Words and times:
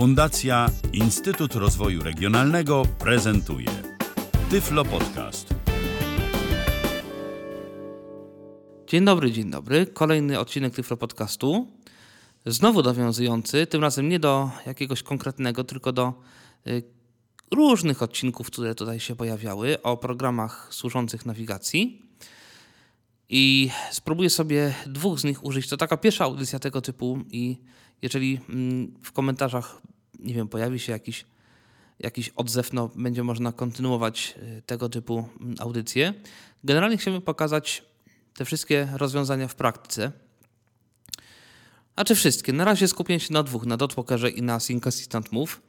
Fundacja 0.00 0.70
Instytut 0.92 1.54
Rozwoju 1.54 2.02
Regionalnego 2.02 2.82
prezentuje 2.98 3.68
Tyflo 4.50 4.84
Podcast. 4.84 5.54
Dzień 8.86 9.04
dobry, 9.04 9.32
dzień 9.32 9.50
dobry. 9.50 9.86
Kolejny 9.86 10.38
odcinek 10.38 10.74
Tyflo 10.74 10.96
Podcastu. 10.96 11.68
Znowu 12.46 12.82
nawiązujący, 12.82 13.66
tym 13.66 13.82
razem 13.82 14.08
nie 14.08 14.20
do 14.20 14.50
jakiegoś 14.66 15.02
konkretnego, 15.02 15.64
tylko 15.64 15.92
do 15.92 16.12
y, 16.66 16.82
różnych 17.50 18.02
odcinków, 18.02 18.46
które 18.46 18.74
tutaj 18.74 19.00
się 19.00 19.16
pojawiały 19.16 19.82
o 19.82 19.96
programach 19.96 20.68
służących 20.74 21.26
nawigacji. 21.26 22.02
I 23.28 23.70
spróbuję 23.90 24.30
sobie 24.30 24.74
dwóch 24.86 25.20
z 25.20 25.24
nich 25.24 25.44
użyć. 25.44 25.68
To 25.68 25.76
taka 25.76 25.96
pierwsza 25.96 26.24
audycja 26.24 26.58
tego 26.58 26.80
typu 26.80 27.18
i 27.30 27.58
jeżeli 28.02 28.40
mm, 28.48 28.94
w 29.02 29.12
komentarzach, 29.12 29.82
nie 30.22 30.34
wiem, 30.34 30.48
pojawi 30.48 30.78
się 30.78 30.92
jakiś, 30.92 31.24
jakiś 31.98 32.28
odzew, 32.28 32.72
no 32.72 32.90
będzie 32.94 33.22
można 33.22 33.52
kontynuować 33.52 34.34
y, 34.58 34.62
tego 34.66 34.88
typu 34.88 35.28
mm, 35.40 35.54
audycje. 35.58 36.14
Generalnie 36.64 36.96
chciałbym 36.96 37.22
pokazać 37.22 37.82
te 38.34 38.44
wszystkie 38.44 38.88
rozwiązania 38.92 39.48
w 39.48 39.54
praktyce. 39.54 40.12
A 41.96 42.04
czy 42.04 42.14
wszystkie? 42.14 42.52
Na 42.52 42.64
razie 42.64 42.88
skupię 42.88 43.20
się 43.20 43.32
na 43.32 43.42
dwóch, 43.42 43.66
na 43.66 43.76
Dotwalkerze 43.76 44.30
i 44.30 44.42
na 44.42 44.60
Sync 44.60 44.86
Assistant 44.86 45.32
Move. 45.32 45.60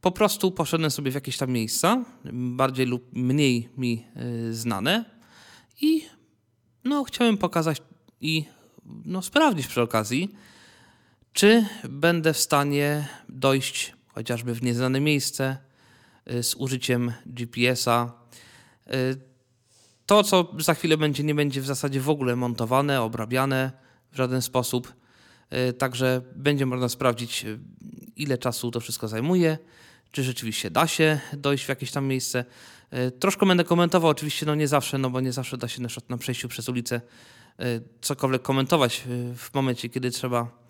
Po 0.00 0.10
prostu 0.10 0.50
poszedłem 0.50 0.90
sobie 0.90 1.10
w 1.10 1.14
jakieś 1.14 1.36
tam 1.36 1.50
miejsca, 1.50 2.04
bardziej 2.32 2.86
lub 2.86 3.08
mniej 3.12 3.68
mi 3.76 4.04
y, 4.48 4.54
znane 4.54 5.04
i 5.80 6.04
no, 6.84 7.04
chciałem 7.04 7.38
pokazać 7.38 7.82
i 8.20 8.44
no, 9.04 9.22
sprawdzić 9.22 9.66
przy 9.66 9.82
okazji, 9.82 10.34
czy 11.34 11.66
będę 11.88 12.32
w 12.32 12.38
stanie 12.38 13.08
dojść 13.28 13.92
chociażby 14.08 14.54
w 14.54 14.62
nieznane 14.62 15.00
miejsce 15.00 15.56
y, 16.32 16.42
z 16.42 16.54
użyciem 16.54 17.12
GPS-a. 17.26 18.12
Y, 18.94 19.16
to, 20.06 20.22
co 20.22 20.54
za 20.58 20.74
chwilę 20.74 20.96
będzie, 20.96 21.22
nie 21.22 21.34
będzie 21.34 21.60
w 21.60 21.66
zasadzie 21.66 22.00
w 22.00 22.08
ogóle 22.08 22.36
montowane, 22.36 23.02
obrabiane 23.02 23.72
w 24.12 24.16
żaden 24.16 24.42
sposób. 24.42 24.92
Y, 25.68 25.72
także 25.72 26.22
będzie 26.36 26.66
można 26.66 26.88
sprawdzić, 26.88 27.46
ile 28.16 28.38
czasu 28.38 28.70
to 28.70 28.80
wszystko 28.80 29.08
zajmuje, 29.08 29.58
czy 30.10 30.22
rzeczywiście 30.22 30.70
da 30.70 30.86
się 30.86 31.20
dojść 31.32 31.64
w 31.64 31.68
jakieś 31.68 31.90
tam 31.90 32.06
miejsce. 32.06 32.44
Troszkę 33.18 33.46
będę 33.46 33.64
komentował, 33.64 34.10
oczywiście, 34.10 34.46
no 34.46 34.54
nie 34.54 34.68
zawsze, 34.68 34.98
no 34.98 35.10
bo 35.10 35.20
nie 35.20 35.32
zawsze 35.32 35.58
da 35.58 35.68
się 35.68 35.82
na 35.82 35.88
na 36.08 36.18
przejściu 36.18 36.48
przez 36.48 36.68
ulicę 36.68 37.00
cokolwiek 38.00 38.42
komentować 38.42 39.02
w 39.36 39.54
momencie, 39.54 39.88
kiedy 39.88 40.10
trzeba 40.10 40.63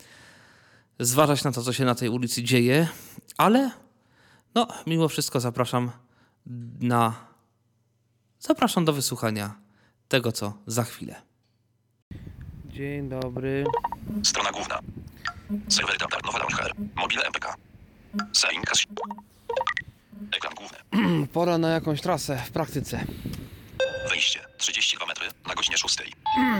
zważać 0.99 1.43
na 1.43 1.51
to, 1.51 1.63
co 1.63 1.73
się 1.73 1.85
na 1.85 1.95
tej 1.95 2.09
ulicy 2.09 2.43
dzieje, 2.43 2.87
ale 3.37 3.71
no, 4.55 4.67
mimo 4.87 5.07
wszystko 5.07 5.39
zapraszam 5.39 5.91
na. 6.79 7.13
Zapraszam 8.39 8.85
do 8.85 8.93
wysłuchania 8.93 9.55
tego, 10.07 10.31
co 10.31 10.53
za 10.67 10.83
chwilę. 10.83 11.21
Dzień 12.65 13.09
dobry. 13.09 13.65
Strona 14.23 14.51
główna. 14.51 14.79
Serwery 15.69 15.97
Tamtar 15.97 16.23
Nowa 16.25 16.39
Launcher. 16.39 16.71
Mobile 16.95 17.23
MPK. 17.27 17.55
Seinkas. 18.33 18.85
Ekran 20.37 20.53
główny. 20.55 20.77
Pora 21.33 21.57
na 21.57 21.69
jakąś 21.69 22.01
trasę 22.01 22.37
w 22.45 22.51
praktyce. 22.51 23.05
Wejście 24.09 24.39
32 24.57 25.05
metry 25.05 25.27
na 25.47 25.53
godzinie 25.55 25.77
6. 25.77 25.97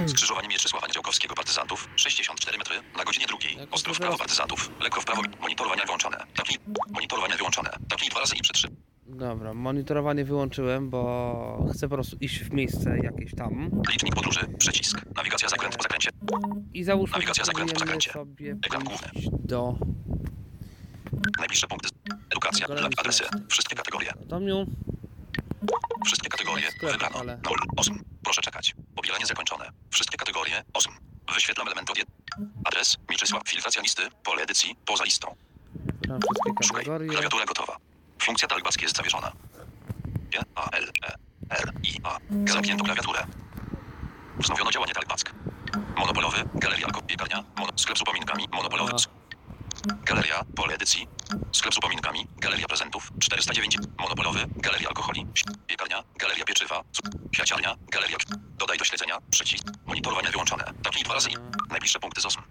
Skrzyżowanie 0.08 0.48
Mieczysława 0.48 0.88
Niedziałkowskiego 0.88 1.36
Partyzantów 1.36 1.90
64 1.96 2.58
metry 2.58 2.76
na 2.98 3.04
godzinie 3.04 3.26
2. 3.28 3.38
Ostrów 3.72 4.00
prawo 4.00 4.18
Partyzantów. 4.18 4.72
Lekko 4.82 5.02
w 5.02 5.06
prawo. 5.06 5.22
Monitorowania 5.42 5.86
wyłączone. 5.86 6.18
Tapnij. 6.36 6.58
Monitorowania 6.94 7.38
wyłączone. 7.38 7.70
Tapnij 7.90 8.10
dwa 8.10 8.20
razy 8.20 8.36
i 8.36 8.42
przytrzy. 8.42 8.68
Dobra, 9.08 9.54
monitorowanie 9.54 10.26
wyłączyłem, 10.26 10.90
bo 10.90 11.70
chcę 11.74 11.90
po 11.90 11.96
prostu 11.96 12.18
iść 12.22 12.40
w 12.40 12.52
miejsce 12.54 12.98
jakieś 13.04 13.36
tam. 13.36 13.72
Licznik 13.92 14.16
podróży. 14.16 14.40
Przycisk. 14.60 15.02
Nawigacja 15.16 15.50
zakręt 15.50 15.76
po 15.76 15.84
zakręcie. 15.84 16.10
I 16.74 16.84
załóżmy, 16.84 17.14
Nawigacja 17.14 17.46
zakręt 17.46 17.74
po 17.74 17.80
zakręcie. 17.80 18.12
sobie 18.12 18.52
Ekran 18.52 18.84
pójść 18.84 19.28
do 19.32 19.76
Najbliższe 21.40 21.68
punkty. 21.68 21.90
Edukacja. 22.30 22.68
Adresy. 22.98 23.24
Wszystkie 23.50 23.76
kategorie. 23.76 24.14
domu. 24.26 24.66
Wszystkie 26.06 26.30
kategorie. 26.30 26.72
Sklep, 26.72 26.92
Wybrano. 26.92 27.20
ale- 27.20 27.40
0. 27.46 27.56
8. 27.78 28.04
Proszę 28.24 28.42
czekać. 28.42 28.76
Pobieranie 28.96 29.26
zakończone. 29.26 29.70
Wszystkie 29.92 30.18
kategorie. 30.18 30.64
8. 30.74 30.94
Wyświetlam 31.34 31.68
element 31.68 31.90
od. 31.90 31.98
Adres. 32.66 32.98
Mieczysław. 33.10 33.42
Filtracja 33.50 33.82
listy. 33.82 34.02
Pole 34.24 34.44
edycji. 34.44 34.76
Poza 34.86 35.04
listą. 35.04 35.36
Wszystkie 36.02 36.68
Szukaj. 36.68 36.84
kategorie. 36.86 37.10
Klawiatura 37.10 37.46
gotowa. 37.46 37.78
Funkcja 38.22 38.48
talkback 38.48 38.82
jest 38.82 38.98
zawieszona. 38.98 39.32
G, 40.32 40.40
A, 40.56 40.70
L, 40.70 40.92
E, 41.04 41.16
R, 41.50 41.72
I, 41.84 41.96
A. 42.04 42.18
Zamknięto 42.52 42.84
klawiaturę. 42.84 43.26
Wznowiono 44.40 44.72
działanie 44.72 44.94
talkback. 44.94 45.34
Monopolowy. 45.98 46.38
Galeria. 46.54 46.88
Piekarnia. 47.08 47.44
Mono... 47.58 47.72
Sklep 47.76 47.98
z 47.98 48.02
upominkami. 48.02 48.48
Monopolowy. 48.54 48.92
A. 48.94 48.96
Galeria. 50.06 50.44
Pole 50.56 50.74
edycji. 50.74 51.08
Sklep 51.52 51.74
z 51.74 51.78
upominkami. 51.78 52.28
Galeria 52.38 52.68
prezentów. 52.68 53.12
409. 53.20 53.78
Monopolowy. 54.00 54.40
Galeria 54.56 54.88
alkoholi. 54.88 55.28
Piekarnia. 55.68 56.04
Galeria 56.20 56.46
pieczywa. 56.46 56.84
Kwiaciarnia. 57.34 57.76
Galeria. 57.92 58.18
Dodaj 58.58 58.78
do 58.78 58.86
śledzenia. 58.86 59.18
Przycisk. 59.32 59.64
Monitorowanie 59.86 60.30
wyłączone. 60.30 60.64
Tapnij 60.84 61.04
dwa 61.04 61.14
razy. 61.14 61.30
Najbliższe 61.70 62.00
punkty 62.00 62.22
ZOSM. 62.22 62.42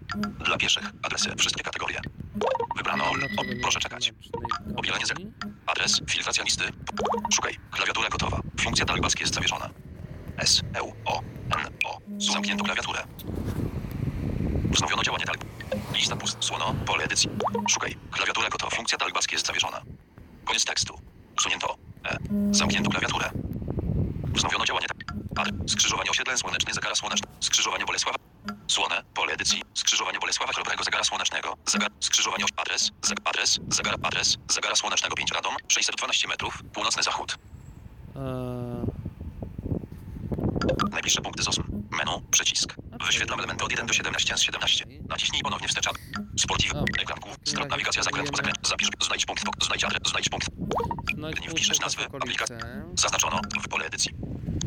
Dla 0.45 0.57
pieszych. 0.57 0.91
Adresy. 1.03 1.35
Wszystkie 1.37 1.63
kategorie. 1.63 1.99
Wybrano. 2.75 3.03
O, 3.09 3.41
proszę 3.61 3.79
czekać. 3.79 4.13
Pobieranie 4.75 5.05
zak- 5.05 5.19
Adres, 5.67 6.01
filtracja 6.09 6.43
listy. 6.43 6.63
Szukaj. 7.33 7.57
Klawiatura 7.71 8.09
gotowa. 8.09 8.39
Funkcja 8.61 8.85
talkback 8.85 9.19
jest 9.19 9.33
zawieszona. 9.35 9.69
S, 10.37 10.61
E, 10.75 10.81
O, 11.05 11.21
N, 11.57 11.73
O. 11.85 11.97
Zamknięto 12.17 12.63
klawiaturę. 12.63 13.03
Wznowiono 14.71 15.03
działanie 15.03 15.25
talk. 15.25 15.37
Lista 15.93 16.15
pust. 16.15 16.37
Słono. 16.39 16.75
Pole 16.85 17.03
edycji. 17.03 17.29
Szukaj. 17.69 17.97
Klawiatura 18.11 18.49
gotowa. 18.49 18.75
Funkcja 18.75 18.97
talkback 18.97 19.31
jest 19.31 19.47
zawieszona. 19.47 19.81
Koniec 20.45 20.65
tekstu. 20.65 20.99
Usunięto. 21.37 21.75
E. 22.05 22.17
Zamknięto 22.51 22.89
klawiaturę. 22.89 23.29
Wznowiono 24.33 24.65
działanie 24.65 24.87
Ad. 25.35 25.47
Skrzyżowanie 25.67 26.11
osiedle 26.11 26.37
słoneczny 26.37 26.73
zegara 26.73 26.95
słoneczny. 26.95 27.27
Skrzyżowanie 27.39 27.85
Bolesława. 27.85 28.17
Słone. 28.67 29.03
Pole 29.13 29.33
edycji. 29.33 29.61
Skrzyżowanie 29.73 30.19
Bolesława 30.19 30.53
Chrobrego 30.53 30.83
zegara 30.83 31.03
słonecznego. 31.03 31.57
Zegar. 31.65 31.91
Skrzyżowanie 31.99 32.45
adres. 32.55 32.91
Zeg, 33.01 33.17
adres. 33.25 33.59
Zegar. 33.69 33.95
Adres. 34.03 34.37
Zegara 34.49 34.75
słonecznego 34.75 35.15
5 35.15 35.31
Radom. 35.31 35.55
612 35.67 36.27
metrów. 36.27 36.63
Północny 36.73 37.03
zachód. 37.03 37.37
Eee, 38.15 38.21
Najbliższe 40.91 41.21
punkty 41.21 41.43
ZOSM. 41.43 41.63
Menu. 41.91 42.21
Przycisk. 42.31 42.75
Wyświetlam 43.07 43.39
elementy 43.39 43.63
od 43.65 43.71
1 43.71 43.87
do 43.87 43.93
17 43.93 44.37
z 44.37 44.41
17. 44.41 44.85
Naciśnij 45.09 45.41
ponownie 45.41 45.67
wstecz. 45.67 45.85
Sportiv. 46.39 46.73
Dobra. 46.73 47.01
Ekran 47.03 47.19
głów. 47.19 47.35
Strat 47.45 47.69
nawigacja 47.69 48.03
zakręt 48.03 48.37
zakręt. 48.37 48.57
Zapisz. 48.67 48.89
Znajdź 49.05 49.25
punkt. 49.25 49.43
Znajdź 49.65 49.83
adres. 49.83 50.01
Znajdź 50.09 50.29
punkt. 50.29 50.47
no 51.17 51.31
tu 51.31 51.51
wpiszesz 51.51 51.79
nazwy, 51.79 52.07
okolice. 52.07 52.57
Zaznaczono. 52.95 53.41
W 53.63 53.67
pole 53.67 53.85
edycji. 53.85 54.11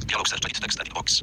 Dialog 0.07 0.29
search 0.29 0.45
edit 0.45 0.61
text 0.61 0.81
edit 0.81 0.95
box. 0.95 1.23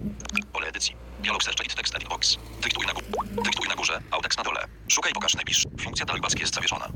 Pole 0.53 0.67
edycji. 0.67 0.95
Dialog 1.23 1.43
search 1.43 1.61
edit 1.61 1.75
text 1.75 1.95
edit 1.95 2.09
box. 2.09 2.37
Dyktuj 2.61 2.85
na, 2.85 2.93
gó- 2.93 3.43
Dyktuj 3.43 3.67
na 3.67 3.75
górze. 3.75 4.01
Autex 4.11 4.37
na 4.37 4.43
dole. 4.43 4.67
Szukaj 4.87 5.13
pokaż 5.13 5.33
najbliższy. 5.35 5.69
Funkcja 5.81 6.05
talkback 6.05 6.39
jest 6.39 6.55
zawieszona. 6.55 6.89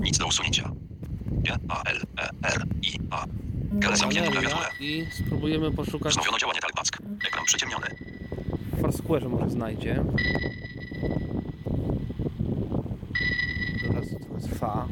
Nic 0.00 0.18
do 0.18 0.26
usunięcia. 0.26 0.70
G, 1.26 1.56
A, 1.68 1.82
L, 1.82 2.00
E, 2.18 2.28
R, 2.42 2.64
I, 2.82 2.98
A. 3.10 3.24
Zamknięto 3.80 4.30
klawiaturę. 4.30 4.66
I 4.80 5.06
spróbujemy 5.10 5.70
poszukać 5.70 6.12
Wznowiono 6.12 6.38
działanie 6.38 6.60
talkback. 6.60 6.98
Ekran 7.28 7.44
przyciemniony. 7.44 7.86
w 8.72 8.80
Foursquare 8.80 9.28
może 9.28 9.50
znajdzie. 9.50 10.04
Teraz 13.80 14.04
to 14.10 14.48
trwa. 14.48 14.88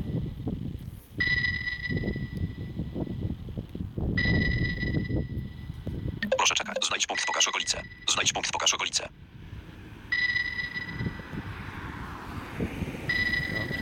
Proszę 6.37 6.54
czekać. 6.54 6.76
Znajdź 6.87 7.06
punkt, 7.06 7.26
pokaż 7.26 7.49
okolice. 7.49 7.82
Znajdź 8.12 8.32
punkt, 8.32 8.52
pokaż 8.52 8.75
okolice. 8.75 9.08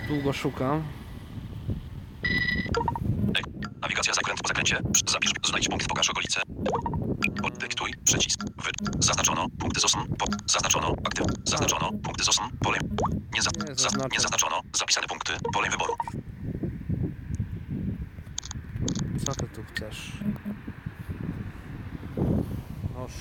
Długo 0.08 0.32
szukam. 0.32 0.82
Nawigacja 3.88 4.14
zakręt 4.14 4.42
po 4.42 4.48
zakręcie. 4.48 4.80
Zapisz. 5.06 5.32
Znajdź 5.46 5.68
punkt, 5.68 5.88
pokaż 5.88 6.10
okolice. 6.10 6.40
Podyktuj. 7.42 7.94
Przycisk. 8.04 8.40
Wy. 8.44 8.70
Zaznaczono. 8.98 9.46
Punkty 9.58 9.80
ZOSM. 9.80 9.98
Po. 10.18 10.26
Zaznaczono. 10.46 10.94
Aktyw. 11.04 11.26
Zaznaczono. 11.44 11.92
Punkty 11.92 12.24
ZOSM. 12.24 12.42
Pole. 12.60 12.78
Nie, 13.34 13.42
za... 13.42 13.50
Nie, 13.68 13.74
za... 13.74 13.88
nie 14.12 14.20
zaznaczono. 14.20 14.60
Zapisane 14.76 15.06
punkty. 15.06 15.32
Pole 15.52 15.70
wyboru. 15.70 15.96
Co 19.26 19.34
ty 19.34 19.48
tu 19.48 19.64
chcesz? 19.64 20.12
Oż. 23.04 23.12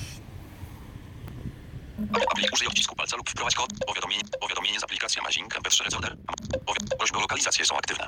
Aplik 2.32 2.54
użyj 2.54 2.68
odcisku 2.68 2.96
palca 2.96 3.18
lub 3.18 3.30
wprowadź 3.30 3.56
kod. 3.56 3.70
Powiadomienie, 3.88 4.24
powiadomienie 4.42 4.80
z 4.80 4.84
aplikacji 4.84 5.22
Amazing 5.22 5.56
MP3 5.56 5.84
Recorder. 5.84 6.18
Prośby 6.98 7.18
o 7.18 7.22
lokalizację 7.22 7.66
są 7.66 7.78
aktywne. 7.78 8.08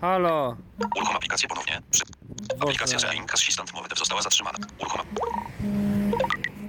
Halo. 0.00 0.56
Uruchom 0.96 1.16
aplikację 1.16 1.48
ponownie. 1.48 1.82
Przy... 1.90 2.02
Aplikacja. 2.60 2.98
Zeink 2.98 3.34
Assistant 3.34 3.74
Mowy 3.74 3.88
została 3.96 4.22
zatrzymana. 4.22 4.58
Uruchom. 4.78 5.00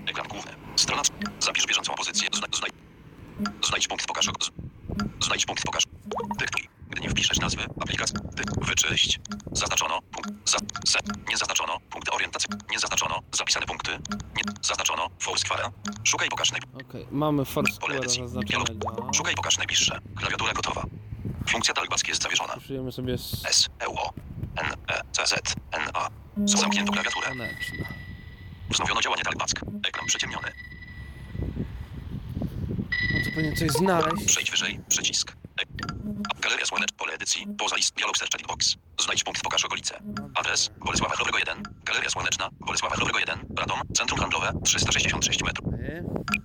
Ekran 0.10 0.28
główny. 0.28 0.52
Strona. 0.76 1.02
Zapisz 1.40 1.66
bieżącą 1.68 1.94
pozycję. 1.94 2.30
Zna... 2.34 2.48
Znaj... 2.58 2.70
Znajdź 3.68 3.88
punkt 3.88 4.06
pokaż. 4.08 4.26
Z... 4.26 5.26
Znajdź 5.26 5.46
punkt 5.46 5.64
pokaż. 5.64 5.84
Dyktuj. 6.40 6.70
Gdy 6.90 7.02
nie 7.02 7.10
wpiszesz 7.10 7.40
nazwy, 7.40 7.64
aplikacja. 7.82 8.20
Dy... 8.20 8.44
Wyczyść. 8.62 9.20
Zaznaczono. 9.52 10.02
Punkt. 10.02 10.30
Za... 10.50 10.58
Se... 10.86 11.00
Nie 11.30 11.38
zaznaczono. 11.38 11.80
Punkty 11.90 12.12
orientacji. 12.12 12.50
Nie 12.72 12.80
zaznaczono. 12.80 13.20
Zapisane 13.32 13.66
punkty. 13.66 13.92
Nie... 14.12 14.44
Zaznaczono. 14.62 15.10
Foursquare. 15.20 15.72
Szukaj 16.04 16.30
pokaż 16.30 16.52
naj... 16.52 16.62
Okej, 16.90 17.08
mamy 17.12 17.46
Pole 17.46 17.46
Foursquare. 17.46 18.02
Szukaj 19.14 19.36
pokaż 19.36 19.58
najbliższe. 19.58 20.00
Klawiatura 20.16 20.54
gotowa. 20.54 20.84
Funkcja 21.50 21.74
talkback 21.74 22.08
jest 22.08 22.24
zawieszona. 22.24 22.54
Użyjemy 22.54 22.92
sobie 22.92 23.14
s- 23.14 23.46
S, 23.46 23.70
E, 23.82 23.88
O, 23.88 24.14
N, 24.56 24.66
E, 24.88 25.02
C, 25.12 25.28
Z, 25.28 25.56
N, 25.72 25.82
A. 25.94 26.10
Zamknięto 26.46 26.92
klawiaturę. 26.92 27.28
Słoneczna. 27.28 27.86
Wznowiono 28.70 29.02
działanie 29.02 29.24
talkback. 29.24 29.62
Ekran 29.88 30.06
przyciemniony. 30.08 30.52
No 33.14 33.20
to 33.26 33.32
powinien 33.36 33.56
coś 33.56 33.70
znaleźć. 33.72 34.26
Przejdź 34.26 34.52
wyżej. 34.52 34.80
Przycisk. 34.90 35.36
Galeria 36.42 36.66
Słonecz. 36.66 36.92
Pole 36.92 37.14
edycji. 37.14 37.48
Poza 37.58 37.76
list. 37.76 37.96
Dialog 37.96 38.18
Search 38.18 38.48
Box. 38.48 38.76
Znajdź 39.00 39.24
punkt. 39.24 39.42
Pokaż 39.42 39.66
okolice. 39.66 40.00
Adres. 40.36 40.70
Bolesława 40.78 41.16
Chrowego 41.16 41.38
1. 41.38 41.64
Galeria 41.86 42.10
Słoneczna. 42.10 42.50
Bolesława 42.60 42.96
Chrowego 42.96 43.20
1. 43.20 43.40
Radom. 43.58 43.82
Centrum 43.98 44.20
Handlowe. 44.20 44.54
366 44.64 45.44
metrów. 45.44 45.74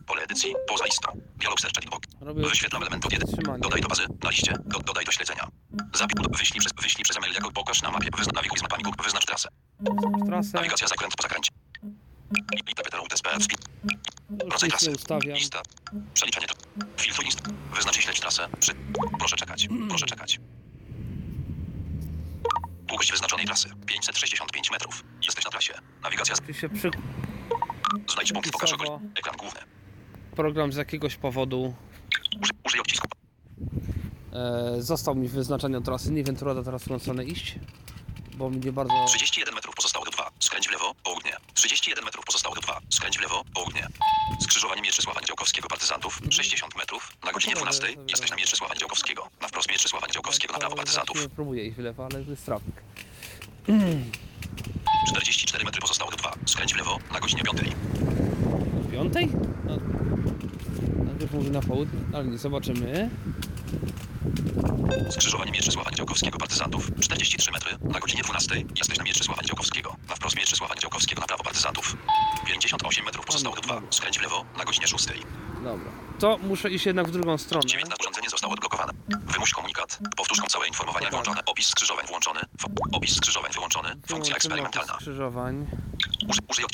Pole 0.07 0.23
edycji. 0.23 0.55
Poza 0.69 0.85
listą. 0.85 1.09
Dialog 1.37 1.61
Search 1.61 1.91
Box. 1.91 2.09
Wyświetlam 2.51 2.83
element 2.83 3.07
od 3.07 3.13
1. 3.13 3.29
Trzymanie. 3.29 3.61
Dodaj 3.63 3.81
do 3.81 3.89
bazy. 3.89 4.07
Na 4.23 4.31
liście. 4.31 4.55
Do, 4.65 4.79
dodaj 4.79 5.05
do 5.05 5.13
śledzenia. 5.13 5.49
Zapisz. 5.95 6.27
Wyślij 6.39 6.61
przez, 6.61 6.73
wyślij 6.83 7.05
przez 7.05 7.17
e-mail 7.17 7.35
jako 7.35 7.53
pokaż 7.53 7.83
na 7.83 7.91
mapie. 7.91 8.09
Wyznacz 8.17 8.35
nawiguj 8.35 8.59
z 8.59 8.63
mapami. 8.63 8.83
Google. 8.83 9.03
Wyznacz 9.05 9.27
trasę. 9.27 9.49
trasę. 10.27 10.51
Nawigacja 10.55 10.87
zakręt 10.89 11.17
po 11.17 11.23
zakręcie. 11.23 11.51
Rodzaj 14.51 14.69
trasy. 14.71 14.91
ustawiam. 14.91 15.35
Lista. 15.37 15.63
Przeliczanie. 16.15 16.47
tr- 16.47 16.85
Filtruj 17.01 17.25
list. 17.25 17.41
Wyznacz 17.75 17.99
i 17.99 18.03
śledź 18.03 18.21
trasę. 18.21 18.49
Przy... 18.61 18.73
Proszę 19.19 19.37
czekać. 19.37 19.69
Proszę 19.89 20.07
czekać. 20.07 20.41
Długość 22.87 23.11
wyznaczonej 23.13 23.47
trasy. 23.47 23.69
565 23.87 24.71
metrów. 24.71 25.05
Jesteś 25.27 25.45
na 25.45 25.51
trasie. 25.51 25.75
Nawigacja. 26.03 26.35
Czy 26.47 26.55
się 26.55 26.69
przy... 26.69 26.91
Znajdź 28.13 28.33
punkt. 28.33 28.51
Pokaż 28.53 28.73
okolic. 28.73 28.93
Ekran 29.19 29.37
główny. 29.37 29.61
program 30.37 30.73
z 30.73 30.77
jakiegoś 30.77 31.17
powodu 31.17 31.75
Użyj, 32.43 32.57
użyj 32.67 32.81
odcisku. 32.81 33.09
e, 34.33 34.83
został 34.83 35.15
mi 35.15 35.29
wyznaczenie 35.29 35.81
trasy. 35.81 36.11
Nie 36.13 36.25
wiem, 36.25 36.37
która 36.37 36.63
teraz 36.63 36.83
w 36.83 36.85
którą 36.85 36.99
stronę 36.99 37.25
iść, 37.25 37.55
bo 38.35 38.51
mnie 38.51 38.73
bardzo... 38.73 39.05
31 39.09 39.55
metrów 39.55 39.72
pozostało 39.72 39.72
do 39.72 39.72
2. 39.72 39.72
Skręć 40.41 40.69
w 40.69 40.71
lewo. 40.71 40.95
Południe. 41.05 41.37
31 41.55 42.05
metrów 42.05 42.25
pozostało 42.25 42.55
do 42.55 42.61
2. 42.61 42.81
Skręć 42.91 43.19
w 43.19 43.21
lewo. 43.21 43.45
Południe. 43.55 43.89
Skrzyżowanie 44.41 44.83
Mieczysława 44.83 45.21
Działkowskiego 45.21 45.69
Partyzantów. 45.69 46.21
60 46.31 46.77
metrów. 46.77 47.13
Na 47.25 47.33
godzinie 47.33 47.55
12. 47.55 47.87
Jesteś 48.09 48.31
na 48.31 48.37
Mieczysława 48.37 48.75
Działkowskiego. 48.75 49.29
Na 49.41 49.49
wprost 49.49 49.69
Mieczysława 49.69 50.09
Działkowskiego 50.09 50.53
na 50.53 50.59
prawo 50.59 50.77
Partyzantów. 50.77 51.21
Nie 51.21 51.29
próbuję 51.29 51.67
iść 51.67 51.77
w 51.77 51.79
lewo, 51.81 52.09
ale 52.13 52.23
jest 52.23 52.45
trafik. 52.45 52.75
44 55.09 55.65
metry 55.65 55.81
pozostało 55.81 56.11
do 56.11 56.17
2. 56.17 56.35
Skręć 56.47 56.75
w 56.75 56.77
lewo 56.77 56.99
na 57.13 57.21
godzinie 57.21 57.43
5. 57.43 57.61
Piątej? 58.93 59.29
No, 59.65 59.79
najpierw 61.05 61.33
mówię 61.33 61.51
na 61.51 61.63
południe, 61.63 62.01
ale 62.13 62.25
nie 62.25 62.39
zobaczymy. 62.39 63.11
Skrzyżowanie 65.11 65.53
Mieczysława 65.53 65.91
Działkowskiego 65.91 66.39
Partyzantów. 66.39 66.91
43 67.01 67.53
metry 67.53 67.79
na 67.81 68.01
godzinie 68.01 68.23
12. 68.23 68.55
Jesteś 68.77 68.99
na 68.99 69.05
Mieczysława 69.05 69.43
Działkowskiego. 69.43 69.97
Na 70.09 70.15
wprost 70.15 70.37
Mieczysława 70.37 70.75
Działkowskiego 70.75 71.21
na 71.21 71.27
prawo 71.27 71.45
Partyzantów. 71.45 71.97
58 72.47 73.05
metrów 73.05 73.27
pozostało 73.27 73.57
do 73.57 73.63
2. 73.63 73.83
Skręć 73.91 74.19
w 74.19 74.23
lewo 74.23 74.45
na 74.59 74.65
godzinie 74.65 74.89
6. 74.89 75.07
Dobra. 75.65 75.91
To 76.19 76.39
muszę 76.39 76.71
iść 76.71 76.87
jednak 76.87 77.09
w 77.09 77.11
drugą 77.11 77.39
stronę. 77.39 77.67
19 77.67 77.97
urządzenie 78.01 78.31
zostało 78.31 78.53
odblokowane. 78.53 78.93
Wymuś 79.27 79.53
komunikat. 79.53 79.99
Powtórz 80.17 80.39
całe 80.49 80.69
informowania 80.69 81.11
włączone. 81.11 81.41
Opis 81.47 81.67
skrzyżowań 81.69 82.07
włączony. 82.07 82.41
Opis 82.93 83.17
skrzyżowań 83.17 83.53
wyłączony. 83.53 83.89
Funkcja 84.09 84.37
eksperymentalna. 84.37 84.95
Skrzyżowań. 84.95 85.67
Uży, 86.29 86.41
użyj. 86.51 86.65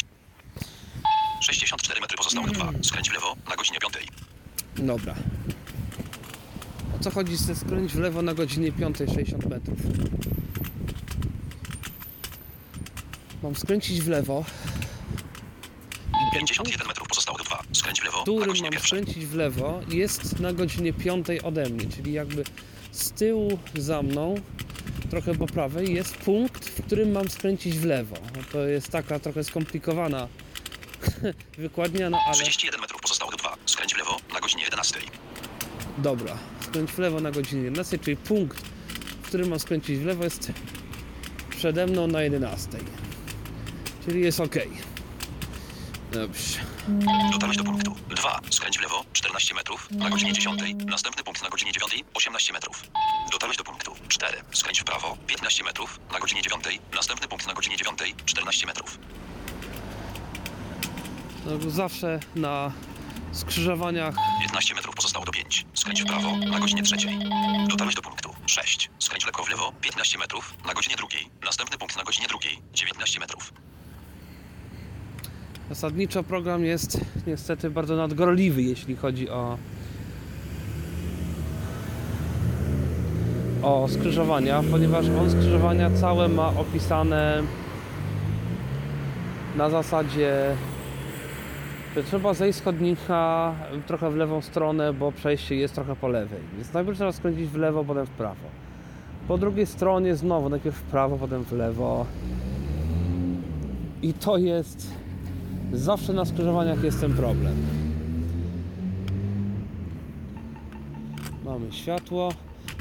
64 1.41 2.01
metry 2.01 2.17
pozostało 2.17 2.47
do 2.47 2.53
2. 2.53 2.73
Skręć 2.83 3.11
w 3.11 3.15
lewo 3.15 3.37
na 3.51 3.57
godzinie 3.57 3.79
5. 3.79 4.07
Dobra. 4.77 5.15
O 6.97 7.05
co 7.05 7.11
chodzi 7.11 7.37
ze 7.37 7.57
skręć 7.57 7.93
w 7.93 7.99
lewo 7.99 8.23
na 8.23 8.35
godzinie 8.35 8.73
5.60 8.73 9.49
metrów? 9.49 9.79
Mam 13.43 13.57
skręcić 13.57 14.01
w 14.03 14.09
lewo. 14.09 14.45
I 16.11 16.33
ten 16.35 16.47
51 16.47 16.89
metrów 16.89 17.09
pozostało 17.09 17.39
do 17.39 17.45
2. 17.45 17.63
Skręć 17.73 18.01
w 18.01 18.05
lewo 18.05 18.19
na 18.19 18.23
którym 18.23 18.49
godzinie 18.49 18.71
mam 18.71 18.73
1. 18.73 18.87
skręcić 18.87 19.27
w 19.27 19.35
lewo, 19.35 19.81
jest 19.89 20.41
na 20.41 20.53
godzinie 20.53 20.93
5 20.93 21.27
ode 21.43 21.69
mnie, 21.71 21.87
czyli 21.97 22.13
jakby 22.13 22.45
z 22.93 23.11
tyłu 23.11 23.59
za 23.75 24.03
mną, 24.03 24.35
trochę 25.11 25.35
po 25.35 25.47
prawej, 25.47 25.95
jest 25.95 26.17
punkt, 26.17 26.69
w 26.69 26.83
którym 26.87 27.13
mam 27.13 27.29
skręcić 27.29 27.79
w 27.79 27.85
lewo. 27.85 28.17
No 28.37 28.43
To 28.53 28.67
jest 28.67 28.89
taka 28.91 29.19
trochę 29.19 29.45
skomplikowana 29.45 30.29
wykładnia, 31.59 32.11
no 32.11 32.19
ale 32.27 32.35
31 32.35 32.81
metrów 32.81 33.01
pozostało 33.01 33.31
do 33.31 33.37
2. 33.37 33.57
Skręć 33.67 33.95
w 33.95 33.99
lewo 33.99 34.17
na 34.33 34.41
godzinie 34.41 34.65
11. 34.65 35.01
dobra. 35.99 36.39
Skręć 36.61 36.91
w 36.91 36.99
lewo 36.99 37.21
na 37.21 37.31
godzinie 37.31 37.63
11, 37.63 37.99
czyli 37.99 38.17
punkt, 38.17 38.59
w 39.23 39.29
którym 39.29 39.49
mam 39.49 39.59
skręcić 39.59 39.99
w 39.99 40.05
lewo 40.05 40.25
jest 40.25 40.53
przede 41.51 41.87
mną 41.87 42.07
na 42.07 42.23
11. 42.23 42.69
Czyli 44.05 44.21
jest 44.21 44.41
ok. 44.41 44.55
Dobrze. 46.13 46.59
Dotarłeś 47.33 47.57
do 47.57 47.65
punktu 47.65 47.97
2. 48.09 48.41
Skręć 48.51 48.79
w 48.79 48.83
lewo 48.83 49.05
14 49.13 49.55
metrów 49.55 49.91
na 49.91 50.11
godzinie 50.11 50.33
10. 50.33 50.63
Następny 50.87 51.25
punkt 51.25 51.43
na 51.43 51.49
godzinie 51.49 51.73
9. 51.73 52.05
18 52.15 52.53
metrów. 52.53 52.83
Dotarłeś 53.33 53.57
do 53.57 53.65
punktu 53.65 53.93
4. 54.09 54.39
Skręć 54.53 54.81
w 54.81 54.85
prawo 54.85 55.17
15 55.27 55.65
metrów 55.65 56.01
na 56.13 56.19
godzinie 56.19 56.43
9. 56.43 56.65
Następny 56.95 57.29
punkt 57.29 57.47
na 57.47 57.55
godzinie 57.55 57.77
9. 57.77 57.99
14 58.27 58.67
metrów. 58.67 58.99
No, 61.49 61.71
zawsze 61.71 62.21
na 62.37 62.73
skrzyżowaniach 63.33 64.15
15 64.43 64.75
metrów 64.75 64.95
pozostało 64.95 65.25
do 65.25 65.33
5. 65.33 65.67
Skręć 65.75 66.03
w 66.03 66.07
prawo 66.07 66.37
na 66.37 66.59
godzinie 66.59 66.83
3. 66.83 66.97
Dotarłeś 67.69 67.95
do 67.95 68.03
punktu 68.03 68.35
6. 68.47 68.91
Skręć 68.99 69.27
lekko 69.27 69.45
w 69.45 69.51
lewo 69.51 69.73
15 69.81 70.19
metrów 70.19 70.55
na 70.67 70.75
godzinie 70.75 70.97
2. 70.97 71.07
Następny 71.45 71.79
punkt 71.79 71.97
na 71.97 72.03
godzinie 72.03 72.27
2. 72.29 72.39
19 72.73 73.21
metrów. 73.21 73.53
Zasadniczo 75.69 76.23
program 76.23 76.65
jest 76.65 77.01
niestety 77.27 77.71
bardzo 77.71 77.97
nadgorliwy, 77.97 78.63
jeśli 78.63 78.97
chodzi 78.97 79.31
o 79.31 79.59
o 83.63 83.89
skrzyżowania, 83.89 84.63
ponieważ 84.71 85.07
on 85.21 85.31
skrzyżowania 85.31 85.91
całe 85.91 86.29
ma 86.29 86.49
opisane 86.49 87.43
na 89.57 89.71
zasadzie 89.71 90.57
trzeba 92.03 92.35
zejść 92.35 92.59
z 92.59 92.63
chodnika 92.63 93.55
trochę 93.87 94.11
w 94.11 94.17
lewą 94.17 94.41
stronę, 94.43 94.93
bo 94.93 95.13
przejście 95.13 95.57
jest 95.57 95.75
trochę 95.75 95.97
po 95.97 96.09
lewej. 96.09 96.41
Więc 96.57 96.73
najpierw 96.73 96.99
trzeba 96.99 97.13
skręcić 97.13 97.49
w 97.49 97.57
lewo, 97.57 97.85
potem 97.85 98.07
w 98.07 98.11
prawo. 98.11 98.47
Po 99.29 99.39
drugiej 99.39 99.67
stronie 99.67 100.17
znowu 100.17 100.49
najpierw 100.49 100.77
w 100.77 100.83
prawo, 100.83 101.17
potem 101.19 101.45
w 101.45 101.53
lewo. 101.53 102.07
I 104.03 104.15
to 104.15 104.37
jest 104.37 104.99
Zawsze 105.73 106.13
na 106.13 106.25
skrzyżowaniach 106.25 106.85
jest 106.85 107.01
ten 107.01 107.17
problem. 107.17 107.67
Mamy 111.45 111.73
światło. 111.73 112.33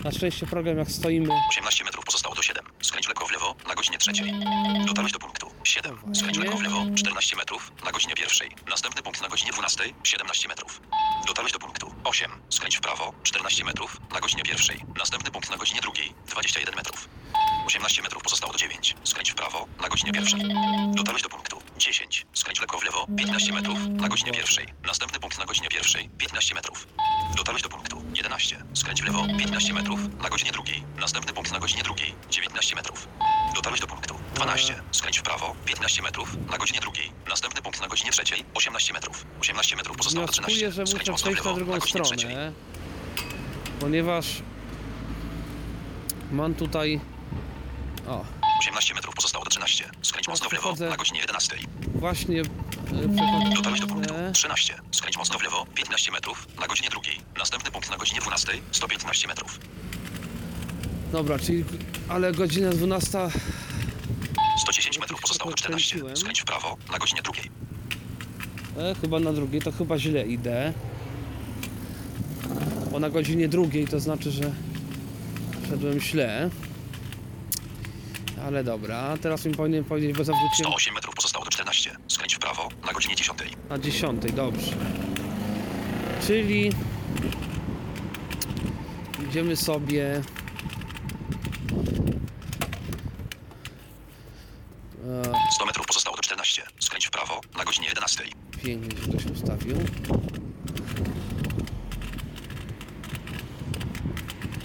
Na 0.03 0.11
szczęście 0.11 0.45
program 0.45 0.77
jak 0.77 0.91
stoimy 0.91 1.29
18 1.49 1.83
metrów 1.83 2.05
pozostało 2.05 2.35
do 2.35 2.41
7. 2.41 2.65
Skręć 2.81 3.07
lekko 3.07 3.25
w 3.25 3.31
lewo 3.31 3.55
na 3.67 3.75
godzinie 3.75 3.97
3. 3.97 4.11
Dotarłeś 4.87 5.13
do 5.13 5.19
punktu 5.19 5.36
7. 5.67 6.15
Skręć 6.15 6.37
lekko 6.37 6.57
w 6.57 6.61
lewo 6.61 6.85
14 6.95 7.35
metrów 7.35 7.71
na 7.85 7.91
godzinie 7.91 8.13
1. 8.17 8.49
Następny 8.69 9.01
punkt 9.01 9.21
na 9.21 9.27
godzinie 9.27 9.51
12. 9.51 9.83
17 10.03 10.47
metrów. 10.47 10.81
Dotarłeś 11.27 11.53
do 11.53 11.59
punktu 11.59 11.95
8. 12.03 12.31
Skręć 12.49 12.77
w 12.77 12.81
prawo 12.81 13.13
14 13.23 13.63
metrów 13.63 13.97
na 14.13 14.19
godzinie 14.19 14.43
1. 14.45 14.93
Następny 14.97 15.31
punkt 15.31 15.49
na 15.49 15.57
godzinie 15.57 15.81
2. 15.81 15.91
21 16.27 16.75
metrów. 16.75 17.09
18 17.65 18.01
metrów 18.01 18.23
pozostało 18.23 18.53
do 18.53 18.59
9. 18.59 18.95
Skręć 19.03 19.31
w 19.31 19.35
prawo 19.35 19.67
na 19.81 19.89
godzinie 19.89 20.11
1. 20.15 20.95
Dotarłeś 20.95 21.23
do 21.23 21.29
punktu 21.29 21.61
10. 21.77 22.25
Skręć 22.33 22.59
lekko 22.61 22.79
w 22.79 22.83
lewo 22.83 23.07
15 23.17 23.53
metrów 23.53 23.77
na 23.87 24.09
godzinie 24.09 24.31
1. 24.31 24.65
Następny 24.85 25.19
punkt 25.19 25.39
na 25.39 25.45
godzinie 25.45 25.67
1. 25.95 26.09
15 26.17 26.55
metrów. 26.55 26.87
Dotarłeś 27.37 27.63
do 27.63 27.69
punktu 27.69 28.03
11. 28.15 28.63
Skręć 28.73 29.01
w 29.01 29.05
lewo 29.05 29.25
15 29.37 29.73
metrów 29.73 29.99
na 30.23 30.29
godzinie 30.29 30.51
2. 30.51 30.63
Następny 30.99 31.33
punkt 31.33 31.51
na 31.51 31.59
godzinie 31.59 31.83
2. 31.83 31.93
19 32.29 32.75
metrów. 32.75 33.07
Dotarłeś 33.55 33.81
do 33.81 33.87
punktu 33.87 34.15
12. 34.35 34.81
Skręć 34.91 35.19
w 35.19 35.23
prawo 35.23 35.55
15 35.65 36.01
metrów 36.01 36.37
na 36.51 36.57
godzinie 36.57 36.79
2. 36.79 36.91
Następny 37.29 37.61
punkt 37.61 37.81
na 37.81 37.87
godzinie 37.87 38.11
3. 38.11 38.23
18 38.53 38.93
metrów. 38.93 39.25
18 39.41 39.75
metrów 39.75 39.97
pozostało 39.97 40.25
do 40.27 40.33
wnioskuję, 40.33 40.57
13. 40.57 40.85
że 40.85 40.87
Skręć 40.87 41.09
muszę 41.09 41.11
mocno 41.11 41.31
w 41.31 41.33
przejść 41.33 41.45
na 41.45 41.51
lewo 41.51 41.55
drugą 41.57 41.79
godzinie 41.79 42.03
3. 42.03 42.15
stronę. 42.17 42.51
Ponieważ 43.79 44.25
mam 46.31 46.53
tutaj 46.55 46.99
O, 48.07 48.25
18 48.59 48.93
metrów 48.93 49.15
pozostało 49.15 49.43
do 49.43 49.49
13. 49.51 49.89
Skręć 50.01 50.27
mocno 50.27 50.49
w 50.49 50.53
lewo 50.53 50.61
przechodzę. 50.63 50.89
na 50.89 50.97
godzinie 50.97 51.19
11. 51.19 51.57
właśnie 51.95 52.41
e, 52.41 52.43
przechodzę. 53.15 53.55
Dotarłeś 53.55 53.81
do 53.81 53.87
punktu 53.87 54.13
E, 54.13 54.31
13. 54.31 54.75
Skręć 54.91 55.17
mocno 55.17 55.39
w 55.39 55.43
lewo 55.43 55.65
15 55.75 56.11
metrów 56.11 56.47
na 56.59 56.67
godzinie 56.67 56.89
2. 56.89 57.01
Następny 57.39 57.71
punkt 57.71 57.89
na 57.91 57.97
godzinie 57.97 58.21
12. 58.21 58.51
115 58.71 59.27
metrów. 59.27 59.59
Dobra, 61.11 61.39
czyli... 61.39 61.65
Ale 62.09 62.31
godzina 62.31 62.69
12... 62.69 63.17
110 64.61 64.99
metrów 64.99 65.21
pozostało 65.21 65.51
do 65.51 65.57
14. 65.57 65.89
Kręciłem. 65.89 66.17
Skręć 66.17 66.41
w 66.41 66.45
prawo 66.45 66.77
na 66.91 66.97
godzinie 66.99 67.21
2. 67.21 67.33
E, 68.83 68.95
chyba 69.01 69.19
na 69.19 69.33
drugiej, 69.33 69.61
to 69.61 69.71
chyba 69.71 69.99
źle 69.99 70.25
idę. 70.27 70.73
Bo 72.91 72.99
na 72.99 73.09
godzinie 73.09 73.47
drugiej 73.47 73.87
to 73.87 73.99
znaczy, 73.99 74.31
że 74.31 74.51
szedłem 75.69 75.99
źle. 75.99 76.49
Ale 78.47 78.63
dobra, 78.63 79.17
teraz 79.21 79.45
mi 79.45 79.55
powinien 79.55 79.83
powiedzieć, 79.83 80.17
bo 80.17 80.23
zawróciłem 80.23 80.71
108 80.71 80.93
metrów 80.93 81.15
pozostało 81.15 81.45
do 81.45 81.51
14. 81.51 81.97
Skręć 82.07 82.35
w 82.35 82.39
prawo 82.39 82.69
na 82.85 82.93
godzinie 82.93 83.15
10. 83.15 83.39
na 83.69 83.79
10, 83.79 84.31
dobrze. 84.33 84.71
Czyli 86.27 86.71
idziemy 89.29 89.55
sobie 89.55 90.15
e, 90.15 90.21
100 95.55 95.65
metrów 95.65 95.85
pozostało 95.87 96.15
do 96.15 96.21
14. 96.21 96.63
Skręć 96.79 97.07
w 97.07 97.11
prawo 97.11 97.41
na 97.57 97.63
godzinie 97.63 97.87
11. 97.87 98.23
pięknie, 98.63 98.97
że 99.01 99.09
ktoś 99.09 99.25
ustawił. 99.25 99.77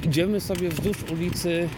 Idziemy 0.04 0.40
sobie 0.40 0.68
wzdłuż 0.68 0.96
ulicy, 1.12 1.68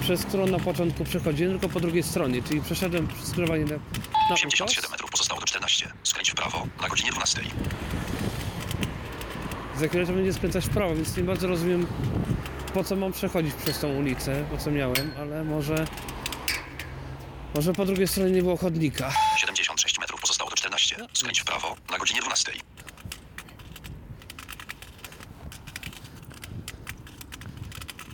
przez 0.00 0.24
którą 0.24 0.46
na 0.46 0.58
początku 0.58 1.04
przechodziłem, 1.04 1.52
tylko 1.52 1.74
po 1.74 1.80
drugiej 1.80 2.02
stronie, 2.02 2.42
czyli 2.42 2.60
przeszedłem 2.60 3.08
skrzyżowanie 3.22 3.64
na, 3.64 3.76
na 3.76 4.34
87 4.34 4.78
ukos. 4.78 4.90
metrów 4.90 5.10
pozostało 5.10 5.40
do 5.40 5.46
14. 5.46 5.92
Skręć 6.02 6.30
w 6.30 6.34
prawo 6.34 6.66
na 6.82 6.88
godzinie 6.88 7.10
12. 7.10 7.40
Za 9.78 9.88
chwilę 9.88 10.06
to 10.06 10.12
będzie 10.12 10.32
skręcać 10.32 10.64
w 10.64 10.70
prawo, 10.70 10.94
więc 10.94 11.16
nie 11.16 11.22
bardzo 11.22 11.46
rozumiem 11.46 11.86
po 12.74 12.84
co 12.84 12.96
mam 12.96 13.12
przechodzić 13.12 13.54
przez 13.54 13.78
tą 13.78 13.88
ulicę, 13.88 14.44
po 14.50 14.58
co 14.58 14.70
miałem, 14.70 15.12
ale 15.18 15.44
może 15.44 15.86
może 17.54 17.72
po 17.72 17.84
drugiej 17.86 18.08
stronie 18.08 18.30
nie 18.30 18.42
było 18.42 18.56
chodnika. 18.56 19.12
76 19.36 19.98
metrów 19.98 20.20
pozostało 20.20 20.50
do 20.50 20.56
14. 20.56 20.96
Skręć 21.12 21.40
w 21.40 21.44
prawo 21.44 21.76
na 21.90 21.98
godzinie 21.98 22.20
12. 22.20 22.52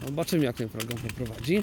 Zobaczymy 0.06 0.44
jak 0.44 0.56
ten 0.56 0.68
program 0.68 0.98
poprowadzi. 0.98 1.62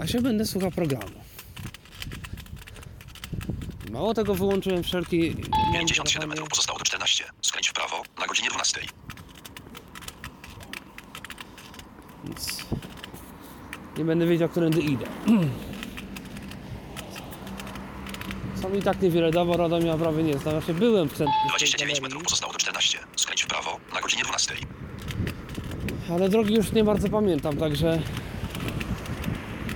Ja 0.00 0.06
się 0.06 0.22
będę 0.22 0.46
słuchał 0.46 0.70
programu. 0.70 1.26
Mało 3.90 4.14
tego 4.14 4.34
wyłączyłem 4.34 4.82
wszelki 4.82 5.18
57 5.20 5.42
monitorowanie- 5.74 6.26
metrów 6.28 6.48
pozostało 6.48 6.78
do 6.78 6.84
14. 6.84 7.24
Skręć 7.42 7.68
w 7.68 7.72
prawo 7.72 8.02
na 8.20 8.26
godzinie 8.26 8.48
12. 8.50 8.80
Więc 12.24 12.64
nie 13.98 14.04
będę 14.04 14.26
wiedział, 14.26 14.48
którędy 14.48 14.80
idę. 14.80 15.06
Są 18.62 18.74
i 18.74 18.82
tak 18.82 19.02
niewiele 19.02 19.30
da, 19.30 19.44
bo 19.44 19.56
Radomia 19.56 19.96
prawie 19.96 20.22
nie 20.22 20.38
znam. 20.38 20.54
Znaczy 20.60 20.74
byłem 20.74 21.08
w 21.08 21.12
centrum 21.12 21.36
tej 21.42 21.48
29 21.48 21.80
galerii, 21.80 22.02
metrów 22.02 22.22
pozostało 22.22 22.52
do 22.52 22.58
14. 22.58 22.98
Skręć 23.36 23.44
w 23.44 23.46
prawo 23.54 23.80
na 23.94 24.00
godzinie 24.00 24.22
12. 24.22 24.54
ale 26.10 26.28
drogi 26.28 26.54
już 26.54 26.72
nie 26.72 26.84
bardzo 26.84 27.08
pamiętam, 27.08 27.56
także... 27.56 28.02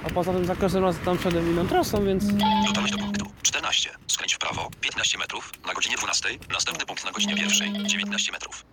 A 0.06 0.10
poza 0.10 0.32
tym 0.32 0.44
za 0.46 0.56
każdym 0.56 0.84
razem 0.84 1.04
tam 1.04 1.18
szedłem 1.18 1.50
inną 1.50 1.66
trasą, 1.68 2.04
więc... 2.04 2.24
Dotarłeś 2.66 2.90
do 2.92 2.98
punktu 2.98 3.26
14. 3.42 3.90
Skręć 4.06 4.34
w 4.34 4.38
prawo 4.38 4.70
15 4.80 5.18
metrów 5.18 5.52
na 5.66 5.74
godzinie 5.74 5.96
12. 5.96 6.28
Następny 6.52 6.86
punkt 6.86 7.04
na 7.04 7.10
godzinie 7.12 7.34
1. 7.42 7.88
19 7.88 8.32
metrów. 8.32 8.64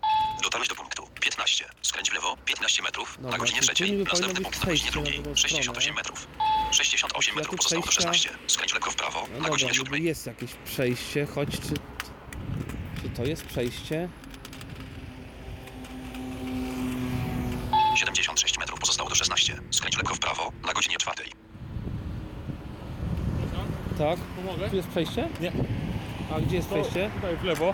Dotarłeś 0.43 0.69
do 0.69 0.75
punktu 0.75 1.07
15. 1.21 1.65
Skręć 1.81 2.09
w 2.09 2.13
lewo 2.13 2.37
15 2.45 2.83
metrów 2.83 3.17
na 3.17 3.23
Dobra, 3.23 3.37
godzinie 3.37 3.61
czyli 3.61 3.73
3. 3.75 3.83
tu 3.85 3.91
niby 3.91 4.05
powinno 4.05 4.27
Następny 4.27 4.49
być 4.49 4.59
punkt 4.59 4.59
na 4.59 4.71
godzinie 4.71 4.91
przejście 4.91 4.99
na 4.99 5.01
2. 5.01 5.23
drugą 5.23 5.35
68 5.35 5.81
stronę. 5.81 5.95
metrów. 5.95 6.27
68 6.71 7.35
Ja 7.35 7.39
metrów 7.39 7.51
tu 7.51 7.57
pozostało 7.57 7.81
do 7.81 7.87
przejścia- 7.91 8.01
16. 8.01 8.29
Skręć 8.47 8.73
lekko 8.73 8.91
w 8.91 8.95
prawo 8.95 9.19
No 9.21 9.27
na 9.27 9.33
dobra, 9.35 9.49
godzinie 9.49 9.71
niby 9.71 9.85
7. 9.85 10.03
jest 10.03 10.25
jakieś 10.27 10.51
przejście, 10.65 11.25
choć 11.25 11.49
czy... 11.49 11.73
Czy 13.01 13.09
to 13.09 13.23
jest 13.25 13.45
przejście? 13.45 14.09
76 17.95 18.57
metrów 18.59 18.79
pozostało 18.79 19.09
do 19.09 19.15
16. 19.15 19.59
Skręć 19.71 19.97
lekko 19.97 20.15
w 20.15 20.19
prawo 20.19 20.51
na 20.67 20.73
godzinie 20.73 20.97
4. 20.97 21.23
Tak? 24.09 24.19
Pomogę? 24.19 24.69
Tu 24.69 24.75
jest 24.75 24.87
przejście? 24.87 25.27
Nie. 25.41 25.51
A 26.31 26.41
gdzie 26.41 26.55
jest 26.55 26.67
przejście? 26.67 27.09
Tutaj 27.15 27.37
w 27.37 27.43
lewo. 27.43 27.73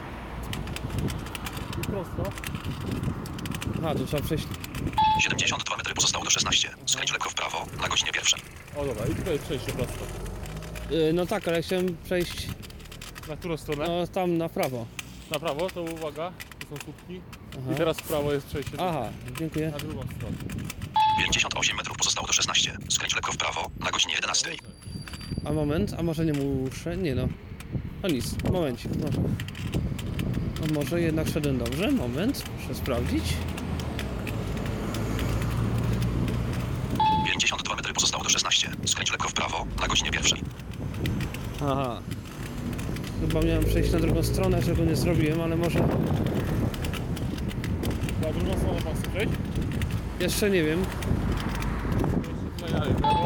I 1.80 1.82
prosto. 1.88 2.24
A, 3.88 3.96
tu 3.96 4.06
trzeba 4.06 4.24
przejść... 4.24 4.48
72 5.22 5.78
metry 5.78 5.94
pozostało 5.94 6.24
do 6.26 6.30
16. 6.30 6.70
Skręć 6.86 7.12
lekko 7.12 7.30
w 7.30 7.34
prawo 7.34 7.66
na 7.82 7.88
godzinie 7.88 8.12
1. 8.16 8.40
O 8.78 8.86
dobra, 8.86 9.06
i 9.06 9.16
tutaj 9.16 9.34
jest 9.34 9.46
przejście 9.46 9.72
prosto. 9.72 10.06
Yy, 10.90 11.14
no 11.14 11.26
tak, 11.26 11.48
ale 11.48 11.62
chciałem 11.62 11.98
przejść 12.04 12.48
Na 13.30 13.38
którą 13.38 13.58
stronę? 13.58 13.86
no, 13.88 14.08
tam 14.08 14.38
na 14.38 14.50
prawo. 14.50 14.86
Na 15.32 15.40
prawo, 15.40 15.70
to 15.70 15.82
uwaga, 15.84 16.32
tu 16.60 16.68
są 16.68 16.84
słupki. 16.84 17.22
I 17.74 17.76
teraz 17.76 17.98
w 17.98 18.04
prawo 18.04 18.34
jest 18.34 18.48
przejście 18.48 18.78
Aha, 18.80 19.10
dziękuję. 19.40 19.72
na 19.72 19.78
drugą 19.78 20.04
stronę. 20.18 20.38
58 21.18 21.78
metrów 21.78 21.98
pozostało 21.98 22.28
do 22.28 22.34
16. 22.34 22.78
Skręć 22.90 23.16
lekko 23.16 23.32
w 23.32 23.38
prawo 23.38 23.70
na 23.80 23.92
godzinie 23.92 24.14
11. 24.14 24.50
A 25.46 25.52
moment, 25.52 25.94
a 25.98 26.04
może 26.04 26.26
nie 26.26 26.34
muszę? 26.34 26.98
Nie 26.98 27.16
no. 27.16 27.28
No 28.04 28.10
nic, 28.10 28.36
momencik, 28.52 28.92
może. 28.96 29.22
A 30.64 30.74
może 30.74 31.02
jednak 31.02 31.28
szedłem 31.28 31.58
dobrze? 31.58 31.92
Moment, 31.92 32.44
muszę 32.62 32.76
sprawdzić. 32.76 33.24
52 37.28 37.76
metry 37.76 37.94
pozostało 37.94 38.24
do 38.24 38.30
16. 38.30 38.70
Skręć 38.86 39.12
lekko 39.12 39.30
w 39.30 39.34
prawo 39.34 39.66
na 39.82 39.88
godzinie 39.88 40.10
1. 40.14 40.40
Aha. 41.62 42.02
Chyba 43.22 43.42
miałem 43.42 43.66
przejść 43.66 43.92
na 43.92 44.00
drugą 44.00 44.24
stronę, 44.24 44.64
czego 44.64 44.86
nie 44.86 44.96
zrobiłem, 44.96 45.42
ale 45.42 45.56
może... 45.56 45.80
Na 48.22 48.34
drugą 48.34 48.58
stronę 48.58 48.82
pan 48.82 48.94
chce? 48.96 49.26
Jeszcze 50.20 50.50
nie 50.50 50.64
wiem. 50.64 50.86
Tutaj 52.00 52.12
dalej, 52.12 52.24
w 52.24 52.28
lewo. 52.28 52.53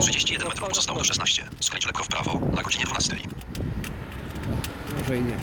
31 0.01 0.48
metrów 0.48 0.70
pozostało 0.70 1.00
do 1.00 1.06
16. 1.06 1.50
Skręć 1.60 1.86
lekko 1.86 2.03
w 2.03 2.08
prawo 2.08 2.39
na 2.56 2.62
godzinie 2.63 2.86
12. 2.86 3.15
Może 5.00 5.17
i 5.17 5.22
nie. 5.22 5.38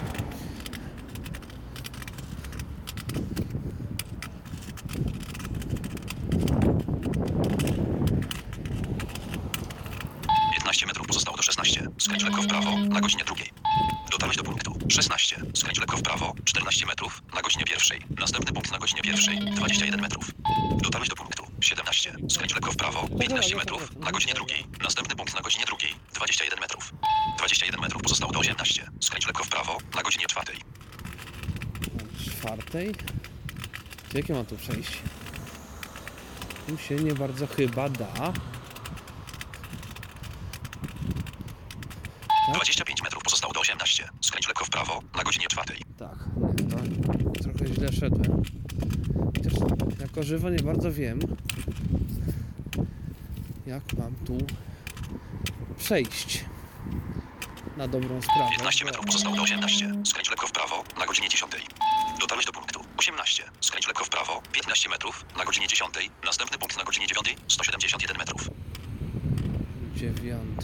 Piętnaście 10.52 10.86
metrów 10.86 11.06
pozostało 11.06 11.36
do 11.36 11.42
16. 11.42 11.86
Skręć 11.98 12.24
lekko 12.24 12.42
w 12.42 12.46
prawo 12.46 12.78
na 12.78 13.00
godzinie 13.00 13.24
2. 13.24 13.34
Dotarłeś 14.10 14.36
do 14.36 14.44
punktu 14.44 14.78
16. 14.88 15.36
Skręć 15.54 15.78
lekko 15.78 15.96
w 15.96 16.02
prawo 16.02 16.34
14 16.44 16.86
metrów 16.86 17.22
na 17.34 17.42
godzinie 17.42 17.64
1. 17.70 18.16
Następny 18.18 18.52
punkt 18.52 18.72
na 18.72 18.78
godzinie 18.78 19.00
1. 19.04 19.54
21 19.54 20.00
metrów. 20.00 20.30
Dotarłeś 20.82 21.08
do 21.08 21.16
punktu 21.16 21.44
17. 21.60 22.16
Skręć 22.28 22.54
lekko 22.54 22.72
w 22.72 22.76
prawo 22.76 23.08
15 23.20 23.56
metrów 23.56 23.96
na 23.96 24.10
godzinie 24.12 24.34
2. 24.34 24.44
Następny 24.82 25.16
punkt 25.16 25.34
na 25.34 25.40
godzinie 25.40 25.64
2. 25.66 25.76
21 26.14 26.60
metrów. 26.60 26.92
21 27.38 27.80
metrów 27.80 28.02
pozostało 28.02 28.32
do 28.32 28.38
18. 28.38 28.90
Skręć 29.00 29.26
lekko 29.26 29.44
w 29.44 29.48
prawo 29.48 29.78
na 29.94 30.02
godzinie 30.02 30.26
4. 30.26 30.52
Czwartej. 32.24 32.94
To 34.12 34.13
jakie 34.24 34.34
mam 34.34 34.46
tu 34.46 34.56
przejść? 34.56 34.98
Tu 36.66 36.78
się 36.78 36.94
nie 36.94 37.14
bardzo 37.14 37.46
chyba 37.46 37.88
da. 37.88 38.32
25 42.54 43.02
metrów 43.02 43.22
pozostało 43.22 43.52
do 43.52 43.60
18. 43.60 44.08
Skręć 44.20 44.48
lekko 44.48 44.64
w 44.64 44.70
prawo 44.70 45.02
na 45.16 45.22
godzinie 45.22 45.46
4. 45.46 45.78
Tak, 45.98 46.18
nie, 46.36 47.32
to 47.32 47.42
trochę 47.42 47.74
źle 47.74 47.92
szedłem. 47.92 48.42
Chociaż 49.36 49.52
jako 50.00 50.22
żywo 50.22 50.50
nie 50.50 50.62
bardzo 50.62 50.92
wiem, 50.92 51.18
jak 53.66 53.82
mam 53.98 54.14
tu 54.14 54.38
przejść 55.78 56.44
na 57.76 57.88
dobrą 57.88 58.22
sprawę. 58.22 58.50
15 58.56 58.84
metrów 58.84 59.06
pozostało 59.06 59.36
do 59.36 59.42
18. 59.42 59.92
Skręć 60.04 60.30
lekko 60.30 60.46
w 60.46 60.52
prawo 60.52 60.84
na 60.98 61.06
godzinie 61.06 61.28
10. 61.28 61.33
metrów, 64.88 65.24
na 65.36 65.44
godzinie 65.44 65.68
10, 65.68 65.94
następny 66.24 66.58
punkt 66.58 66.76
na 66.76 66.84
godzinie 66.84 67.06
9, 67.06 67.36
171 67.48 68.16
metrów. 68.18 68.48
9. 69.96 70.60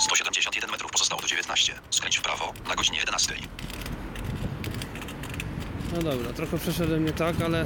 Sto 0.00 0.16
siedemdziesiąt 0.16 0.56
jeden 0.56 0.70
metrów 0.70 0.90
pozostało 0.90 1.22
do 1.22 1.28
19. 1.28 1.74
Skręć 1.90 2.18
w 2.18 2.22
prawo 2.22 2.52
na 2.68 2.74
godzinie 2.74 2.98
11. 2.98 3.34
No 5.92 6.02
dobra, 6.02 6.32
trochę 6.32 6.58
przeszedłem 6.58 7.04
nie 7.04 7.12
tak, 7.12 7.40
ale 7.40 7.64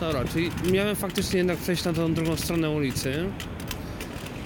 dobra, 0.00 0.24
czyli 0.32 0.50
miałem 0.72 0.96
faktycznie 0.96 1.38
jednak 1.38 1.58
przejść 1.58 1.84
na 1.84 1.92
tą 1.92 2.14
drugą 2.14 2.36
stronę 2.36 2.70
ulicy. 2.70 3.32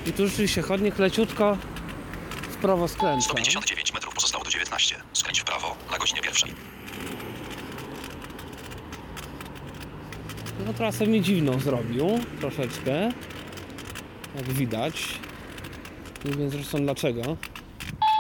I 0.07 0.13
tu 0.13 0.27
rzeczywiście 0.29 0.63
chodnik 0.63 0.99
leciutko 0.99 1.59
w 2.51 2.57
prawo 2.57 2.89
skręca. 2.89 3.25
159 3.25 3.93
metrów 3.93 4.15
pozostało 4.15 4.36
do 4.71 4.79
19. 4.79 4.97
Skręć 5.13 5.41
w 5.41 5.45
prawo 5.45 5.77
na 5.91 5.99
godzinie 5.99 6.21
pierwszej. 6.21 6.55
No 10.67 10.73
trasę 10.73 11.07
mi 11.07 11.23
dziwną 11.23 11.61
zrobił, 11.61 12.21
troszeczkę. 12.41 13.13
Jak 14.35 14.53
widać. 14.53 15.19
Nie 16.25 16.33
wiem 16.33 16.51
zresztą 16.51 16.79
dlaczego. 16.79 17.37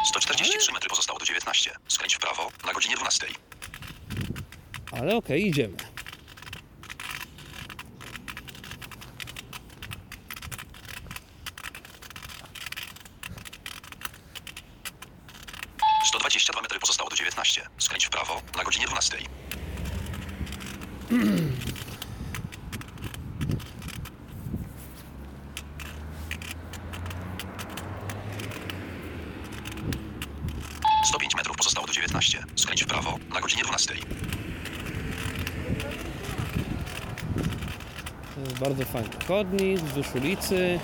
143 0.04 0.72
metry 0.72 0.88
pozostało 0.88 1.18
do 1.18 1.24
19. 1.24 1.70
Skręć 1.88 2.14
w 2.14 2.18
prawo 2.18 2.50
na 2.66 2.72
godzinie 2.72 2.96
12. 2.96 3.26
Ale 4.92 5.16
okej, 5.16 5.46
idziemy. 5.48 5.76
Sto 16.04 16.18
122 16.18 16.62
metry 16.62 16.78
pozostało 16.78 17.10
do 17.10 17.16
19. 17.16 17.68
Skręć 17.78 18.06
w 18.06 18.10
prawo 18.10 18.42
na 18.56 18.64
godzinie 18.64 18.86
12. 18.86 19.18
Sto 31.04 31.18
pięć 31.18 31.34
metrów 31.36 31.56
pozostało 31.56 31.86
do 31.86 31.92
19. 31.92 32.44
Skręć 32.56 32.84
w 32.84 32.86
prawo 32.86 33.18
na 33.34 33.40
godzinie 33.40 33.62
12. 33.62 33.94
To 38.34 38.40
jest 38.40 38.58
bardzo 38.58 38.84
fajny 38.84 39.08
chodnik 39.96 40.06
wzdłuż 40.06 40.22
ulicy. 40.22 40.80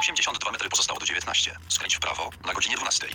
Osiemdziesiąt 0.00 0.38
dwa 0.38 0.52
metry 0.52 0.68
pozostało 0.68 1.00
do 1.00 1.06
19. 1.06 1.56
Skręć 1.68 1.96
w 1.96 2.00
prawo 2.00 2.30
na 2.46 2.52
godzinie 2.52 2.76
12. 2.76 3.06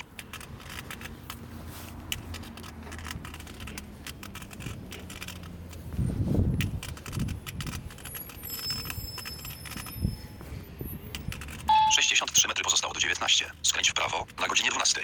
Sześćdziesiąt 11.96 12.34
trzy 12.34 12.48
metry 12.48 12.64
pozostało 12.64 12.94
do 12.94 13.00
19. 13.00 13.52
Skręć 13.64 13.90
w 13.90 13.94
prawo 13.94 14.26
na 14.40 14.48
godzinie 14.48 14.70
12. 14.70 15.02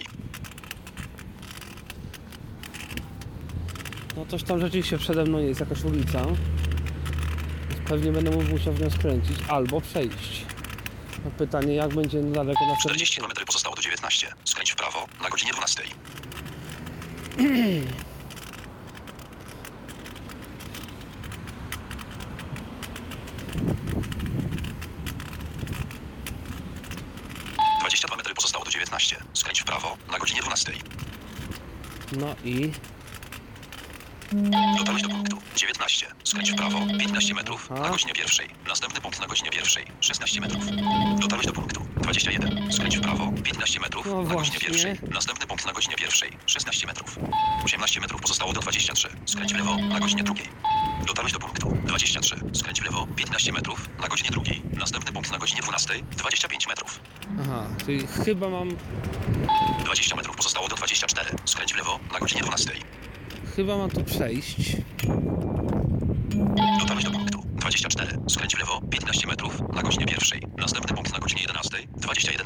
Tam 4.47 4.59
rzeczywiście 4.59 4.97
przede 4.97 5.23
mną 5.23 5.39
jest 5.39 5.59
jakaś 5.59 5.83
ulica. 5.83 6.25
Więc 7.69 7.81
pewnie 7.87 8.11
będę 8.11 8.31
musiał 8.31 8.73
w 8.73 8.81
nią 8.81 8.89
skręcić 8.89 9.37
albo 9.47 9.81
przejść. 9.81 10.45
No 11.25 11.31
pytanie 11.31 11.75
jak 11.75 11.93
będzie 11.95 12.21
daleko 12.21 12.65
na 12.67 12.75
42 12.75 13.27
metry 13.27 13.45
pozostało 13.45 13.75
do 13.75 13.81
19. 13.81 14.27
Skręć 14.45 14.71
w 14.71 14.75
prawo 14.75 15.07
na 15.21 15.29
godzinie 15.29 15.51
12. 15.51 15.83
Dwadzieścia 27.79 28.07
dwa 28.07 28.17
metry 28.17 28.33
pozostało 28.33 28.65
do 28.65 28.71
19. 28.71 29.15
Skręć 29.33 29.61
w 29.61 29.63
prawo 29.63 29.97
na 30.11 30.19
godzinie 30.19 30.41
12. 30.41 30.71
No 32.11 32.35
i 32.43 32.71
na 37.69 37.89
godzinie 37.89 38.13
pierwszej. 38.13 38.49
Następny 38.67 39.01
punkt 39.01 39.19
na 39.19 39.27
godzinie 39.27 39.49
pierwszej 39.49 39.85
16 40.01 40.41
metrów. 40.41 40.63
Dotarłeś 41.21 41.45
do 41.47 41.53
punktu 41.53 41.85
21. 41.97 42.71
Skręć 42.71 42.97
w 42.97 43.01
prawo 43.01 43.31
15 43.43 43.79
metrów 43.79 44.05
No 44.05 44.11
na 44.11 44.17
godzinie 44.21 44.33
właśnie. 44.33 44.59
pierwszej. 44.59 44.99
Następny 45.09 45.47
punkt 45.47 45.65
na 45.65 45.73
godzinie 45.73 45.95
pierwszej 45.95 46.31
16 46.45 46.87
metrów. 46.87 47.17
18 47.65 48.01
metrów 48.01 48.21
pozostało 48.21 48.53
do 48.53 48.59
23. 48.61 49.09
Skręć 49.25 49.53
w 49.53 49.57
lewo 49.57 49.77
na 49.77 49.99
godzinie 49.99 50.23
drugiej. 50.23 50.47
Dotarłeś 51.07 51.33
do 51.33 51.39
punktu 51.39 51.77
23. 51.85 52.35
Skręć 52.53 52.81
w 52.81 52.85
lewo 52.85 53.07
15 53.15 53.51
metrów 53.51 53.89
na 54.01 54.07
godzinie 54.07 54.29
drugiej. 54.31 54.61
Następny 54.73 55.11
punkt 55.11 55.31
na 55.31 55.37
godzinie 55.37 55.61
12 55.61 55.93
25 56.17 56.67
metrów. 56.67 56.99
aha, 57.41 57.63
czyli 57.85 58.07
chyba 58.07 58.49
mam 58.49 58.69
20 59.85 60.15
metrów 60.15 60.35
pozostało 60.35 60.67
do 60.67 60.75
24. 60.75 61.29
Skręć 61.45 61.73
w 61.73 61.77
lewo 61.77 61.99
na 62.13 62.19
godzinie 62.19 62.41
12. 62.41 62.71
chyba 63.55 63.77
mam 63.77 63.89
tu 63.89 64.03
przejść. 64.03 64.55
21. 70.23 70.49
Następny 70.57 70.95
punkt 70.95 71.13
na 71.13 71.19
godzinie 71.19 71.41
11:21. 71.43 72.42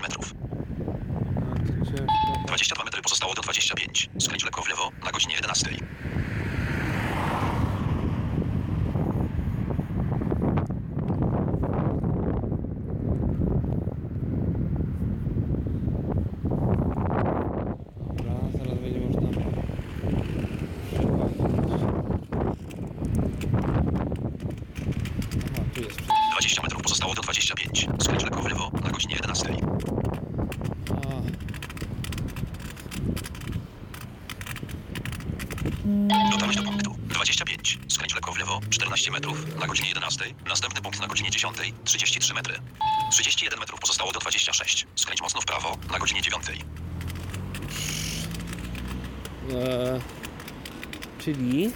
Czyli 51.27 51.71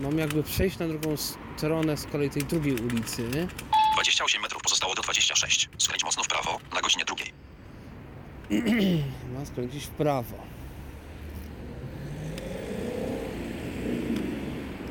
mam 0.00 0.18
jakby 0.18 0.42
przejść 0.42 0.78
na 0.78 0.88
drugą 0.88 1.16
stronę 1.56 1.96
z 1.96 2.06
kolei 2.06 2.30
tej 2.30 2.42
drugiej 2.42 2.74
ulicy. 2.74 3.48
28 3.94 4.42
metrów 4.42 4.62
pozostało 4.62 4.94
do 4.94 5.02
26. 5.02 5.68
Skręć 5.78 6.04
mocno 6.04 6.22
w 6.22 6.28
prawo 6.28 6.58
na 6.74 6.80
godzinie 6.80 7.04
drugiej. 7.04 7.32
Ma 9.34 9.46
skręcić 9.46 9.84
w 9.84 9.90
prawo. 9.90 10.36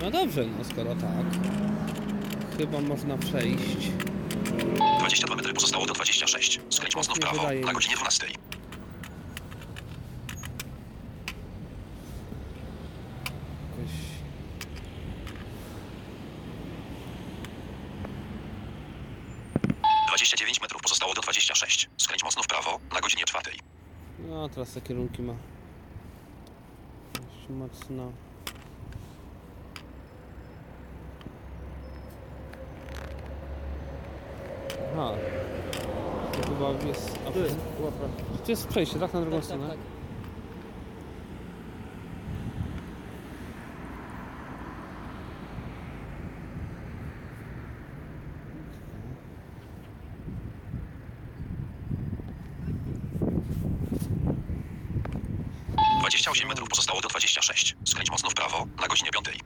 No 0.02 0.12
dobrze, 0.12 0.46
no 0.58 0.64
skoro 0.64 0.96
tak. 0.96 1.26
Chyba 2.58 2.82
można 2.82 3.18
przejść. 3.18 3.92
22 5.00 5.36
metry 5.36 5.54
pozostało 5.54 5.86
do 5.86 5.94
26. 5.94 6.60
Skręć 6.70 6.96
mocno 6.96 7.14
w 7.14 7.18
nie 7.18 7.22
prawo 7.22 7.40
wydaje 7.40 7.62
na 7.62 7.68
mi 7.68 7.74
godzinie 7.74 7.96
12. 7.96 8.28
Jakoś... 13.78 13.92
Dwadzieścia 20.08 20.38
29 20.38 20.62
metrów 20.62 20.82
pozostało 20.82 21.14
do 21.14 21.22
26. 21.22 21.90
Skręć 21.98 22.24
mocno 22.24 22.44
w 22.44 22.48
prawo 22.48 22.80
na 22.94 23.02
godzinie 23.02 23.24
4. 23.26 23.52
Te 24.76 24.82
kierunki 24.82 25.22
ma. 25.22 25.34
Dość 27.14 27.50
mocno. 27.50 28.12
Aha. 34.94 35.12
To 36.32 36.50
chyba 36.50 36.88
jest. 36.88 37.20
A, 37.28 37.32
Tu 37.32 37.40
jest 37.40 37.56
to 38.46 38.52
jest 38.52 38.68
przejście, 38.68 39.00
tak? 39.00 39.14
Na 39.14 39.22
drugą 39.22 39.42
stronę? 39.42 39.76
Dwadzieścia 56.06 56.32
28 56.32 56.48
metrów 56.50 56.70
pozostało 56.70 57.02
do 57.02 57.08
26. 57.10 57.76
Skręć 57.86 58.12
mocno 58.12 58.30
w 58.30 58.34
prawo 58.34 58.68
na 58.82 58.88
godzinie 58.88 59.12
5. 59.12 59.40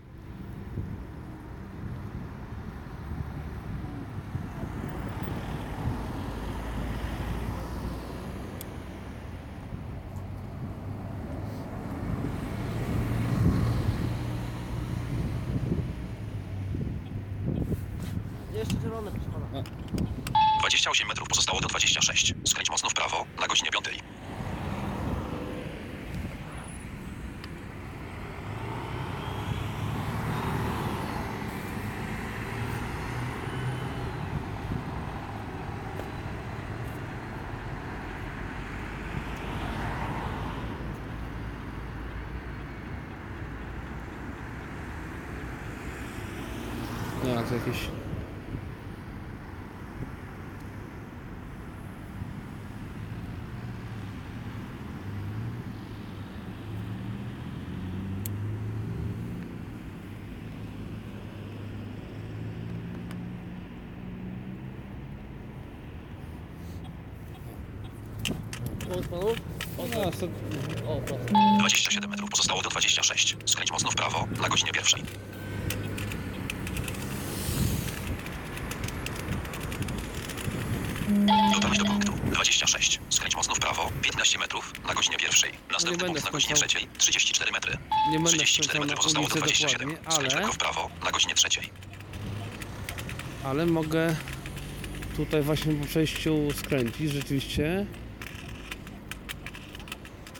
Jeszcze 18.53 18.73
zielone, 18.81 19.11
proszę 19.11 19.29
pana. 19.29 19.63
28 20.59 21.07
metrów 21.07 21.27
pozostało 21.27 21.61
do 21.61 21.67
26. 21.67 22.33
Skręć 22.45 22.69
mocno 22.69 22.89
w 22.89 22.93
prawo 22.93 23.25
na 23.39 23.47
godzinie 23.47 23.71
5. 23.71 23.99
Nie, 47.23 47.35
to 47.43 47.55
jakieś... 47.55 47.89
Pomóc 68.89 69.07
panu? 69.07 69.35
No, 69.77 70.11
to... 70.11 70.25
O, 70.91 71.01
proszę. 71.01 71.23
27 71.59 72.09
metrów 72.09 72.29
pozostało 72.29 72.61
do 72.61 72.69
26. 72.69 73.37
Skręć 73.45 73.71
mocno 73.71 73.91
w 73.91 73.95
prawo 73.95 74.27
na 74.41 74.49
godzinie 74.49 74.71
1. 74.75 75.05
Dotarłeś 81.53 81.77
do 81.79 81.85
punktu 81.85 82.13
26. 82.31 82.99
Skręć 83.09 83.35
mocno 83.35 83.55
w 83.55 83.59
prawo 83.59 83.91
15 84.01 84.39
metrów 84.39 84.73
na 84.87 84.93
godzinie 84.93 85.17
1. 85.23 85.51
Następny 85.71 86.21
3. 86.69 86.87
34 86.97 87.51
metry. 87.51 87.77
Nie 88.09 88.19
będę 88.19 88.29
34 88.29 88.63
skręcał 88.63 88.81
metry 88.81 88.95
pozostało 88.97 89.27
do 89.27 89.33
ulicę 89.35 89.39
27. 89.39 89.89
dokładnie, 89.89 90.11
Skręć 90.11 90.33
ale... 90.33 90.41
lekko 90.41 90.53
w 90.53 90.57
prawo 90.57 90.89
na 91.05 91.11
godzinie 91.11 91.35
3. 91.35 91.47
Ale 93.43 93.65
mogę 93.65 94.15
tutaj 95.15 95.41
właśnie 95.41 95.73
po 95.73 95.85
przejściu 95.85 96.51
skręcić 96.57 97.11
rzeczywiście 97.11 97.85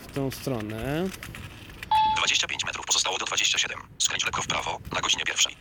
w 0.01 0.11
tą 0.11 0.31
stronę. 0.31 1.09
25 2.17 2.65
metrów 2.65 2.85
pozostało 2.85 3.17
do 3.17 3.25
27. 3.25 3.79
Skręć 3.99 4.25
lekko 4.25 4.41
w 4.41 4.47
prawo 4.47 4.79
na 4.91 5.01
godzinie 5.01 5.23
1. 5.27 5.53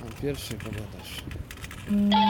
A 0.00 0.20
pierwszy 0.22 0.54
powiadasz. 0.54 1.12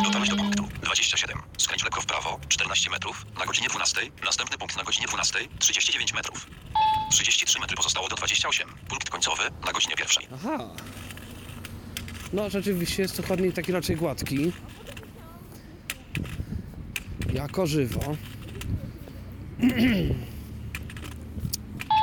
Dotarłeś 0.04 0.28
do 0.30 0.37
punktu 0.37 0.68
27. 0.82 1.42
Skręć 1.58 1.85
lekko 1.85 2.00
w 2.00 2.06
prawo 2.06 2.40
14 2.48 2.90
metrów 2.90 3.26
na 3.38 3.46
godzinie 3.46 3.68
12. 3.68 4.00
Następny 4.24 4.52
godzinie 4.92 5.07
12. 5.07 5.38
39 5.59 6.12
metrów. 6.12 6.46
33 7.11 7.61
metry 7.61 7.76
pozostało 7.76 8.09
do 8.09 8.16
28. 8.16 8.68
Punkt 8.88 9.11
końcowy 9.11 9.42
na 9.66 9.72
godzinie 9.72 9.94
1. 9.98 10.24
Aha. 10.35 10.59
No 12.33 12.50
rzeczywiście 12.50 13.02
jest 13.02 13.16
to 13.16 13.22
chodnik 13.22 13.55
taki 13.55 13.72
raczej 13.72 13.96
gładki. 13.96 14.52
Jako 17.33 17.66
żywo. 17.66 18.00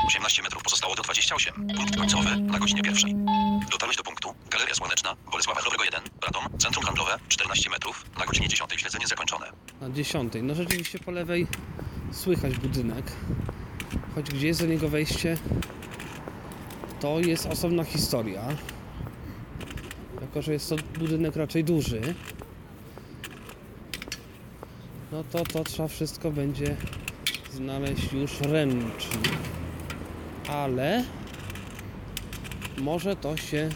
18 0.07 0.43
metrów 0.43 0.63
pozostało 0.63 0.95
do 0.95 1.03
28. 1.03 1.67
Punkt 1.75 1.97
końcowy 1.97 2.37
na 2.37 2.59
godzinie 2.59 2.81
1. 2.85 3.25
Dotarłeś 3.71 3.97
do 3.97 4.03
punktu 4.03 4.35
Galeria 4.49 4.75
Słoneczna, 4.75 5.15
Bolesława 5.31 5.61
Chrowego 5.61 5.83
1, 5.83 6.01
Radom, 6.21 6.59
Centrum 6.59 6.85
Handlowe 6.85 7.17
14 7.27 7.69
metrów 7.69 8.05
na 8.19 8.25
godzinie 8.25 8.47
10. 8.47 8.71
Śledzenie 8.77 9.07
zakończone. 9.07 9.51
Na 9.81 9.89
dziesiątej. 9.89 10.43
No 10.43 10.55
rzeczywiście 10.55 10.99
po 10.99 11.11
lewej 11.11 11.47
słychać 12.11 12.57
budynek. 12.57 13.11
Choć 14.15 14.29
gdzie 14.29 14.47
jest 14.47 14.61
do 14.61 14.67
niego 14.67 14.89
wejście, 14.89 15.37
to 16.99 17.19
jest 17.19 17.45
osobna 17.45 17.83
historia. 17.83 18.41
Jako, 20.21 20.41
że 20.41 20.53
jest 20.53 20.69
to 20.69 20.75
budynek 20.99 21.35
raczej 21.35 21.63
duży, 21.63 22.01
no 25.11 25.23
to 25.31 25.43
to 25.43 25.63
trzeba 25.63 25.87
wszystko 25.87 26.31
będzie 26.31 26.75
znaleźć 27.53 28.13
już 28.13 28.39
ręcznie. 28.41 29.29
Ale 30.47 31.03
może 32.77 33.15
to 33.15 33.37
się 33.37 33.69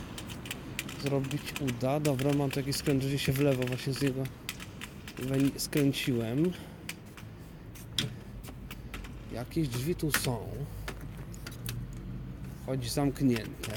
zrobić 1.02 1.42
uda. 1.62 2.00
Dobra, 2.00 2.34
mam 2.34 2.50
tu 2.50 2.60
jakiś 2.60 2.76
skręt, 2.76 3.04
że 3.04 3.20
się 3.20 3.32
w 3.32 3.40
lewo 3.40 3.64
właśnie 3.64 3.94
z 3.94 4.02
niego 4.02 4.24
skręciłem. 5.58 6.52
Jakieś 9.34 9.68
drzwi 9.68 9.96
tu 9.96 10.12
są. 10.12 10.48
Choć 12.66 12.92
zamknięte. 12.92 13.72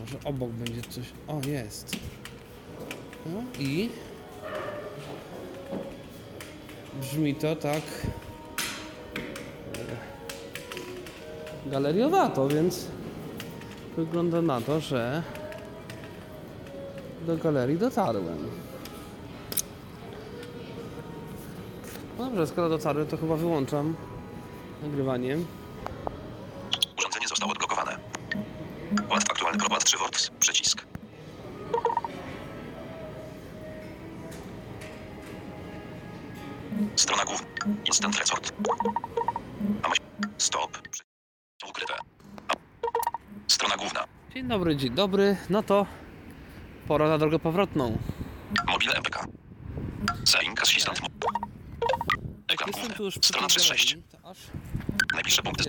Może 0.00 0.24
obok 0.24 0.50
będzie 0.50 0.82
coś. 0.82 1.04
O, 1.28 1.40
jest. 1.46 1.96
No 3.26 3.42
i. 3.58 3.90
Brzmi 7.00 7.34
to 7.34 7.56
tak. 7.56 7.82
e, 11.66 11.70
Galeriowato, 11.70 12.48
więc 12.48 12.86
wygląda 13.96 14.42
na 14.42 14.60
to, 14.60 14.80
że 14.80 15.22
do 17.26 17.36
galerii 17.36 17.78
dotarłem. 17.78 18.67
No 22.18 22.24
Dobrze, 22.24 22.46
skoro 22.46 22.68
dotarłem, 22.68 23.06
to 23.06 23.16
chyba 23.16 23.36
wyłączam 23.36 23.94
nagrywanie. 24.82 25.36
Urządzenie 26.98 27.28
zostało 27.28 27.52
odblokowane. 27.52 27.98
Ład 29.10 29.22
aktualny 29.30 29.58
propad 29.58 29.84
3 29.84 29.98
Works. 29.98 30.30
Przycisk. 30.30 30.86
Strona 36.96 37.24
główna. 37.24 37.46
Instant 37.84 38.18
resort. 38.18 38.52
Stop. 40.38 40.78
Ukryte. 41.68 41.94
Strona 43.46 43.76
główna. 43.76 44.04
Dzień 44.34 44.48
dobry, 44.48 44.76
dzień 44.76 44.90
dobry. 44.94 45.36
No 45.50 45.62
to 45.62 45.86
pora 46.88 47.08
na 47.08 47.18
drogę 47.18 47.38
powrotną. 47.38 47.98
Mobile 48.66 48.94
MPK. 48.94 49.24
Zaink 50.24 50.62
Assistant. 50.62 51.07
Ekran 52.60 52.72
główny. 52.72 53.10
Strona 53.22 53.48
tej 53.48 53.56
36. 53.56 53.94
galerii, 53.94 54.08
to 54.22 54.30
aż 54.30 54.38
Najbliższe 55.14 55.42
punkty. 55.42 55.64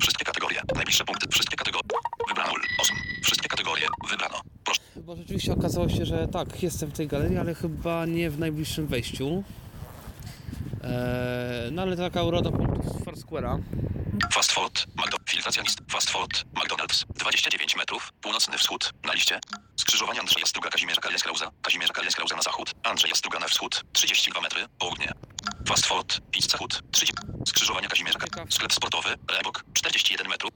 Wszystkie 0.00 0.24
kategorie. 0.24 0.60
Najbliższe 0.74 1.04
punkty. 1.04 1.28
Wszystkie 1.28 1.56
kategorie. 1.56 1.88
Wybrano. 2.28 2.52
8. 2.80 2.96
Wszystkie 3.22 3.48
kategorie. 3.48 3.88
Wybrano. 4.10 4.40
Proszę. 4.64 4.80
Bo 4.96 5.16
rzeczywiście 5.16 5.52
okazało 5.52 5.88
się, 5.88 6.06
że 6.06 6.28
tak, 6.28 6.62
jestem 6.62 6.90
w 6.90 6.92
tej 6.92 7.08
galerii, 7.08 7.38
ale 7.38 7.54
chyba 7.54 8.06
nie 8.06 8.30
w 8.30 8.38
najbliższym 8.38 8.86
wejściu. 8.86 9.44
Eee, 10.84 11.72
no 11.72 11.82
ale 11.82 11.96
taka 11.96 12.22
uroda 12.22 12.50
punktów 12.50 12.86
z 12.92 13.04
Foursquare'a. 13.04 13.62
Fast 14.32 14.52
food. 14.52 14.86
McDo. 14.96 15.16
Filtracja 15.28 15.62
list. 15.62 15.78
Fast 15.88 16.10
food. 16.10 16.44
McDonald's. 16.54 17.04
29 17.14 17.76
metrów. 17.76 18.12
Północny 18.20 18.58
wschód. 18.58 18.92
Na 19.04 19.12
liście. 19.12 19.40
Skrzyżowanie 19.76 20.20
Andrzeja 20.20 20.46
Struga 20.46 20.70
Kazimierza 20.70 21.00
Kalienskauza. 21.00 21.50
Kazimierza 21.62 21.92
Kalienskauza 21.92 22.36
na 22.36 22.42
zachód. 22.42 22.74
Andrzeja 22.82 23.14
Struga 23.14 23.38
na 23.38 23.48
wschód. 23.48 23.84
32 23.92 24.40
metry. 24.40 24.64
Południe. 24.78 25.12
Fast 25.66 25.86
food. 25.86 26.20
Pizza 26.30 26.58
Hut. 26.58 26.82
30. 26.92 27.14
Skrzyżowanie 27.46 27.88
Kazimierza 27.88 28.18
Ka- 28.18 28.44
Sklep 28.50 28.72
sportowy. 28.72 29.08
Reebok. 29.30 29.64
41 29.72 30.28
metrów. 30.28 30.50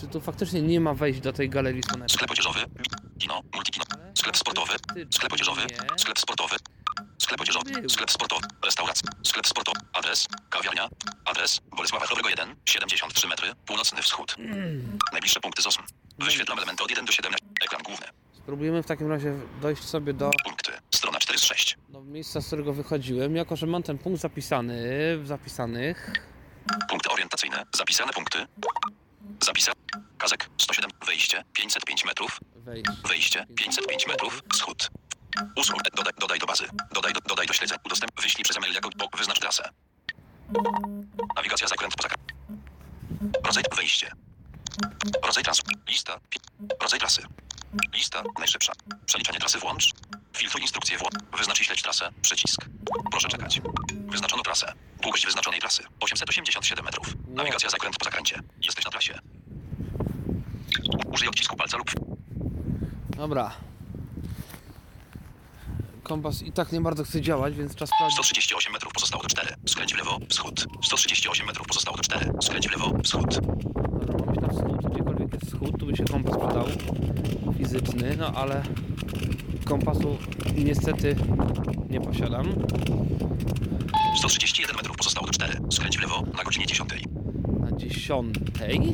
Czy 0.00 0.06
tu 0.08 0.20
faktycznie 0.20 0.62
nie 0.62 0.80
ma 0.80 0.94
wejść 0.94 1.20
do 1.20 1.32
tej 1.32 1.50
galerii 1.50 1.82
słonecznej? 1.82 2.08
Sklep 2.16 2.30
odzieżowy. 2.30 2.60
Kino. 3.18 3.42
Multikino. 3.54 3.84
Sklep 4.14 4.36
sportowy. 4.36 4.72
Sklep 5.10 5.32
odzieżowy. 5.32 5.62
Sklep 5.96 6.18
sportowy. 6.18 6.56
Sklep 7.18 7.40
odzieżowy. 7.40 7.88
Sklep 7.88 8.10
sportowy. 8.10 8.46
Restauracja. 8.64 9.10
Sklep 9.24 9.46
sportowy. 9.46 9.80
Adres. 9.92 10.26
Kawiarnia. 10.50 10.88
Adres. 11.24 11.60
Bolesława 11.76 12.06
Chrowego 12.06 12.28
1. 12.28 12.56
73 12.66 13.28
metry. 13.28 13.52
Północny 13.66 14.02
wschód. 14.02 14.36
Najbliższe 15.12 15.40
punkty 15.40 15.62
z 15.62 15.66
osm. 15.66 15.82
Wyświetlam 16.18 16.58
elementy 16.58 16.82
od 16.84 16.90
1 16.90 17.04
do 17.04 17.12
17. 17.12 17.46
Ekran 17.64 17.82
główny. 17.82 18.06
Spróbujemy 18.46 18.82
w 18.82 18.86
takim 18.86 19.08
razie 19.10 19.34
dojść 19.62 19.84
sobie 19.84 20.12
do, 20.12 20.30
Punkty. 20.44 20.72
Strona 20.94 21.18
4 21.18 21.38
z 21.38 21.42
6. 21.42 21.78
do 21.88 22.00
miejsca, 22.04 22.40
z 22.40 22.46
którego 22.46 22.72
wychodziłem. 22.72 23.36
Jako, 23.36 23.56
że 23.56 23.66
mam 23.66 23.82
ten 23.82 23.98
punkt 23.98 24.20
zapisany 24.20 24.74
w 25.18 25.26
zapisanych. 25.26 26.12
Punkty 26.88 27.10
orientacyjne. 27.10 27.64
Zapisane 27.76 28.12
punkty. 28.12 28.38
Zapisa. 29.44 29.72
Kazek. 30.18 30.50
107. 30.58 30.90
Wejście. 31.06 31.44
505 31.52 32.04
metrów. 32.04 32.40
Wejść. 32.56 32.86
Wejście. 33.08 33.46
505 33.56 34.06
metrów. 34.06 34.42
Wschód. 34.52 34.90
Usług. 35.56 35.82
Dodaj, 35.96 36.12
dodaj 36.20 36.38
do 36.38 36.46
bazy. 36.46 36.64
Dodaj 36.94 37.12
do, 37.12 37.20
dodaj 37.20 37.46
do 37.46 37.52
śledzenia. 37.52 37.80
Udostęp. 37.86 38.20
Wyślij 38.22 38.44
przez 38.44 38.56
e-mail 38.56 38.74
jako 38.74 38.90
po, 38.90 39.16
wyznacz 39.16 39.40
trasę. 39.40 39.68
Nawigacja 41.36 41.68
zakręt 41.68 41.94
poza. 41.96 42.08
Rodzaj 43.44 43.64
wejście. 43.76 44.10
Rodzaj 45.24 45.44
trans. 45.44 45.60
Lista. 45.88 46.20
Pi- 46.30 46.40
Rodzaj 47.76 48.60
trans. 48.60 48.78
Przeliczenie 49.06 49.38
trasy 49.38 49.58
włącz. 49.58 49.92
Filtruj 50.36 50.62
instrukcję 50.62 50.98
włącz. 50.98 51.14
Wyznacz 51.38 51.60
i 51.60 51.64
śledź 51.64 51.82
trasę. 51.82 52.10
Przycisk. 52.22 52.66
Proszę 53.10 53.28
czekać. 53.28 53.60
Wyznaczono 54.08 54.42
trasę. 54.42 54.72
Długość 55.02 55.26
wyznaczonej 55.26 55.60
trasy 55.60 55.82
887 56.00 56.84
metrów. 56.84 57.06
Nawigacja 57.28 57.70
zakręt 57.70 57.96
po 57.98 58.04
zakręcie. 58.04 58.40
Jesteś 58.62 58.84
na 58.84 58.90
trasie. 58.90 59.18
Użyj 61.06 61.28
odcisku 61.28 61.56
palca 61.56 61.76
lub 61.76 61.90
Dobra. 63.16 63.50
Kompas 66.02 66.42
i 66.42 66.52
tak 66.52 66.72
nie 66.72 66.80
bardzo 66.80 67.04
chce 67.04 67.20
działać, 67.20 67.54
więc 67.56 67.74
czas 67.74 67.90
sprawdzić. 67.90 68.16
138 68.16 68.72
metrów 68.72 68.92
pozostało 68.92 69.22
do 69.22 69.28
4. 69.28 69.56
Skręć 69.66 69.94
w 69.94 69.98
lewo, 69.98 70.18
wschód. 70.28 70.66
138 70.84 71.46
metrów 71.46 71.66
pozostało 71.66 71.96
do 71.96 72.02
4. 72.02 72.32
Skręć 72.42 72.68
w 72.68 72.72
lewo, 72.72 72.92
wschód. 73.04 73.34
Dobra, 73.34 74.15
iść 74.32 74.40
na 74.40 74.48
wschód, 74.48 74.92
gdziekolwiek 74.92 75.32
jest 75.32 75.46
wschód, 75.46 75.78
tu 75.78 75.86
by 75.86 75.96
się 75.96 76.04
kompas 76.04 76.36
przydał. 76.36 76.64
Fizyczny, 77.58 78.16
no 78.18 78.26
ale 78.26 78.62
kompasu 79.64 80.16
niestety 80.64 81.16
nie 81.90 82.00
posiadam. 82.00 82.46
131 84.16 84.76
metrów 84.76 84.96
pozostało 84.96 85.26
do 85.26 85.32
4. 85.32 85.54
Skręć 85.70 85.98
w 85.98 86.02
lewo 86.02 86.22
na 86.36 86.44
godzinie 86.44 86.66
10. 86.66 86.90
Na 87.60 87.76
dziesiątej. 87.76 88.92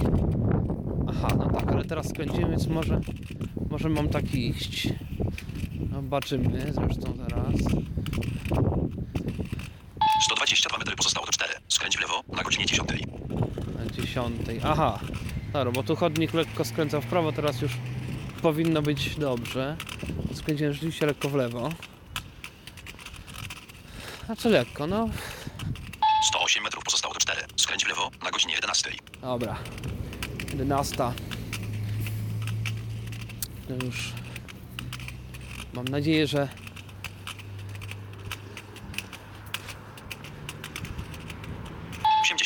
Aha, 1.09 1.29
no 1.39 1.51
tak, 1.51 1.73
ale 1.73 1.85
teraz 1.85 2.09
skręcimy, 2.09 2.51
więc 2.51 2.67
może, 2.67 3.01
może 3.71 3.89
mam 3.89 4.09
taki 4.09 4.49
iść. 4.49 4.89
Zobaczymy, 5.93 6.73
zresztą 6.75 7.13
zaraz. 7.17 7.55
122 10.23 10.79
metry 10.79 10.97
pozostało 10.97 11.27
do 11.27 11.33
4. 11.33 11.55
Skręć 11.69 11.97
w 11.97 12.01
lewo 12.01 12.23
na 12.29 12.43
godzinie 12.43 12.67
10. 12.67 12.89
Na 13.79 13.87
dziesiątej. 13.91 14.61
Aha, 14.65 14.99
dobra, 15.53 15.73
bo 15.73 15.83
tu 15.83 15.97
chodnik 15.97 16.35
lekko 16.35 16.65
skręca 16.65 17.01
w 17.01 17.07
prawo, 17.07 17.33
teraz 17.33 17.61
już 17.61 17.73
powinno 18.43 18.83
być 18.83 19.17
dobrze. 19.17 19.77
Skręciłem 20.35 20.73
rzeczywiście 20.73 21.07
lekko 21.07 21.29
w 21.29 21.35
lewo. 21.35 21.71
A 24.29 24.37
czy 24.37 24.49
lekko? 24.49 24.87
No, 24.87 25.09
108 26.29 26.63
metrów 26.63 26.85
pozostało 26.85 27.15
do 27.15 27.21
4. 27.21 27.43
Skręć 27.57 27.85
w 27.85 27.89
lewo 27.89 28.11
na 28.25 28.31
godzinie 28.31 28.55
11. 28.55 28.91
dobra. 29.21 29.59
11. 30.51 30.97
No 33.69 33.87
już. 33.87 34.13
Mam 35.75 35.85
nadzieję, 35.85 36.27
że 36.27 36.49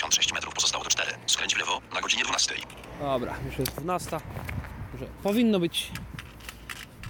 86 0.07 0.33
metrów 0.33 0.55
pozostało 0.55 0.85
do 0.85 0.91
4. 0.91 1.13
Skręć 1.27 1.55
w 1.55 1.59
lewo 1.59 1.81
na 1.95 2.01
godzinie 2.01 2.25
12. 2.25 2.55
Dobra, 3.01 3.37
już 3.47 3.59
jest 3.59 3.73
12. 3.73 4.11
Że 5.01 5.07
powinno 5.23 5.61
być 5.61 5.91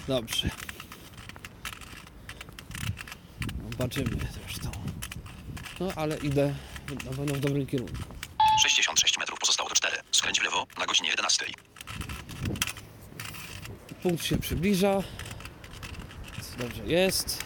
dobrze. 0.08 0.48
Zobaczymy 3.70 4.10
zresztą. 4.32 4.70
No 5.80 5.88
ale 5.96 6.16
idę 6.16 6.54
na 7.04 7.10
pewno 7.10 7.34
w 7.34 7.40
dobrym 7.40 7.66
kierunku. 7.66 8.02
66 8.62 9.18
metrów 9.18 9.38
pozostało 9.38 9.68
do 9.68 9.74
4. 9.74 9.96
Skręć 10.12 10.40
w 10.40 10.44
lewo 10.44 10.66
na 10.78 10.86
godzinie 10.86 11.10
11. 11.10 11.46
Punkt 14.02 14.24
się 14.24 14.38
przybliża. 14.38 15.02
Dobrze 16.58 16.86
jest. 16.86 17.44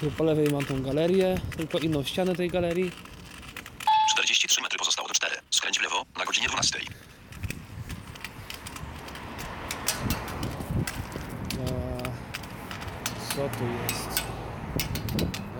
Tu 0.00 0.10
po 0.10 0.24
lewej 0.24 0.48
mam 0.52 0.64
tą 0.64 0.82
galerię, 0.82 1.40
tylko 1.56 1.78
inną 1.78 2.04
ścianę 2.04 2.34
tej 2.34 2.50
galerii. 2.50 2.92
43 4.10 4.62
metry 4.62 4.78
pozostało 4.78 5.08
do 5.08 5.14
4. 5.14 5.36
Skręć 5.50 5.78
w 5.78 5.82
lewo 5.82 6.04
na 6.18 6.24
godzinie 6.24 6.48
12. 6.48 6.78
A, 11.52 12.02
co 13.28 13.34
tu 13.58 13.64
jest? 13.88 14.22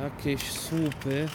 Jakieś 0.02 0.50
słupy. 0.50 1.28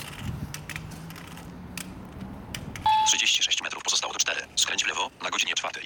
36 3.08 3.62
metrów 3.62 3.84
pozostało 3.84 4.14
do 4.14 4.20
4. 4.20 4.42
Skręć 4.56 4.84
w 4.84 4.88
lewo 4.88 5.10
na 5.24 5.30
godzinie 5.30 5.54
4. 5.54 5.82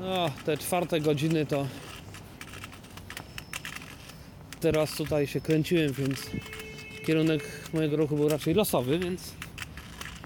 No, 0.00 0.30
te 0.44 0.58
czwarte 0.58 1.00
godziny 1.00 1.46
to 1.46 1.66
teraz 4.60 4.94
tutaj 4.94 5.26
się 5.26 5.40
kręciłem, 5.40 5.92
więc 5.92 6.20
kierunek 7.06 7.42
mojego 7.74 7.96
ruchu 7.96 8.16
był 8.16 8.28
raczej 8.28 8.54
losowy, 8.54 8.98
więc 8.98 9.20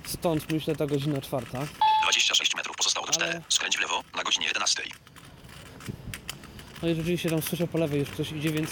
stąd 0.07 0.53
myślę 0.53 0.77
ta 0.77 0.87
godzina 0.87 1.21
czwarta. 1.21 1.67
26 2.03 2.57
metrów 2.57 2.77
pozostało 2.77 3.07
do 3.07 3.13
4. 3.13 3.31
Ale- 3.33 3.43
Skręć 3.49 3.77
w 3.77 3.81
lewo 3.81 4.03
na 4.17 4.23
godzinie 4.23 4.47
11. 4.47 4.83
No 6.83 6.89
i 6.89 6.95
rzeczywiście 6.95 7.31
tam 7.31 7.43
słyszę 7.43 7.67
po 7.67 7.79
lewej 7.79 8.01
już 8.01 8.09
ktoś 8.09 8.33
idzie, 8.33 8.51
więc 8.51 8.71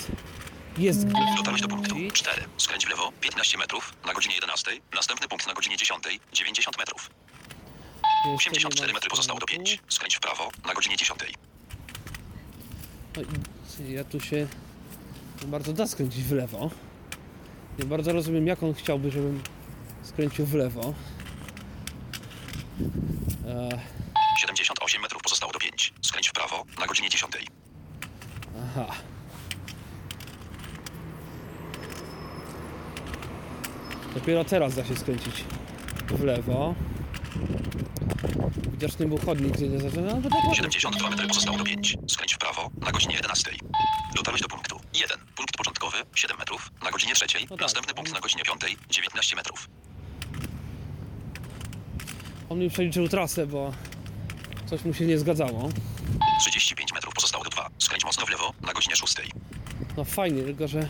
jest 0.78 1.06
gdzieś. 1.06 1.36
Dotarłeś 1.36 1.62
do 1.62 1.68
punktu 1.68 1.96
I 1.98 2.12
4. 2.12 2.42
Skręć 2.56 2.86
w 2.86 2.88
lewo 2.88 3.12
15 3.20 3.58
metrów 3.58 3.92
na 4.06 4.12
godzinie 4.14 4.34
11. 4.34 4.70
Następny 4.94 5.28
punkt 5.28 5.46
na 5.46 5.54
godzinie 5.54 5.76
10. 5.76 6.04
90 6.32 6.78
metrów. 6.78 7.10
jeszcze 8.32 8.50
nie 8.50 8.56
84 8.56 8.92
ma 8.92 8.96
metry 8.96 9.10
pozostało 9.10 9.40
do 9.40 9.46
startu. 9.46 9.64
5. 9.64 9.78
Skręć 9.88 10.16
w 10.16 10.20
prawo 10.20 10.50
na 10.66 10.74
godzinie 10.74 10.96
10. 10.96 11.20
No 13.16 13.22
i 13.22 13.92
ja 13.92 14.04
tu 14.04 14.20
się 14.20 14.46
bardzo 15.46 15.72
da 15.72 15.86
skręcić 15.86 16.24
w 16.24 16.32
lewo. 16.32 16.70
Nie 17.78 17.84
bardzo 17.84 18.12
rozumiem, 18.12 18.46
jak 18.46 18.62
on 18.62 18.74
chciałby, 18.74 19.10
żebym 19.10 19.42
skręcił 20.02 20.46
w 20.46 20.54
lewo. 20.54 20.94
Eee, 23.48 23.80
78 24.40 25.02
metrów 25.02 25.22
pozostało 25.22 25.52
do 25.52 25.58
5. 25.58 25.92
Skręć 26.02 26.28
w 26.28 26.32
prawo 26.32 26.64
na 26.80 26.86
godzinie 26.86 27.08
10. 27.10 27.32
aha. 28.56 28.86
Dopiero 34.14 34.44
teraz 34.44 34.74
da 34.74 34.84
się 34.84 34.96
skręcić 34.96 35.44
w 36.08 36.22
lewo. 36.24 36.74
Widocznie 38.70 39.06
był 39.06 39.18
chodnik, 39.18 39.52
gdzie 39.52 39.68
nie 39.68 39.80
zaczyna. 39.80 40.14
No, 40.14 40.20
bo 40.20 40.28
tak 40.30 40.38
ładnie. 40.38 40.54
72 40.54 41.10
metry 41.10 41.28
pozostało 41.28 41.58
do 41.58 41.64
5. 41.64 41.96
Skręć 42.08 42.34
w 42.34 42.38
prawo 42.38 42.70
na 42.80 42.92
godzinie 42.92 43.14
11. 43.14 43.50
Dotarłeś 44.16 44.42
do 44.42 44.48
punktu 44.48 44.79
1. 44.94 45.18
Punkt 45.36 45.56
początkowy 45.56 45.96
7 46.14 46.38
metrów 46.38 46.70
na 46.84 46.90
godzinie 46.90 47.14
3. 47.14 47.26
No 47.40 47.46
tak, 47.48 47.60
Następny 47.60 47.94
punkt 47.94 48.12
na 48.12 48.20
godzinie 48.20 48.42
5. 48.44 48.76
19 48.90 49.36
metrów. 49.36 49.68
On 52.48 52.58
mi 52.58 52.70
przeliczył 52.70 53.08
trasę, 53.08 53.46
bo 53.46 53.72
coś 54.66 54.84
mu 54.84 54.94
się 54.94 55.06
nie 55.06 55.18
zgadzało. 55.18 55.68
35 56.40 56.92
metrów 56.92 57.14
pozostało 57.14 57.44
do 57.44 57.50
2. 57.50 57.70
Skręć 57.78 58.04
mocno 58.04 58.26
w 58.26 58.30
lewo 58.30 58.52
na 58.62 58.72
godzinie 58.72 58.96
6. 58.96 59.16
No 59.96 60.04
fajnie, 60.04 60.42
tylko 60.42 60.68
że... 60.68 60.88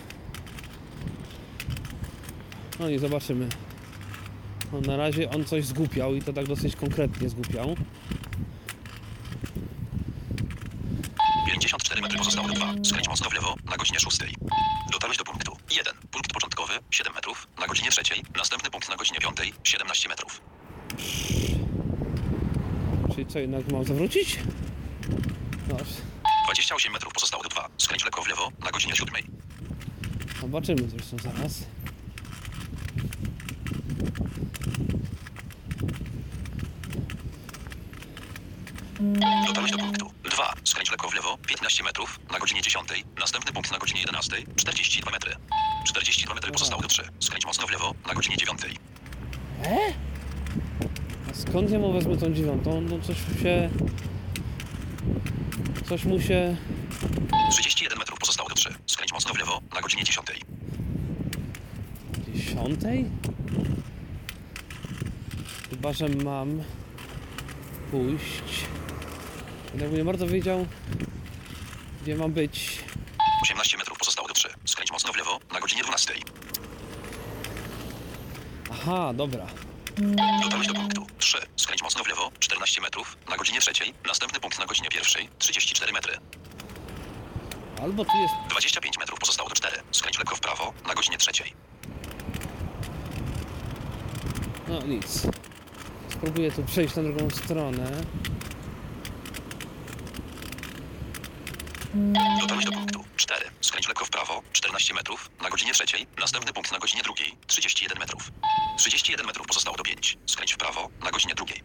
No 2.80 2.88
i 2.88 2.98
zobaczymy. 2.98 3.48
No 4.72 4.80
na 4.80 4.96
razie 4.96 5.30
on 5.30 5.44
coś 5.44 5.64
zgłupiał 5.64 6.14
i 6.14 6.22
to 6.22 6.32
tak 6.32 6.46
dosyć 6.46 6.76
konkretnie 6.76 7.28
zgłupiał. 7.28 7.76
54 12.00 12.02
metry 12.02 12.18
pozostało 12.18 12.48
do 12.48 12.54
2. 12.54 12.74
Skręć 12.84 13.08
mocno 13.08 13.30
w 13.30 13.32
lewo 13.32 13.56
na 13.64 13.76
godzinie 13.76 14.00
6. 14.00 14.18
Dotarłeś 14.92 15.18
do 15.18 15.24
punktu 15.24 15.56
1. 15.70 15.94
Punkt 16.10 16.32
początkowy 16.32 16.72
7 16.90 17.14
metrów 17.14 17.48
na 17.58 17.66
godzinie 17.66 17.90
3. 17.90 18.02
Następny 18.36 18.70
punkt 18.70 18.88
na 18.88 18.96
godzinie 18.96 19.18
5. 19.18 19.36
17 19.64 20.08
metrów. 20.08 20.40
Czyli 23.14 23.26
co, 23.26 23.38
jednak 23.38 23.72
mam 23.72 23.84
zawrócić? 23.84 24.38
No, 25.68 25.76
28 26.44 26.92
metrów 26.92 27.12
pozostało 27.12 27.42
do 27.42 27.48
2. 27.48 27.68
Skręć 27.78 28.04
lekko 28.04 28.22
w 28.22 28.28
lewo 28.28 28.52
na 28.64 28.70
godzinie 28.70 28.96
7. 28.96 29.14
zobaczymy 30.40 30.88
zresztą 30.88 31.16
zaraz. 31.18 31.64
Dotarłeś 39.46 39.72
do 39.72 39.78
punktu 39.78 40.12
2. 40.24 40.52
Skręć 40.64 40.90
lekko 40.90 41.08
w 41.08 41.14
lewo 41.14 41.38
15 41.38 41.82
metrów 41.84 42.20
na 42.32 42.38
godzinie 42.38 42.62
10. 42.62 42.88
Następny 43.18 43.52
punkt 43.52 43.72
na 43.72 43.78
godzinie 43.78 44.00
11. 44.00 44.36
42 44.56 45.10
metry. 45.10 45.36
42 45.86 46.34
metry 46.34 46.52
pozostało 46.52 46.82
do 46.82 46.88
3. 46.88 47.02
Skręć 47.20 47.46
mocno 47.46 47.66
w 47.66 47.70
lewo 47.70 47.94
na 48.06 48.14
godzinie 48.14 48.36
9. 48.36 48.60
A 51.30 51.34
skąd 51.34 51.70
ja 51.70 51.78
mu 51.78 51.92
wezmę 51.92 52.16
tą 52.16 52.32
dziewiątą? 52.34 52.80
No 52.80 52.98
coś 53.00 53.16
mu 53.28 53.42
się... 53.42 53.70
Coś 55.88 56.04
mu 56.04 56.20
się... 56.20 56.56
31 57.50 57.98
metrów 57.98 58.18
pozostało 58.18 58.48
do 58.48 58.54
3. 58.54 58.74
Skręć 58.86 59.12
mocno 59.12 59.34
w 59.34 59.38
lewo 59.38 59.60
na 59.74 59.80
godzinie 59.80 60.04
10. 60.04 60.26
Dziesiątej? 62.34 63.10
Chyba, 65.70 65.92
że 65.92 66.08
mam 66.08 66.62
pójść. 67.90 68.69
Jakbym 69.74 69.96
nie 69.96 70.04
bardzo 70.04 70.26
wiedział, 70.26 70.66
gdzie 72.02 72.16
mam 72.16 72.32
być. 72.32 72.78
18 73.42 73.78
metrów 73.78 73.98
pozostało 73.98 74.28
do 74.28 74.34
3. 74.34 74.48
Skręć 74.64 74.92
mocno 74.92 75.12
w 75.12 75.16
lewo 75.16 75.40
na 75.52 75.60
godzinie 75.60 75.82
12. 75.82 76.14
Aha, 78.72 79.12
dobra. 79.14 79.46
Dotarłeś 80.42 80.66
do 80.66 80.74
punktu 80.74 81.06
3. 81.18 81.38
Skręć 81.56 81.82
mocno 81.82 82.04
w 82.04 82.06
lewo, 82.06 82.30
14 82.38 82.80
metrów, 82.80 83.16
na 83.28 83.36
godzinie 83.36 83.60
trzeciej. 83.60 83.94
Następny 84.06 84.40
punkt 84.40 84.58
na 84.58 84.66
godzinie 84.66 84.88
pierwszej, 84.88 85.28
34 85.38 85.92
metry. 85.92 86.18
Albo 87.82 88.04
tu 88.04 88.16
jest 88.22 88.34
25 88.50 88.98
metrów 88.98 89.18
pozostało 89.18 89.48
do 89.48 89.54
4. 89.54 89.76
Skręć 89.92 90.18
lekko 90.18 90.36
w 90.36 90.40
prawo, 90.40 90.72
na 90.88 90.94
godzinie 90.94 91.18
trzeciej. 91.18 91.52
No 94.68 94.82
nic. 94.82 95.22
Spróbuję 96.08 96.52
tu 96.52 96.62
przejść 96.62 96.96
na 96.96 97.02
drugą 97.02 97.30
stronę. 97.30 97.90
Dotarłeś 102.40 102.64
do 102.64 102.72
punktu 102.72 103.04
4. 103.16 103.46
Skręć 103.60 103.88
lekko 103.88 104.04
w 104.04 104.10
prawo, 104.10 104.42
14 104.52 104.94
metrów, 104.94 105.30
na 105.42 105.50
godzinie 105.50 105.72
trzeciej. 105.72 106.06
Następny 106.20 106.52
punkt 106.52 106.72
na 106.72 106.78
godzinie 106.78 107.02
drugiej, 107.02 107.36
31 107.46 107.98
metrów. 107.98 108.30
31 108.78 109.26
metrów 109.26 109.46
pozostało 109.46 109.76
do 109.76 109.82
5. 109.82 110.18
Skręć 110.26 110.54
w 110.54 110.56
prawo, 110.56 110.88
na 111.04 111.10
godzinie 111.10 111.34
drugiej. 111.34 111.60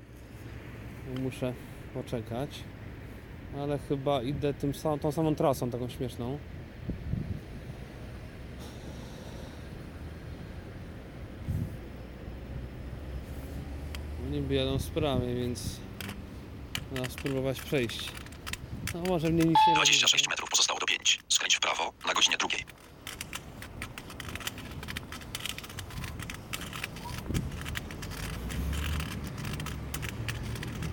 Muszę 1.20 1.54
poczekać. 1.94 2.50
Ale 3.60 3.80
chyba 3.80 4.22
idę 4.22 4.54
tym 4.54 4.74
sam, 4.76 5.00
tą 5.00 5.12
samą 5.12 5.36
trasą, 5.36 5.72
taką 5.72 5.90
śmieszną. 5.90 6.40
Jadą 14.50 14.80
z 14.80 14.90
prawej, 14.90 15.36
więc 15.36 15.80
trzeba 16.94 17.10
spróbować 17.10 17.62
przejść. 17.62 18.12
No 18.96 19.02
może 19.02 19.30
mnie 19.30 19.44
nic 19.44 19.58
nie 19.68 19.76
26 19.76 20.28
metrów 20.30 20.50
pozostało 20.50 20.80
do 20.80 20.86
5. 20.86 21.20
Skręć 21.30 21.56
w 21.56 21.60
prawo, 21.60 21.94
na 22.08 22.14
godzinie 22.14 22.38
drugiej. 22.38 22.66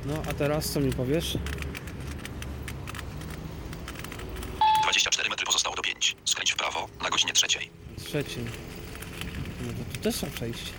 No 0.06 0.22
a 0.30 0.34
teraz 0.34 0.72
co 0.72 0.80
mi 0.80 0.92
powiesz? 0.92 1.38
24 4.82 5.30
metry 5.30 5.46
pozostało 5.46 5.76
do 5.76 5.82
5. 5.82 6.16
Skręć 6.24 6.52
w 6.52 6.56
prawo, 6.56 6.88
na 7.02 7.10
godzinie 7.10 7.32
trzeciej. 7.32 7.70
Trzecie. 8.04 8.40
No 9.60 9.72
to 9.72 9.94
tu 9.94 10.00
też 10.00 10.14
trzeba 10.16 10.32
przejść. 10.32 10.72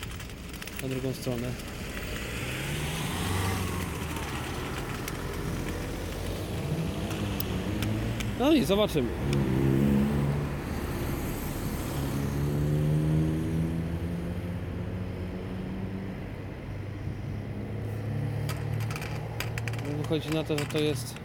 Na 0.81 0.87
drugą 0.89 1.13
stronę. 1.13 1.51
No 8.43 8.51
i 8.51 8.65
zobaczymy. 8.65 9.09
Wychodzi 20.01 20.29
na 20.29 20.43
to, 20.43 20.57
że 20.57 20.65
to 20.65 20.77
jest 20.77 21.15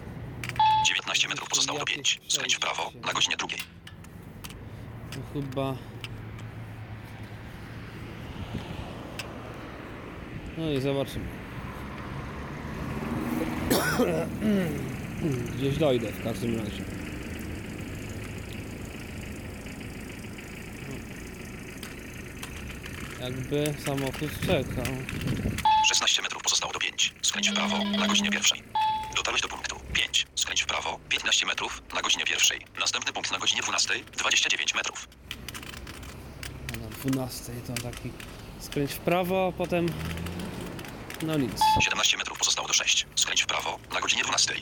19 0.86 1.28
metrów 1.28 1.48
pozostało 1.48 1.78
do 1.78 1.84
5. 1.84 2.20
Skręć 2.28 2.56
w 2.56 2.60
prawo, 2.60 2.90
na 3.06 3.12
godzinie 3.12 3.36
drugiej. 3.36 3.58
To 5.10 5.18
chyba. 5.32 5.76
No 10.58 10.70
i 10.70 10.80
zobaczymy. 10.80 11.26
Gdzieś 15.56 15.78
dojdę 15.78 16.12
w 16.12 16.24
każdym 16.24 16.56
razie. 16.56 16.97
Jakby 23.20 23.74
samochód 23.86 24.30
czekał. 24.46 24.94
16 25.88 26.22
metrów 26.22 26.42
pozostało 26.42 26.72
do 26.72 26.78
5. 26.78 27.14
Skręć 27.22 27.50
w 27.50 27.54
prawo, 27.54 27.84
na 27.84 28.06
godzinie 28.06 28.30
pierwszej. 28.30 28.62
Dotarłeś 29.16 29.42
do 29.42 29.48
punktu 29.48 29.76
5. 29.92 30.26
Skręć 30.34 30.62
w 30.62 30.66
prawo, 30.66 30.98
15 31.08 31.46
metrów, 31.46 31.82
na 31.94 32.02
godzinie 32.02 32.24
pierwszej. 32.24 32.60
Następny 32.80 33.12
punkt 33.12 33.32
na 33.32 33.38
godzinie 33.38 33.62
12, 33.62 33.94
29 34.18 34.74
metrów. 34.74 35.08
Na 36.80 36.88
12 36.88 37.52
to 37.66 37.82
taki 37.82 38.10
skręć 38.60 38.92
w 38.92 38.98
prawo, 38.98 39.52
a 39.54 39.58
potem. 39.58 39.86
No 41.22 41.38
nic. 41.38 41.60
17 41.80 42.16
metrów 42.16 42.38
pozostało 42.38 42.68
do 42.68 42.74
6. 42.74 43.06
Skręć 43.14 43.42
w 43.42 43.46
prawo, 43.46 43.78
na 43.94 44.00
godzinie 44.00 44.22
12. 44.22 44.54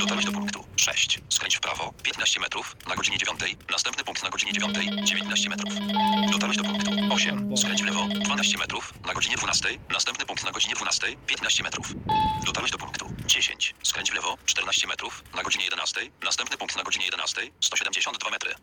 Dotarłeś 0.00 0.24
do 0.24 0.32
punktu 0.32 0.63
6. 0.76 1.20
Skręć 1.28 1.56
w 1.56 1.60
prawo, 1.60 1.92
15 2.02 2.40
metrów, 2.40 2.76
na 2.88 2.96
godzinie 2.96 3.18
9. 3.18 3.40
Następny 3.70 4.04
punkt 4.04 4.22
na 4.22 4.30
godzinie 4.30 4.52
9, 4.52 4.76
19 5.04 5.48
metrów. 5.48 5.72
Dotarłeś 6.32 6.56
do 6.56 6.64
punktu 6.64 6.90
8. 7.12 7.56
Skręć 7.56 7.82
w 7.82 7.86
lewo, 7.86 8.08
12 8.24 8.58
metrów, 8.58 8.94
na 9.06 9.14
godzinie 9.14 9.36
12. 9.36 9.78
Następny 9.90 10.26
punkt 10.26 10.44
na 10.44 10.50
godzinie 10.50 10.74
12, 10.74 11.16
15 11.26 11.62
metrów. 11.62 11.86
Dotarłeś 12.46 12.70
do 12.70 12.78
punktu 12.78 13.12
10. 13.26 13.74
Skręć 13.82 14.10
w 14.10 14.14
lewo, 14.14 14.38
14 14.46 14.86
metrów, 14.86 15.24
na 15.34 15.42
godzinie 15.42 15.64
11. 15.64 16.00
Następny 16.22 16.56
punkt 16.56 16.76
na 16.76 16.82
godzinie 16.82 17.04
11, 17.04 17.40
172 17.60 18.30
metry. 18.30 18.54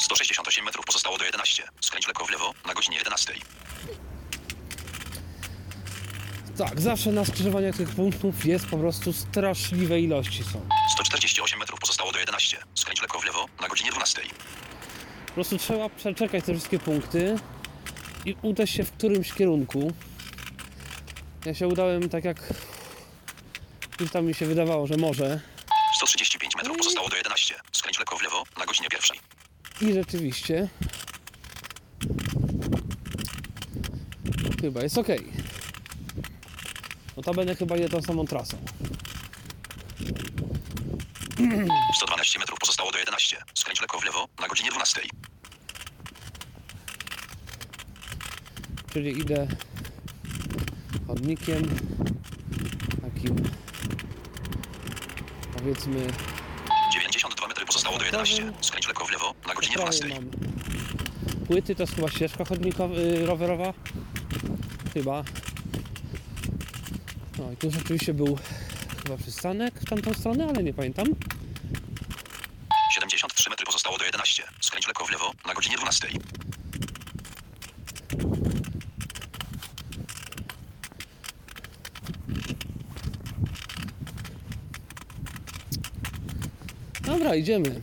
168 0.00 0.64
metrów 0.64 0.84
pozostało 0.84 1.18
do 1.18 1.24
11. 1.24 1.68
Skręć 1.80 2.06
lekko 2.06 2.24
w 2.24 2.30
lewo, 2.30 2.54
na 2.66 2.74
godzinie 2.74 2.96
11. 2.96 3.34
Tak, 6.58 6.80
zawsze 6.80 7.12
na 7.12 7.24
skrzyżowaniach 7.24 7.76
tych 7.76 7.88
punktów 7.88 8.44
jest 8.44 8.66
po 8.66 8.78
prostu 8.78 9.12
straszliwe 9.12 10.00
ilości 10.00 10.44
są. 10.44 10.68
148 10.92 11.58
metrów 11.58 11.80
pozostało 11.80 12.12
do 12.12 12.18
11. 12.18 12.56
Skręć 12.74 13.02
lekko 13.02 13.18
w 13.18 13.24
lewo, 13.24 13.46
na 13.60 13.68
godzinie 13.68 13.90
12. 13.90 14.20
Po 15.26 15.32
prostu 15.32 15.58
trzeba 15.58 15.88
przeczekać 15.88 16.44
te 16.44 16.52
wszystkie 16.52 16.78
punkty 16.78 17.36
i 18.24 18.36
udać 18.42 18.70
się 18.70 18.84
w 18.84 18.92
którymś 18.92 19.32
kierunku. 19.32 19.92
Ja 21.44 21.54
się 21.54 21.68
udałem 21.68 22.08
tak 22.08 22.24
jak 22.24 22.54
już 24.00 24.10
tam 24.10 24.26
mi 24.26 24.34
się 24.34 24.46
wydawało, 24.46 24.86
że 24.86 24.96
może. 24.96 25.40
135 25.96 26.56
metrów 26.56 26.76
pozostało 26.76 27.08
do 27.08 27.16
11. 27.16 27.54
Skręć 27.72 27.98
lekko 27.98 28.16
w 28.16 28.22
lewo, 28.22 28.44
na 28.58 28.66
godzinie 28.66 28.88
pierwszej. 28.88 29.20
I 29.80 29.92
rzeczywiście 29.92 30.68
chyba 34.60 34.82
jest 34.82 34.98
ok. 34.98 35.08
Notabene 37.18 37.54
chyba 37.54 37.76
idę 37.76 37.88
tą 37.88 38.02
samą 38.02 38.26
trasą. 38.26 38.56
112 41.96 42.38
metrów 42.38 42.58
pozostało 42.58 42.92
do 42.92 42.98
11. 42.98 43.36
Skręć 43.54 43.80
lekko 43.80 43.98
w 43.98 44.04
lewo, 44.04 44.28
na 44.40 44.48
godzinie 44.48 44.70
12. 44.70 45.00
Czyli 48.92 49.18
idę 49.20 49.48
chodnikiem 51.06 51.62
takim 53.02 53.36
powiedzmy 55.58 56.06
92 56.92 57.48
metry 57.48 57.66
pozostało 57.66 57.98
do 57.98 58.04
11. 58.04 58.52
Skręć 58.60 58.86
lekko 58.86 59.04
w 59.04 59.10
lewo, 59.10 59.34
na 59.46 59.54
godzinie 59.54 59.76
Po 59.76 59.82
12. 59.82 60.04
prawej 60.04 60.24
mam 60.24 61.46
Płyty 61.46 61.74
to 61.74 61.82
jest 61.82 61.94
chyba 61.94 62.08
ścieżka 62.08 62.44
chodnikowa, 62.44 62.94
y, 62.94 63.26
rowerowa. 63.26 63.74
Chyba. 64.94 65.24
No 67.38 67.52
i 67.52 67.56
tu 67.56 67.70
rzeczywiście 67.70 68.14
był 68.14 68.38
chyba 69.02 69.16
przystanek 69.16 69.74
w 69.74 69.84
tamtą 69.84 70.14
stronę, 70.14 70.46
ale 70.54 70.62
nie 70.62 70.74
pamiętam. 70.74 71.06
73 72.94 73.50
metry 73.50 73.66
pozostało 73.66 73.98
do 73.98 74.04
11. 74.04 74.42
Skręć 74.60 74.86
lekko 74.86 75.04
w 75.04 75.10
lewo, 75.10 75.32
na 75.46 75.54
godzinie 75.54 75.76
12. 75.76 76.08
Dobra, 87.00 87.34
idziemy. 87.34 87.82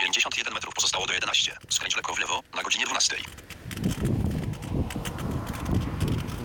51 0.00 0.54
metrów 0.54 0.74
pozostało 0.74 1.06
do 1.06 1.12
11. 1.12 1.56
Skręć 1.68 1.96
lekko 1.96 2.14
w 2.14 2.18
lewo, 2.18 2.42
na 2.54 2.62
godzinie 2.62 2.86
12. 2.86 3.16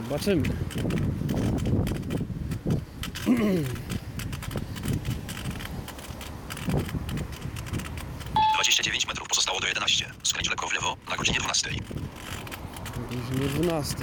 Zobaczymy. 0.03 0.49
29 8.53 9.07
metrów 9.07 9.27
pozostało 9.27 9.59
do 9.59 9.67
11. 9.67 10.11
Skręć 10.23 10.49
lekko 10.49 10.67
w 10.67 10.73
lewo, 10.73 10.97
na 11.09 11.15
godzinie 11.15 11.39
12. 11.39 11.69
Godzinie 11.69 13.49
12. 13.49 13.95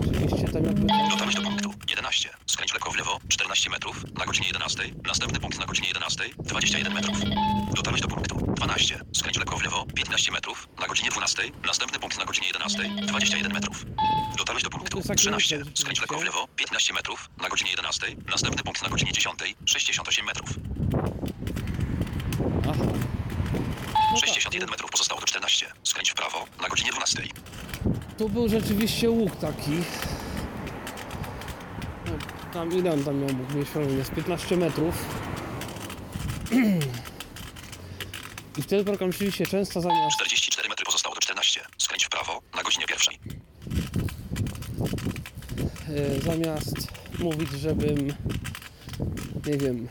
Oczywiście 0.00 0.48
tam 0.48 0.64
jakby... 0.64 0.86
Dotarłeś 1.10 1.34
do 1.34 1.42
punktu 1.42 1.74
11. 2.00 2.30
Skręć 2.46 2.72
lekko 2.72 2.90
w 2.90 2.96
lewo, 2.96 3.18
14 3.28 3.70
metrów, 3.70 4.04
na 4.18 4.26
godzinie 4.26 4.46
11. 4.46 4.82
Następny 5.06 5.40
punkt 5.40 5.58
na 5.58 5.66
godzinie 5.66 5.88
11, 5.88 6.24
21 6.38 6.94
metrów. 6.94 7.16
Dotarłeś 7.74 8.00
do 8.00 8.08
punktu 8.08 8.54
12. 8.56 9.00
Skręć 9.12 9.38
lekko 9.38 9.56
w 9.56 9.62
lewo, 9.62 9.86
15 9.94 10.32
metrów, 10.32 10.68
na 10.80 10.86
godzinie 10.86 11.10
12. 11.10 11.42
Następny 11.66 11.98
punkt 11.98 12.18
na 12.18 12.24
godzinie 12.24 12.46
11, 12.46 12.78
21 13.06 13.52
metrów. 13.52 13.84
Dotarłeś 14.38 14.62
do 14.64 14.70
punktu 14.70 15.02
13. 15.16 15.62
Skręć 15.74 16.00
lekko 16.00 16.18
w 16.18 16.24
lewo, 16.24 16.48
15 16.56 16.94
metrów, 16.94 17.30
na 17.42 17.48
godzinie 17.48 17.70
11. 17.70 18.06
Następny 18.30 18.62
punkt 18.62 18.82
na 18.82 18.88
godzinie 18.88 19.12
10, 19.12 19.38
68 19.66 20.26
metrów. 20.26 20.50
Aha. 22.70 22.84
No 24.12 24.20
tak, 24.20 24.28
61 24.28 24.70
metrów 24.70 24.90
pozostało 24.90 25.20
do 25.20 25.26
14. 25.26 25.72
Skręć 25.84 26.10
w 26.10 26.14
prawo, 26.14 26.46
na 26.62 26.68
godzinie 26.68 26.90
12. 26.90 27.22
tu 28.18 28.28
był 28.28 28.48
rzeczywiście 28.48 29.10
łuk 29.10 29.36
taki. 29.36 29.72
Tam 32.52 32.72
ile 32.72 32.92
on 32.92 33.04
tam 33.04 33.18
miał 33.18 33.34
mógł 33.34 33.54
mieć 33.54 33.68
z 34.06 34.10
15 34.10 34.56
metrów. 34.56 34.94
I 38.58 38.62
wtedy 38.62 38.84
program 38.84 39.12
rzeczywiście 39.12 39.46
często 39.46 39.80
zamiast 39.80 40.16
44 40.16 40.68
metry 40.68 40.84
pozostało 40.84 41.14
do 41.14 41.20
14. 41.20 41.60
Skręć 41.78 42.04
w 42.04 42.08
prawo 42.08 42.40
na 42.56 42.62
godzinie 42.62 42.86
pierwszej. 42.86 43.18
e, 45.88 46.20
zamiast 46.20 46.74
mówić, 47.18 47.50
żebym 47.50 48.12
nie 49.46 49.56
wiem 49.56 49.88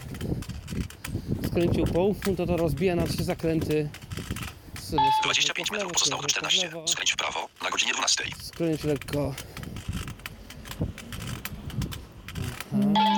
skręcił 1.48 1.86
po 1.86 2.00
łuku, 2.00 2.36
to 2.36 2.46
to 2.46 2.58
rozbija 2.58 2.96
na 2.96 3.08
trzy 3.08 3.24
zakręty. 3.24 3.90
Sobie 4.82 5.02
25 5.24 5.72
metrów 5.72 5.92
pozostało 5.92 6.22
do 6.22 6.28
14. 6.28 6.66
lewo, 6.66 6.88
Skręć 6.88 7.12
w 7.12 7.16
prawo 7.16 7.50
na 7.64 7.70
godzinie 7.70 7.94
12. 7.94 8.24
Skręć 8.42 8.84
lekko. 8.84 9.34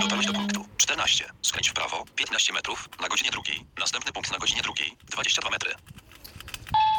Dotarłeś 0.01 0.25
do 0.25 0.33
punktu 0.33 0.65
14. 0.77 1.25
Skręć 1.41 1.69
w 1.69 1.73
prawo 1.73 2.05
15 2.15 2.53
metrów 2.53 2.89
na 3.01 3.07
godzinie 3.07 3.31
drugiej. 3.31 3.65
Następny 3.79 4.11
punkt 4.11 4.31
na 4.31 4.37
godzinie 4.37 4.61
drugiej 4.61 4.97
22 5.09 5.49
metry. 5.49 5.71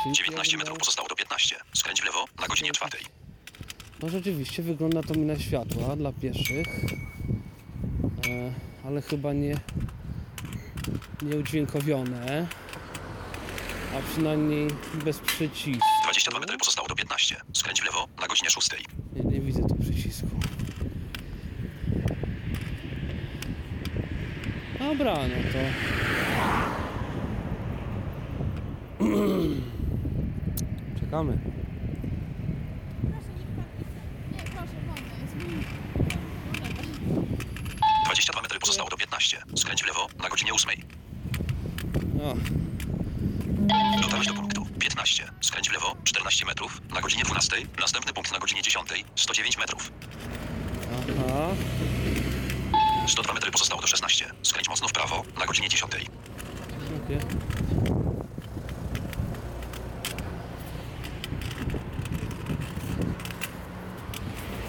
Czyli 0.02 0.14
19 0.14 0.52
ja 0.52 0.58
metrów 0.58 0.78
pozostało 0.78 1.08
do 1.08 1.14
15. 1.14 1.56
Skręć 1.74 2.00
w 2.00 2.04
lewo 2.04 2.24
na 2.40 2.46
godzinie 2.46 2.72
czwartej. 2.72 3.00
No 4.02 4.08
rzeczywiście 4.08 4.62
wygląda 4.62 5.02
to 5.02 5.14
mi 5.14 5.26
na 5.26 5.38
światła 5.38 5.96
dla 5.96 6.12
pieszych. 6.12 6.66
E, 8.28 8.54
ale 8.84 9.02
chyba 9.02 9.32
nie 9.32 9.56
nie 11.22 11.36
udźwiękowione. 11.36 12.46
A 13.96 14.12
przynajmniej 14.12 14.68
bez 15.04 15.18
przycisku. 15.18 15.86
22 16.04 16.40
metry 16.40 16.58
pozostało 16.58 16.88
do 16.88 16.94
15. 16.94 17.36
Skręć 17.52 17.80
w 17.80 17.84
lewo 17.84 18.08
na 18.20 18.26
godzinie 18.26 18.50
6. 18.50 18.70
Nie, 19.12 19.22
nie 19.22 19.40
widzę 19.40 19.62
tu 19.68 19.74
przycisku. 19.74 20.28
Dobra, 24.82 25.14
no 25.14 25.36
to. 25.52 25.58
Czekamy. 31.00 31.38
Nie, 34.32 34.42
proszę, 34.42 34.76
wolno, 34.86 35.08
jest 35.22 35.34
mi... 35.36 35.42
22 38.04 38.42
metry 38.42 38.58
pozostało 38.58 38.90
do 38.90 38.96
15. 38.96 39.42
Skręć 39.56 39.82
w 39.82 39.86
lewo 39.86 40.06
na 40.22 40.28
godzinie 40.28 40.52
8. 40.52 40.70
O, 42.22 42.34
Dotarłeś 44.02 44.26
do 44.28 44.34
punktu 44.34 44.66
15. 44.78 45.28
Skręć 45.40 45.68
w 45.68 45.72
lewo 45.72 45.96
14 46.04 46.46
metrów 46.46 46.80
na 46.94 47.00
godzinie 47.00 47.24
12. 47.24 47.56
Następny 47.80 48.12
punkt 48.12 48.32
na 48.32 48.38
godzinie 48.38 48.62
10. 48.62 48.88
109 49.16 49.58
metrów. 49.58 49.92
aha. 51.28 51.48
102 53.08 53.32
metry 53.32 53.50
pozostało 53.50 53.80
do 53.80 53.86
16. 53.86 54.30
Skręć 54.42 54.68
mocno 54.68 54.88
w 54.88 54.92
prawo 54.92 55.24
na 55.38 55.46
godzinie 55.46 55.68
10. 55.68 55.92
Okej. 55.92 56.06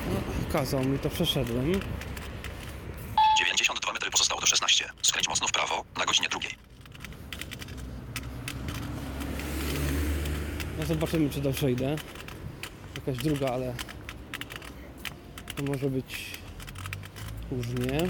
No, 0.09 0.53
kazał 0.53 0.83
mi 0.85 0.99
to 0.99 1.09
przeszedłem. 1.09 1.71
92 3.39 3.93
metry 3.93 4.11
pozostało 4.11 4.41
do 4.41 4.47
16. 4.47 4.89
Skręć 5.01 5.27
mocno 5.27 5.47
w 5.47 5.51
prawo 5.51 5.85
na 5.97 6.05
godzinie 6.05 6.29
2. 6.29 6.39
No 10.79 10.85
zobaczymy 10.85 11.29
czy 11.29 11.41
dobrze 11.41 11.71
idę. 11.71 11.95
Jakaś 12.95 13.23
druga, 13.23 13.47
ale 13.47 13.75
to 15.55 15.63
może 15.63 15.89
być 15.89 16.42
różnie. 17.55 18.07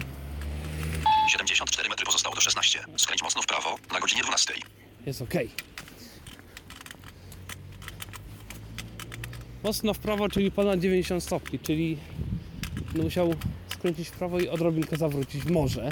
74 1.30 1.90
metry 1.90 2.06
pozostało 2.06 2.36
do 2.36 2.42
16. 2.42 2.80
Skręć 2.98 3.22
mocno 3.22 3.42
w 3.42 3.46
prawo 3.46 3.78
na 3.94 4.00
godzinie 4.00 4.24
12. 4.24 4.54
Jest 5.06 5.22
ok. 5.22 5.34
Mocno 9.64 9.94
w 9.94 10.00
prawo, 10.00 10.30
czyli 10.30 10.52
ponad 10.52 10.80
90 10.80 11.24
stopni, 11.24 11.60
czyli 11.60 11.98
będę 12.76 13.04
musiał 13.04 13.36
skręcić 13.68 14.08
w 14.08 14.12
prawo 14.12 14.40
i 14.40 14.50
odrobinkę 14.50 14.98
zawrócić. 14.98 15.46
Może. 15.46 15.92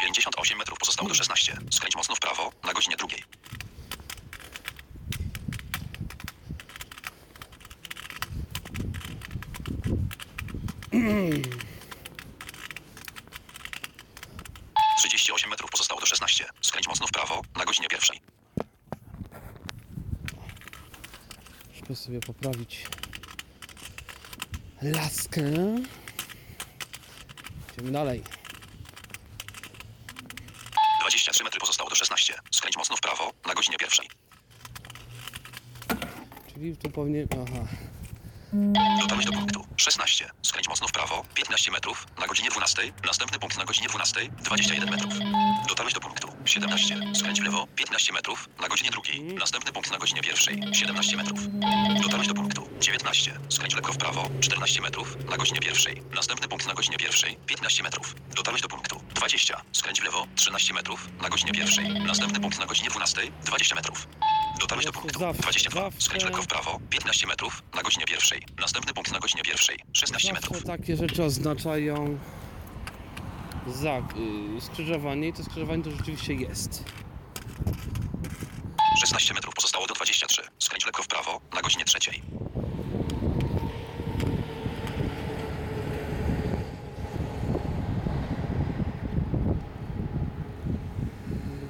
58 0.00 0.58
metrów 0.58 0.78
pozostało 0.78 1.08
do 1.08 1.14
16. 1.14 1.56
Skręć 1.70 1.96
mocno 1.96 2.14
w 2.14 2.20
prawo 2.20 2.52
na 2.64 2.72
godzinie 2.72 2.96
2. 2.96 3.08
Trzydzieści 14.98 15.32
osiem 15.32 15.50
metrów 15.50 15.70
pozostało 15.70 16.00
do 16.00 16.06
16. 16.06 16.44
Skręć 16.60 16.88
mocno 16.88 17.06
w 17.06 17.10
prawo 17.10 17.42
na 17.56 17.64
godzinie 17.64 17.88
pierwszej. 17.88 18.20
Muszę 21.80 21.96
sobie 21.96 22.13
poprawić 22.26 22.86
laskę. 24.82 25.42
Idziemy 27.72 27.92
dalej. 27.92 28.22
23 31.00 31.44
metry 31.44 31.60
pozostało 31.60 31.90
do 31.90 31.96
16. 31.96 32.34
Skręć 32.50 32.76
mocno 32.76 32.96
w 32.96 33.00
prawo 33.00 33.32
na 33.46 33.54
godzinie 33.54 33.76
pierwszej. 33.78 34.08
Czyli 36.54 36.76
tu 36.76 36.90
powinien... 36.90 37.28
Aha. 37.32 37.66
Dotarłeś 39.00 39.26
do 39.26 39.32
punktu 39.32 39.66
16. 39.76 40.30
Skręć 40.42 40.68
mocno 40.68 40.88
w 40.88 40.92
prawo 40.92 41.24
15 41.34 41.70
metrów 41.70 42.06
na 42.20 42.26
godzinie 42.26 42.50
12. 42.50 42.92
Następny 43.06 43.38
punkt 43.38 43.58
na 43.58 43.64
godzinie 43.64 43.88
12. 43.88 44.28
21 44.28 44.90
metrów. 44.90 45.12
Dotarłeś 45.68 45.94
do 45.94 46.00
punktu 46.00 46.23
17. 46.54 47.00
Skręć 47.14 47.40
w 47.40 47.44
lewo 47.44 47.66
15 47.76 48.12
metrów 48.12 48.48
na 48.62 48.68
godzinie 48.68 48.90
drugiej. 48.90 49.22
Następny 49.22 49.72
punkt 49.72 49.90
na 49.90 49.98
godzinie 49.98 50.20
pierwszej 50.22 50.60
17 50.72 51.16
metrów. 51.16 51.38
Dotarłeś 52.02 52.28
do 52.28 52.34
punktu 52.34 52.68
19. 52.80 53.38
Skręć 53.48 53.74
lekko 53.74 53.92
w 53.92 53.96
prawo 53.96 54.28
14 54.40 54.80
metrów 54.80 55.16
na 55.30 55.36
godzinie 55.36 55.60
pierwszej. 55.60 56.02
Następny 56.14 56.48
punkt 56.48 56.66
na 56.66 56.74
godzinie 56.74 56.96
pierwszej 56.96 57.36
15 57.46 57.82
metrów. 57.82 58.14
Dotarłeś 58.36 58.62
do 58.62 58.68
punktu 58.68 59.00
20. 59.14 59.60
Skręć 59.72 60.00
w 60.00 60.04
lewo 60.04 60.26
13 60.36 60.74
metrów 60.74 61.08
na 61.22 61.28
godzinie 61.28 61.52
pierwszej. 61.52 61.88
Następny 62.00 62.40
punkt 62.40 62.58
na 62.58 62.66
godzinie 62.66 62.90
12. 62.90 63.20
20 63.44 63.74
metrów. 63.74 64.08
Dotarłeś 64.60 64.86
do 64.86 64.92
punktu 64.92 65.18
Zawsze, 65.18 65.42
22. 65.42 65.80
zawsze. 65.80 66.00
Skręć 66.00 66.24
lekko 66.24 66.42
w 66.42 66.46
prawo 66.46 66.80
15 66.90 67.26
metrów 67.26 67.62
na 67.74 67.82
godzinie 67.82 68.04
pierwszej. 68.06 68.42
Następny 68.60 68.92
punkt 68.94 69.12
na 69.12 69.18
godzinie 69.18 69.42
pierwszej 69.42 69.78
16 69.92 70.28
Zawsze 70.28 70.32
metrów. 70.48 70.64
takie 70.66 70.96
rzeczy 70.96 71.24
oznaczają 71.24 72.18
za, 73.66 73.98
y, 73.98 74.60
skrzyżowanie 74.60 75.28
i 75.28 75.32
to 75.32 75.44
skrzyżowanie 75.44 75.82
to 75.82 75.90
rzeczywiście 75.90 76.34
jest. 76.34 76.84
16 79.00 79.34
metrów 79.34 79.54
pozostało 79.54 79.86
do 79.86 79.94
23. 79.94 80.42
Skręć 80.58 80.86
lekko 80.86 81.02
w 81.02 81.06
prawo 81.06 81.40
na 81.54 81.60
godzinie 81.60 81.84
trzeciej. 81.84 82.22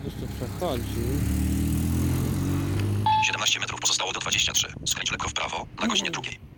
Jeszcze 0.05 0.27
przechodzi. 0.37 1.05
17 3.27 3.61
metrów 3.61 3.81
pozostało 3.81 4.13
do 4.13 4.21
23. 4.21 4.73
Skręć 4.87 5.11
lekko 5.11 5.29
w 5.29 5.33
prawo 5.33 5.67
na 5.81 5.87
godzinie 5.87 6.11
drugiej. 6.11 6.54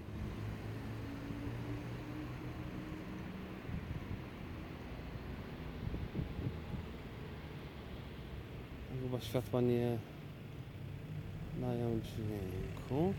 Chyba 9.16 9.28
światła 9.28 9.60
nie 9.60 9.98
dają 11.60 12.00
dźwięku. 12.00 13.14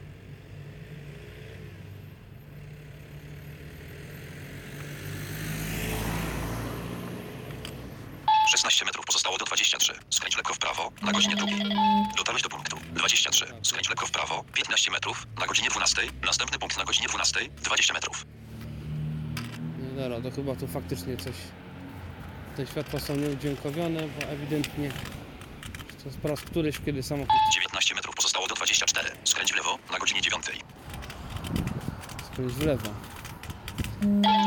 Skręć 8.48 8.52
16 8.52 8.86
metrów 8.86 9.06
pozostało 9.06 9.38
do 9.38 9.46
23. 9.46 9.94
Skręć 10.10 10.38
lekko 10.38 10.54
w 10.54 10.58
prawo 10.58 10.92
na 11.02 11.12
godzinie 11.12 11.36
drugiej. 11.36 11.64
Dotarłeś 12.18 12.44
do 12.44 12.50
punktu 12.50 12.78
23. 12.92 13.46
Skręć 13.62 13.90
lekko 13.90 14.06
w 14.06 14.12
prawo 14.12 14.44
15 14.54 14.92
metrów 14.92 15.28
na 15.40 15.48
godzinie 15.48 15.70
12. 15.70 16.02
Następny 16.26 16.60
punkt 16.60 16.78
na 16.78 16.84
godzinie 16.84 17.08
12. 17.08 17.40
20 17.64 17.94
metrów. 17.94 18.26
Nie, 19.80 20.04
dobra, 20.04 20.22
to 20.22 20.36
chyba 20.36 20.56
tu 20.56 20.68
faktycznie 20.68 21.18
coś. 21.18 21.36
Te 22.56 22.68
światła 22.68 23.00
są 23.00 23.16
nieudźwiękowione, 23.16 24.02
bo 24.02 24.28
ewidentnie 24.28 24.92
to 26.04 26.10
po 26.22 26.28
raz 26.28 26.42
któryś, 26.42 26.80
kiedy 26.86 27.04
samochód... 27.04 27.36
19 27.54 27.96
metrów 27.96 28.16
pozostało 28.16 28.48
do 28.48 28.56
24. 28.56 29.10
Skręć 29.24 29.54
w 29.54 29.56
lewo 29.56 29.80
na 29.92 30.00
godzinie 30.00 30.22
9. 30.22 30.46
Skręć 32.32 32.54
w 32.54 32.66
lewo. 32.66 32.90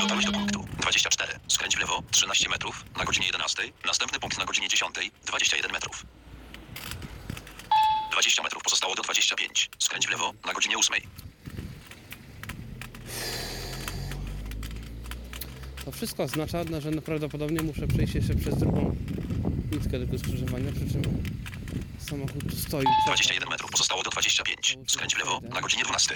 Dotarłeś 0.01 0.26
do 0.26 0.32
punktu 0.32 0.64
24. 0.78 1.32
Skręć 1.48 1.76
w 1.76 1.80
lewo 1.80 2.03
13 2.11 2.48
metrów 2.48 2.84
na 2.98 3.05
godzinie 3.05 3.26
11. 3.26 3.62
Następny 3.86 4.18
punkt 4.18 4.38
na 4.38 4.44
godzinie 4.44 4.68
10. 4.68 4.94
21 5.26 5.72
metrów. 5.72 6.07
20 8.12 8.42
metrów 8.42 8.62
pozostało 8.62 8.94
do 8.94 9.03
25. 9.03 9.70
Skręć 9.78 10.07
w 10.07 10.11
lewo 10.11 10.32
na 10.46 10.53
godzinie 10.53 10.78
8. 10.78 11.01
To 15.84 15.92
wszystko 15.92 16.22
oznacza, 16.22 16.64
że 16.80 16.90
no, 16.90 17.03
prawdopodobnie 17.03 17.62
muszę 17.62 17.86
przejść 17.86 18.14
jeszcze 18.14 18.34
przez 18.34 18.59
drugą 18.59 18.96
nitkę 19.72 19.90
tego 19.90 20.18
skrzyżowania, 20.18 20.72
przy 20.72 20.92
czym 20.92 21.02
samochód 22.10 22.50
tu 22.50 22.56
stoi. 22.56 22.84
czeka. 22.84 23.02
21 23.06 23.48
metrów, 23.48 23.70
pozostało 23.70 24.02
do 24.02 24.10
25. 24.10 24.78
Skręć 24.86 25.14
w 25.14 25.18
lewo 25.18 25.40
na 25.54 25.60
godzinie 25.60 25.84
12. 25.84 26.14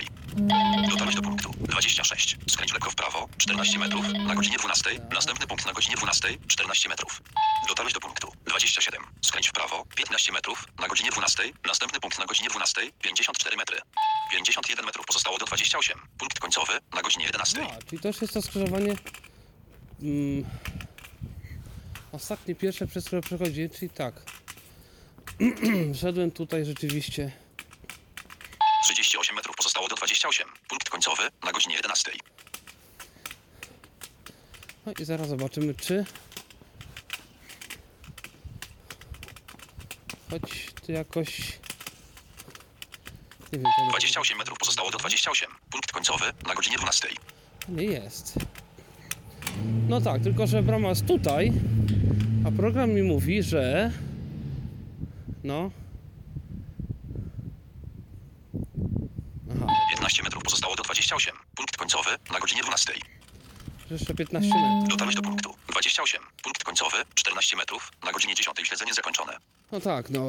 Dotarłeś 0.91 1.17
do 1.17 1.23
punktu. 1.23 1.51
26. 1.61 2.37
Skręć 2.49 2.73
lekko 2.73 2.91
w 2.91 2.95
prawo. 2.95 3.29
14 3.39 3.79
metrów 3.79 4.13
na 4.13 4.35
godzinie 4.35 4.57
12. 4.59 4.91
Następny 5.13 5.47
punkt 5.47 5.67
na 5.67 5.73
godzinie 5.73 5.97
12. 5.97 6.29
14 6.47 6.89
metrów. 6.89 7.23
Dotarłeś 7.69 7.95
do 7.95 8.01
punktu. 8.01 8.33
27. 8.47 9.03
Skręć 9.23 9.49
w 9.49 9.53
prawo. 9.53 9.85
15 9.97 10.33
metrów 10.33 10.67
na 10.81 10.89
godzinie 10.89 11.11
12. 11.11 11.43
Następny 11.67 12.01
punkt 12.01 12.19
na 12.19 12.27
godzinie 12.27 12.49
12. 12.49 12.81
54 13.03 13.57
metry. 13.57 13.79
51 14.33 14.87
metrów 14.87 15.07
pozostało 15.07 15.39
do 15.39 15.47
28. 15.47 15.99
Punkt 16.19 16.39
końcowy 16.39 16.73
na 16.95 17.03
godzinie 17.03 17.25
11. 17.25 17.67
A, 17.67 17.83
czyli 17.83 18.03
to 18.03 18.09
już 18.09 18.21
jest 18.23 18.35
to 18.35 18.43
skrzyżowanie 18.43 18.95
mm, 20.03 20.45
ostatnie, 22.15 22.55
pierwsze, 22.55 22.87
przez 22.87 23.05
które 23.05 23.23
przechodziłem, 23.23 23.71
czyli 23.71 23.91
tak. 23.91 24.15
Szedłem 26.01 26.31
tutaj 26.31 26.65
rzeczywiście 26.65 27.33
38 28.85 29.37
metrów 29.37 29.57
pozostało 29.57 29.89
do 29.89 29.97
28. 29.97 30.49
Punkt 30.69 30.91
końcowy 30.91 31.23
na 31.45 31.53
godzinie 31.53 31.75
11. 31.75 32.13
No 34.87 34.93
i 35.01 35.05
zaraz 35.05 35.29
zobaczymy, 35.29 35.75
czy. 35.75 36.05
Choć 40.31 40.73
tu 40.87 40.93
jakoś. 40.93 41.39
Nie 43.53 43.59
wiem, 43.59 43.67
czy 43.79 43.91
28 43.91 44.39
metrów 44.39 44.59
pozostało 44.59 44.91
do 44.91 44.99
28. 44.99 45.51
Punkt 45.71 45.93
końcowy 45.93 46.25
na 46.47 46.55
godzinie 46.55 46.77
12. 46.77 47.09
Nie 47.69 47.85
jest. 47.85 48.35
No 49.89 50.01
tak, 50.01 50.23
tylko 50.23 50.47
że 50.47 50.63
brama 50.63 50.89
jest 50.89 51.07
tutaj, 51.07 51.53
a 52.45 52.51
program 52.51 52.91
mi 52.91 53.03
mówi, 53.03 53.43
że. 53.43 53.93
No. 55.45 55.71
Aha, 59.51 59.67
15 59.91 60.23
metrów 60.23 60.43
pozostało 60.43 60.77
do 60.77 60.83
28. 60.83 61.35
Punkt 61.57 61.77
końcowy 61.77 62.11
na 62.33 62.41
godzinie 62.41 62.63
12. 62.63 62.93
że 63.89 63.95
jeszcze 63.95 64.15
15 64.15 64.55
metrów. 64.55 64.89
Dotarłeś 64.89 65.17
do 65.17 65.23
punktu. 65.23 65.55
28. 65.69 66.23
Punkt 66.43 66.65
końcowy 66.65 66.97
14 67.15 67.57
metrów 67.57 67.93
na 68.05 68.13
godzinie 68.13 68.35
10. 68.35 68.59
Śledzenie 68.63 68.95
zakończone. 68.95 69.37
No 69.73 69.81
tak, 69.81 70.11
no. 70.11 70.29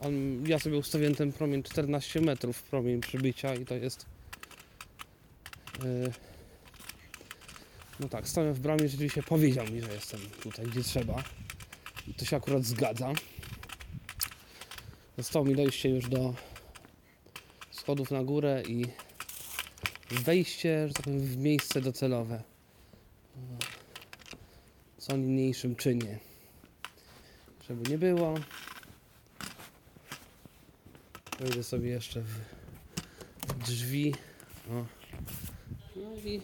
On, 0.00 0.46
ja 0.46 0.58
sobie 0.58 0.78
ustawiłem 0.78 1.14
ten 1.14 1.32
promień 1.32 1.62
14 1.62 2.20
metrów, 2.20 2.62
promień 2.62 3.00
przybycia 3.00 3.54
i 3.54 3.66
to 3.66 3.74
jest... 3.74 4.06
Yy, 5.84 6.12
no 8.00 8.08
tak, 8.08 8.28
stałem 8.28 8.54
w 8.54 8.60
bramie, 8.60 8.88
rzeczywiście 8.88 9.22
powiedział 9.22 9.66
mi, 9.66 9.80
że 9.80 9.92
jestem 9.92 10.20
tutaj, 10.42 10.66
gdzie 10.66 10.82
trzeba. 10.82 11.22
I 12.08 12.14
to 12.14 12.24
się 12.24 12.36
akurat 12.36 12.64
zgadza. 12.64 13.12
Zostało 15.18 15.44
mi 15.44 15.54
dojście 15.54 15.88
już 15.88 16.08
do 16.08 16.34
schodów 17.70 18.10
na 18.10 18.24
górę 18.24 18.62
i 18.68 18.86
wejście, 20.10 20.88
że 20.88 20.94
tak 20.94 21.04
powiem, 21.04 21.20
w 21.20 21.36
miejsce 21.36 21.80
docelowe 21.80 22.42
co 25.02 25.16
niniejszym 25.16 25.76
czynie. 25.76 26.18
Żeby 27.68 27.90
nie 27.90 27.98
było. 27.98 28.34
Wejdę 31.40 31.62
sobie 31.62 31.90
jeszcze 31.90 32.20
w 32.20 32.38
drzwi. 33.66 34.14
O. 34.70 34.84
No 35.96 36.16
i 36.24 36.40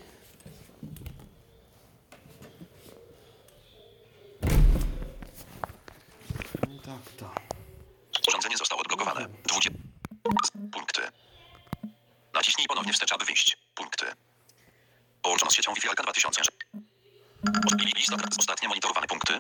no 6.69 6.79
tak 6.85 7.08
to. 7.19 7.31
Urządzenie 8.29 8.57
zostało 8.57 8.81
odblokowane. 8.81 9.29
20. 9.49 9.71
Punkty. 10.73 11.03
Naciśnij 12.35 12.67
ponownie 12.67 12.93
wstecz, 12.93 13.13
aby 13.13 13.25
wyjść. 13.25 13.59
Punkty. 13.75 14.07
Połączono 15.23 15.51
z 15.51 15.55
siecią 15.55 15.75
Wi-Fi 15.75 15.89
Alka 15.89 16.03
2000. 16.03 16.43
Lista 17.97 18.17
ostatnie 18.39 18.69
monitorowane 18.69 19.07
punkty. 19.07 19.35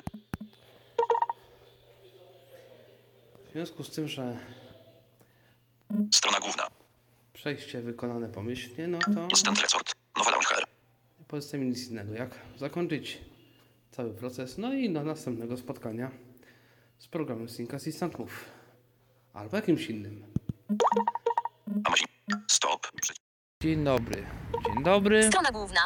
W 3.48 3.52
związku 3.52 3.84
z 3.84 3.90
tym, 3.90 4.08
że 4.08 4.36
Strona 6.14 6.40
główna. 6.40 6.66
przejście 7.32 7.80
wykonane 7.82 8.28
pomyślnie, 8.28 8.86
no 8.88 8.98
to 8.98 9.28
Instant 9.30 9.60
Resort. 9.60 9.94
Nowa 10.16 10.30
Launcher. 10.30 10.64
pozostaje 11.28 11.62
mi 11.62 11.70
nic 11.70 11.88
innego, 11.88 12.14
jak 12.14 12.30
zakończyć 12.56 13.18
cały 13.90 14.14
proces, 14.14 14.58
no 14.58 14.72
i 14.74 14.92
do 14.92 15.02
następnego 15.04 15.56
spotkania 15.56 16.10
z 16.98 17.08
programem 17.08 17.48
Sync 17.48 17.74
Assistant 17.74 18.18
Move. 18.18 18.44
Albo 19.32 19.56
jakimś 19.56 19.90
innym. 19.90 20.24
Stop. 22.50 22.86
Dzień 23.62 23.84
dobry. 23.84 24.26
Dzień 24.66 24.84
dobry. 24.84 25.22
Strona 25.22 25.50
główna. 25.50 25.80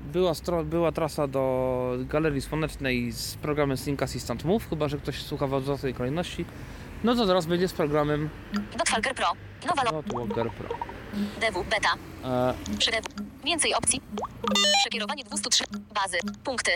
Była, 0.00 0.34
stro, 0.34 0.64
była 0.64 0.92
trasa 0.92 1.26
do 1.26 1.92
Galerii 1.98 2.40
Słonecznej 2.40 3.12
z 3.12 3.34
programem 3.34 3.76
Sync 3.76 4.02
Assistant 4.02 4.44
Move, 4.44 4.68
chyba 4.70 4.88
że 4.88 4.98
ktoś 4.98 5.22
słucha 5.22 5.46
w 5.46 5.54
odwrotnej 5.54 5.94
kolejności. 5.94 6.44
No 7.04 7.14
to 7.14 7.26
teraz 7.26 7.46
będzie 7.46 7.68
z 7.68 7.72
programem 7.72 8.30
Dotwalker 8.78 9.14
Pro. 9.14 9.26
Nowa 9.66 9.84
lo... 9.84 9.92
Notwalker 9.92 10.50
Pro. 10.50 10.68
DW 11.40 11.64
Beta. 11.64 11.94
E. 12.24 12.54
Więcej 13.44 13.74
opcji. 13.74 14.00
Przekierowanie 14.80 15.24
203. 15.24 15.64
Bazy. 15.94 16.18
Punkty. 16.44 16.70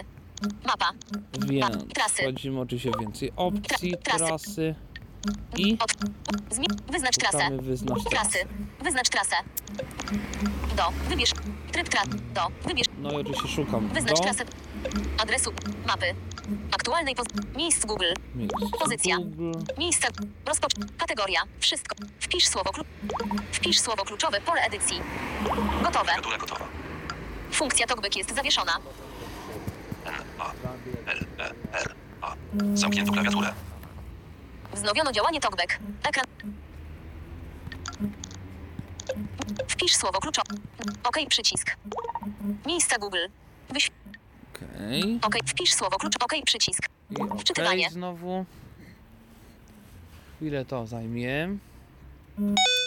Mapa. 0.67 0.93
wiem, 1.39 1.89
Trasy. 1.95 2.23
wchodzimy 2.23 2.61
oczywiście 2.61 2.91
w 2.91 3.01
więcej 3.01 3.33
opcji, 3.37 3.97
Tra- 3.97 4.03
trasy. 4.03 4.25
trasy 4.27 4.75
i. 5.57 5.79
Wyznacz 6.93 7.17
trasę. 7.17 7.51
wyznacz 7.63 8.05
Trasy. 8.05 8.31
trasy. 8.31 8.39
Wyznacz 8.83 9.09
trasę. 9.09 9.37
Do. 10.77 10.93
Wybierz. 11.09 11.31
Tryb 11.73 11.89
tra... 11.89 12.03
Do. 12.35 12.49
Wybierz. 12.69 12.87
No 12.99 13.11
i 13.11 13.17
oczywiście 13.17 13.49
szukam 13.49 13.89
Wyznacz 13.89 14.17
do 14.17 14.23
trasę. 14.23 14.45
Adresu. 15.19 15.53
Mapy. 15.87 16.15
Aktualnej 16.73 17.15
poz... 17.15 17.27
Miejsc 17.57 17.87
Google. 17.87 18.13
miejsca 18.35 18.79
Pozycja. 18.79 19.17
Google. 19.17 19.59
Miejsce. 19.79 20.09
Rozpocz... 20.47 20.73
Kategoria. 20.99 21.41
Wszystko. 21.61 21.97
Wpisz 22.21 22.49
słowo 22.49 22.71
klu... 22.73 22.85
Wpisz 23.53 23.81
słowo 23.81 24.05
kluczowe. 24.05 24.41
Pole 24.41 24.61
edycji. 24.63 25.01
Gotowe. 25.83 26.13
Gotowa. 26.41 26.69
Funkcja 27.53 27.87
talkback 27.87 28.17
jest 28.17 28.35
zawieszona. 28.35 28.73
A, 30.43 30.53
L, 31.07 31.19
E, 31.39 31.51
R, 31.73 31.95
A. 32.21 32.35
Zamknięto 32.75 33.13
klawiaturę. 33.13 33.53
Wznowiono 34.75 35.13
działanie 35.13 35.41
talkback. 35.41 35.79
Ekran. 36.09 36.25
Wpisz 39.69 39.95
słowo 39.97 40.19
kluczowe. 40.21 40.55
OK 41.05 41.17
przycisk. 41.29 41.77
Miejsca 42.67 42.99
Google. 42.99 43.27
Wyś... 43.71 43.91
Okej. 44.55 45.19
OK. 45.23 45.35
Wpisz 45.47 45.73
słowo 45.75 45.97
klucz. 45.99 46.15
OK 46.25 46.33
przycisk. 46.45 46.83
I 47.11 47.39
Wczytywanie. 47.41 47.91
znowu. 47.91 48.45
Ile 50.41 50.65
to 50.65 50.87
zajmie? 50.87 51.57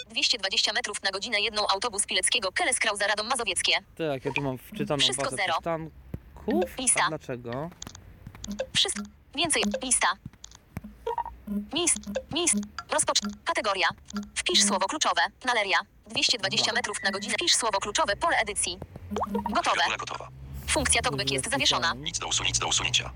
220 0.09 0.73
metrów 0.73 1.03
na 1.03 1.11
godzinę 1.11 1.41
jedną 1.41 1.67
autobus 1.67 2.05
Pileckiego 2.05 2.51
Keles 2.51 2.79
Krauza 2.79 3.07
Radom 3.07 3.27
Mazowieckie. 3.27 3.73
Tak, 3.97 4.25
ja 4.25 4.31
tu 4.33 4.41
mam 4.41 4.57
wczytaną 4.57 4.99
Wszystko 4.99 5.23
bazę 5.23 5.37
zero. 5.37 5.89
Lista. 6.79 7.03
A 7.05 7.09
dlaczego? 7.09 7.69
Wszystko. 8.73 9.03
Więcej. 9.35 9.63
Lista. 9.83 10.07
Miejsc. 11.73 11.95
Miejsc. 12.33 12.55
Rozpocz. 12.89 13.19
Kategoria. 13.45 13.87
Wpisz 14.35 14.63
słowo 14.63 14.85
kluczowe. 14.87 15.21
Galeria. 15.45 15.77
220 16.09 16.73
metrów 16.73 17.03
na 17.03 17.11
godzinę. 17.11 17.33
Wpisz 17.33 17.55
słowo 17.55 17.79
kluczowe. 17.79 18.15
Pole 18.15 18.37
edycji. 18.37 18.77
Gotowe. 19.31 19.81
Gotowa. 19.99 20.27
Funkcja 20.67 21.01
talkback 21.01 21.31
jest 21.31 21.49
zawieszona. 21.51 21.93
Nic 21.93 22.19
do 22.19 22.27
usunięcia, 22.27 22.53
nic 22.55 22.59
do 22.59 22.67
usunięcia. 22.67 23.11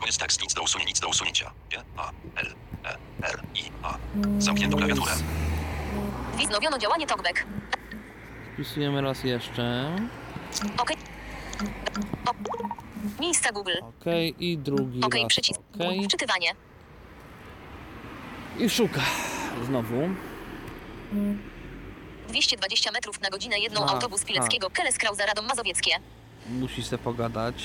Koniec 0.00 0.18
tekst, 0.18 0.42
nic 0.42 0.54
do 0.54 0.62
usunięcia, 0.62 0.88
nic 0.90 1.00
do 1.00 1.08
usunięcia. 1.08 1.50
G, 1.70 1.82
A, 1.96 2.10
L, 2.36 2.54
E, 2.84 2.96
R, 3.28 3.42
I, 3.54 3.70
A. 3.82 3.98
Zamknięto 4.38 4.76
klawiaturę. 4.76 5.12
Wznowiono 6.38 6.78
działanie 6.78 7.06
talkback. 7.06 7.44
Wpisujemy 8.54 9.00
raz 9.00 9.24
jeszcze. 9.24 9.96
OK. 10.78 10.90
O. 10.90 10.94
Miejsca 13.20 13.52
Google. 13.52 13.72
Okej 14.00 14.34
i 14.38 14.58
drugi 14.58 15.00
OK 15.04 15.14
raz. 15.14 15.26
przycisk. 15.28 15.60
Okej. 15.74 16.04
Wczytywanie. 16.04 16.50
I 18.58 18.70
szuka. 18.70 19.00
Znowu. 19.66 19.94
220 22.28 22.90
metrów 22.92 23.20
na 23.20 23.30
godzinę 23.30 23.58
jedną 23.58 23.80
A, 23.86 23.92
autobus 23.92 24.24
Pileckiego 24.24 24.70
Keles 24.70 24.98
Krauza 24.98 25.26
Radom 25.26 25.46
Mazowieckie. 25.46 25.90
Musi 26.50 26.82
se 26.82 26.98
pogadać. 26.98 27.64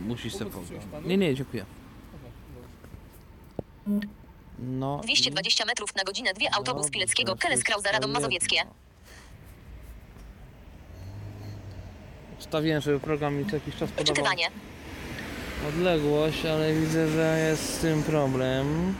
Musi 0.00 0.30
se 0.30 0.44
pogadać. 0.46 1.04
Nie, 1.04 1.16
nie, 1.16 1.34
dziękuję. 1.34 1.64
No. 4.58 5.00
i- 5.02 5.06
220 5.06 5.64
metrów 5.64 5.94
na 5.96 6.04
godzinę, 6.04 6.32
dwie 6.34 6.54
autobus 6.54 6.90
Pileckiego, 6.90 7.36
Keles 7.36 7.64
Krauza, 7.64 7.92
Radom 7.92 8.10
Mazowieckie. 8.10 8.62
Ustawiłem, 12.52 12.80
żeby 12.80 13.00
program 13.00 13.34
mi 13.34 13.46
co 13.46 13.56
jakiś 13.56 13.76
czas 13.76 13.90
podawał 13.90 14.34
odległość, 15.68 16.46
ale 16.46 16.74
widzę, 16.74 17.08
że 17.08 17.46
jest 17.50 17.74
z 17.74 17.78
tym 17.78 18.02
problem. 18.02 18.94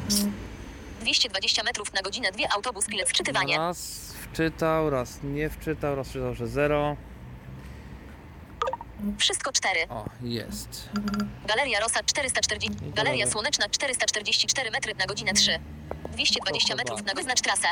220 1.00 1.62
metrów 1.62 1.92
na 1.92 2.03
godzinę, 2.03 2.32
dwie 2.32 2.53
autobus 2.53 2.86
Pilecki. 2.86 3.14
Wczytywanie. 3.14 3.59
Raz 3.59 4.12
wczytał, 4.32 4.90
raz 4.90 5.18
nie 5.22 5.50
wczytał, 5.50 5.94
raz 5.94 6.09
wczytał, 6.09 6.34
że 6.34 6.46
zero. 6.46 6.96
Wszystko 9.18 9.53
4. 9.53 9.80
O, 9.88 10.05
jest. 10.22 10.88
Galeria 11.46 11.80
Rosa 11.80 12.03
440. 12.03 12.86
I 12.88 12.90
Galeria. 12.90 13.26
Słoneczna 13.26 13.68
444 13.68 14.70
metry 14.70 14.94
na 14.94 15.07
godzinę 15.07 15.32
3. 15.32 15.59
220 16.12 16.68
To 16.68 16.76
metrów 16.76 17.05
na 17.05 17.14
wyznacz 17.14 17.40
trasę. 17.40 17.68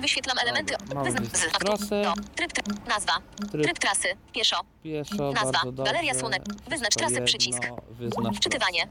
Wyświetlam 0.00 0.38
elementy. 0.38 0.74
Dobra, 0.86 1.04
mamy 1.04 1.28
trasę. 1.28 2.02
to. 2.04 2.14
Tryb, 2.34 2.52
tryb, 2.52 2.88
nazwa. 2.88 3.12
Tryb. 3.50 3.64
Tryb 3.64 3.78
trasy. 3.78 4.08
Pieszo. 4.32 4.60
Pieszo, 4.82 5.32
Nazwa. 5.32 5.60
Galeria 5.72 6.14
Słonek. 6.14 6.42
Wyznacz 6.68 6.94
trasę, 6.94 7.12
jedno, 7.14 7.26
przycisk. 7.26 7.62
Wyznacz 7.90 8.36
Wczytywanie. 8.36 8.88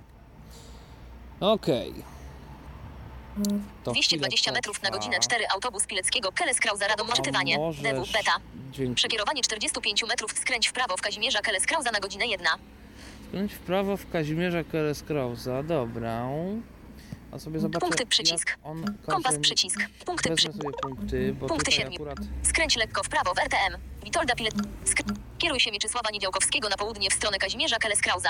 Okej. 1.39 1.93
To 3.83 3.91
220 3.91 4.37
chwilę 4.37 4.53
metrów 4.57 4.81
na 4.83 4.89
godzinę 4.89 5.19
4 5.19 5.47
autobus 5.53 5.85
Pileckiego 5.87 6.31
Keles 6.31 6.59
Krauza 6.59 6.87
Radom 6.87 7.07
Wczytywanie. 7.07 7.57
możesz- 7.57 7.81
DW 7.83 8.05
Beta. 8.13 8.31
Dzięki. 8.71 8.95
Przekierowanie 8.95 9.41
45 9.41 10.03
metrów 10.07 10.31
skręć 10.31 10.67
w 10.67 10.73
prawo 10.73 10.97
w 10.97 11.01
Kazimierza 11.01 11.41
Keles 11.41 11.65
Krauza 11.65 11.91
na 11.91 11.99
godzinę 11.99 12.27
1. 12.27 12.47
Skręć 13.27 13.53
w 13.53 13.59
prawo 13.59 13.97
w 13.97 14.09
Kazimierza 14.09 14.63
Keres 14.63 15.03
Krauza, 15.03 15.63
dobra. 15.63 16.27
A 17.37 17.39
sobie 17.39 17.59
zobaczę, 17.59 17.79
Punkty, 17.85 18.05
przycisk. 18.05 18.57
on 18.63 18.97
Kompas 19.05 19.37
przycisk. 19.37 19.79
Punkty 20.05 20.35
przy... 20.35 20.47
Wezmę 20.47 20.63
sobie 20.63 20.77
punkty, 20.81 21.33
bo 21.33 21.47
Punkty 21.47 21.71
siedmiu. 21.71 21.95
akurat... 21.95 22.17
Skręć 22.43 22.75
lekko 22.75 23.03
w 23.03 23.09
prawo 23.09 23.33
w 23.33 23.39
RTM. 23.39 23.77
Witolda 24.03 24.35
Pilet. 24.35 24.53
Kieruj 25.37 25.59
się 25.59 25.71
Mieczysława 25.71 26.09
Niedziałkowskiego 26.13 26.69
na 26.69 26.77
południe 26.77 27.09
w 27.09 27.13
stronę 27.13 27.37
Kazimierza 27.37 27.77
Keles 27.77 28.01
Krauza. 28.01 28.29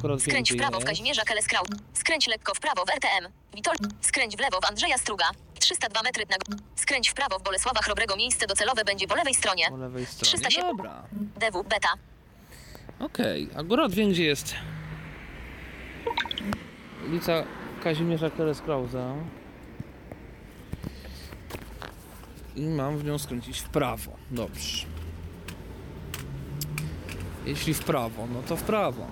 No 0.00 0.18
Skręć 0.18 0.52
w 0.52 0.56
prawo 0.56 0.80
w. 0.80 0.84
Kazimierza 0.84 1.22
Keles 1.22 1.46
Krauza. 1.46 1.74
Skręć 1.94 2.26
lekko 2.26 2.54
w 2.54 2.60
prawo 2.60 2.84
w 2.84 2.90
RTM. 2.90 3.28
Witol. 3.54 3.74
Skręć 4.00 4.36
w 4.36 4.40
lewo 4.40 4.60
w 4.60 4.64
Andrzeja 4.70 4.98
Struga. 4.98 5.24
302 5.60 6.02
metry 6.02 6.24
na... 6.30 6.36
Skręć 6.76 7.10
w 7.10 7.14
prawo 7.14 7.38
w 7.38 7.42
Bolesława 7.42 7.80
Chrobrego. 7.80 8.16
Miejsce 8.16 8.46
docelowe 8.46 8.84
będzie 8.84 9.06
po 9.06 9.14
lewej 9.14 9.34
stronie. 9.34 9.66
Po 9.70 9.76
lewej 9.76 10.06
stronie. 10.06 10.38
307. 10.38 10.76
Dobra. 10.76 11.02
DW 11.36 11.64
Beta. 11.64 11.88
Okej, 13.00 13.48
akurat 13.56 13.92
wiem 13.92 14.10
gdzie 14.10 14.24
jest 14.24 14.54
ulica 17.08 17.44
Kazimierza 17.84 18.30
Keres 18.30 18.60
Krauza. 18.60 19.14
I 22.56 22.66
mam 22.66 22.98
w 22.98 23.04
nią 23.04 23.18
skręcić 23.18 23.58
w 23.58 23.68
prawo. 23.68 24.12
Dobrze. 24.30 24.86
Jeśli 27.46 27.74
w 27.74 27.84
prawo, 27.84 28.26
no 28.34 28.42
to 28.42 28.56
w 28.56 28.62
prawo. 28.62 29.06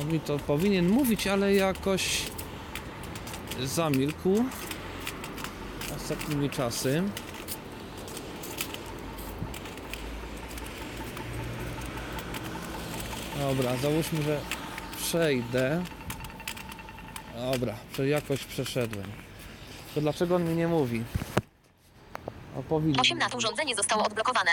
On 0.00 0.12
mi 0.12 0.20
to 0.20 0.38
powinien 0.38 0.88
mówić, 0.88 1.26
ale 1.26 1.54
jakoś 1.54 2.22
zamilkł 3.64 4.44
ostatnimi 5.96 6.50
czasy. 6.50 7.02
Dobra, 13.38 13.76
załóżmy, 13.76 14.22
że 14.22 14.40
przejdę. 14.96 15.84
Dobra, 17.52 17.74
jakoś 18.06 18.44
przeszedłem. 18.44 19.06
To 19.94 20.00
dlaczego 20.00 20.36
on 20.36 20.44
mi 20.44 20.54
nie 20.56 20.68
mówi? 20.68 21.04
Powinien. 22.68 23.00
18 23.00 23.36
urządzenie 23.36 23.74
zostało 23.76 24.04
odblokowane. 24.04 24.50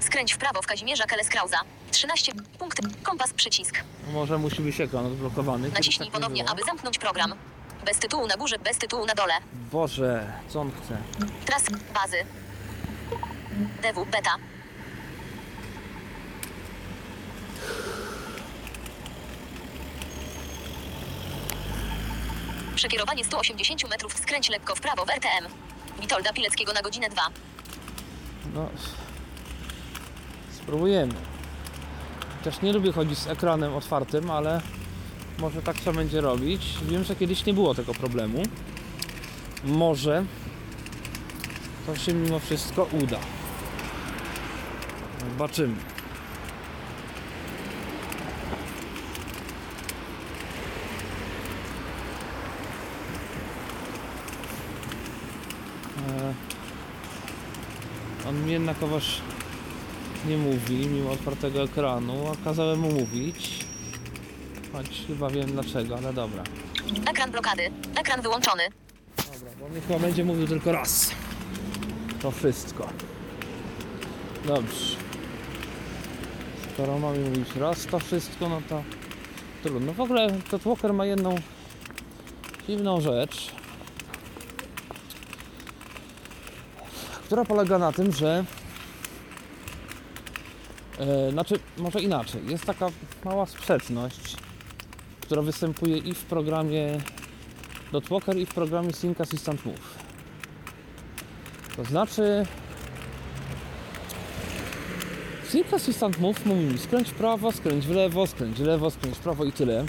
Skręć 0.00 0.32
w 0.34 0.38
prawo 0.38 0.62
w 0.62 0.66
Kazimierza 0.66 1.04
Keles 1.04 1.28
Krauza. 1.28 1.56
13 1.90 2.32
punkty. 2.58 2.82
Kompas 3.02 3.32
przycisk. 3.32 3.74
Może 4.12 4.38
musi 4.38 4.62
być 4.62 4.80
ekran 4.80 5.06
odblokowany. 5.06 5.68
Naciśnij 5.68 5.98
tak 5.98 6.14
nie 6.14 6.20
ponownie, 6.20 6.42
było. 6.42 6.52
aby 6.52 6.62
zamknąć 6.64 6.98
program. 6.98 7.34
Bez 7.84 7.98
tytułu 7.98 8.26
na 8.26 8.36
górze, 8.36 8.58
bez 8.58 8.78
tytułu 8.78 9.06
na 9.06 9.14
dole. 9.14 9.34
Boże, 9.72 10.32
co 10.48 10.60
on 10.60 10.70
chce? 10.84 10.96
Tras 11.46 11.62
bazy. 11.94 12.16
DW 13.82 14.04
beta. 14.06 14.30
Przekierowanie 22.82 23.24
180 23.24 23.90
metrów 23.90 24.18
skręć 24.18 24.48
lekko 24.48 24.74
w 24.74 24.80
prawo 24.80 25.04
w 25.04 25.10
RTM. 25.10 25.46
Witolda 26.00 26.32
Pileckiego 26.32 26.72
na 26.72 26.82
godzinę 26.82 27.08
2. 27.08 27.22
No. 28.54 28.68
Spróbujemy. 30.52 31.14
Chociaż 32.38 32.62
nie 32.62 32.72
lubię 32.72 32.92
chodzić 32.92 33.18
z 33.18 33.26
ekranem 33.26 33.74
otwartym, 33.74 34.30
ale 34.30 34.60
może 35.38 35.62
tak 35.62 35.76
trzeba 35.76 35.96
będzie 35.96 36.20
robić. 36.20 36.62
Wiem, 36.82 37.04
że 37.04 37.16
kiedyś 37.16 37.46
nie 37.46 37.54
było 37.54 37.74
tego 37.74 37.94
problemu. 37.94 38.42
Może 39.64 40.24
to 41.86 41.96
się 41.96 42.14
mimo 42.14 42.38
wszystko 42.38 42.88
uda. 42.92 43.18
Zobaczymy. 45.20 45.91
Jednakowoż 58.52 59.20
nie 60.28 60.36
mówi, 60.36 60.86
mimo 60.86 61.10
otwartego 61.10 61.62
ekranu, 61.62 62.32
a 62.32 62.44
kazałem 62.44 62.80
mu 62.80 62.90
mówić. 62.90 63.64
Choć 64.72 65.02
chyba 65.06 65.30
wiem 65.30 65.52
dlaczego, 65.52 65.96
ale 65.96 66.12
dobra. 66.12 66.44
Ekran 67.10 67.30
blokady. 67.30 67.62
Ekran 68.00 68.22
wyłączony. 68.22 68.62
Dobra, 69.16 69.50
bo 69.60 69.66
on 69.66 69.72
chyba 69.88 69.98
będzie 69.98 70.24
mówił 70.24 70.46
tylko 70.46 70.72
raz. 70.72 71.10
To 72.22 72.30
wszystko. 72.30 72.88
Dobrze. 74.46 74.96
Skoro 76.74 76.98
mamy 76.98 77.18
mówić 77.18 77.56
raz 77.56 77.86
to 77.86 77.98
wszystko, 77.98 78.48
no 78.48 78.62
to 78.68 78.82
trudno. 79.62 79.92
W 79.92 80.00
ogóle 80.00 80.40
Todd 80.50 80.62
Walker 80.62 80.94
ma 80.94 81.06
jedną 81.06 81.34
dziwną 82.68 83.00
rzecz, 83.00 83.52
która 87.32 87.44
polega 87.44 87.78
na 87.78 87.92
tym, 87.92 88.12
że 88.12 88.44
e, 90.98 91.30
znaczy, 91.30 91.58
może 91.78 92.00
inaczej, 92.00 92.40
jest 92.46 92.64
taka 92.64 92.88
mała 93.24 93.46
sprzeczność, 93.46 94.36
która 95.20 95.42
występuje 95.42 95.96
i 95.98 96.14
w 96.14 96.24
programie 96.24 97.00
Dotwalker 97.92 98.36
i 98.36 98.46
w 98.46 98.54
programie 98.54 98.92
Sync 98.92 99.20
Assistant 99.20 99.66
Move. 99.66 99.98
To 101.76 101.84
znaczy 101.84 102.46
Sync 105.48 105.74
Assistant 105.74 106.20
Move 106.20 106.46
mówi 106.46 106.64
mi 106.64 106.78
skręć 106.78 107.08
w 107.08 107.14
prawo, 107.14 107.52
skręć 107.52 107.86
w 107.86 107.90
lewo, 107.90 108.26
skręć 108.26 108.58
w 108.58 108.64
lewo, 108.64 108.90
skręć 108.90 109.16
w 109.16 109.20
prawo 109.20 109.44
i 109.44 109.52
tyle. 109.52 109.84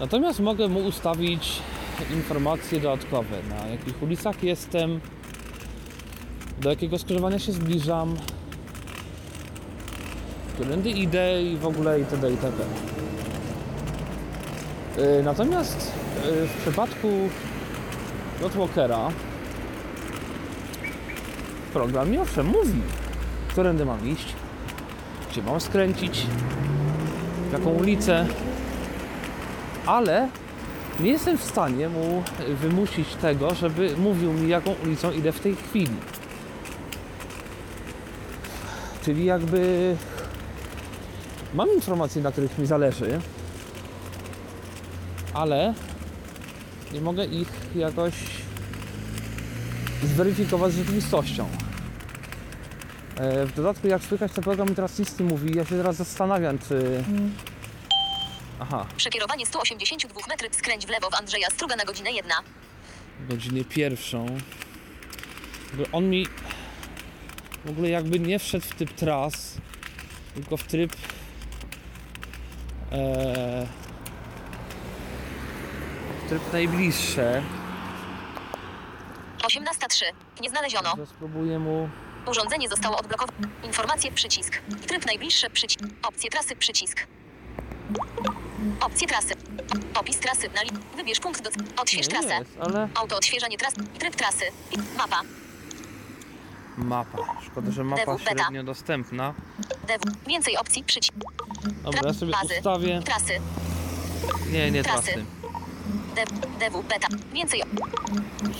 Natomiast 0.00 0.40
mogę 0.40 0.68
mu 0.68 0.80
ustawić 0.80 1.62
informacje 2.14 2.80
dodatkowe, 2.80 3.36
na 3.48 3.66
jakich 3.66 4.02
ulicach 4.02 4.42
jestem, 4.42 5.00
do 6.60 6.70
jakiego 6.70 6.98
skrzyżowania 6.98 7.38
się 7.38 7.52
zbliżam, 7.52 8.16
którędy 10.54 10.90
idę 10.90 11.42
i 11.42 11.56
w 11.56 11.66
ogóle 11.66 11.98
itd. 11.98 12.30
itd. 12.30 12.64
Yy, 14.96 15.22
Natomiast 15.22 15.92
yy, 16.24 16.46
w 16.46 16.62
przypadku 16.62 17.08
Dotwalkera 18.40 19.08
program 21.72 22.10
mi 22.10 22.18
owszem 22.18 22.46
mówi, 22.46 22.80
którędy 23.48 23.84
mam 23.84 24.08
iść, 24.08 24.34
gdzie 25.30 25.42
mam 25.42 25.60
skręcić, 25.60 26.26
jaką 27.52 27.70
ulicę, 27.70 28.26
ale 29.86 30.28
nie 31.00 31.10
jestem 31.10 31.38
w 31.38 31.44
stanie 31.44 31.88
mu 31.88 32.22
wymusić 32.48 33.14
tego, 33.14 33.54
żeby 33.54 33.96
mówił 33.96 34.32
mi, 34.32 34.48
jaką 34.48 34.74
ulicą 34.84 35.12
idę 35.12 35.32
w 35.32 35.40
tej 35.40 35.56
chwili. 35.56 35.96
Czyli 39.04 39.24
jakby 39.24 39.96
mam 41.54 41.74
informacje, 41.74 42.22
na 42.22 42.32
których 42.32 42.58
mi 42.58 42.66
zależy, 42.66 43.20
ale 45.34 45.74
nie 46.92 47.00
mogę 47.00 47.24
ich 47.24 47.48
jakoś 47.74 48.14
zweryfikować 50.04 50.72
z 50.72 50.76
rzeczywistością. 50.76 51.46
E, 53.16 53.46
w 53.46 53.54
dodatku 53.54 53.88
jak 53.88 54.02
słychać 54.02 54.32
ten 54.32 54.44
program 54.44 54.74
teraz 54.74 54.98
nic 54.98 55.18
nie 55.18 55.26
mówi. 55.26 55.56
Ja 55.56 55.64
się 55.64 55.76
teraz 55.76 55.96
zastanawiam 55.96 56.58
czy... 56.58 57.04
Aha, 58.62 58.86
Przekierowanie 58.96 59.46
182 59.46 60.20
metrów 60.28 60.54
skręć 60.54 60.86
w 60.86 60.90
lewo 60.90 61.10
w 61.10 61.14
Andrzeja 61.14 61.50
Struga 61.50 61.76
na 61.76 61.84
godzinę 61.84 62.12
1. 62.12 62.32
godzinę 63.28 63.64
pierwszą. 63.64 64.26
On 65.92 66.10
mi 66.10 66.26
w 67.64 67.70
ogóle 67.70 67.88
jakby 67.88 68.20
nie 68.20 68.38
wszedł 68.38 68.66
w 68.66 68.74
typ 68.74 68.92
tras, 68.92 69.58
tylko 70.34 70.56
w 70.56 70.62
tryb 70.62 70.92
e, 72.92 73.66
w 76.26 76.28
tryb 76.28 76.52
najbliższe. 76.52 77.42
18.3. 79.42 80.04
Nie 80.40 80.50
znaleziono. 80.50 80.92
Teraz 80.92 81.08
spróbuję 81.08 81.58
mu 81.58 81.88
Urządzenie 82.26 82.68
zostało 82.68 82.96
odblokowane. 82.96 83.48
Informacje 83.62 84.12
przycisk. 84.12 84.62
Tryb 84.86 85.06
najbliższy 85.06 85.50
przycisk. 85.50 85.80
Opcje 86.02 86.30
trasy 86.30 86.56
przycisk. 86.56 87.06
Opcje 88.80 89.08
trasy. 89.08 89.34
Opis 89.94 90.18
trasy 90.18 90.48
na 90.54 90.62
li... 90.62 90.70
Wybierz 90.96 91.20
punkt 91.20 91.42
do... 91.42 91.50
Odśwież 91.82 92.06
nie 92.06 92.12
trasę. 92.12 92.34
jest, 92.38 92.50
ale 92.60 92.88
Auto 92.94 93.16
odświeżanie 93.16 93.58
tras. 93.58 93.74
Tryb 93.98 94.16
trasy. 94.16 94.44
Mapa. 94.98 95.20
mapa. 96.76 97.18
Szkoda, 97.46 97.70
że 97.70 97.84
mapa 97.84 98.04
DW 98.04 98.18
beta. 98.18 98.42
średnio 98.42 98.64
dostępna. 98.64 99.34
DW. 99.82 100.12
Więcej 100.26 100.56
opcji 100.56 100.84
przycisk. 100.84 101.14
Dobra, 101.82 102.00
ja 102.04 102.14
sobie 102.14 102.32
bazy. 102.32 102.54
ustawię. 102.58 103.02
Trasy. 103.04 103.40
Nie, 104.52 104.70
nie 104.70 104.82
Trasy. 104.82 105.02
trasy. 105.12 105.24
DW. 106.16 106.70
DW 106.70 106.82
beta. 106.82 107.08
Więcej 107.32 107.62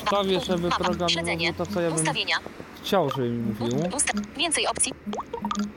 Ustawię, 0.05 0.41
żeby 0.41 0.69
Mapa. 0.69 0.85
program 0.85 1.09
Śledzenie. 1.09 1.53
mówił 1.53 1.67
to, 1.67 1.73
co 1.75 1.81
ja 1.81 1.91
bym 1.91 1.99
Ustawienia. 2.01 2.37
Chciał, 2.83 3.11
żeby 3.11 3.29
mi 3.29 3.39
mówił. 3.53 3.91
Usta 3.97 4.13
więcej 4.37 4.67
opcji. 4.67 4.93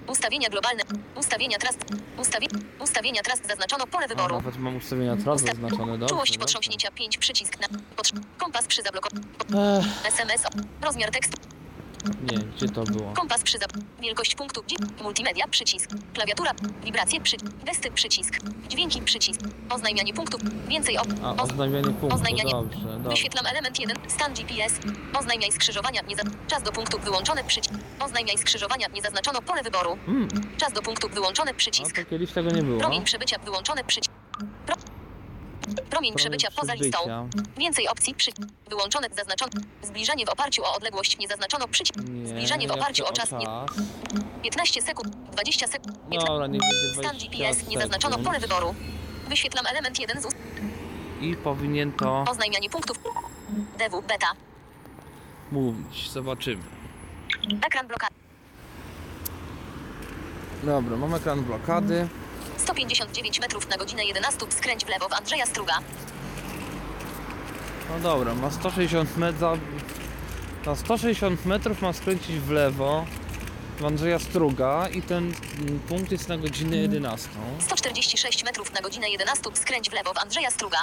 Ustawienia 0.07 0.49
globalne. 0.49 0.83
Ustawienia 1.15 1.57
trust. 1.57 1.79
Ustawie 2.17 2.47
ustawienia 2.79 3.21
trust 3.21 3.47
zaznaczono 3.47 3.87
pole 3.87 4.07
wyboru. 4.07 4.35
nawet 4.35 4.57
mam 4.57 4.75
ustawienia 4.75 5.15
teraz 5.17 5.41
Usta- 5.41 5.51
zaznaczone. 5.51 5.97
Dobrze, 5.97 6.07
Czułość 6.07 6.31
dobrze. 6.31 6.39
potrząśnięcia 6.45 6.91
5 6.91 7.17
przycisk 7.17 7.59
na 7.59 7.67
potrz 7.95 8.11
kompas 8.37 8.65
przy 8.67 8.81
zablokowaniu. 8.81 9.23
SMS 10.07 10.43
rozmiar 10.81 11.11
tekstu. 11.11 11.37
Nie, 12.31 12.37
gdzie 12.37 12.69
to 12.69 12.83
było? 12.83 13.13
Kompas 13.13 13.43
przy 13.43 13.57
zab 13.57 13.71
wielkość 14.01 14.35
punktu. 14.35 14.63
Multimedia 15.03 15.47
przycisk. 15.47 15.89
Klawiatura. 16.13 16.51
Wibracje 16.83 17.21
przycisk. 17.21 17.51
Gesty 17.65 17.91
przycisk. 17.91 18.39
Dźwięki 18.69 19.01
przycisk. 19.01 19.41
Oznajmianie 19.69 20.13
punktu. 20.13 20.37
Więcej 20.67 20.97
op 20.97 21.07
A, 21.23 21.33
oz 21.33 21.39
oznajmianie 21.51 21.83
punktu, 21.83 22.07
oznajmianie- 22.15 22.51
dobrze, 22.51 22.79
dobrze. 22.79 23.09
Wyświetlam 23.09 23.45
element 23.45 23.79
1. 23.79 23.97
Stan 24.09 24.33
GPS. 24.33 24.79
Oznajmiaj 25.19 25.51
skrzyżowania. 25.51 26.01
Nie 26.01 26.15
za 26.15 26.23
czas 26.47 26.63
do 26.63 26.71
punktu 26.71 26.99
wyłączony 26.99 27.43
przycisk. 27.43 27.75
Oznajmiaj 27.99 28.37
skrzyżowania. 28.37 28.87
Nie 28.93 29.01
zaznaczono 29.01 29.41
pole 29.41 29.63
wyboru. 29.63 29.97
Mm, 30.07 30.27
Czas 30.57 30.73
do 30.73 30.81
punktu 30.81 31.09
wyłączony 31.09 31.51
no 31.51 31.57
przycisk. 31.57 31.95
to 31.95 32.05
kiedyś 32.05 32.31
tego 32.31 32.49
nie 32.49 32.63
było. 32.63 32.79
Promień 32.79 33.03
przebycia 33.03 33.37
wyłączony 33.39 33.83
przycisk. 33.83 34.11
Pro... 34.65 34.75
Promień 35.89 36.15
przebycia 36.15 36.47
poza 36.55 36.73
listą. 36.73 37.29
Więcej 37.57 37.87
opcji 37.87 38.15
przy... 38.15 38.31
Wyłączone, 38.69 39.07
zaznaczono. 39.17 39.51
Zbliżanie 39.83 40.25
w 40.25 40.29
oparciu 40.29 40.63
o 40.63 40.73
odległość 40.75 41.17
nie 41.17 41.27
zaznaczono 41.27 41.67
przycisk. 41.67 41.99
Nie, 42.09 42.27
Zbliżanie 42.27 42.67
w 42.67 42.71
oparciu 42.71 43.05
o 43.05 43.11
czas 43.13 43.31
nie... 43.31 43.47
15 44.43 44.81
sekund, 44.81 45.15
20 45.31 45.67
sekund. 45.67 45.97
Dobra, 46.27 46.47
niech 46.47 46.61
będzie 46.61 46.93
20 46.93 47.01
Stan 47.03 47.17
GPS 47.17 47.67
nie 47.67 47.77
zaznaczono 47.81 48.17
pole 48.17 48.39
wyboru. 48.39 48.75
Wyświetlam 49.29 49.65
element 49.67 49.99
1 49.99 50.21
z 50.21 50.25
ust... 50.25 50.37
I 51.21 51.35
powinien 51.35 51.91
to 51.91 52.25
Oznajmianie 52.29 52.69
punktów. 52.69 52.97
DW 53.77 54.01
beta. 54.01 54.27
mówić. 55.51 56.09
Zobaczymy. 56.11 56.63
Ekran 57.67 57.87
blokady. 57.87 58.15
Dobra, 60.63 60.97
mam 60.97 61.13
ekran 61.13 61.43
blokady. 61.43 62.07
159 62.57 63.39
metrów 63.39 63.69
na 63.69 63.77
godzinę 63.77 64.05
11. 64.05 64.39
Skręć 64.49 64.85
w 64.85 64.89
lewo 64.89 65.09
w 65.09 65.13
Andrzeja 65.13 65.45
Struga. 65.45 65.73
No 67.89 67.99
dobra, 67.99 68.35
ma 68.35 68.51
160 68.51 69.17
metrów. 69.17 69.59
Na 70.65 70.75
160 70.75 71.45
metrów 71.45 71.81
ma 71.81 71.93
skręcić 71.93 72.35
w 72.39 72.51
lewo 72.51 73.05
w 73.79 73.85
Andrzeja 73.85 74.19
Struga 74.19 74.87
i 74.87 75.01
ten 75.01 75.33
punkt 75.87 76.11
jest 76.11 76.29
na 76.29 76.37
godzinę 76.37 76.77
11. 76.77 77.29
146 77.59 78.43
metrów 78.43 78.73
na 78.73 78.81
godzinę 78.81 79.09
11. 79.09 79.43
Skręć 79.53 79.89
w 79.89 79.93
lewo 79.93 80.13
w 80.13 80.17
Andrzeja 80.17 80.51
Struga. 80.51 80.77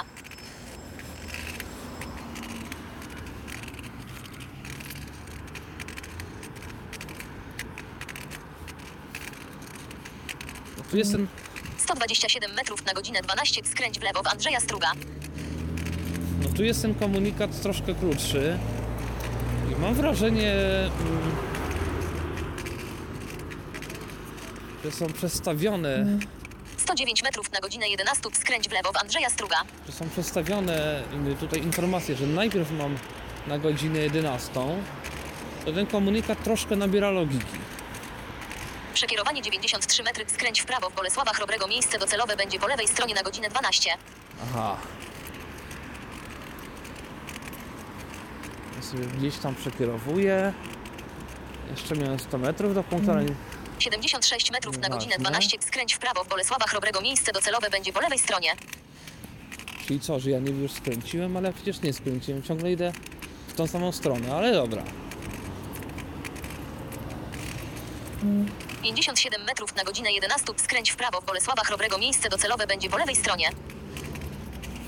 No 10.77 10.83
tu 10.91 10.97
jest 10.97 11.11
ten 11.11 11.27
127 11.83 12.53
metrów 12.53 12.85
na 12.85 12.93
godzinę 12.93 13.21
12. 13.21 13.61
Skręć 13.65 13.99
w 13.99 14.03
lewo 14.03 14.23
w 14.23 14.27
Andrzeja 14.27 14.59
Struga. 14.59 14.91
No 16.43 16.49
tu 16.57 16.63
jest 16.63 16.81
ten 16.81 16.95
komunikat 16.95 17.61
troszkę 17.61 17.93
krótszy 17.95 18.57
i 19.71 19.81
mam 19.81 19.93
wrażenie, 19.93 20.53
mm, 20.53 21.35
że 24.83 24.91
są 24.91 25.13
przestawione, 25.13 26.05
109 26.77 27.23
metrów 27.23 27.51
na 27.51 27.59
godzinę 27.59 27.89
11. 27.89 28.29
Skręć 28.33 28.69
w 28.69 28.71
lewo 28.71 28.91
w 28.91 28.97
Andrzeja 28.97 29.29
Struga. 29.29 29.57
że 29.87 29.91
są 29.93 30.09
przestawione 30.09 31.03
y, 31.31 31.35
tutaj 31.35 31.59
informacje, 31.63 32.15
że 32.15 32.27
najpierw 32.27 32.71
mam 32.71 32.97
na 33.47 33.59
godzinę 33.59 33.99
11, 33.99 34.51
to 35.65 35.73
ten 35.73 35.87
komunikat 35.87 36.43
troszkę 36.43 36.75
nabiera 36.75 37.09
logiki. 37.11 37.57
Przekierowanie 38.93 39.41
93 39.41 40.03
metry. 40.03 40.25
Skręć 40.27 40.61
w 40.61 40.65
prawo 40.65 40.89
w 40.89 40.95
Bolesława 40.95 41.33
Chrobrego. 41.33 41.67
Miejsce 41.67 41.99
docelowe 41.99 42.35
będzie 42.35 42.59
po 42.59 42.67
lewej 42.67 42.87
stronie 42.87 43.15
na 43.15 43.23
godzinę 43.23 43.49
12. 43.49 43.97
Aha. 44.43 44.77
Ja 48.75 48.81
sobie 48.83 49.05
gdzieś 49.05 49.37
tam 49.37 49.55
przekierowuję. 49.55 50.53
Jeszcze 51.71 51.95
miałem 51.95 52.19
100 52.19 52.37
metrów 52.37 52.73
do 52.75 52.83
punktu, 52.83 53.11
ale 53.11 53.23
nie- 53.25 53.35
76 53.79 54.51
metrów 54.51 54.77
na 54.77 54.89
godzinę 54.89 55.15
Nieważne. 55.17 55.29
12. 55.39 55.57
Skręć 55.61 55.93
w 55.93 55.99
prawo 55.99 56.23
w 56.23 56.27
Bolesława 56.27 56.65
Chrobrego. 56.67 57.01
Miejsce 57.01 57.31
docelowe 57.31 57.69
będzie 57.69 57.93
po 57.93 58.01
lewej 58.01 58.19
stronie. 58.19 58.51
Czyli 59.87 59.99
co, 59.99 60.19
że 60.19 60.29
ja 60.29 60.39
nie 60.39 60.51
już 60.51 60.71
skręciłem, 60.71 61.37
ale 61.37 61.53
przecież 61.53 61.81
nie 61.81 61.93
skręciłem, 61.93 62.43
ciągle 62.43 62.71
idę 62.71 62.93
w 63.47 63.53
tą 63.53 63.67
samą 63.67 63.91
stronę, 63.91 64.35
ale 64.35 64.53
dobra. 64.53 64.83
57 68.83 69.43
metrów 69.43 69.75
na 69.75 69.83
godzinę 69.83 70.11
11. 70.11 70.45
Skręć 70.57 70.91
w 70.91 70.95
prawo 70.95 71.21
w 71.21 71.25
Bolesława 71.25 71.63
Chrobrego. 71.63 71.97
Miejsce 71.97 72.29
docelowe 72.29 72.67
będzie 72.67 72.89
po 72.89 72.97
lewej 72.97 73.15
stronie. 73.15 73.49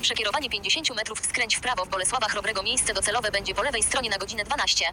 Przekierowanie 0.02 0.50
50 0.50 0.96
metrów. 0.96 1.20
Skręć 1.26 1.56
w 1.56 1.60
prawo 1.62 1.86
w 1.86 1.90
Bolesława 1.90 2.28
Chrobrego. 2.28 2.64
Miejsce 2.64 2.94
docelowe 2.94 3.32
będzie 3.32 3.56
po 3.56 3.64
lewej 3.64 3.84
stronie 3.84 4.10
na 4.10 4.18
godzinę 4.18 4.44
12. 4.44 4.86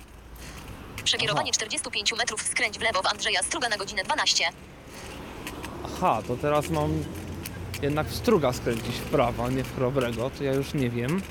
Przekierowanie 1.04 1.50
Aha. 1.50 1.56
45 1.56 2.12
metrów. 2.12 2.42
Skręć 2.42 2.78
w 2.78 2.82
lewo 2.82 3.02
w 3.02 3.06
Andrzeja 3.06 3.42
Struga 3.42 3.68
na 3.68 3.76
godzinę 3.76 4.04
12. 4.04 4.44
Aha, 5.84 6.22
to 6.28 6.36
teraz 6.36 6.70
mam 6.70 7.04
jednak 7.82 8.06
w 8.06 8.14
struga 8.16 8.52
skręcić 8.52 8.94
w 8.96 9.02
prawo, 9.02 9.44
a 9.44 9.48
nie 9.48 9.64
w 9.64 9.76
chrobrego, 9.76 10.30
to 10.30 10.44
ja 10.44 10.52
już 10.52 10.74
nie 10.74 10.90
wiem. 10.90 11.22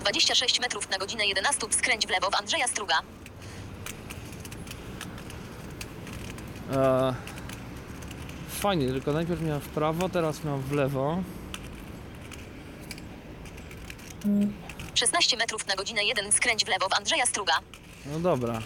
26 0.00 0.60
metrów 0.60 0.90
na 0.90 0.98
godzinę 0.98 1.26
11. 1.26 1.66
Skręć 1.70 2.06
w 2.06 2.10
lewo 2.10 2.30
w 2.30 2.34
Andrzeja 2.34 2.66
Struga. 2.68 3.02
Eee, 6.70 7.14
fajnie, 8.48 8.88
tylko 8.88 9.12
najpierw 9.12 9.42
miałem 9.42 9.60
w 9.60 9.68
prawo, 9.68 10.08
teraz 10.08 10.44
miałem 10.44 10.60
w 10.62 10.72
lewo. 10.72 11.22
16 14.94 15.36
metrów 15.36 15.66
na 15.66 15.74
godzinę 15.76 16.04
1. 16.04 16.32
Skręć 16.32 16.64
w 16.64 16.68
lewo 16.68 16.88
w 16.88 16.98
Andrzeja 16.98 17.26
Struga. 17.26 17.52
No 18.06 18.20
dobra. 18.20 18.60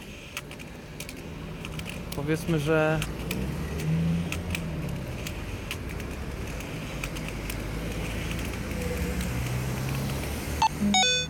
Powiedzmy, 2.17 2.59
że 2.59 3.01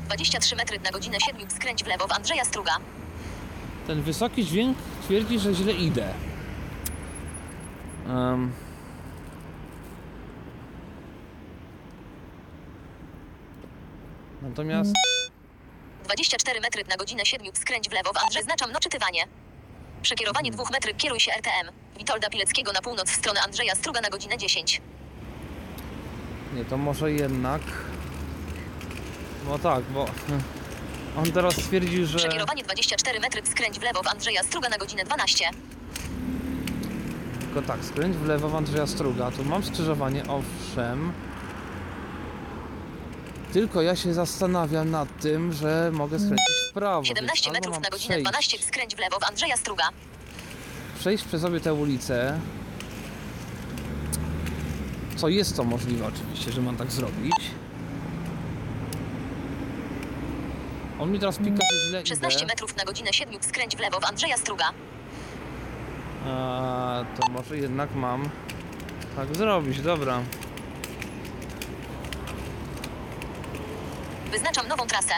23 0.07 0.57
metry 0.57 0.81
na 0.81 0.91
godzinę 0.91 1.19
7. 1.21 1.51
Skręć 1.51 1.85
w 1.85 1.87
lewo 1.87 2.07
w 2.07 2.13
Andrzeja 2.13 2.45
Struga. 2.45 2.73
ten 3.87 4.03
wysoki 4.03 4.45
dźwięk 4.45 4.79
twierdzi, 5.05 5.39
że 5.39 5.55
źle 5.55 5.73
idę. 5.73 6.15
Em. 8.07 8.53
Natomiast 14.43 14.93
24 16.05 16.61
metry 16.61 16.85
na 16.91 16.97
godzinę 16.97 17.27
7. 17.27 17.47
Skręć 17.55 17.89
w 17.89 17.93
lewo 17.93 18.13
w 18.13 18.17
Andrzej. 18.17 18.43
Znaczam 18.43 18.73
no 18.73 18.81
czytywanie. 18.81 19.25
Przekierowanie 20.03 20.51
2 20.51 20.65
metry. 20.73 20.95
Kieruj 20.95 21.21
się 21.21 21.33
RTM. 21.33 21.71
Witolda 21.99 22.31
Pileckiego 22.31 22.73
na 22.73 22.81
północ 22.81 23.11
w 23.11 23.15
stronę 23.15 23.41
Andrzeja 23.41 23.75
Struga 23.75 24.01
na 24.01 24.11
godzinę 24.11 24.39
10. 24.39 24.81
nie, 26.55 26.65
to 26.65 26.77
może 26.77 27.13
jednak. 27.13 27.61
No 29.49 29.59
tak, 29.59 29.85
bo 29.85 30.07
On 31.19 31.33
teraz 31.33 31.55
stwierdził, 31.55 32.07
że... 32.07 32.19
Przekierowanie 32.19 32.63
24 32.63 33.21
metry, 33.21 33.47
skręć 33.47 33.79
w 33.79 33.83
lewo 33.83 34.03
w 34.03 34.07
Andrzeja 34.07 34.43
Struga 34.43 34.69
na 34.69 34.79
godzinę 34.79 35.05
12. 35.05 35.51
Tylko 37.55 37.69
tak, 37.69 37.85
skręć 37.85 38.17
w 38.17 38.27
lewo 38.27 38.49
w 38.49 38.55
Andrzeja 38.55 38.87
Struga. 38.87 39.31
Tu 39.31 39.45
mam 39.45 39.65
skrzyżowanie, 39.65 40.23
owszem. 40.29 41.13
Tylko 43.53 43.83
ja 43.83 43.97
się 43.97 44.15
zastanawiam 44.15 44.91
nad 44.91 45.21
tym, 45.21 45.53
że 45.53 45.91
mogę 45.93 46.19
skręcić 46.19 46.57
w 46.71 46.75
prawo. 46.75 47.03
więc 47.03 47.09
17 47.09 47.51
albo 47.51 47.59
metrów 47.59 47.75
mam 47.75 47.83
na 47.83 47.91
godzinę 47.91 48.15
przejść, 48.15 48.31
12, 48.31 48.59
skręć 48.63 48.97
w 48.97 48.99
lewo 48.99 49.21
w 49.21 49.25
Andrzeja 49.25 49.57
Struga. 49.57 49.85
Przejść 50.99 51.25
przez 51.25 51.45
obie 51.45 51.61
te 51.61 51.75
ulice. 51.75 52.41
Co 55.17 55.29
jest 55.29 55.57
to 55.57 55.65
możliwe 55.65 56.07
oczywiście, 56.07 56.53
że 56.53 56.61
mam 56.61 56.77
tak 56.77 56.93
zrobić. 56.93 57.37
On 61.01 61.13
mi 61.13 61.19
teraz 61.19 61.39
pika, 61.39 61.63
że 61.73 61.89
źle 61.91 62.07
16 62.07 62.39
idę. 62.39 62.47
metrów 62.47 62.77
na 62.77 62.85
godzinę 62.85 63.13
7, 63.13 63.35
skręć 63.41 63.77
w 63.77 63.81
lewo 63.81 64.01
w 64.01 64.05
Andrzeja 64.05 64.37
Struga. 64.37 64.73
A, 66.27 67.05
to 67.21 67.29
może 67.29 67.57
jednak 67.57 67.95
mam 67.95 68.29
tak 69.17 69.37
zrobić, 69.37 69.81
dobra. 69.81 70.21
Wyznaczam 74.31 74.69
nową 74.69 74.87
trasę. 74.87 75.15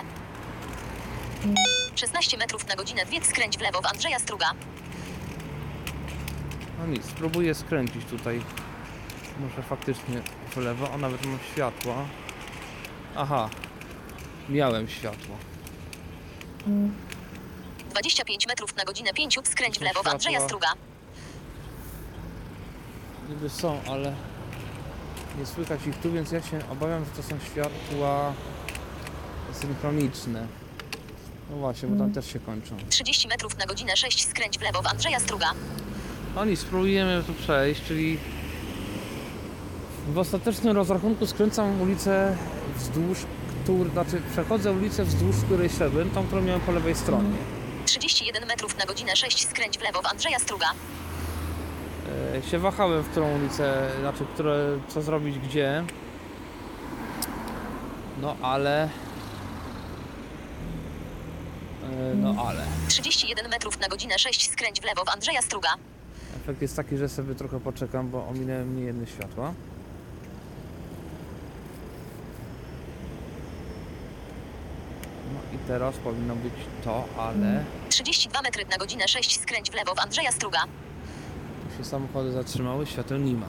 16 1.94 2.36
metrów 2.36 2.68
na 2.68 2.74
godzinę 2.74 3.04
2, 3.06 3.24
skręć 3.24 3.58
w 3.58 3.60
lewo 3.60 3.82
w 3.82 3.86
Andrzeja 3.86 4.18
Struga. 4.18 4.50
No 6.78 6.86
nic, 6.86 7.04
spróbuję 7.04 7.54
skręcić 7.54 8.04
tutaj. 8.04 8.42
Może 9.40 9.62
faktycznie 9.62 10.22
w 10.50 10.56
lewo, 10.56 10.92
a 10.94 10.98
nawet 10.98 11.26
mam 11.26 11.38
światło. 11.52 11.94
Aha, 13.16 13.50
miałem 14.48 14.88
światło. 14.88 15.36
25 17.90 18.46
metrów 18.46 18.76
na 18.76 18.84
godzinę 18.84 19.12
5, 19.12 19.38
skręć 19.44 19.78
w 19.78 19.82
lewo 19.82 20.02
w 20.02 20.06
Andrzeja 20.06 20.38
Światła. 20.38 20.48
Struga. 20.48 20.95
Niby 23.28 23.50
są, 23.50 23.80
ale 23.90 24.14
nie 25.38 25.46
słychać 25.46 25.86
ich 25.86 25.96
tu, 25.96 26.12
więc 26.12 26.32
ja 26.32 26.42
się 26.42 26.58
obawiam, 26.72 27.04
że 27.04 27.10
to 27.10 27.22
są 27.22 27.36
światła 27.52 28.32
synchroniczne. 29.52 30.46
No 31.50 31.56
właśnie, 31.56 31.88
bo 31.88 31.98
tam 31.98 32.12
też 32.12 32.32
się 32.32 32.40
kończą. 32.40 32.76
30 32.90 33.28
metrów 33.28 33.58
na 33.58 33.66
godzinę 33.66 33.96
6, 33.96 34.28
skręć 34.28 34.58
w 34.58 34.62
lewo 34.62 34.82
w 34.82 34.86
Andrzeja 34.86 35.20
Struga. 35.20 35.50
No 36.34 36.44
nic, 36.44 36.60
spróbujemy 36.60 37.24
tu 37.26 37.34
przejść, 37.34 37.82
czyli 37.82 38.18
w 40.08 40.18
ostatecznym 40.18 40.76
rozrachunku 40.76 41.26
skręcam 41.26 41.80
ulicę 41.80 42.36
wzdłuż, 42.76 43.18
który, 43.64 43.90
znaczy 43.90 44.22
przechodzę 44.32 44.72
ulicę 44.72 45.04
wzdłuż 45.04 45.36
której 45.36 45.70
szedłem, 45.70 46.10
tą, 46.10 46.26
którą 46.26 46.42
miałem 46.42 46.60
po 46.60 46.72
lewej 46.72 46.94
stronie. 46.94 47.30
31 47.84 48.48
metrów 48.48 48.78
na 48.78 48.84
godzinę 48.86 49.16
6, 49.16 49.48
skręć 49.48 49.78
w 49.78 49.82
lewo 49.82 50.02
w 50.02 50.06
Andrzeja 50.06 50.38
Struga. 50.38 50.66
E, 52.38 52.42
się 52.42 52.58
wahałem, 52.58 53.02
w 53.02 53.08
którą 53.08 53.38
ulicę, 53.38 53.88
znaczy, 54.00 54.24
które, 54.34 54.78
co 54.88 55.02
zrobić 55.02 55.38
gdzie. 55.38 55.84
No 58.20 58.36
ale... 58.42 58.84
E, 61.84 62.14
no 62.14 62.34
ale... 62.48 62.64
31 62.88 63.50
metrów 63.50 63.80
na 63.80 63.88
godzinę 63.88 64.18
6, 64.18 64.50
skręć 64.50 64.80
w 64.80 64.84
lewo 64.84 65.04
w 65.04 65.08
Andrzeja 65.08 65.42
Struga. 65.42 65.68
Efekt 66.36 66.62
jest 66.62 66.76
taki, 66.76 66.96
że 66.96 67.08
sobie 67.08 67.34
trochę 67.34 67.60
poczekam, 67.60 68.10
bo 68.10 68.26
ominęłem 68.28 68.68
mnie 68.68 68.84
jedne 68.84 69.06
światła. 69.06 69.52
No 75.34 75.40
i 75.54 75.58
teraz 75.68 75.96
powinno 75.96 76.36
być 76.36 76.54
to, 76.84 77.04
ale 77.18 77.64
32 77.88 78.42
metry 78.42 78.64
na 78.70 78.76
godzinę 78.76 79.08
6, 79.08 79.40
skręć 79.40 79.70
w 79.70 79.74
lewo 79.74 79.94
w 79.94 79.98
Andrzeja 79.98 80.32
Struga. 80.32 80.66
Się 81.78 81.84
samochody 81.84 82.32
zatrzymały, 82.32 82.86
świateł 82.86 83.18
nie 83.18 83.32
ma. 83.32 83.46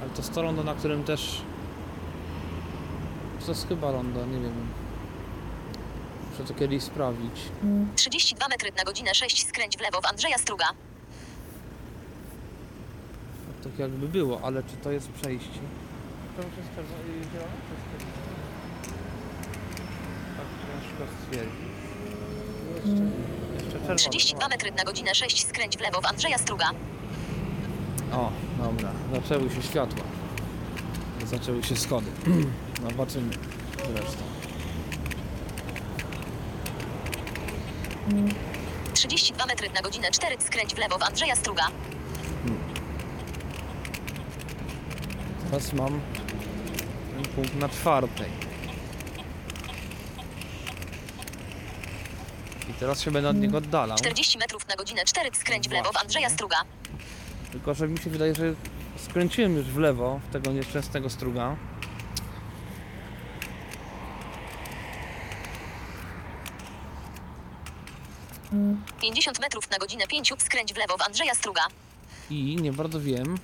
Ale 0.00 0.10
to 0.10 0.16
jest 0.16 0.34
to 0.34 0.42
rondo, 0.42 0.64
na 0.64 0.74
którym 0.74 1.04
też... 1.04 1.42
To 3.46 3.52
jest 3.52 3.68
chyba 3.68 3.90
rondo, 3.90 4.26
nie 4.26 4.40
wiem. 4.40 4.52
Muszę 6.30 6.44
to 6.44 6.54
kiedyś 6.54 6.82
sprawdzić. 6.82 7.34
32 7.96 8.48
metry 8.48 8.72
na 8.76 8.84
godzinę 8.84 9.14
6, 9.14 9.46
skręć 9.46 9.76
w 9.76 9.80
lewo 9.80 10.00
w 10.00 10.06
Andrzeja 10.06 10.38
Struga. 10.38 10.66
Tak 13.62 13.78
jakby 13.78 14.08
było, 14.08 14.40
ale 14.42 14.62
czy 14.62 14.76
to 14.76 14.90
jest 14.92 15.08
przejście? 15.08 15.60
To 16.36 16.42
już 16.42 16.56
jest 16.56 16.70
zielone? 17.32 17.52
Tak 20.36 20.46
ciężko 20.62 21.14
stwierdzić. 21.22 21.72
Jeszcze, 22.74 23.02
jeszcze 23.51 23.51
czerwone. 23.82 23.96
32 23.98 24.48
metry 24.48 24.72
na 24.72 24.84
godzinę 24.84 25.14
6, 25.14 25.46
skręć 25.46 25.76
w 25.76 25.80
lewo 25.80 26.00
w 26.00 26.06
Andrzeja 26.06 26.38
Struga. 26.38 26.70
O, 28.12 28.30
dobra, 28.58 28.92
zaczęły 29.12 29.50
się 29.50 29.62
światła. 29.62 30.04
Zaczęły 31.26 31.62
się 31.62 31.76
schody. 31.76 32.10
Zobaczymy 32.90 33.32
zresztą. 33.76 34.22
32 38.94 39.46
metry 39.46 39.70
na 39.70 39.80
godzinę 39.82 40.10
4, 40.10 40.36
skręć 40.40 40.74
w 40.74 40.78
lewo 40.78 40.98
w 40.98 41.02
Andrzeja 41.02 41.36
Struga. 41.36 41.64
Teraz 45.44 45.72
mam 45.72 46.00
punkt 47.34 47.54
na 47.54 47.68
czwartej. 47.68 48.41
I 52.70 52.74
teraz 52.74 53.00
się 53.00 53.10
będę 53.10 53.28
od 53.28 53.36
niego 53.36 53.58
oddalał. 53.58 53.98
40 53.98 54.38
metrów 54.38 54.68
na 54.68 54.76
godzinę 54.76 55.04
4, 55.04 55.30
skręć 55.32 55.68
w 55.68 55.72
lewo 55.72 55.92
w 55.92 55.96
Andrzeja 55.96 56.30
Struga. 56.30 56.56
Tylko, 57.52 57.74
że 57.74 57.88
mi 57.88 57.98
się 57.98 58.10
wydaje, 58.10 58.34
że 58.34 58.54
skręciłem 58.96 59.56
już 59.56 59.66
w 59.66 59.78
lewo 59.78 60.20
w 60.28 60.32
tego 60.32 60.52
nieszczęsnego 60.52 61.10
struga. 61.10 61.56
50 69.00 69.40
metrów 69.40 69.70
na 69.70 69.78
godzinę 69.78 70.06
5, 70.06 70.32
skręć 70.38 70.74
w 70.74 70.76
lewo 70.76 70.98
w 70.98 71.02
Andrzeja 71.02 71.34
Struga. 71.34 71.62
I 72.30 72.56
nie 72.56 72.72
bardzo 72.72 73.00
wiem, 73.00 73.38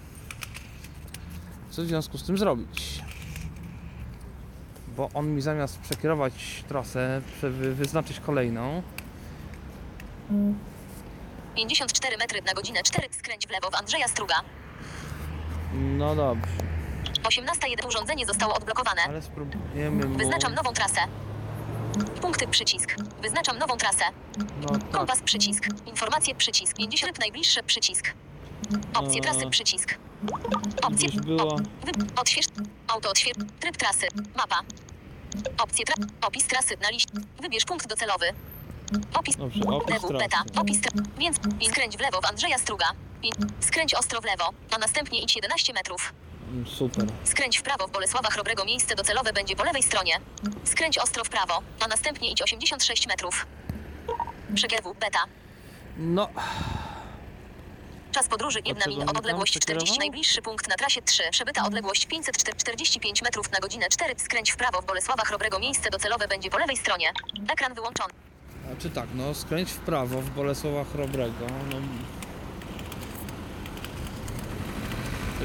co 1.71 1.83
w 1.83 1.87
związku 1.87 2.19
z 2.19 2.23
tym 2.23 2.39
zrobić. 2.39 3.03
Bo 4.97 5.11
on 5.15 5.35
mi 5.35 5.43
zamiast 5.43 5.79
przekierować 5.79 6.65
trasę, 6.69 7.23
wyznaczyć 7.73 8.21
kolejną, 8.21 8.83
54 11.55 12.17
metry 12.17 12.43
na 12.43 12.55
godzinę 12.55 12.83
4, 12.83 13.09
skręć 13.13 13.47
w 13.47 13.51
lewo 13.51 13.71
w 13.71 13.75
Andrzeja 13.75 14.09
Struga. 14.09 14.35
no 15.75 16.17
dobrze, 16.17 16.51
18.1 17.23 17.87
urządzenie 17.89 18.27
zostało 18.27 18.55
odblokowane. 18.55 19.03
ale 19.03 19.23
spróbujemy 19.23 20.07
mu... 20.07 20.19
Wyznaczam 20.19 20.55
nową 20.55 20.73
trasę. 20.73 21.01
Punkty 22.21 22.49
przycisk. 22.49 22.95
Wyznaczam 23.23 23.59
nową 23.59 23.77
trasę. 23.77 24.05
No 24.63 24.69
tak, 24.69 24.91
Kompas 24.91 25.23
przycisk. 25.23 25.67
Informacje 25.87 26.35
przycisk. 26.35 26.77
50 26.77 27.13
tryb 27.13 27.19
najbliższy 27.21 27.63
przycisk. 27.63 28.15
Opcje 28.95 29.23
trasy 29.23 29.45
Eee. 29.45 29.51
przycisk. 29.51 29.95
Opcje. 30.83 31.09
Było... 31.21 31.57
Odśwież. 32.17 32.47
Auto 32.89 33.11
odśwież. 33.11 33.35
Tryb 33.61 33.77
trasy. 33.77 34.07
Mapa. 34.37 34.61
Opcje 35.59 35.85
tra... 35.85 35.95
Opis 36.21 36.47
trasy 36.47 36.75
na 36.83 36.91
liście. 36.91 37.13
Wybierz 37.43 37.65
punkt 37.65 37.87
docelowy. 37.89 38.27
Opis. 39.15 39.37
Dobrze, 39.37 39.61
opis 39.65 40.13
beta. 40.19 40.43
Opis. 40.57 40.79
Więc 41.19 41.37
skręć 41.71 41.97
w 41.97 42.01
lewo 42.01 42.21
w 42.21 42.25
Andrzeja 42.25 42.59
Struga. 42.59 42.87
I 43.23 43.33
skręć 43.61 43.95
ostro 43.95 44.21
w 44.21 44.25
lewo, 44.25 44.51
a 44.75 44.79
następnie 44.79 45.23
idź 45.23 45.37
11 45.37 45.73
metrów. 45.73 46.15
Super. 46.67 47.05
Skręć 47.25 47.59
w 47.59 47.63
prawo 47.63 47.87
w 47.89 47.91
Bolesława 47.91 48.31
Chrobrego. 48.31 48.65
Miejsce 48.65 48.95
docelowe 48.95 49.33
będzie 49.33 49.57
po 49.57 49.65
lewej 49.65 49.83
stronie. 49.83 50.21
Skręć 50.65 50.99
ostro 50.99 51.25
w 51.25 51.29
prawo, 51.29 51.63
a 51.81 51.89
następnie 51.89 52.31
idź 52.31 52.43
86 52.43 53.07
metrów. 53.07 53.47
Przekieru 54.55 54.95
beta. 54.95 55.19
No, 55.97 56.29
Czas 58.13 58.29
podróży 58.29 58.61
1 58.65 58.83
czego 58.83 58.97
min, 58.97 59.09
odległość 59.09 59.53
40, 59.53 59.67
przekierował? 59.77 59.99
najbliższy 59.99 60.43
punkt 60.43 60.69
na 60.69 60.75
trasie 60.77 61.03
3, 61.03 61.23
przebyta 61.31 61.65
odległość 61.65 62.07
545 62.07 63.23
metrów 63.23 63.51
na 63.53 63.59
godzinę 63.59 63.87
4, 63.89 64.15
skręć 64.19 64.53
w 64.53 64.57
prawo 64.57 64.83
w 64.83 64.87
Bolesława 64.87 65.25
Chrobrego, 65.25 65.59
miejsce 65.59 65.91
docelowe 65.91 66.29
będzie 66.29 66.51
po 66.51 66.59
lewej 66.59 66.77
stronie. 66.77 67.13
Ekran 67.53 67.75
wyłączony. 67.75 68.13
A 68.73 68.81
czy 68.81 68.91
tak, 68.91 69.07
no 69.15 69.35
skręć 69.35 69.71
w 69.71 69.79
prawo 69.79 70.21
w 70.21 70.31
Bolesława 70.31 70.85
Chrobrego, 70.85 71.47
no... 71.71 71.77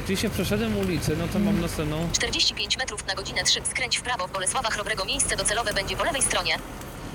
Oczywiście 0.03 0.29
przeszedłem 0.29 0.77
ulicę, 0.77 1.15
no 1.19 1.27
to 1.27 1.39
mam 1.39 1.61
następną 1.61 2.09
45 2.13 2.77
metrów 2.77 3.07
na 3.07 3.15
godzinę 3.15 3.43
3, 3.43 3.61
skręć 3.63 3.97
w 3.97 4.01
prawo 4.01 4.27
w 4.27 4.31
Bolesława 4.31 4.69
Chrobrego, 4.69 5.05
miejsce 5.05 5.35
docelowe 5.35 5.73
będzie 5.73 5.95
po 5.95 6.03
lewej 6.03 6.21
stronie. 6.21 6.57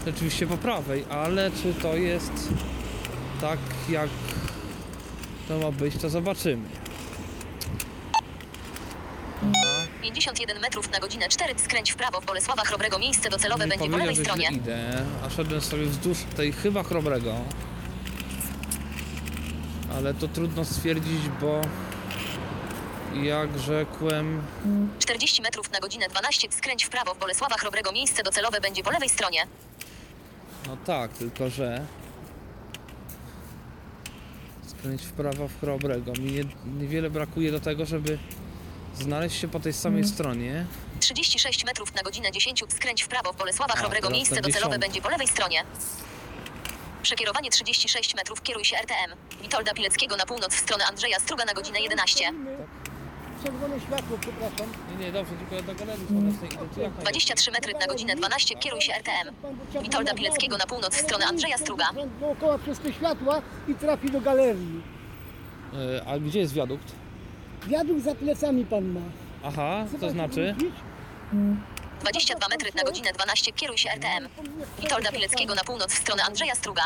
Rzeczywiście 0.06 0.46
po 0.46 0.56
prawej, 0.56 1.04
ale 1.10 1.50
czy 1.50 1.74
to 1.74 1.96
jest 1.96 2.32
tak 3.40 3.58
jak 3.88 4.08
to 5.48 5.58
ma 5.58 5.72
być, 5.72 5.96
to 5.96 6.10
zobaczymy. 6.10 6.68
Aha. 9.42 9.78
51 10.12 10.60
metrów 10.60 10.90
na 10.90 10.98
godzinę 10.98 11.28
4 11.28 11.58
skręć 11.58 11.92
w 11.92 11.96
prawo 11.96 12.20
w 12.20 12.24
Bolesława 12.26 12.64
Chrobrego 12.64 12.98
miejsce 12.98 13.30
docelowe 13.30 13.64
Nie 13.64 13.70
będzie 13.70 13.90
po 13.90 13.96
lewej 13.96 14.16
stronie. 14.16 14.48
idę, 14.52 15.04
a 15.26 15.30
szedłem 15.30 15.60
sobie 15.60 15.86
wzdłuż 15.86 16.18
tej 16.36 16.52
chyba 16.52 16.82
chrobrego. 16.82 17.34
Ale 19.96 20.14
to 20.14 20.28
trudno 20.28 20.64
stwierdzić, 20.64 21.20
bo 21.40 21.60
jak 23.22 23.58
rzekłem, 23.58 24.42
40 24.98 25.42
metrów 25.42 25.70
na 25.72 25.80
godzinę 25.80 26.06
12 26.08 26.48
skręć 26.50 26.84
w 26.84 26.88
prawo 26.88 27.14
w 27.14 27.18
Bolesława 27.18 27.56
Chrobrego 27.56 27.92
miejsce 27.92 28.22
docelowe 28.22 28.60
będzie 28.60 28.82
po 28.82 28.90
lewej 28.90 29.08
stronie. 29.08 29.46
no 30.66 30.76
tak, 30.76 31.12
tylko 31.12 31.50
że 31.50 31.84
skręć 34.66 35.02
w 35.02 35.12
prawo 35.12 35.48
w 35.48 35.60
chrobrego. 35.60 36.12
Mi 36.12 36.32
nie, 36.32 36.44
niewiele 36.80 37.10
brakuje 37.10 37.52
do 37.52 37.60
tego, 37.60 37.86
żeby 37.86 38.18
znaleźć 39.02 39.40
się 39.40 39.48
po 39.48 39.60
tej 39.60 39.72
samej 39.72 40.04
stronie. 40.04 40.66
36 41.00 41.64
metrów 41.64 41.94
na 41.94 42.02
godzinę 42.02 42.32
10 42.32 42.64
skręć 42.68 43.02
w 43.02 43.08
prawo 43.08 43.32
w 43.32 43.36
Bolesława 43.36 43.74
A, 43.74 43.76
Chrobrego 43.76 44.02
teraz 44.08 44.16
miejsce 44.16 44.34
na 44.34 44.40
docelowe 44.40 44.78
będzie 44.78 45.00
po 45.02 45.08
lewej 45.08 45.28
stronie. 45.28 45.64
Przekierowanie 47.02 47.50
36 47.50 48.14
metrów 48.14 48.42
kieruj 48.42 48.64
się 48.64 48.76
RTM. 48.76 49.40
Witolda 49.42 49.74
Pileckiego 49.74 50.16
na 50.16 50.26
północ 50.26 50.54
w 50.54 50.58
stronę 50.58 50.84
Andrzeja 50.86 51.18
Struga 51.18 51.44
na 51.44 51.54
godzinę 51.54 51.80
11. 51.80 52.32
Czerwone 53.44 53.80
światło, 53.80 54.18
przepraszam. 54.20 54.66
Nie, 54.98 55.04
nie, 55.06 55.12
dobrze, 55.12 55.32
tylko 55.36 55.54
ja 55.54 55.62
do 55.62 55.74
galerii 55.74 56.06
słonecznej 56.06 56.50
idę. 56.52 56.66
Czy 56.74 56.80
jak 56.80 56.92
23 56.92 57.50
metry 57.50 57.72
na 57.80 57.86
godzinę 57.86 58.16
12 58.16 58.54
kieruj 58.56 58.80
się 58.80 58.92
RTM. 58.94 59.34
Witolda 59.82 60.14
Pileckiego 60.14 60.56
na 60.58 60.66
północ 60.66 60.94
w 60.94 61.00
stronę 61.00 61.26
Andrzeja 61.26 61.58
Struga. 61.58 61.88
Dookoła 62.20 62.58
przez 62.58 62.78
te 62.78 62.92
światła 62.92 63.42
i 63.68 63.74
trafi 63.74 64.10
do 64.10 64.20
galerii. 64.20 64.82
E, 65.98 66.06
A 66.06 66.18
gdzie 66.18 66.38
jest 66.40 66.54
wiadukt? 66.54 66.92
Wiadukt 67.68 68.04
za 68.04 68.14
plecami 68.14 68.64
pan 68.64 68.84
ma. 68.92 69.00
Aha, 69.44 69.84
to 69.92 69.98
Zobaczy, 69.98 70.12
znaczy? 70.12 70.54
wrócić? 70.58 70.74
22 72.00 72.48
metry 72.48 72.70
na 72.74 72.82
godzinę 72.82 73.12
12 73.12 73.52
kieruj 73.52 73.78
się 73.78 73.90
RTM. 73.90 74.28
Witolda 74.80 75.12
Pileckiego 75.12 75.54
na 75.54 75.64
północ 75.64 75.92
w 75.92 75.98
stronę 75.98 76.22
Andrzeja 76.24 76.54
Struga. 76.54 76.82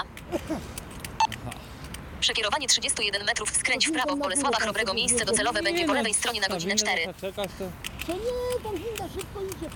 Przekierowanie 2.20 2.68
31 2.68 3.24
metrów 3.26 3.50
skręć 3.50 3.88
w 3.88 3.92
prawo 3.92 4.16
w 4.16 4.18
Bolesława 4.18 4.56
Chrobrego 4.58 4.94
miejsce 4.94 5.24
docelowe 5.24 5.62
będzie 5.62 5.86
po 5.86 5.92
lewej 5.92 6.14
stronie 6.14 6.40
na 6.40 6.48
godzinę 6.48 6.74
4. 6.76 7.14
Czekać 7.20 7.50
to... 7.58 7.64
Co 8.06 8.12
nie, 8.12 8.62
tam 8.64 8.74
winda 8.76 9.04
szybko 9.14 9.40
idzie 9.42 9.70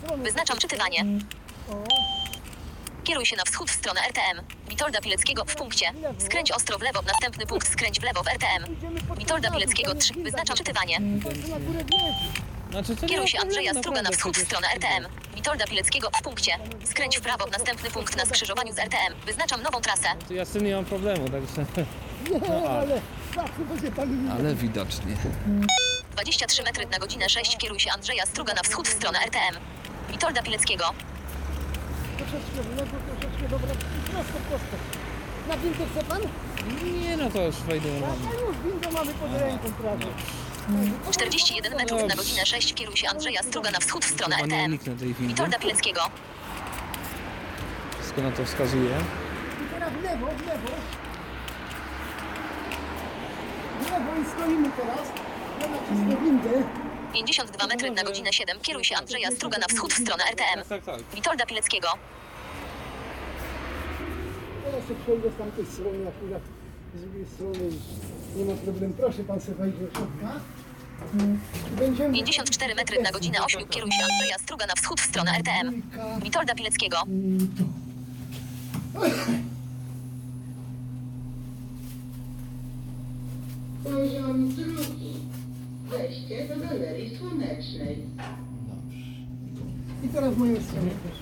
strony. 0.00 0.22
Wyznaczam 0.22 0.58
czytywanie. 0.58 1.04
O, 1.70 1.84
Kieruj 3.06 3.26
się 3.26 3.36
na 3.36 3.44
wschód 3.44 3.70
w 3.70 3.74
stronę 3.74 4.00
RTM. 4.00 4.42
Witolda 4.68 5.00
Pileckiego 5.00 5.44
w 5.44 5.54
punkcie. 5.54 5.86
Skręć 6.18 6.52
ostro 6.52 6.78
w 6.78 6.82
lewo, 6.82 7.02
następny 7.02 7.46
punkt 7.46 7.72
skręć 7.72 8.00
w 8.00 8.02
lewo 8.02 8.22
w 8.22 8.28
RTM. 8.28 8.76
Witolda 9.18 9.50
Pileckiego 9.50 9.88
tam 9.88 9.96
jest 9.96 10.06
3. 10.08 10.14
winda. 10.14 10.30
Wyznaczam 10.30 10.56
czytywanie. 10.56 11.00
Znaczy, 12.70 12.96
to 12.96 13.06
Kieruj 13.06 13.28
się 13.28 13.38
Andrzeja 13.38 13.74
Struga 13.74 14.02
na 14.02 14.10
wschód 14.10 14.36
w 14.36 14.44
stronę 14.44 14.66
RTM. 14.74 15.06
Witolda 15.34 15.66
Pileckiego 15.66 16.10
w 16.18 16.22
punkcie. 16.22 16.52
Skręć 16.84 17.18
w 17.18 17.20
prawo, 17.20 17.46
następny 17.46 17.90
punkt 17.90 18.16
na 18.16 18.26
skrzyżowaniu 18.26 18.72
z 18.72 18.78
RTM. 18.78 19.14
Wyznaczam 19.26 19.62
nową 19.62 19.80
trasę. 19.80 20.08
To 20.28 20.34
ja 20.34 20.44
z 20.44 20.50
tym 20.50 20.64
nie 20.64 20.74
mam 20.74 20.84
problemu, 20.84 21.28
także... 21.28 21.86
Nie, 22.30 22.68
a. 22.68 22.70
ale. 22.70 23.00
Ale 24.38 24.54
widocznie. 24.54 25.16
23 26.12 26.62
metry 26.62 26.86
na 26.86 26.98
godzinę 26.98 27.28
6 27.28 27.56
kieruj 27.56 27.80
się 27.80 27.90
Andrzeja 27.90 28.26
Struga 28.26 28.54
na 28.54 28.62
wschód 28.62 28.88
w 28.88 28.92
stronę 28.92 29.18
RTM. 29.18 29.56
Witolda 30.10 30.42
Pileckiego. 30.42 30.94
Troszeczkę 32.18 32.62
w 32.62 32.76
lewo, 32.76 32.96
troszeczkę 33.06 33.48
dobra. 33.48 33.68
Prosto, 34.12 34.38
prosto. 34.48 34.76
Na 35.48 35.56
windę 35.56 35.84
chce 35.92 36.04
pan? 36.04 36.20
Nie, 37.02 37.16
no 37.16 37.30
to 37.30 37.42
już 37.42 37.56
wejdę 37.56 37.88
A 37.88 38.34
już 38.48 38.56
windę 38.64 38.90
mamy 38.92 39.12
pod 39.14 39.32
ręką 39.40 39.72
prawie. 39.72 40.06
41 41.10 41.76
metrów 41.76 42.08
na 42.08 42.14
godzinę 42.14 42.46
6 42.46 42.74
kieruj 42.74 42.96
się 42.96 43.08
Andrzeja 43.08 43.42
Struga 43.42 43.70
na 43.70 43.78
wschód 43.78 44.04
w 44.04 44.08
stronę 44.10 44.36
Chyba 44.36 44.46
nie 44.46 44.54
RTM. 44.56 44.70
uniknę 44.70 44.96
tej 44.96 45.08
windy. 45.14 45.26
Witolda 45.34 45.58
Pileckiego. 45.58 46.00
Wszystko 48.00 48.22
na 48.22 48.30
to 48.30 48.44
wskazuje. 48.44 48.90
I 49.66 49.70
teraz 49.74 49.92
w 49.92 50.02
lewo, 50.02 50.26
w 50.26 50.46
lewo. 50.46 50.68
W 53.80 53.90
lewo 53.90 54.10
i 54.22 54.24
stoimy 54.36 54.70
teraz. 54.76 55.08
Ja 55.60 55.66
nacisnę 55.68 56.16
windę. 56.24 56.62
52 57.16 57.66
metry 57.66 57.90
na 57.90 58.04
godzinę 58.04 58.32
7 58.32 58.60
kieruj 58.60 58.84
się 58.84 58.96
Andrzeja 58.96 59.30
Struga 59.30 59.58
na 59.58 59.66
wschód 59.66 59.92
w 59.92 60.02
stronę 60.02 60.24
RTM. 60.24 60.68
Tak, 60.68 60.84
tak. 60.84 61.00
Witolda 61.14 61.46
Pileckiego. 61.46 61.88
Teraz 64.64 64.88
się 64.88 64.94
przejdę 65.04 65.30
z 65.30 65.38
tamtej 65.38 65.66
strony 65.66 66.08
akurat. 66.08 66.42
Z 66.94 67.00
drugiej 67.00 67.26
strony 67.34 67.70
nie 68.36 68.44
ma 68.44 68.54
problemu. 68.54 68.94
Proszę 68.94 69.24
pan 69.24 69.40
sobie 69.40 69.54
wejść 69.54 69.78
do 69.78 69.90
środka. 69.90 70.40
Będziemy... 71.78 72.14
54 72.14 72.74
metry 72.74 73.02
na 73.02 73.10
godzinę 73.10 73.44
8 73.44 73.68
kieruj 73.68 73.90
się 73.92 74.04
Andrzeja 74.12 74.38
Struga 74.38 74.66
na 74.66 74.74
wschód 74.74 75.00
w 75.00 75.04
stronę 75.04 75.30
RTM. 75.38 75.82
Witolda 76.22 76.54
Pileckiego. 76.54 76.96
Poziom 83.84 84.48
drugi. 84.54 85.15
Wejście 85.86 86.48
do 86.48 86.56
Galerii 86.68 87.18
Słonecznej. 87.18 87.98
I 90.04 90.08
teraz 90.08 90.34
w 90.34 90.38
moją 90.38 90.62
stronę 90.62 90.90
też. 90.90 91.18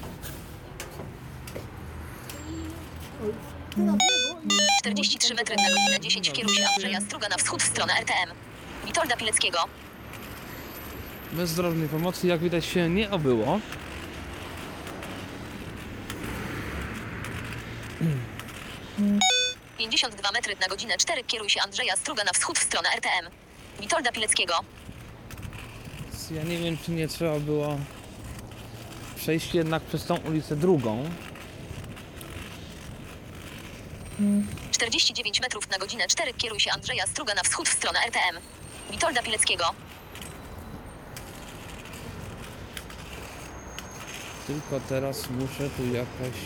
Oj, 3.25 3.33
Teraz 3.71 3.95
w 3.95 3.99
lewo 4.29 4.41
i... 4.45 4.49
43 4.81 5.35
metry 5.35 5.57
na 5.57 5.63
godzinę 5.63 6.01
10 6.01 6.31
kieruj 6.31 6.55
się 6.55 6.65
Andrzeja 6.75 7.01
Struga 7.01 7.29
na 7.29 7.37
wschód 7.37 7.63
w 7.63 7.67
stronę 7.67 7.93
RTM. 8.01 8.31
Witolda 8.87 9.17
Pileckiego. 9.17 9.59
Bez 11.33 11.55
drobnej 11.55 11.89
pomocy, 11.89 12.27
jak 12.27 12.41
widać, 12.41 12.65
się 12.65 12.89
nie 12.89 13.11
obyło. 13.11 13.61
Mm. 18.99 19.21
52 19.79 20.33
metry 20.33 20.57
na 20.61 20.67
godzinę 20.67 20.97
4 20.99 21.25
kieruj 21.25 21.51
się 21.51 21.61
Andrzeja 21.63 21.97
Struga 21.97 22.25
na 22.25 22.33
wschód 22.33 22.59
w 22.59 22.63
stronę 22.63 22.89
RTM. 22.97 23.44
Witolda 23.81 24.13
Pileckiego. 24.13 24.55
Ja 26.31 26.43
nie 26.43 26.59
wiem, 26.59 26.79
czy 26.85 26.91
nie 26.91 27.09
trzeba 27.09 27.39
było 27.41 27.79
przejść 29.17 29.55
jednak 29.55 29.83
przez 29.83 30.05
tą 30.05 30.17
ulicę 30.17 30.57
drugą. 30.57 31.11
49 34.71 35.41
metrów 35.41 35.71
na 35.71 35.79
godzinę 35.79 36.07
4 36.07 36.35
kieruj 36.35 36.61
się 36.61 36.71
Andrzeja 36.73 37.07
Struga 37.07 37.35
na 37.35 37.43
wschód 37.43 37.69
w 37.69 37.73
stronę 37.73 37.99
RTM. 38.07 38.41
Witolda 38.91 39.23
Pileckiego. 39.23 39.65
Tylko 44.47 44.81
teraz 44.89 45.31
muszę 45.31 45.71
tu 45.77 45.87
jakaś... 45.87 46.39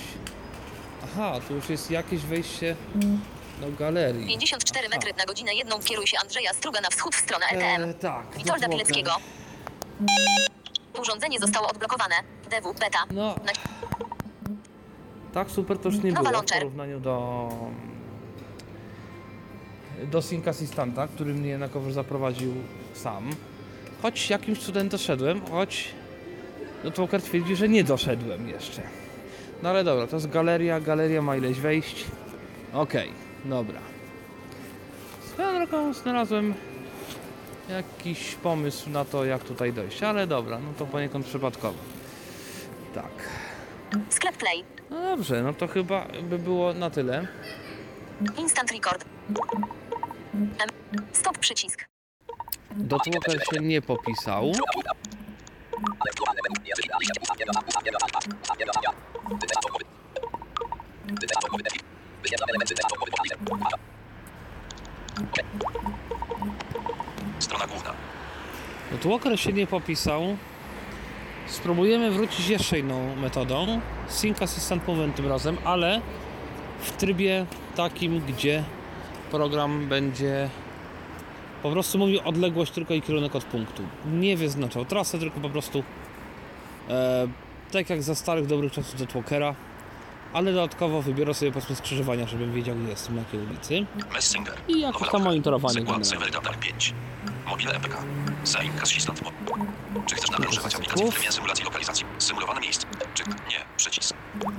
Aha, 1.04 1.40
tu 1.48 1.54
już 1.54 1.68
jest 1.68 1.90
jakieś 1.90 2.20
wejście 2.20 2.76
do 3.60 3.72
galerii. 3.78 4.26
54 4.26 4.88
metry 4.88 5.12
na 5.18 5.24
godzinę 5.24 5.54
1 5.54 5.80
kieruj 5.82 6.06
się 6.06 6.18
Andrzeja 6.22 6.52
Struga 6.52 6.80
na 6.80 6.88
wschód 6.88 7.16
w 7.16 7.18
stronę 7.18 7.46
RTM. 7.46 7.90
E, 7.90 7.94
tak. 7.94 8.26
Witolda. 8.38 8.68
Pileckiego. 8.68 9.10
Urządzenie 11.00 11.38
zostało 11.38 11.68
odblokowane. 11.68 12.14
DW 12.50 12.74
beta. 12.74 12.98
No, 13.10 13.34
Na... 13.44 13.52
tak 15.34 15.50
super 15.50 15.78
to 15.78 15.88
już 15.88 15.98
nie 16.02 16.12
Nowa 16.12 16.20
było 16.20 16.30
w 16.30 16.32
launcher. 16.32 16.58
porównaniu 16.58 17.00
do... 17.00 17.48
do 20.04 20.22
Sync 20.22 20.48
Assistanta, 20.48 21.08
który 21.08 21.34
mnie 21.34 21.48
jednakowoż 21.48 21.92
zaprowadził 21.92 22.54
sam. 22.94 23.30
Choć 24.02 24.30
jakimś 24.30 24.58
cudem 24.58 24.88
doszedłem, 24.88 25.46
choć 25.50 25.88
no 26.84 26.90
Walker 26.90 27.22
twierdzi, 27.22 27.56
że 27.56 27.68
nie 27.68 27.84
doszedłem 27.84 28.48
jeszcze. 28.48 28.82
No 29.62 29.68
ale 29.68 29.84
dobra, 29.84 30.06
to 30.06 30.16
jest 30.16 30.28
galeria, 30.28 30.80
galeria 30.80 31.22
ma 31.22 31.36
ileś 31.36 31.60
wejść. 31.60 32.04
Okej, 32.72 33.12
dobra. 33.44 33.80
Swoją 35.32 35.54
drogą 35.54 35.92
znalazłem 35.92 36.54
jakiś 37.68 38.34
pomysł 38.34 38.90
na 38.90 39.04
to, 39.04 39.24
jak 39.24 39.44
tutaj 39.44 39.72
dojść, 39.72 40.02
ale 40.02 40.26
dobra, 40.26 40.58
no 40.58 40.72
to 40.78 40.86
poniekąd 40.86 41.26
przypadkowo. 41.26 41.78
Tak. 42.94 43.28
Sklep 44.08 44.36
Play. 44.36 44.64
No 44.90 45.02
dobrze, 45.02 45.42
no 45.42 45.54
to 45.54 45.68
chyba 45.68 46.06
by 46.22 46.38
było 46.38 46.74
na 46.74 46.90
tyle. 46.90 47.26
Instant 48.38 48.72
record. 48.72 49.04
Stop 51.12 51.38
przycisk. 51.38 51.84
Dotłoker 52.76 53.44
się 53.52 53.60
nie 53.60 53.82
popisał. 53.82 54.52
Strona 67.38 67.66
główna. 67.66 67.92
Dotłoker 68.92 69.40
się 69.40 69.52
nie 69.52 69.66
popisał. 69.66 70.36
Spróbujemy 71.46 72.10
wrócić 72.10 72.48
jeszcze 72.48 72.78
inną 72.78 73.16
metodą. 73.16 73.80
Sync 74.08 74.42
Assistant 74.42 74.88
Movement 74.88 75.16
tym 75.16 75.28
razem, 75.28 75.56
ale 75.64 76.00
w 76.80 76.92
trybie 76.92 77.46
takim, 77.76 78.20
gdzie 78.20 78.64
program 79.30 79.88
będzie 79.88 80.48
Po 81.62 81.70
prostu 81.70 81.98
mówił 81.98 82.20
odległość 82.24 82.72
tylko 82.72 82.94
i 82.94 83.02
kierunek 83.02 83.36
od 83.36 83.44
punktu. 83.44 83.82
Nie 84.06 84.36
wyznaczał 84.36 84.84
trasę, 84.84 85.18
tylko 85.18 85.40
po 85.40 85.50
prostu 85.50 85.84
e, 86.88 87.28
tak 87.72 87.90
jak 87.90 88.02
za 88.02 88.14
starych 88.14 88.46
dobrych 88.46 88.72
czasów 88.72 89.00
Jetwalkera, 89.00 89.54
ale 90.32 90.52
dodatkowo 90.52 91.02
wybiorę 91.02 91.34
sobie 91.34 91.52
powiedzmy 91.52 91.76
skrzyżowania, 91.76 92.26
żebym 92.26 92.52
wiedział 92.54 92.76
gdzie 92.76 92.88
jestem, 92.88 93.14
na 93.14 93.20
jakiej 93.22 93.40
ulicy. 93.40 93.86
Messinger. 94.12 94.54
I 94.68 94.80
jakoś 94.80 95.08
tam 95.10 95.22
monitorowanie 95.22 95.82
Gatar 96.32 96.58
5. 96.58 96.94
Mobile 97.46 97.72
EPK. 97.74 98.02
Zaim 98.44 98.72
Assistant. 98.82 99.20
Czy 100.06 100.14
chcesz 100.14 100.30
nadal 100.30 100.48
używać 100.48 100.74
aplikacji 100.74 101.06
w 101.10 101.14
trybie 101.14 101.32
symulacji 101.32 101.64
lokalizacji? 101.64 102.04
Symulowane 102.18 102.60
miejsce. 102.60 102.86
Czy 103.14 103.22
nie? 103.28 103.64
Przycisk. 103.76 104.14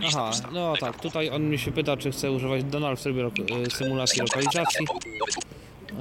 Aha, 0.07 0.31
no 0.51 0.73
tak, 0.79 0.99
tutaj 1.01 1.29
on 1.29 1.41
mnie 1.43 1.57
się 1.57 1.71
pyta, 1.71 1.97
czy 1.97 2.11
chcę 2.11 2.31
używać 2.31 2.63
Donald 2.63 2.99
w 2.99 3.03
trybie 3.03 3.23
lo- 3.23 3.31
e, 3.65 3.69
symulacji 3.69 4.21
lokalizacji. 4.21 4.85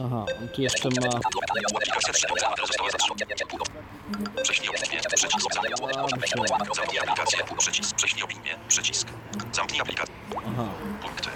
Aha, 0.05 0.25
on 0.41 0.49
tu 0.49 0.63
jeszcze 0.63 0.89
ma... 0.89 1.07
Aplikacja 1.77 2.13
4 2.13 2.35
teraz 2.41 2.67
została 2.67 2.91
zatrzymana. 2.91 3.25
Prześlij 4.43 4.69
opinię. 4.69 5.01
Przycisk. 5.15 5.55
Zamknij. 6.77 6.99
Aplikację. 7.01 7.39
Przycisk. 7.59 7.97
Prześlij 7.97 8.23
opinię. 8.23 8.57
Przycisk. 8.69 9.09
Zamknij 9.53 9.81
aplikację. 9.81 10.15
Aha, 10.37 10.65
Punkty. 11.03 11.29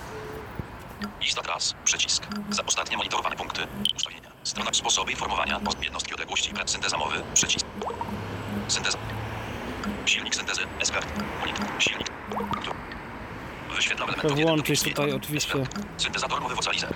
Lista 1.20 1.42
tras. 1.42 1.74
Przycisk. 1.84 2.26
Za 2.50 2.64
ostatnie 2.64 2.96
monitorowane 2.96 3.36
punkty. 3.36 3.62
Ustawienia. 3.96 4.30
Strona 4.44 4.72
sposoby 4.72 5.10
informowania. 5.10 5.60
Jednostki 5.82 6.14
odległości. 6.14 6.52
Synteza 6.66 6.96
mowy. 6.96 7.22
Przycisk. 7.34 7.66
Synteza. 8.68 8.98
Silnik 10.06 10.34
syntezy. 10.34 10.62
SK. 10.82 10.94
Monitor. 11.40 11.66
Silnik. 11.78 12.10
Wyświetlam 13.76 14.08
element 14.08 14.18
Chcę 14.18 14.32
od 14.32 14.38
1 14.38 14.46
do 14.46 14.54
włączyć 14.54 14.82
5. 14.82 14.96
tutaj 14.96 15.12
oczywiście... 15.12 15.66
Syntezator 15.96 16.40
mowy 16.40 16.54
vocalizer. 16.54 16.90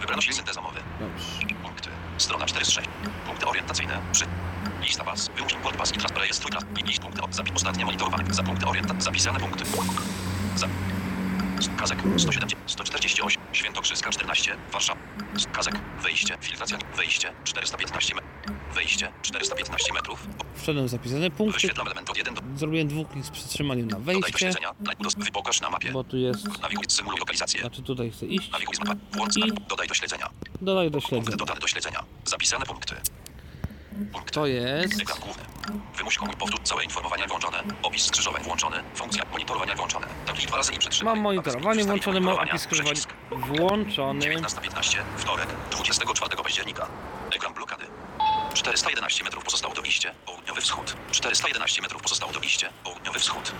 Wybrano 0.00 0.22
silnik 0.22 0.36
synteza 0.36 0.60
mowy. 0.60 0.80
Dobrze. 1.00 1.54
Punkty. 1.62 1.90
Strona 2.18 2.46
4 2.46 2.64
z 2.64 2.70
6. 2.70 2.88
Punkty 3.26 3.46
orientacyjne. 3.46 4.00
Przy. 4.12 4.24
Lista 4.82 5.04
pas. 5.04 5.30
Wyłącz 5.34 5.52
import 5.54 5.76
pas 5.76 5.94
i 5.94 5.98
trans 5.98 6.16
rejestruj. 6.16 6.52
I 6.80 6.86
list 6.86 7.02
punkty. 7.02 7.20
Zapis 7.30 7.52
ostatnie 7.56 7.84
monitorowane. 7.84 8.34
Za 8.34 8.42
punkty 8.42 8.66
orientacyjne. 8.66 9.02
Zapisane 9.02 9.40
punkty. 9.40 9.64
Za. 10.56 10.66
Kazek 11.68 11.98
170, 12.16 12.70
148, 12.70 13.42
Świętokrzyska 13.52 14.10
14, 14.10 14.56
Warszawa. 14.72 15.00
Kazek, 15.52 15.74
wejście, 16.02 16.36
filtracja, 16.40 16.78
wejście, 16.96 17.32
415 17.44 18.14
metrów. 18.14 18.30
Wejście, 18.74 19.12
415 19.22 19.92
metrów. 19.92 20.26
Wszedłem 20.54 20.86
w 20.86 20.88
zapisane 20.88 21.30
punkty. 21.30 21.54
Wyświetlam 21.54 21.86
element 21.86 22.10
od 22.10 22.16
1 22.16 22.34
do... 22.34 22.40
Zrobiłem 22.56 22.88
dwóch 22.88 23.08
klik 23.08 23.24
z 23.24 23.30
przytrzymaniem 23.30 23.88
na 23.88 23.98
Dodaj 23.98 24.14
do 24.14 24.20
wejście. 24.20 24.38
śledzenia. 24.38 24.74
Wypokaż 25.16 25.60
na 25.60 25.70
mapie. 25.70 25.92
Bo 25.92 26.04
tu 26.04 26.16
jest... 26.16 26.60
Nawiguj, 26.62 26.84
symuluj 26.88 27.18
lokalizację. 27.20 27.60
Znaczy 27.60 27.82
tutaj 27.82 28.10
chcę 28.10 28.26
iść. 28.26 28.50
Nawiguj 28.50 28.74
z 28.74 28.78
mapa. 28.78 28.94
Włącz 29.12 29.36
I-. 29.36 29.52
Dodaj 29.68 29.88
do 29.88 29.94
śledzenia. 29.94 30.30
Dodaj 30.60 30.90
do 30.90 30.92
Punkty 31.00 31.08
śledzenia. 31.08 31.36
dodane 31.36 31.60
do 31.60 31.66
śledzenia. 31.68 32.04
Zapisane 32.24 32.66
punkty. 32.66 32.94
To 34.32 34.46
jest... 34.46 34.94
Wymuś 35.96 36.18
komuś 36.18 36.36
powtórz 36.36 36.60
całe 36.64 36.84
informowania 36.84 37.26
włączone. 37.26 37.62
Opis 37.82 38.02
skrzyżowań 38.06 38.42
włączony. 38.42 38.76
Funkcja 38.94 39.24
monitorowania 39.32 39.74
włączone. 39.74 40.06
Kliknij 40.24 40.46
dwa 40.46 40.56
razy 40.56 40.72
i 40.72 40.78
przytrzymaj. 40.78 41.14
Mam 41.14 41.22
monitorowanie 41.22 41.84
włączone, 41.84 42.20
mam 42.20 42.38
opis 42.38 42.62
skrzyżowań 42.62 42.94
włączony. 43.30 44.20
19.15, 44.20 44.98
wtorek, 45.16 45.46
24 45.70 46.36
października. 46.42 46.86
Ekran 47.36 47.54
blokady. 47.54 47.86
411 48.54 49.24
metrów 49.24 49.44
pozostało 49.44 49.74
do 49.74 49.82
iście, 49.82 50.14
południowy 50.26 50.60
wschód. 50.60 50.96
411 51.10 51.82
metrów 51.82 52.02
pozostało 52.02 52.32
do 52.32 52.40
iście, 52.40 52.70
południowy 52.84 53.18
wschód. 53.18 53.52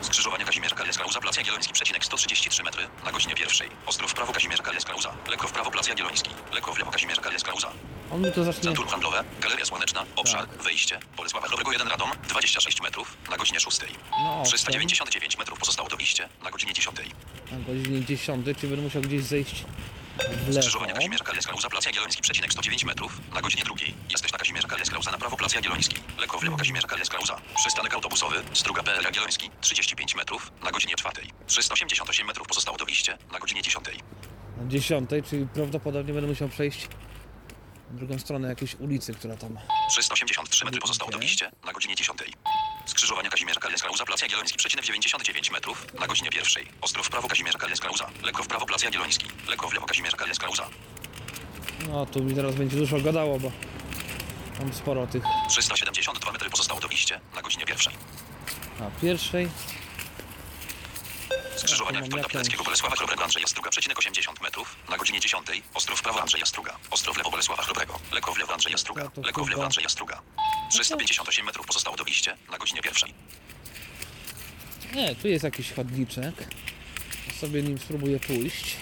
Skrzyżowanie 0.00 0.44
Kazimierz 0.44 0.74
Kaliecka 0.74 1.06
Łza, 1.06 1.20
Plac 1.20 1.36
Jagielloński, 1.36 1.72
przecinek 1.72 2.04
133 2.04 2.62
metry, 2.62 2.88
na 3.04 3.12
godzinie 3.12 3.34
pierwszej. 3.34 3.68
Ostro 3.86 4.08
w 4.08 4.14
prawo 4.14 4.32
Kazimierz 4.32 4.60
Łza, 4.96 5.14
lekko 5.30 5.48
w 5.48 5.52
prawo 5.52 5.70
Plac 5.70 5.88
Jagielloński, 5.88 6.30
lekko 6.52 6.72
w 6.74 6.78
lewo 6.78 6.90
Kazimierz 6.90 7.18
Łza. 7.56 7.72
On 8.12 8.22
mi 8.22 8.32
to 8.32 8.44
zacznie... 8.44 8.62
Centrum 8.62 8.88
handlowe, 8.88 9.24
Galeria 9.40 9.64
Słoneczna, 9.64 10.04
obszar, 10.16 10.48
wejście, 10.48 11.00
Bolesława 11.16 11.46
Chrobego 11.46 11.72
1 11.72 11.88
Radom, 11.88 12.10
26 12.28 12.80
metrów, 12.82 13.16
na 13.30 13.36
godzinie 13.36 13.60
6. 13.60 13.80
No, 14.10 14.40
owszem. 14.40 14.58
399 14.58 15.38
metrów 15.38 15.58
pozostało 15.58 15.88
do 15.88 15.96
iście, 15.96 16.28
na 16.42 16.50
godzinie 16.50 16.72
10. 16.72 16.96
Na 17.50 17.58
godzinie 17.58 18.04
10, 18.04 18.46
czy 18.60 18.66
będę 18.68 18.82
musiał 18.82 19.02
gdzieś 19.02 19.22
zejść 19.22 19.64
w 20.18 20.48
lewo. 20.48 20.52
Skrzyżowanie 20.52 20.92
Kazimierz 20.92 21.22
Kaliecka 21.22 21.54
Łza, 21.54 21.70
Plac 21.70 21.86
Jagielloński, 21.86 22.22
przecinek 22.22 22.52
109 22.52 22.84
metrów, 22.84 23.20
na 23.34 23.40
godzinie 23.40 23.64
drugiej. 23.64 23.94
Jesteś 24.10 24.32
na 24.32 24.38
Kazimierz 24.38 24.66
Kaliecka 24.66 24.98
Łza, 24.98 25.10
na 25.10 25.18
prawo 25.18 25.36
Plac 25.36 25.54
Jagielloński, 25.54 25.96
lekko 26.18 26.38
w 26.38 26.42
lewo 26.42 26.56
Kazimierz 26.56 26.86
Kaliecka 26.86 27.18
Łza. 27.18 27.40
Przystanek 27.56 27.94
autobusowy, 27.94 28.42
Struga 28.52 28.82
PL 28.82 29.02
Jagielloński, 29.04 29.50
35 29.60 30.14
metrów, 30.14 30.52
na 30.62 30.70
godzinie 30.70 30.94
4. 30.94 31.22
388 31.46 32.26
metrów 32.26 32.46
pozostało 32.46 32.76
do 32.76 32.84
iście, 32.84 33.18
na 33.32 33.38
godzinie 33.38 33.62
10. 33.62 33.86
Na 34.56 34.68
10, 34.68 35.10
czyli 35.30 35.46
prawdopodobnie 35.46 36.14
będę 36.14 36.28
musiał 36.28 36.48
przejść 36.48 36.88
na 37.90 37.96
drugą 37.98 38.18
stronę 38.18 38.48
jakiejś 38.48 38.74
ulicy, 38.74 39.14
która 39.14 39.36
tam... 39.36 39.58
383 39.90 40.64
metry 40.64 40.80
pozostało 40.80 41.10
do 41.10 41.18
iście, 41.18 41.50
na 41.64 41.72
godzinie 41.72 41.94
10. 41.94 42.18
Skrzyżowanie 42.86 43.30
Kazimierz 43.30 43.58
Kaliecka 43.58 43.90
Łza, 43.90 44.04
Plac 44.04 44.22
Jagielloński, 44.22 44.58
przecinek 44.58 44.84
99 44.84 45.50
metrów, 45.50 45.86
na 46.00 46.06
godzinie 46.06 46.30
pierwszej. 46.30 46.66
Ostro 46.80 47.02
w 47.02 47.08
prawo 47.08 47.28
Kazimierz 47.28 47.56
Kaliecka 47.56 47.90
Łza, 47.90 48.10
lekko 48.22 48.42
w 48.42 48.46
prawo 48.46 48.66
Plac 48.66 48.82
Jagielloński, 48.82 49.26
lekko 49.48 49.68
w 49.68 49.72
lewo 49.74 49.86
Kazimierz 49.86 50.16
Kaliecka 50.16 50.48
Łza. 50.48 50.68
No, 51.88 52.06
tu 52.06 52.24
mi 52.24 52.34
teraz 52.34 52.54
będzie 52.54 52.76
dużo 52.76 53.00
gadało, 53.00 53.38
bo 53.40 53.50
mam 54.60 54.72
sporo 54.72 55.06
tych 55.06 55.22
372 55.48 56.32
metry 56.32 56.50
pozostało 56.50 56.80
do 56.80 56.88
iście, 56.88 57.20
na 57.34 57.42
godzinie 57.42 57.64
pierwszej. 57.66 57.94
na 58.80 58.90
pierwszej. 59.02 59.48
Skrzyżowania 61.56 62.02
Witolda 62.02 62.28
Pileckiego, 62.28 62.64
Bolesława 62.64 62.96
Chrobrego, 62.96 63.24
Andrzeja 63.24 63.46
Struga, 63.46 63.70
przecinek 63.70 63.98
80 63.98 64.40
metrów, 64.40 64.76
na 64.88 64.96
godzinie 64.96 65.20
10. 65.20 65.46
Ostro 65.74 65.96
w 65.96 66.02
prawo 66.02 66.20
Andrzeja 66.20 66.46
Struga, 66.46 66.76
ostro 66.90 67.12
w 67.14 67.16
lewo 67.16 67.30
Bolesława 67.30 67.62
Chrobrego, 67.62 68.00
lekko 68.12 68.32
w 68.32 68.38
lewo 68.38 68.52
Andrzeja 68.52 68.78
Struga, 68.78 69.10
No 69.16 69.22
lekko 69.22 69.44
w 69.44 69.48
lewo 69.50 69.64
Andrzeja 69.64 69.88
Struga. 69.88 70.22
358 70.70 71.46
metrów 71.46 71.66
pozostało 71.66 71.96
do 71.96 72.04
iście, 72.04 72.36
na 72.50 72.58
godzinie 72.58 72.82
pierwszej. 72.82 73.14
Nie, 74.94 75.14
tu 75.14 75.28
jest 75.28 75.44
jakiś 75.44 75.72
chodniczek. 75.72 76.34
Sobie 77.40 77.62
nim 77.62 77.78
spróbuję 77.78 78.20
pójść. 78.20 78.76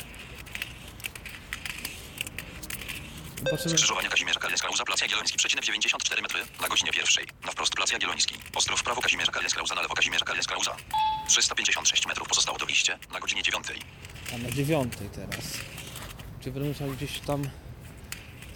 Zobaczymy. 3.38 3.70
Skrzyżowania 3.70 4.08
Kazimierza 4.08 4.40
Kaliecka 4.40 4.68
Łza, 4.70 4.84
Plac 4.84 5.00
Jagielloński, 5.00 5.38
przecinek 5.38 5.64
94 5.64 6.22
metry, 6.22 6.40
na 6.60 6.68
godzinie 6.68 6.90
pierwszej. 6.92 7.26
Na 7.44 7.52
wprost 7.52 7.74
Plac 7.74 7.90
Jagielloński, 7.92 8.34
ostro 8.54 8.76
w 8.76 8.82
prawo 8.82 9.00
Kazimierza 9.02 9.32
Kaliecka 9.32 9.62
Łza, 9.62 9.74
na 9.74 9.82
lewo 9.82 9.94
Kazimierza 9.94 10.24
Kaliecka 10.24 10.56
Łza. 10.56 10.76
356 11.28 12.06
metrów 12.06 12.28
pozostało 12.28 12.58
do 12.58 12.66
iście, 12.66 12.98
na 13.12 13.20
godzinie 13.20 13.42
9. 13.42 13.66
A 14.34 14.38
na 14.38 14.50
dziewiątej 14.50 15.08
teraz. 15.10 15.44
Czy 16.40 16.50
będę 16.50 16.68
musiał 16.68 16.88
gdzieś 16.90 17.18
tam 17.20 17.48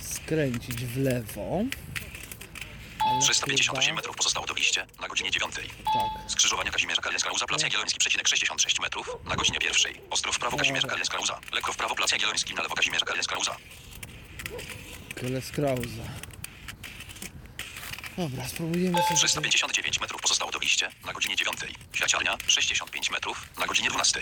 skręcić 0.00 0.76
w 0.84 0.96
lewo? 0.96 1.60
Ale 3.10 3.20
358 3.20 3.82
chyba- 3.82 3.96
metrów 3.96 4.16
pozostało 4.16 4.46
do 4.46 4.54
iście, 4.54 4.86
na 5.00 5.08
godzinie 5.08 5.30
9. 5.30 5.54
Tak. 5.84 6.30
Skrzyżowania 6.32 6.70
Kazimierza 6.70 7.02
Kaliecka 7.02 7.32
Łza, 7.32 7.46
Plac 7.46 7.62
Jagielloński, 7.62 7.98
przecinek 7.98 8.28
66 8.28 8.80
metrów, 8.80 9.16
na 9.24 9.36
godzinie 9.36 9.58
pierwszej. 9.58 10.00
Ostro 10.10 10.32
w 10.32 10.38
prawo 10.38 10.56
Kazimierza 10.56 10.88
Kaliecka 10.88 11.18
Łza, 11.20 11.40
lekko 11.52 11.72
w 11.72 11.76
prawo 11.76 11.94
Plac 11.94 12.12
Jagielloński, 12.12 12.54
na 12.54 12.62
lewo 12.62 12.74
Kazimierza 12.74 13.06
Kaliecka 13.06 13.38
Łza. 13.38 13.56
Dobra, 18.16 18.48
spróbujemy 18.48 19.02
sobie... 19.02 19.16
359 19.16 20.00
metrów 20.00 20.20
pozostało 20.20 20.50
do 20.50 20.58
iście, 20.58 20.90
na 21.06 21.12
godzinie 21.12 21.36
9. 21.36 21.58
Kwiaciarnia, 21.92 22.36
65 22.46 23.10
metrów, 23.10 23.48
na 23.58 23.66
godzinie 23.66 23.90
12. 23.90 24.20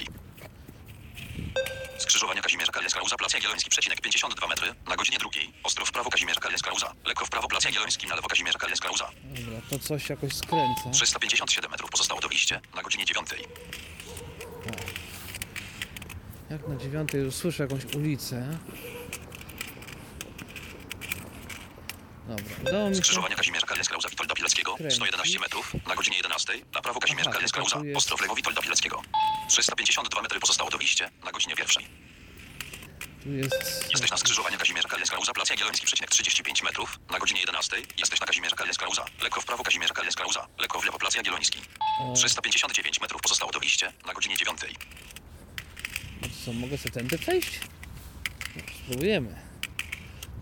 Skrzyżowania 1.98 2.42
Kazimierza 2.42 2.72
Kaliecka 2.72 3.02
Łza, 3.02 3.16
Plac 3.16 3.32
Jagielloński, 3.34 3.70
przecinek 3.70 4.00
52 4.00 4.46
metry, 4.46 4.74
na 4.86 4.96
godzinie 4.96 5.18
2. 5.18 5.28
Ostro 5.62 5.86
w 5.86 5.92
prawo 5.92 6.10
Kazimierza 6.10 6.40
Kaliecka 6.40 6.72
Łza, 6.72 6.94
lekko 7.04 7.26
w 7.26 7.30
prawo 7.30 7.48
Plac 7.48 7.64
Jagielloński, 7.64 8.06
na 8.06 8.14
lewo 8.14 8.28
Kazimierza 8.28 8.58
Kaliecka 8.58 8.90
Łza. 8.90 9.10
Dobra, 9.24 9.60
to 9.70 9.78
coś 9.78 10.08
jakoś 10.08 10.32
skręca. 10.32 10.90
357 10.92 11.70
metrów 11.70 11.90
pozostało 11.90 12.20
do 12.20 12.28
iście, 12.28 12.60
na 12.74 12.82
godzinie 12.82 13.04
9. 13.04 13.28
Jak 16.50 16.68
na 16.68 16.76
dziewiątej 16.76 17.20
już 17.20 17.34
słyszę 17.34 17.62
jakąś 17.62 17.84
ulicę. 17.84 18.58
Dobra, 22.28 22.44
udało 22.62 22.88
mi 22.90 22.96
się... 22.96 23.02
Skrzyżowania 23.02 23.36
Kazimierza 23.36 23.66
Kaliecka 23.66 23.96
Łza, 23.96 24.08
Witolda 24.08 24.34
Pileckiego, 24.34 24.76
Kręcić. 24.76 24.96
111 24.96 25.40
metrów, 25.40 25.74
na 25.86 25.94
godzinie 25.94 26.16
11. 26.16 26.52
Na 26.74 26.80
prawo 26.82 27.00
Kazimierza 27.00 27.30
tu 27.32 27.40
jest- 27.40 27.54
ostro 27.96 28.16
w 28.16 28.20
lewo 28.20 28.34
Witolda 28.34 28.62
Pileckiego. 28.62 29.02
352 29.48 30.22
metry 30.22 30.40
pozostało 30.40 30.70
do 30.70 30.78
iście, 30.78 31.10
na 31.24 31.32
godzinie 31.32 31.56
pierwszej. 31.56 31.86
Tu 33.22 33.32
jest... 33.32 33.86
Jesteś 33.92 34.10
na 34.10 34.16
skrzyżowaniu 34.16 34.58
Kazimierza 34.58 34.88
Kaliecka 34.88 35.18
Łza, 35.18 35.32
Plac 35.32 35.50
Jagielloński, 35.50 35.86
przecinek 35.86 36.10
35 36.10 36.62
metrów, 36.62 36.98
na 37.10 37.18
godzinie 37.18 37.40
11. 37.40 37.76
Jesteś 37.98 38.20
na 38.20 38.26
Kazimierza 38.26 38.56
Kaliecka 38.56 38.88
Łza, 38.88 39.04
lekko 39.22 39.40
w 39.40 39.44
prawo 39.44 39.62
Kazimierza 39.64 39.94
Kaliecka 39.94 40.26
Łza, 40.26 40.46
lekko 40.58 40.80
w 40.80 40.84
lewo 40.84 40.98
Plac 40.98 41.14
Jagielloński. 41.14 41.60
O, 42.00 42.12
359 42.16 43.00
metrów 43.00 43.22
pozostało 43.22 43.52
do 43.52 43.58
iście, 43.58 43.92
na 44.06 44.12
godzinie 44.14 44.36
9. 44.36 44.60
a 46.22 46.44
co, 46.44 46.52
mogę 46.52 46.78
sobie 46.78 46.90
tędy 46.90 47.18
przejść? 47.18 47.60
No, 48.56 48.62
spróbujemy. 48.84 49.43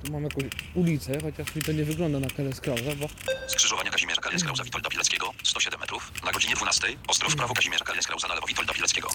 Tu 0.04 0.12
mam 0.12 0.24
jakąś 0.24 0.44
ulicę, 0.74 1.20
chociaż 1.22 1.54
mi 1.54 1.62
to 1.62 1.72
nie 1.72 1.84
wygląda 1.84 2.20
na 2.20 2.30
Keles 2.30 2.60
Krauza, 2.60 2.96
bo... 2.96 3.08
Skrzyżowania 3.46 3.90
Kazimierza 3.90 4.20
Kaliecka 4.20 4.52
Łza, 4.52 4.64
Witolda 4.64 4.90
Pileckiego, 4.90 5.34
107 5.42 5.80
metrów, 5.80 6.12
na 6.24 6.32
godzinie 6.32 6.54
12. 6.54 6.86
Ostro 7.08 7.30
w 7.30 7.36
prawo 7.36 7.54
Kazimierza 7.54 7.84
Kaliecka 7.84 8.14
Łza, 8.14 8.28
na 8.28 8.34
lewo 8.34 8.46
Witolda 8.46 8.72
Pileckiego. 8.74 9.08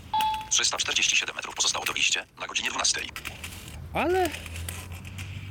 347 0.49 1.35
metrów 1.35 1.55
pozostało 1.55 1.85
do 1.85 1.93
iście, 1.93 2.25
na 2.39 2.47
godzinie 2.47 2.69
12. 2.69 3.01
Ale... 3.93 4.29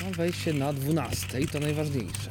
No, 0.03 0.11
wejście 0.11 0.53
na 0.53 0.73
12 0.73 1.47
to 1.47 1.61
najważniejsze. 1.61 2.31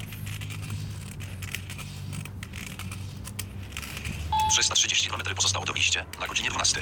330 4.50 5.10
km 5.10 5.36
pozostało 5.36 5.66
do 5.66 5.74
wyjścia 5.74 6.06
na 6.20 6.28
godzinie 6.28 6.50
12. 6.50 6.82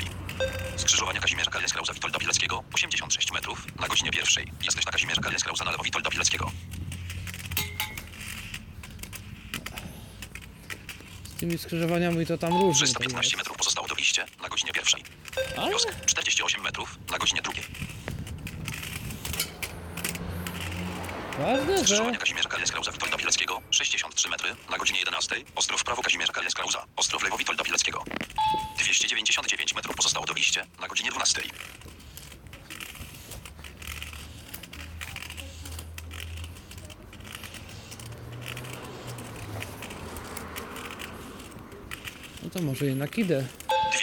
Skrzyżowania 0.78 1.20
Kazimierza 1.22 1.52
Kalieskrauza 1.52 1.94
Witolda 1.94 2.20
Pileckiego 2.20 2.64
86 2.74 3.32
metrów 3.32 3.66
na 3.80 3.88
godzinie 3.88 4.12
pierwszej. 4.12 4.52
Jesteś 4.64 4.86
na 4.86 4.92
Kazimierza 4.92 5.22
Kalieskrauza 5.22 5.64
na 5.66 5.72
lewo 5.72 5.84
Witolda 5.84 6.10
Pileckiego. 6.10 6.52
Z 11.36 11.40
tymi 11.40 11.58
skrzyżowaniami 11.58 12.26
to 12.26 12.38
tam 12.38 12.52
różnie. 12.54 12.88
to 12.88 12.94
315 12.94 13.30
jest. 13.30 13.38
metrów 13.38 13.58
pozostało 13.58 13.88
do 13.88 13.96
wyjścia 13.96 14.26
na 14.42 14.50
godzinie 14.50 14.72
pierwszej. 14.72 15.04
Ale 15.58 15.70
Wiosk 15.70 16.06
48 16.06 16.62
metrów 16.62 16.98
na 17.12 17.18
godzinie 17.18 17.42
drugiej. 17.42 17.64
Ważne, 21.40 21.78
że 21.78 21.84
Skrzyżowania 21.84 22.18
Kazimierza 22.18 22.50
Kalieskrauza 22.50 22.92
Witolda 22.92 23.18
Pileckiego 23.18 23.62
63 23.72 24.30
metry 24.30 24.50
na 24.70 24.78
godzinie 24.78 25.00
11. 25.00 25.36
Ostro 25.56 25.78
w 25.78 25.84
prawo 25.84 26.02
Kazimierza 26.02 26.34
Kalieskrauza. 26.34 26.86
Ostro 26.96 27.20
w 27.20 27.24
lewo 27.24 27.38
Witolda 27.38 27.64
Pileckiego. 27.64 28.04
299 28.78 29.76
metrów 29.76 29.96
pozostało 29.96 30.26
do 30.26 30.34
wyjścia 30.34 30.66
na 30.82 30.88
godzinie 30.88 31.12
12. 31.12 31.42
no 42.44 42.50
to 42.50 42.62
może 42.62 42.86
jednak 42.86 43.18
idę. 43.18 43.46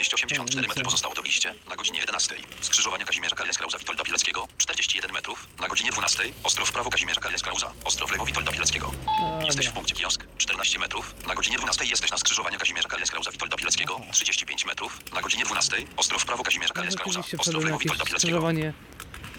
284 0.09 0.69
metry 0.69 0.85
pozostało 0.85 1.15
do 1.15 1.23
wyjścia 1.23 1.55
na 1.69 1.77
godzinie 1.77 1.99
11. 1.99 2.35
Skrzyżowania 2.61 3.05
Kazimierza 3.05 3.37
Kalieskrauza 3.37 3.79
Witolda 3.79 4.05
Pileckiego 4.05 4.49
41 4.59 5.13
metrów 5.13 5.47
na 5.61 5.69
godzinie 5.69 5.91
12. 5.91 6.23
Ostro 6.43 6.67
w 6.67 6.73
prawo 6.73 6.91
Kazimierza 6.91 7.21
Kalieskrauza. 7.21 7.73
Ostro 7.85 8.07
w 8.07 8.11
lewo 8.11 8.27
Witolda 8.27 8.53
Pileckiego. 8.53 8.93
Jesteś 9.45 9.67
w 9.67 9.73
punkcie 9.73 9.95
kiosk 9.95 10.25
14 10.39 10.79
metrów 10.79 11.15
na 11.27 11.35
godzinie 11.35 11.57
12. 11.57 11.85
Jesteś 11.85 12.11
na 12.11 12.19
skrzyżowaniu 12.19 12.59
Kazimierza 12.59 12.89
Kalieskrauza 12.89 13.31
Witolda 13.31 13.57
Pileckiego 13.57 14.01
35 14.13 14.65
metrów 14.67 14.99
na 15.13 15.21
godzinie 15.23 15.45
12. 15.45 15.77
Ostro 15.97 16.19
w 16.19 16.25
prawo 16.25 16.43
Kazimierza 16.43 16.75
Ostro 17.39 17.61
w 17.61 17.65
lewo 17.65 17.79
Witolda 17.79 18.05
Pileckiego. 18.05 18.53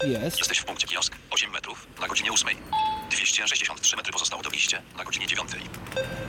jest. 0.04 0.38
Jesteś 0.38 0.58
w 0.58 0.64
punkcie 0.64 0.86
kiosk 0.86 1.16
8 1.30 1.50
metrów 1.50 1.86
na 2.00 2.08
godzinie 2.08 2.32
8. 2.32 2.56
263 3.10 3.96
metry 3.96 4.12
pozostało 4.12 4.42
do 4.42 4.50
wyjścia 4.50 4.82
na 4.96 5.04
godzinie 5.04 5.26
9. 5.26 5.50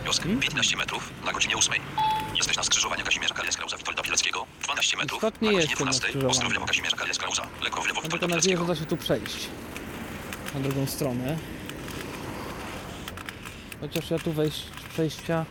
Kiosk 0.06 0.24
15 0.42 0.78
metrów 0.78 1.10
na 1.26 1.32
godzinie 1.34 1.58
8. 1.58 1.82
Jesteś 2.36 2.58
na 2.58 2.64
skrzyżowaniu 2.64 3.06
Kazimierza 3.06 3.34
Kalieskrauza 3.34 3.73
Pileckiego 4.34 4.46
12 4.64 4.98
metrów 4.98 5.24
Ostatni 5.24 5.48
na 5.48 5.54
godzinie 5.54 5.70
jestem 5.70 5.86
na 5.86 5.92
12. 5.92 6.08
skrzyżowaniu. 6.08 6.32
Ostro 6.32 6.50
w 6.50 6.54
lewo 6.54 6.66
Kalieskrauza. 6.98 7.48
Lekko 7.64 7.82
w 7.82 7.88
lewo 7.88 8.02
Mam 8.02 8.04
Witolda 8.04 8.28
tylko 8.28 8.36
nadzieję, 8.36 8.58
że 8.58 8.66
da 8.66 8.76
się 8.76 8.86
tu 8.86 8.98
przejść. 8.98 9.50
Na 10.54 10.60
drugą 10.60 10.88
stronę. 10.88 11.38
Chociaż 13.82 14.12
ja 14.12 14.20
tu 14.20 14.34
wejść, 14.34 14.64
przejścia 14.94 15.46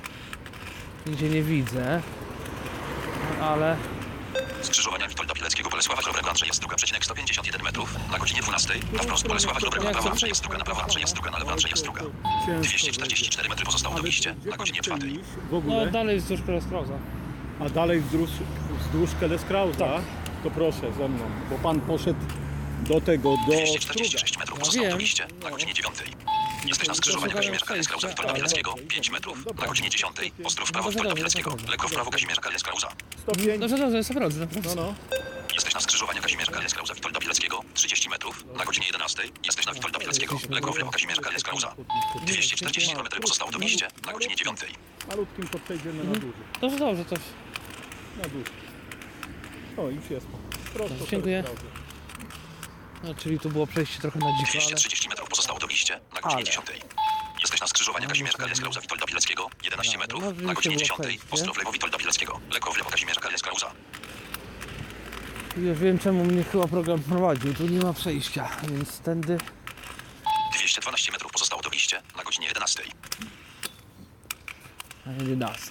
nigdzie 1.07 1.29
nie 1.29 1.43
widzę. 1.43 2.03
No, 3.39 3.47
Ale 3.47 3.77
Skrzyżowania 4.63 5.09
Witolda 5.09 5.35
Pileckiego 5.35 5.71
Bolesława 5.71 6.03
Dobrego 6.03 6.29
Andrzeja 6.29 6.53
Struga 6.53 6.77
przecinek 6.77 7.05
151 7.05 7.63
metrów 7.63 7.97
na 8.11 8.19
godzinie 8.19 8.43
12. 8.43 8.75
Na 8.93 9.03
wprost 9.03 9.29
Bolesława 9.29 9.61
Dobrego 9.61 9.85
na 9.85 9.91
prawo 9.91 10.11
Andrzeja 10.11 10.35
Struga 10.35 10.59
na 10.59 10.65
prawo 10.65 10.83
Andrzeja 10.83 11.07
Struga 11.07 11.31
na 11.31 11.39
lewo 11.39 11.53
Andrzeja 11.53 11.77
Struga. 11.77 12.03
244 12.63 13.49
metry 13.49 13.65
pozostało 13.65 13.95
do 13.95 14.03
wyjścia 14.03 14.35
na 14.51 14.57
godzinie 14.57 14.81
4. 14.81 15.13
W 15.51 15.67
no 15.67 15.87
dalej 15.87 16.19
wzdłuż 16.19 16.43
Królestwa. 16.43 16.83
A 17.67 17.69
dalej 17.69 18.01
wzdłuż, 18.01 18.31
wzdłuż 18.81 19.11
Keleskrauza, 19.21 20.01
to 20.45 20.51
proszę 20.51 20.93
ze 20.99 21.09
mną, 21.09 21.25
bo 21.51 21.59
pan 21.59 21.81
poszedł 21.81 22.21
do 22.89 23.01
tego, 23.01 23.31
do 23.31 23.37
Struga. 23.43 23.57
246 23.57 24.39
metrów 24.39 24.59
Ja 24.59 24.65
pozostało 24.65 24.89
do 25.41 25.45
na 25.45 25.51
godzinie 25.51 25.75
9. 25.75 25.97
Jesteś 26.67 26.89
na 26.89 26.95
skrzyżowaniu 26.95 27.33
Kazimierza 27.37 27.67
Kalieskrauza 27.67 28.09
Witolda 28.09 28.33
Pileckiego 28.35 28.75
5 28.89 29.11
metrów 29.11 29.47
na 29.61 29.67
godzinie 29.67 29.91
10. 29.91 30.17
Ostro 30.45 30.67
w 30.67 30.73
prawo 30.73 30.89
Dobrze, 30.89 30.99
dobrze, 31.03 31.17
Pileckiego. 31.17 31.51
dobrze. 31.51 31.67
Lekko 31.71 31.89
w 31.89 31.93
prawo 31.93 32.11
Kazimierza 32.11 32.41
Kalieskrauza. 32.41 32.89
Stopień, 33.23 33.59
Dobrze, 33.61 33.79
dobrze, 33.79 33.97
jest 33.97 34.11
naprawdę. 34.11 34.47
no 34.65 34.75
no. 34.75 34.95
Jesteś 35.55 35.75
na 35.75 35.81
skrzyżowaniu 35.81 36.23
Kazimierza 36.23 36.53
Kalieskrauza 36.53 36.95
Witolda 36.95 37.21
Pileckiego 37.21 37.61
30 37.75 38.09
metrów 38.09 38.45
na 38.59 38.65
godzinie 38.65 38.87
11. 38.87 39.23
Jesteś 39.45 39.67
na 39.67 39.73
Witolda 39.73 39.99
Pileckiego. 39.99 40.39
Lekko 40.51 40.73
w 40.73 40.79
lewo 40.79 40.91
Kazimierza 40.91 41.23
Kalieskrauza. 41.23 41.75
240 42.27 42.95
km 42.95 43.07
pozostało 43.23 43.51
do 43.51 43.59
wyjścia 43.59 43.89
na 44.07 44.13
godzinie 44.13 44.37
9. 44.37 44.61
Malutkim 45.09 45.49
podprzejdziemy 45.49 46.05
na 46.05 46.13
duży. 46.13 46.33
Dobrze, 46.61 46.79
dobrze, 46.79 47.05
to 47.05 47.17
Na 48.23 48.29
duży. 48.29 48.51
O, 49.77 49.89
już 49.91 50.11
jest. 50.11 50.27
Prosto 50.75 51.07
dziękuję. 51.11 51.45
No, 53.05 53.15
czyli 53.15 53.39
tu 53.41 53.51
było 53.51 53.67
przejście 53.67 54.01
trochę 54.01 54.19
na 54.19 54.27
dziko, 54.27 54.51
ale 54.53 54.67
230 54.67 55.09
metrów 55.09 55.29
pozostało 55.29 55.59
do 55.59 55.67
wyjścia 55.67 56.01
na 56.15 56.21
godzinie 56.21 56.35
Ale. 56.43 56.45
10. 56.45 56.67
Jesteś 57.43 57.61
na 57.61 57.67
skrzyżowaniu 57.67 58.09
Kazimierza 58.09 58.39
Kalieskrauza 58.39 58.81
Witolda 58.81 59.07
Pileckiego 59.07 59.51
11 59.65 59.93
No, 59.97 59.99
metrów 60.01 60.23
no, 60.23 60.47
na 60.47 60.55
godzinie 60.55 60.77
było 60.77 60.87
10. 60.87 61.01
przejście. 61.01 61.27
Ostro 61.31 61.55
w 61.55 61.59
lewo 61.59 61.73
Witolda 61.73 61.99
Pileckiego. 61.99 62.41
Lekko 62.53 62.73
w 62.73 62.77
lewo 62.79 62.91
Kazimierza 62.91 63.21
Kalieskrauza. 63.21 63.73
już 65.57 65.79
wiem 65.79 65.99
czemu 65.99 66.25
mnie 66.25 66.45
chyba 66.45 66.69
program 66.69 67.03
prowadził. 67.03 67.55
Tu 67.55 67.67
nie 67.69 67.79
ma 67.79 67.93
przejścia, 67.93 68.49
więc 68.69 68.99
tędy 68.99 69.39
212 70.55 71.13
metrów 71.13 71.33
pozostało 71.33 71.63
do 71.63 71.71
wyjścia 71.71 72.03
na 72.17 72.23
godzinie 72.25 72.47
11. 72.47 72.83
na 75.07 75.13
11. 75.13 75.71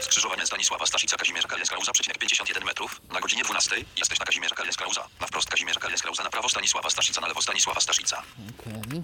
Skrzyżowanie 0.00 0.46
Stanisława 0.46 0.86
Staszica 0.86 1.16
Kazimierza 1.16 1.48
Kalieskrauza 1.48 1.92
przecinek 1.92 2.18
51 2.18 2.64
metrów 2.64 3.00
na 3.12 3.20
godzinie 3.20 3.44
12. 3.44 3.76
Jesteś 3.96 4.18
na 4.18 4.26
Kazimierza 4.26 4.54
Kalieskrauza. 4.54 5.08
Na 5.20 5.26
wprost 5.26 5.50
Kazimierza 5.50 5.80
Kalieskrauza, 5.80 6.22
na 6.22 6.30
prawo 6.30 6.48
Stanisława 6.48 6.90
Staszica, 6.90 7.20
na 7.20 7.28
lewo 7.28 7.42
Stanisława 7.42 7.80
Staszica. 7.80 8.22
Okej. 8.60 9.02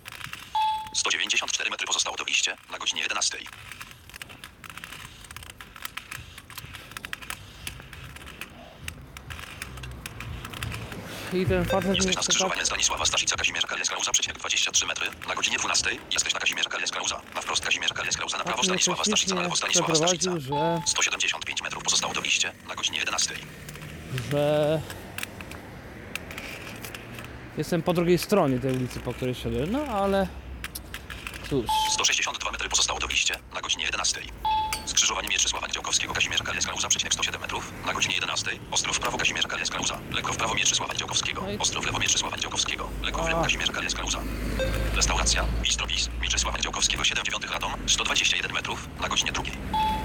194 0.95 1.71
metry 1.71 1.87
pozostało 1.87 2.17
do 2.17 2.25
wyjścia 2.25 2.57
na 2.71 2.79
godzinie 2.79 3.03
11. 3.03 3.39
I 11.35 11.47
ten 11.47 11.65
facet 11.65 11.91
mnie 11.91 12.01
na 12.01 12.13
chce 12.13 12.23
skrzyżowaniu 12.23 12.67
Stanisława 12.67 13.07
Staszica 13.07 13.37
Kazimierza 13.37 13.67
Kalieskrauza 13.67 14.13
przecinek 14.13 14.39
23 14.39 14.87
metry 14.87 15.07
na 15.29 15.35
godzinie 15.35 15.59
12. 15.59 15.91
Jesteś 16.13 16.35
na 16.35 16.41
Kazimierza 16.41 16.71
Kalieskrauza. 16.71 17.23
Na 17.35 17.41
wprost 17.41 17.65
Kazimierza 17.65 17.95
Kalieskrauza, 17.95 18.39
na 18.39 18.45
prawo 18.45 18.63
tak 18.63 18.71
mnie 18.71 18.79
Stanisława 18.79 19.05
Staszica, 19.05 19.35
na 19.35 19.43
lewo 19.43 19.57
śmiesznie 19.57 19.75
Stanisława 19.75 19.95
Staszica. 19.95 20.31
przeprowadził, 20.31 20.57
że 20.57 20.83
175 20.87 21.63
metrów 21.63 21.83
pozostało 21.83 22.15
do 22.15 22.21
wyjścia 22.21 22.53
na 22.69 22.75
godzinie 22.75 22.99
11. 22.99 23.35
że 24.31 24.81
jestem 27.59 27.83
po 27.83 27.93
drugiej 27.93 28.19
stronie 28.19 28.59
tej 28.59 28.77
ulicy, 28.77 29.01
po 29.01 29.15
której 29.15 29.35
szedłem, 29.35 29.73
no 29.73 29.85
ale 29.85 30.29
cóż, 31.51 31.67
162 31.91 32.51
metry 32.51 32.69
pozostało 32.69 33.01
do 33.01 33.07
wyjścia 33.07 33.35
na 33.55 33.61
godzinie 33.61 33.85
11. 33.85 34.21
Skrzyżowanie 34.87 35.29
Mieczysława 35.29 35.69
Działkowskiego 35.69 36.15
Kazimierza 36.15 36.45
Kalieskrauza 36.45 36.89
przecinek 36.89 37.15
107 37.15 37.41
metrów 37.41 37.73
na 37.87 37.93
godzinie 37.93 38.15
11. 38.15 38.51
Ostro 38.71 38.93
w 38.93 38.99
prawo 38.99 39.19
Kazimierza 39.19 39.49
Kalieskrauza. 39.49 39.99
Lekko 40.11 40.33
w 40.33 40.37
prawo 40.37 40.55
Mieczysława 40.55 40.95
Działkowskiego. 40.95 41.43
No 41.43 41.53
i- 41.53 41.59
Ostro 41.59 41.81
w 41.83 41.87
lewo 41.87 41.99
Mieczysława 41.99 42.37
Działkowskiego. 42.39 42.91
Lekko 43.03 43.23
w 43.25 43.29
lewo. 43.29 43.43
Kazimierza 43.43 43.73
Kalieskrauza. 43.73 44.23
Restauracja 44.95 45.45
Bistropis 45.63 46.09
Mieczysława 46.21 46.59
Działkowskiego 46.59 47.05
7 47.05 47.25
dziewiątych 47.25 47.51
Radom 47.53 47.73
121 47.87 48.53
metrów 48.53 48.89
na 49.01 49.09
godzinie 49.09 49.33
2. 49.33 49.43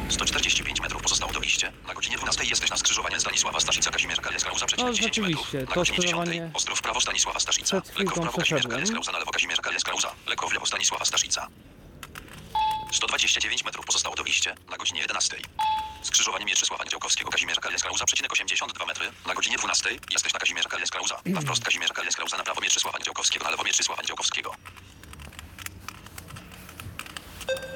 145 0.09 0.81
metrów 0.81 1.01
pozostało 1.01 1.33
do 1.33 1.39
wyjścia. 1.39 1.71
Na 1.87 1.93
godzinie 1.93 2.17
12 2.17 2.43
jesteś 2.43 2.69
na 2.69 2.77
skrzyżowaniu 2.77 3.19
Stanisława 3.19 3.59
Staszica 3.59 3.91
Kazimierza 3.91 4.21
Kalieskrauza 4.21 4.65
przecinek 4.65 4.91
No, 4.91 4.97
10 4.97 5.17
metrów. 5.19 5.53
Na 5.53 5.59
godzinie 5.59 5.75
10. 5.85 5.97
skrzyżowanie 5.97 6.51
Ostro 6.53 6.75
w 6.75 6.81
prawo 6.81 7.01
Stanisława 7.01 7.39
Staszica. 7.39 7.81
Lekko 7.97 8.15
w 8.15 8.19
prawo 8.19 8.37
Kazimierza 8.37 8.43
przeszedłem. 8.43 8.71
Kalieskrauza. 8.71 9.11
Na 9.11 9.19
lewo 9.19 9.31
Kazimierza 9.31 9.61
Kalieskrauza. 9.61 10.11
Lekko 10.27 10.47
w 10.49 10.53
lewo 10.53 10.65
Stanisława 10.65 11.05
Staszica. 11.05 11.47
129 12.91 13.65
metrów 13.65 13.85
pozostało 13.85 14.15
do 14.15 14.23
wyjścia 14.23 14.55
na 14.69 14.77
godzinie 14.77 15.01
11. 15.01 15.37
Skrzyżowanie 16.01 16.45
Mieczysława 16.45 16.85
Działkowskiego 16.85 17.29
Kazimierza 17.31 17.61
Kalieskrauza 17.61 18.05
przecinek 18.05 18.33
82 18.33 18.85
metry 18.85 19.11
na 19.25 19.33
godzinie 19.33 19.57
12. 19.57 19.89
Jesteś 20.11 20.33
na 20.33 20.39
Kazimierza 20.39 20.69
Kalieskrauza. 20.69 21.21
Na 21.25 21.41
wprost 21.41 21.63
Kazimierza 21.63 21.93
Kalieskrauza, 21.93 22.37
na 22.37 22.43
prawo 22.43 22.61
Mieczysława 22.61 22.99
Działkowskiego, 22.99 23.45
na 23.45 23.51
lewo 23.51 23.63
Mieczysława 23.63 24.03
Działkowskiego. 24.03 24.55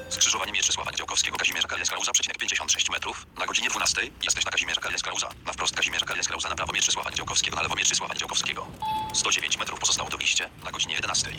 Skrzyżowanie 0.08 0.52
Mieczysława 0.52 0.92
Działkowskiego 0.92 1.36
Kazimierza 1.36 1.68
Kalieskrauza 1.68 2.12
przecinek 2.12 2.38
56 2.38 2.90
metrów 2.90 3.26
na 3.38 3.46
godzinie 3.46 3.68
12. 3.70 4.02
Jesteś 4.22 4.44
na 4.44 4.50
Kazimierza 4.50 4.80
Kalieskrauza. 4.80 5.28
Na 5.46 5.52
wprost 5.52 5.76
Kazimierza 5.76 6.06
Kalieskrauza, 6.06 6.48
na 6.48 6.54
prawo 6.54 6.72
Mieczysława 6.72 7.10
Działkowskiego, 7.10 7.56
na 7.56 7.62
lewo 7.62 7.74
Mieczysława 7.74 8.14
Działkowskiego. 8.14 8.66
109 9.14 9.58
metrów 9.58 9.80
pozostało 9.80 10.10
do 10.10 10.16
wyjścia 10.16 10.48
na 10.64 10.70
godzinie 10.70 10.94
11. 10.94 11.30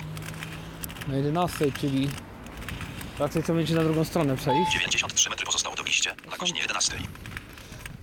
na 1.07 1.15
11, 1.15 1.71
czyli 1.81 2.09
raczej 3.19 3.43
to 3.43 3.53
będzie 3.53 3.75
na 3.75 3.83
drugą 3.83 4.03
stronę 4.05 4.37
przejść. 4.37 4.71
93 4.71 5.29
metry 5.29 5.45
pozostało 5.45 5.75
do 5.75 5.83
wyjścia 5.83 6.15
na 6.31 6.37
godzinie 6.37 6.61
11. 6.61 6.97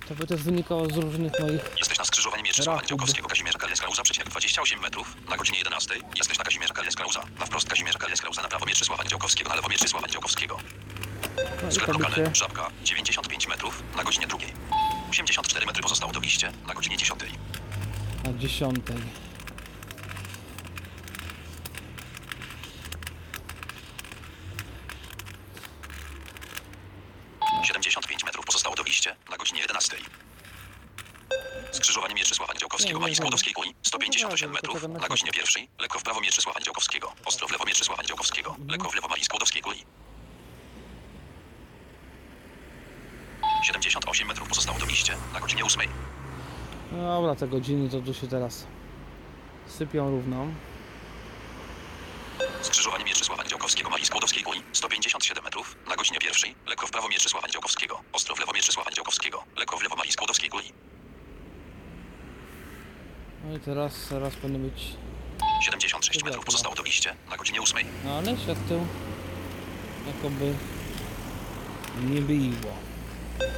To 0.09 0.15
by 0.15 0.27
też 0.27 0.43
wynikało 0.43 0.87
z 0.87 0.97
różnych 0.97 1.41
moich 1.41 1.61
Jesteś 1.79 1.99
na 1.99 2.05
skrzyżowaniu 2.05 2.45
Rachub. 2.67 2.87
Działkowskiego 2.87 3.29
Kazimierza 3.29 3.59
Kalieskrauza 3.59 4.03
przecinek 4.03 4.29
28 4.29 4.81
metrów 4.81 5.17
na 5.29 5.37
godzinie 5.37 5.59
11. 5.59 5.95
Jesteś 6.17 6.39
na 6.39 6.45
Kazimierza 6.45 6.75
Kalieskrauza. 6.75 7.23
Na 7.39 7.47
wprost 7.47 7.69
Kazimierza 7.69 7.99
Kalieskrauza, 7.99 8.43
na 8.43 8.49
prawo 8.49 8.67
Mieczysława 8.67 9.05
Działkowskiego, 9.05 9.51
na 9.51 9.57
lewo 9.57 9.69
Mieczysława 9.69 10.09
Działkowskiego. 10.09 10.59
no 11.63 11.73
Sklep 11.73 11.89
lokalny 11.89 12.35
Żabka 12.35 12.71
95 12.85 13.49
metrów 13.49 13.83
na 13.97 14.05
godzinie 14.05 14.27
2. 14.27 14.39
84 15.11 15.67
metry 15.67 15.83
pozostało 15.83 16.13
do 16.13 16.21
wyjścia 16.21 16.53
na 16.67 16.75
godzinie 16.75 16.97
10. 16.97 17.21
na 18.25 18.39
10. 18.39 18.77
wyjście 28.91 29.17
na 29.31 29.37
godzinie 29.37 29.61
11. 29.61 29.97
Skrzyżowanie 31.73 32.15
Mieczysława 32.15 32.55
Skłodowskiej 33.17 33.53
Kuli, 33.55 33.75
158 33.83 34.51
No, 34.51 34.55
metrów, 34.55 34.81
tylko 34.81 34.99
na 34.99 35.09
godzinie 35.09 35.31
pierwszej, 35.33 35.69
lekko 35.79 35.99
w 35.99 36.03
prawo 36.03 36.21
Mieczysława 36.21 36.59
Niedziałkowskiego, 36.59 37.13
ostro 37.25 37.49
w 37.49 37.51
lewo 37.53 37.65
Mieczysława 37.65 38.03
Niedziałkowskiego, 38.03 38.51
Mhm. 38.51 38.69
lekko 38.69 38.91
w 38.91 38.95
lewo 38.95 39.09
Mali 39.09 39.25
Skłodowskiej 39.25 39.63
Kuli. 39.63 39.85
78 43.63 44.29
metrów 44.29 44.49
pozostało 44.49 44.79
do 44.79 44.87
wyjście 44.87 45.17
na 45.33 45.41
godzinie 45.41 45.65
8. 45.65 45.89
No 46.93 47.21
dobra, 47.21 47.35
te 47.35 47.49
godziny 47.49 47.91
to 47.91 48.01
tu 48.01 48.15
się 48.15 48.29
teraz 48.29 48.67
sypią 49.67 50.11
równo. 50.11 50.47
Skrzyżowanie 52.63 53.05
Mieczysława 53.05 53.43
Niedziałkowskiego, 53.43 53.91
Mali 53.91 54.07
Skłodowskiej 54.07 54.43
Kuli, 54.45 54.63
157 54.73 55.45
metrów, 55.45 55.77
na 55.89 55.97
godzinie 55.97 56.19
pierwszej, 56.19 56.55
lekko 56.67 56.87
w 56.87 56.91
prawo 56.91 57.09
Mieczysława 57.09 57.47
Niedziałkowskiego, 57.47 58.01
ostro 58.13 58.37
w 58.37 58.39
lewo 58.41 58.53
Mieczysława 58.53 58.91
Niedziałkowskiego, 58.91 59.45
lekko 59.57 59.77
w 59.79 59.83
lewo 59.83 59.97
Mali 59.97 60.13
Skłodowskiej 60.13 60.51
Kuli. 60.51 60.73
No 63.45 63.57
i 63.57 63.61
teraz, 63.61 64.07
teraz 64.09 64.35
powinno 64.35 64.59
być... 64.59 64.97
76 65.65 66.25
metrów 66.25 66.45
pozostało 66.45 66.75
do 66.75 66.83
wyjście 66.83 67.15
na 67.31 67.37
godzinie 67.37 67.61
8. 67.61 67.87
No 68.05 68.15
ale 68.15 68.37
świateł 68.39 68.87
jakoby 70.07 70.55
nie 72.05 72.21
było. 72.21 72.73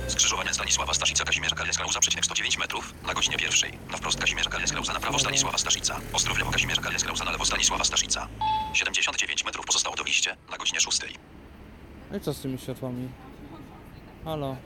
Skrzyżowanie 0.08 0.54
Stanisława 0.54 0.94
Staszica, 0.94 1.24
Kazimierza 1.24 1.56
Kalias-Klauza, 1.56 2.00
przecinek 2.00 2.24
109 2.24 2.58
metrów, 2.58 2.94
na 3.06 3.14
godzinie 3.14 3.36
pierwszej. 3.36 3.78
Na 3.90 3.96
wprost 3.96 4.20
Kazimierza 4.20 4.50
Kalias-Klauza, 4.50 4.92
na 4.92 5.00
prawo 5.00 5.18
Stanisława 5.18 5.58
Staszica. 5.58 6.00
Ostro 6.12 6.34
w 6.34 6.38
lewo 6.38 6.50
Kazimierza 6.50 6.82
Kalias-Klauza, 6.82 7.24
na 7.24 7.30
lewo 7.32 7.44
Stanisława 7.44 7.84
Staszica. 7.84 8.28
79 8.74 9.44
metrów 9.44 9.66
pozostało 9.66 9.96
do 9.96 10.04
wyjście, 10.04 10.36
na 10.50 10.56
godzinie 10.56 10.80
6. 10.80 11.00
No 12.10 12.16
i 12.16 12.20
co 12.20 12.34
z 12.34 12.40
tymi 12.40 12.58
światłami? 12.58 13.08
Halo? 14.24 14.56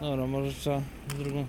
Dobra, 0.00 0.26
może 0.26 0.52
trzeba 0.52 0.80
w 1.08 1.14
drugą... 1.18 1.46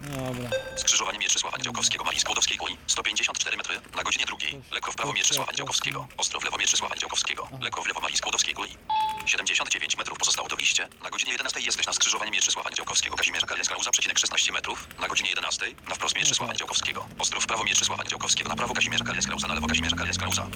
Dobra. 0.00 0.50
Skrzyżowanie 0.76 1.18
Mieczysława 1.18 1.56
Niedziałkowskiego, 1.56 2.04
Mali 2.04 2.20
Skłodowskiej 2.20 2.58
Kuli, 2.58 2.76
154 2.86 3.56
metry, 3.56 3.80
na 3.96 4.02
godzinie 4.02 4.24
drugiej. 4.26 4.60
Lekko 4.72 4.92
w 4.92 4.96
prawo 4.96 5.12
Mieczysława 5.12 5.52
Niedziałkowskiego. 5.52 6.08
Ostro 6.16 6.40
w 6.40 6.44
lewo 6.44 6.58
Mieczysława 6.58 6.94
Niedziałkowskiego. 6.94 7.48
Lekko 7.60 7.82
w 7.82 7.86
lewo 7.86 8.00
Mali 8.00 8.16
Skłodowskiej 8.16 8.54
Kuli. 8.54 8.76
79 9.26 9.96
metrów 9.96 10.18
pozostało 10.18 10.48
do 10.48 10.56
wyjście. 10.56 10.88
Na 11.02 11.10
godzinie 11.10 11.32
11 11.32 11.60
jesteś 11.60 11.86
na 11.86 11.92
skrzyżowaniu 11.92 12.30
Mieczysława 12.30 12.70
Niedziałkowskiego, 12.70 13.16
Kazimierza 13.16 13.46
Kalias-Klauza, 13.46 13.90
przecinek 13.90 14.18
16 14.18 14.52
metrów. 14.52 14.88
Na 15.00 15.08
godzinie 15.08 15.30
11 15.30 15.66
na 15.88 15.94
wprost 15.94 16.16
Mieczysława 16.16 16.52
Niedziałkowskiego. 16.52 17.06
Ostro 17.18 17.40
w 17.40 17.46
prawo 17.46 17.64
Mieczysława 17.64 18.02
Niedziałkowskiego, 18.02 18.48
na 18.48 18.56
prawo 18.56 18.74
Kazimierza 18.74 19.04
Kalias-Klauza, 19.04 19.48
na 19.48 19.54
lewo 19.54 19.66
Kazimierza 19.66 19.96
Kalias-Klauza. 19.96 20.46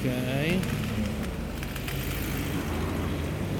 Okej. 0.00 0.87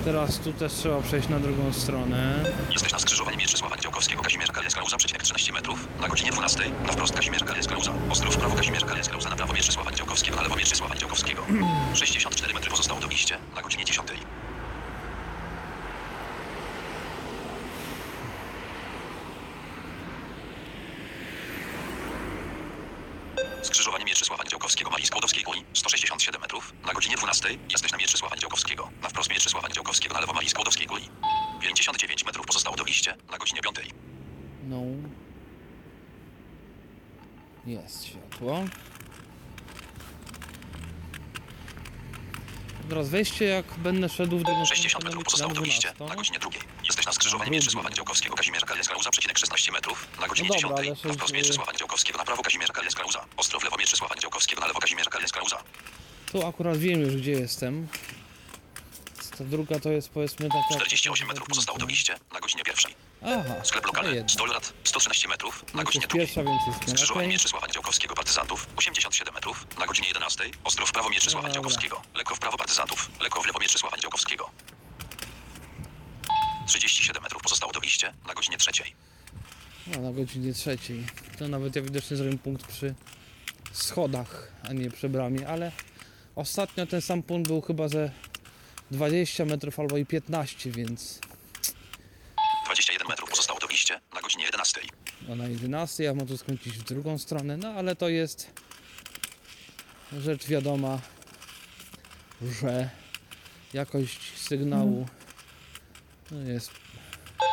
Teraz 0.09 0.39
tu 0.39 0.53
też 0.53 0.73
trzeba 0.73 1.03
przejść 1.03 1.29
na 1.29 1.41
drugą 1.41 1.73
stronę. 1.73 2.45
Jesteś 2.73 2.93
na 2.93 2.99
skrzyżowaniu 2.99 3.37
Mieczysława 3.37 3.77
Niedziałkowskiego, 3.77 4.23
Kazimierza 4.23 4.53
Kalias-Klauza, 4.53 4.97
przecinek 4.97 5.23
13 5.23 5.53
metrów. 5.53 5.89
Na 6.01 6.09
godzinie 6.09 6.31
12 6.31 6.71
na 6.87 6.93
wprost 6.93 7.15
Kazimierza 7.15 7.45
Kalias-Klauza. 7.45 7.93
Ostro 8.11 8.31
w 8.31 8.37
prawo 8.37 8.57
Kazimierza 8.57 8.87
Kalias-Klauza, 8.87 9.31
na 9.31 9.37
prawo 9.37 9.53
Mieczysława 9.53 9.91
Niedziałkowskiego, 9.91 10.37
na 10.37 10.43
lewo 10.43 10.57
Mieczysława 10.57 10.95
Niedziałkowskiego. 10.95 11.43
64 11.95 12.55
metry 12.55 12.71
pozostało 12.71 13.01
do 13.01 13.09
wyjście 13.09 13.39
na 13.55 13.63
godzinie 13.63 13.85
10. 13.85 14.09
Skrzyżowanie 23.63 24.05
Mieczysława 24.19 24.45
Niedziałkowskiego, 24.45 24.91
Mali 24.91 25.07
Skłodowskiej 25.07 25.45
Kuli, 25.45 25.65
167 25.75 26.41
metrów. 26.41 26.73
Na 26.87 26.93
godzinie 26.93 27.17
12 27.17 27.49
jesteś 27.71 27.93
na 27.93 27.99
Mieczysława 27.99 28.35
Niedziałkowskiego. 28.35 28.91
Na 29.03 29.09
wprost 29.09 29.31
Mieczysława 29.31 29.69
Niedziałkowskiego, 29.69 30.15
na 30.15 30.21
lewo 30.21 30.33
Mali 30.33 30.51
Skłodowskiej 30.51 30.87
Kuli. 30.87 31.09
59 31.61 32.25
metrów 32.25 32.47
pozostało 32.47 32.77
do 32.77 32.85
wyjście 32.85 33.17
na 33.31 33.39
godzinie 33.39 33.61
5. 33.61 33.77
No. 34.69 34.83
Jest 37.67 38.07
światło. 38.07 38.65
Teraz 42.89 43.09
wejście, 43.09 43.45
jak 43.45 43.67
będę 43.79 44.09
szedł 44.09 44.39
w 44.39 44.43
drugą 44.43 44.65
60 44.67 44.91
stronę, 44.91 45.05
metrów 45.05 45.25
pozostało 45.25 45.55
do 45.55 45.61
wyjścia 45.61 45.93
12. 45.93 46.09
na 46.09 46.17
godzinie 46.17 46.39
drugiej. 46.39 46.61
Jesteś 46.85 47.07
na 47.07 47.13
skrzyżowaniu. 47.13 47.51
Mieczysława 47.51 47.89
Niedziałkowskiego, 47.89 48.35
Kazimierza 48.37 48.67
Kalias-Klauza, 48.67 49.11
przecinek 49.11 49.39
16 49.39 49.73
metrów. 49.73 50.09
Na 50.21 50.29
godzinie 50.29 50.49
No 50.49 50.55
10. 50.55 50.63
dobra, 50.63 50.79
ale 50.83 50.91
Na 50.91 50.97
sześć- 50.97 51.15
wprost 51.15 51.33
Mieczysława 51.35 51.73
Niedziałkowskiego, 51.73 52.19
na 52.19 52.25
prawo 52.25 52.43
Kazimierza 52.43 52.73
Kalias-Klauza. 52.73 53.25
Ostro 53.37 53.61
w 53.61 53.65
lewo 53.65 53.77
Mieczysława 53.77 54.15
Niedziałkowskiego, 54.15 54.61
na 54.61 54.67
lewo 54.67 54.81
Kazimierza 54.81 55.11
Kalias-Klauza. 55.11 55.57
Tu 56.33 56.47
akurat 56.47 56.77
wiem 56.79 57.01
już, 57.01 57.17
gdzie 57.17 57.31
jestem. 57.33 57.89
Ta 59.39 59.45
druga 59.45 59.81
to 59.81 59.89
jest 59.91 60.09
powiedzmy 60.11 60.49
taka... 60.49 60.75
48 60.75 61.29
metrów 61.29 61.49
pozostało 61.49 61.79
do 61.79 61.87
wyjścia 61.87 62.15
na 62.33 62.41
godzinie 62.41 62.65
pierwszej. 62.65 62.95
Aha, 63.23 63.65
Sklep 63.65 63.87
lokalny 63.87 64.15
jednak. 64.15 64.31
100 64.31 64.47
lat, 64.47 64.73
113 64.85 65.29
metrów 65.29 65.65
na 65.75 65.79
No 65.79 65.85
godzinie 65.85 66.07
drugiej. 66.07 66.27
pierwsza, 66.27 66.45
więc 66.45 66.61
jest. 66.67 66.91
Skrzyżowanie. 66.91 67.29
Mieczysława 67.29 67.67
Niedziałkowskiego 67.67 68.15
Partyzantów 68.15 68.67
87 68.77 69.35
metrów 69.35 69.67
na 69.79 69.87
godzinie 69.87 70.09
11. 70.09 70.45
Ostro 70.65 70.87
w 70.87 70.93
prawo 70.93 71.11
Mieczysława 71.11 71.37
Dobra. 71.37 71.49
Niedziałkowskiego. 71.49 72.03
Lekko 72.15 72.35
w 72.35 72.39
prawo 72.39 72.57
Partyzantów. 72.57 73.11
Lekko 73.21 73.43
w 73.43 73.47
lewo 73.47 73.59
Mieczysława 73.59 73.97
Niedziałkowskiego. 73.97 74.51
37 76.67 77.23
metrów 77.23 77.43
pozostało 77.43 77.73
do 77.73 77.81
wyjścia 77.81 78.13
na 78.27 78.35
godzinie 78.35 78.57
trzeciej. 78.59 78.95
No, 79.87 80.01
na 80.01 80.13
godzinie 80.13 80.53
trzeciej. 80.55 81.07
To 81.39 81.49
nawet 81.49 81.77
ja 81.77 81.83
widocznie 81.83 82.17
zrobię 82.17 82.39
punkt 82.39 82.67
przy 82.67 82.95
schodach, 83.73 84.53
a 84.69 84.73
nie 84.73 84.91
przy 84.91 85.09
bramie, 85.09 85.49
ale 85.49 85.73
ostatnio 86.37 86.87
ten 86.87 87.01
sam 87.01 87.23
punkt 87.23 87.49
był 87.49 87.61
chyba 87.61 87.89
ze 87.89 88.11
20 88.91 89.45
metrów 89.45 89.81
albo 89.81 89.97
i 89.97 90.07
15, 90.07 90.71
więc 90.71 91.21
21 92.69 93.09
metrów 93.09 93.31
pozostało 93.31 93.61
do 93.61 93.67
wyjścia 93.67 94.01
na 94.15 94.21
godzinie 94.21 94.45
11. 94.45 94.81
no 95.29 95.35
na 95.35 95.49
11 95.49 96.05
ja 96.05 96.15
mogę 96.15 96.39
skręcić 96.39 96.79
w 96.79 96.83
drugą 96.83 97.19
stronę, 97.19 97.57
no 97.57 97.69
ale 97.69 97.97
to 97.97 98.09
jest 98.09 98.51
rzecz 100.13 100.47
wiadoma, 100.47 100.99
że 102.43 102.91
jakość 103.75 104.39
sygnału 104.39 105.09
no 106.31 106.41
jest 106.41 106.71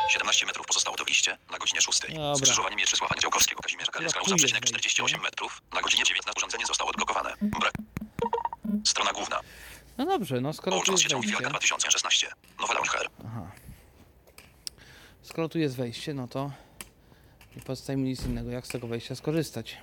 17 0.08 0.46
metrów 0.46 0.66
pozostało 0.66 0.96
do 0.96 1.04
wyjścia 1.04 1.38
na 1.50 1.58
godzinie 1.58 1.80
6. 1.80 2.00
Dobra. 2.08 2.36
Skrzyżowanie 2.36 2.76
Mieczysława 2.76 3.14
Niedziałkowskiego, 3.14 3.62
Kazimierza 3.62 3.92
Kalias-Klauza, 3.92 4.12
Brakuje 4.12 4.36
przecinek 4.36 4.62
wejścia. 4.62 4.78
48 4.78 5.20
metrów. 5.20 5.62
Na 5.74 5.80
godzinie 5.82 6.04
19 6.04 6.32
urządzenie 6.36 6.66
zostało 6.66 6.90
odblokowane. 6.90 7.34
Brak. 7.42 7.72
Strona 8.84 9.12
główna. 9.12 9.40
No 9.98 10.06
dobrze, 10.06 10.40
no 10.40 10.52
skoro 10.52 10.82
jest 10.88 11.02
siecią 11.02 11.20
Wi-Fi 11.20 11.32
wejście, 11.32 11.50
2016. 11.50 12.28
Nowe 12.60 12.74
Launcher. 12.74 13.10
Skoro 15.26 15.48
tu 15.48 15.58
jest 15.58 15.76
wejście, 15.76 16.14
no 16.14 16.28
to 16.28 16.50
nie 17.56 17.62
pozostaje 17.62 17.96
mi 17.96 18.08
nic 18.08 18.26
innego, 18.26 18.50
jak 18.50 18.66
z 18.66 18.68
tego 18.68 18.86
wejścia 18.86 19.14
skorzystać. 19.14 19.78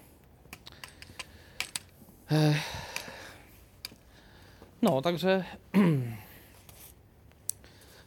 No, 4.81 5.01
także 5.01 5.43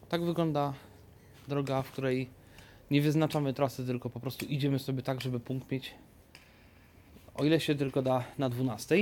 tak 0.08 0.24
wygląda 0.24 0.74
droga, 1.48 1.82
w 1.82 1.90
której 1.90 2.28
nie 2.90 3.02
wyznaczamy 3.02 3.54
trasy, 3.54 3.86
tylko 3.86 4.10
po 4.10 4.20
prostu 4.20 4.46
idziemy 4.46 4.78
sobie 4.78 5.02
tak, 5.02 5.20
żeby 5.20 5.40
punkt 5.40 5.70
mieć 5.70 5.94
o 7.34 7.44
ile 7.44 7.60
się 7.60 7.74
tylko 7.74 8.02
da 8.02 8.24
na 8.38 8.48
12. 8.48 8.96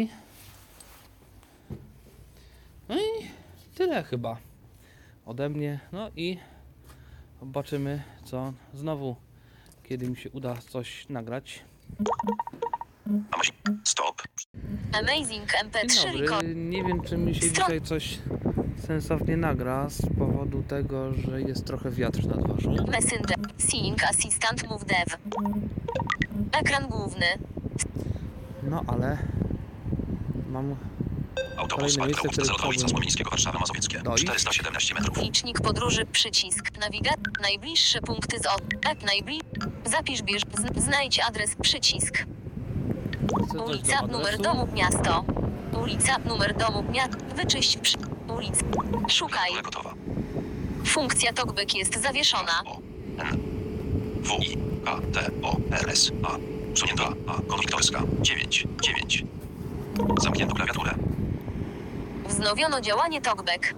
No 2.89 2.99
i 2.99 3.29
tyle 3.75 4.03
chyba 4.03 4.37
ode 5.27 5.49
mnie. 5.49 5.81
No 5.93 6.11
i 6.17 6.39
zobaczymy, 7.41 8.03
co 8.25 8.53
znowu, 8.75 9.17
kiedy 9.83 10.09
mi 10.09 10.17
się 10.17 10.31
uda 10.31 10.57
coś 10.69 11.09
nagrać. 11.09 11.65
Stop. 13.85 14.23
Amazing 14.93 15.29
Dzień 15.29 15.71
MP3 15.71 16.29
dobry. 16.29 16.55
Nie 16.55 16.85
wiem, 16.85 17.03
czy 17.03 17.17
mi 17.17 17.35
się 17.35 17.53
dzisiaj 17.53 17.81
coś 17.81 18.19
sensownie 18.87 19.37
nagra 19.37 19.89
z 19.91 20.03
powodu 20.19 20.63
tego, 20.63 21.15
że 21.15 21.43
jest 21.43 21.65
trochę 21.65 21.91
wiatr 21.91 22.27
na 22.27 22.37
dworzu. 22.37 22.71
Messenger. 22.71 23.37
Sync 23.59 24.03
Assistant 24.05 24.69
Move 24.71 24.85
Dev. 24.85 25.17
Ekran 26.53 26.89
główny. 26.89 27.27
No 28.63 28.85
ale 28.87 29.19
mam 30.51 30.77
Autobus 31.57 31.97
Kolejne 31.97 32.07
miejsce, 32.07 32.29
które 32.29 32.47
Zolotowica 32.47 32.73
chciałbym 32.79 32.89
Słomińskiego, 32.89 33.31
Warszawa 33.31 33.59
Mazowieckie. 33.59 33.99
dojść. 33.99 34.25
417 34.25 34.95
metrów. 34.95 35.19
Licznik 35.23 35.61
podróży. 35.61 36.07
Przycisk. 36.13 36.79
Nawigacja. 36.81 37.23
Najbliższe 37.43 38.01
punkty 38.01 38.39
z 38.39 38.47
O. 38.47 38.57
App 38.91 39.03
najbli... 39.07 39.41
Zapisz 39.85 40.23
bierz. 40.23 40.43
Z... 40.77 40.83
Znajdź 40.85 41.21
adres. 41.21 41.57
Przycisk. 41.63 42.15
chcę 43.49 43.59
coś 43.59 43.69
Ulica, 43.69 44.01
do 44.01 44.07
numer 44.07 44.27
adresu. 44.35 44.43
domu, 44.43 44.69
miasto. 44.75 45.25
Ulica, 45.83 46.19
numer 46.19 46.57
domu, 46.57 46.85
miasto. 46.93 47.17
Wyczyść 47.37 47.77
przy... 47.77 47.97
Ulic. 48.37 48.55
Szukaj. 49.09 49.51
Klawiatura 49.51 49.63
gotowa. 49.63 49.95
Funkcja 50.85 51.33
TalkBack 51.33 51.75
jest 51.75 52.03
zawieszona. 52.03 52.53
O. 52.67 52.79
N. 53.19 53.39
W. 54.23 54.39
I. 54.45 54.59
A. 54.87 54.97
T. 55.13 55.31
O. 55.43 55.57
R. 55.71 55.91
S. 55.91 56.11
A. 56.23 56.37
Usunięto 56.73 57.05
A. 57.27 57.33
A. 57.33 57.41
Konwiktorska. 57.49 58.03
9. 58.23 58.67
9. 58.83 59.25
Zamknięto 60.23 60.55
klawiaturę. 60.55 60.95
Wznowiono 62.29 62.81
działanie 62.81 63.21
TalkBack. 63.21 63.75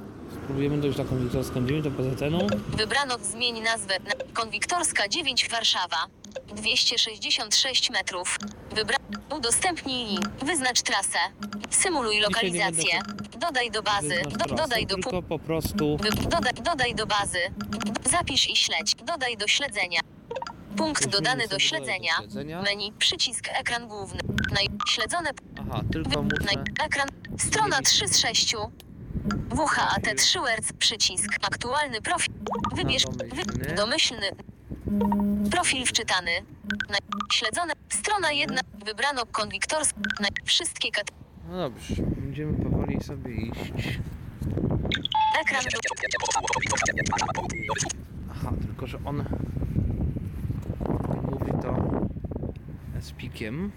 Próbujemy 0.47 0.78
dojść 0.78 0.98
na 0.98 1.05
konwiktorską 1.05 1.66
9 1.66 1.85
do 1.85 1.90
PZN-u. 1.90 2.47
Wybrano 2.77 3.18
zmień 3.18 3.60
nazwę 3.60 3.94
na 4.05 4.32
Konwiktorska 4.35 5.09
9 5.09 5.48
Warszawa. 5.48 6.06
266 6.56 7.90
metrów. 7.90 8.39
Wybra... 8.74 8.97
Udostępnij 9.36 10.06
link. 10.06 10.28
Wyznacz 10.44 10.82
trasę. 10.82 11.18
Symuluj 11.70 12.20
lokalizację. 12.20 13.01
Dodaj 13.39 13.70
do 13.70 13.82
bazy. 13.82 14.23
Do, 14.48 14.55
dodaj 14.55 14.86
do 14.86 14.94
tylko 14.94 15.23
po 15.23 15.39
prostu. 15.39 15.97
Dodaj, 16.31 16.52
dodaj 16.62 16.94
do 16.94 17.06
bazy. 17.06 17.39
Zapisz 18.05 18.51
i 18.51 18.56
śledź. 18.56 18.94
Dodaj 18.94 19.36
do 19.36 19.48
śledzenia. 19.48 20.01
Punkt 20.77 21.06
dodany 21.09 21.48
do 21.48 21.59
śledzenia. 21.59 22.12
Menu. 22.64 22.93
Przycisk 22.93 23.48
ekran 23.60 23.89
główny. 23.89 24.20
Naj... 24.55 24.66
Śledzone. 24.89 25.31
Aha, 25.60 25.81
tylko 25.93 26.23
muszę... 26.23 26.62
Ekran. 26.85 27.09
Strona 27.38 27.82
3 27.82 28.08
z 28.08 28.18
6. 28.18 28.54
WHAT3 29.48 30.44
Werc. 30.44 30.72
Przycisk. 30.72 31.30
Aktualny 31.42 32.02
profil. 32.02 32.34
Wybierz. 32.74 33.04
domyślny. 33.04 33.64
Wy... 33.68 33.74
Domyślny. 33.74 34.26
Profil 35.50 35.86
wczytany. 35.86 36.30
Na... 36.88 36.98
Śledzone. 37.32 37.72
Strona 37.88 38.32
1. 38.32 38.58
Wybrano 38.86 39.26
konwiktors. 39.26 39.92
Na... 40.20 40.28
Wszystkie 40.44 40.90
kat... 40.90 41.06
No 41.50 41.56
dobrze, 41.56 41.94
będziemy 42.02 42.64
powoli 42.64 43.02
sobie 43.02 43.34
iść. 43.34 43.98
Ekran. 45.40 45.62
Aha, 48.30 48.52
tylko 48.66 48.86
że 48.86 48.98
on 49.04 49.24
mówi 51.30 51.52
to 51.62 51.76
z 53.00 53.12
pikiem. 53.12 53.72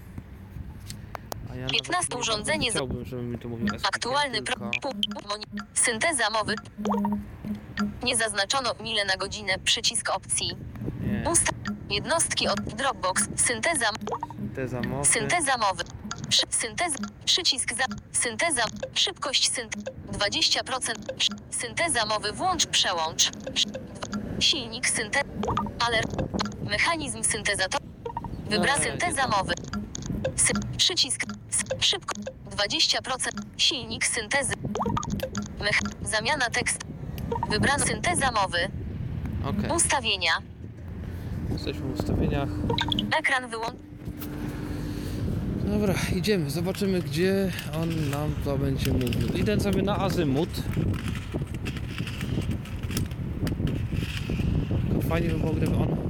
A 1.51 1.55
ja 1.55 1.61
nawet 1.61 1.71
15 1.71 2.07
nie 2.15 2.21
urządzenie 2.21 2.71
z- 2.71 2.75
Chciałbym, 2.75 3.05
żeby 3.05 3.21
mi 3.21 3.39
to 3.39 3.49
mówił 3.49 3.67
z 3.67 3.71
pikiem, 3.71 3.85
Aktualny 3.93 4.41
pro... 4.41 4.55
tylko... 4.55 4.89
pu-. 4.89 4.93
Synteza 5.73 6.29
mowy. 6.29 6.55
Nie 8.03 8.15
zaznaczono 8.15 8.73
mile 8.83 9.05
na 9.05 9.15
godzinę. 9.17 9.53
Przycisk 9.63 10.09
opcji. 10.09 10.55
Nie, 11.01 11.29
Usta... 11.31 11.51
Jednostki 11.89 12.47
od 12.47 12.59
Dropbox. 12.61 13.27
Synteza. 13.35 13.85
synteza 14.39 14.81
mowy. 14.81 15.05
Synteza 15.05 15.57
mowy. 15.57 15.83
Przy... 16.29 16.41
Synteza. 16.49 16.95
Przycisk 17.25 17.73
za. 17.73 17.83
Synteza. 18.11 18.63
Szybkość 18.93 19.51
synt. 19.51 19.75
20%. 20.11 20.93
Przy- 21.17 21.29
Synteza 21.51 22.05
mowy. 22.05 22.31
Włącz 22.31 22.65
przełącz. 22.65 23.31
Silnik 24.39 24.89
synte. 24.89 25.21
Alert. 25.87 26.11
Mechanizm 26.69 27.23
syntezator. 27.23 27.81
Wybra 28.49 28.75
No, 28.77 28.83
synteza 28.83 29.21
nie 29.21 29.27
mowy. 29.37 29.53
Przycisk. 30.77 31.25
Szybko. 31.79 32.15
20%. 32.51 33.29
Silnik 33.57 34.05
syntezy. 34.05 34.53
Mech... 35.61 35.79
Zamiana 36.01 36.49
tekst. 36.49 36.79
Wybrano 37.49 37.85
synteza 37.85 38.31
mowy. 38.31 38.57
Okej, 39.45 39.71
Ustawienia. 39.71 40.31
jesteśmy 41.51 41.81
w 41.81 41.99
ustawieniach. 41.99 42.49
Ekran 43.19 43.49
wyłącz. 43.49 43.75
Dobra, 45.65 45.93
idziemy, 46.15 46.49
zobaczymy 46.49 47.01
gdzie 47.01 47.51
on 47.81 48.09
nam 48.09 48.35
to 48.45 48.57
będzie 48.57 48.93
mówił. 48.93 49.27
Idę 49.35 49.59
sobie 49.59 49.81
na 49.81 49.97
azymut. 49.99 50.49
Tylko 54.69 54.97
Fajnie 55.09 55.29
by 55.29 55.37
było, 55.39 55.53
gdyby 55.53 55.75
on... 55.75 56.09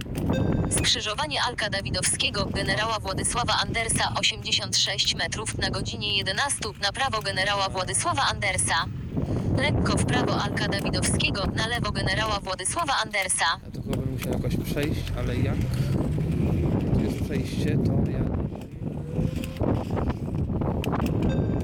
Skrzyżowanie 0.71 1.41
Alka 1.43 1.69
Dawidowskiego 1.69 2.45
generała 2.45 2.99
Władysława 2.99 3.53
Andersa 3.61 4.13
86 4.19 5.15
metrów 5.15 5.57
na 5.57 5.69
godzinie 5.69 6.17
11 6.17 6.57
na 6.81 6.91
prawo 6.91 7.21
generała 7.21 7.69
Władysława 7.69 8.21
Andersa. 8.21 8.85
Lekko 9.57 9.97
w 9.97 10.05
prawo 10.05 10.41
Alka 10.43 10.67
Dawidowskiego 10.67 11.45
na 11.55 11.67
lewo 11.67 11.91
generała 11.91 12.39
Władysława 12.39 12.93
Andersa. 13.03 13.45
Ja 13.45 13.81
chyba 13.81 13.97
bym 13.97 14.11
musiał 14.11 14.33
jakoś 14.33 14.55
przejść, 14.71 15.03
ale 15.17 15.35
jak? 15.37 15.55
Tu 16.93 16.99
jest 17.03 17.23
przejście, 17.23 17.77
to 17.77 18.11
ja... 18.11 18.19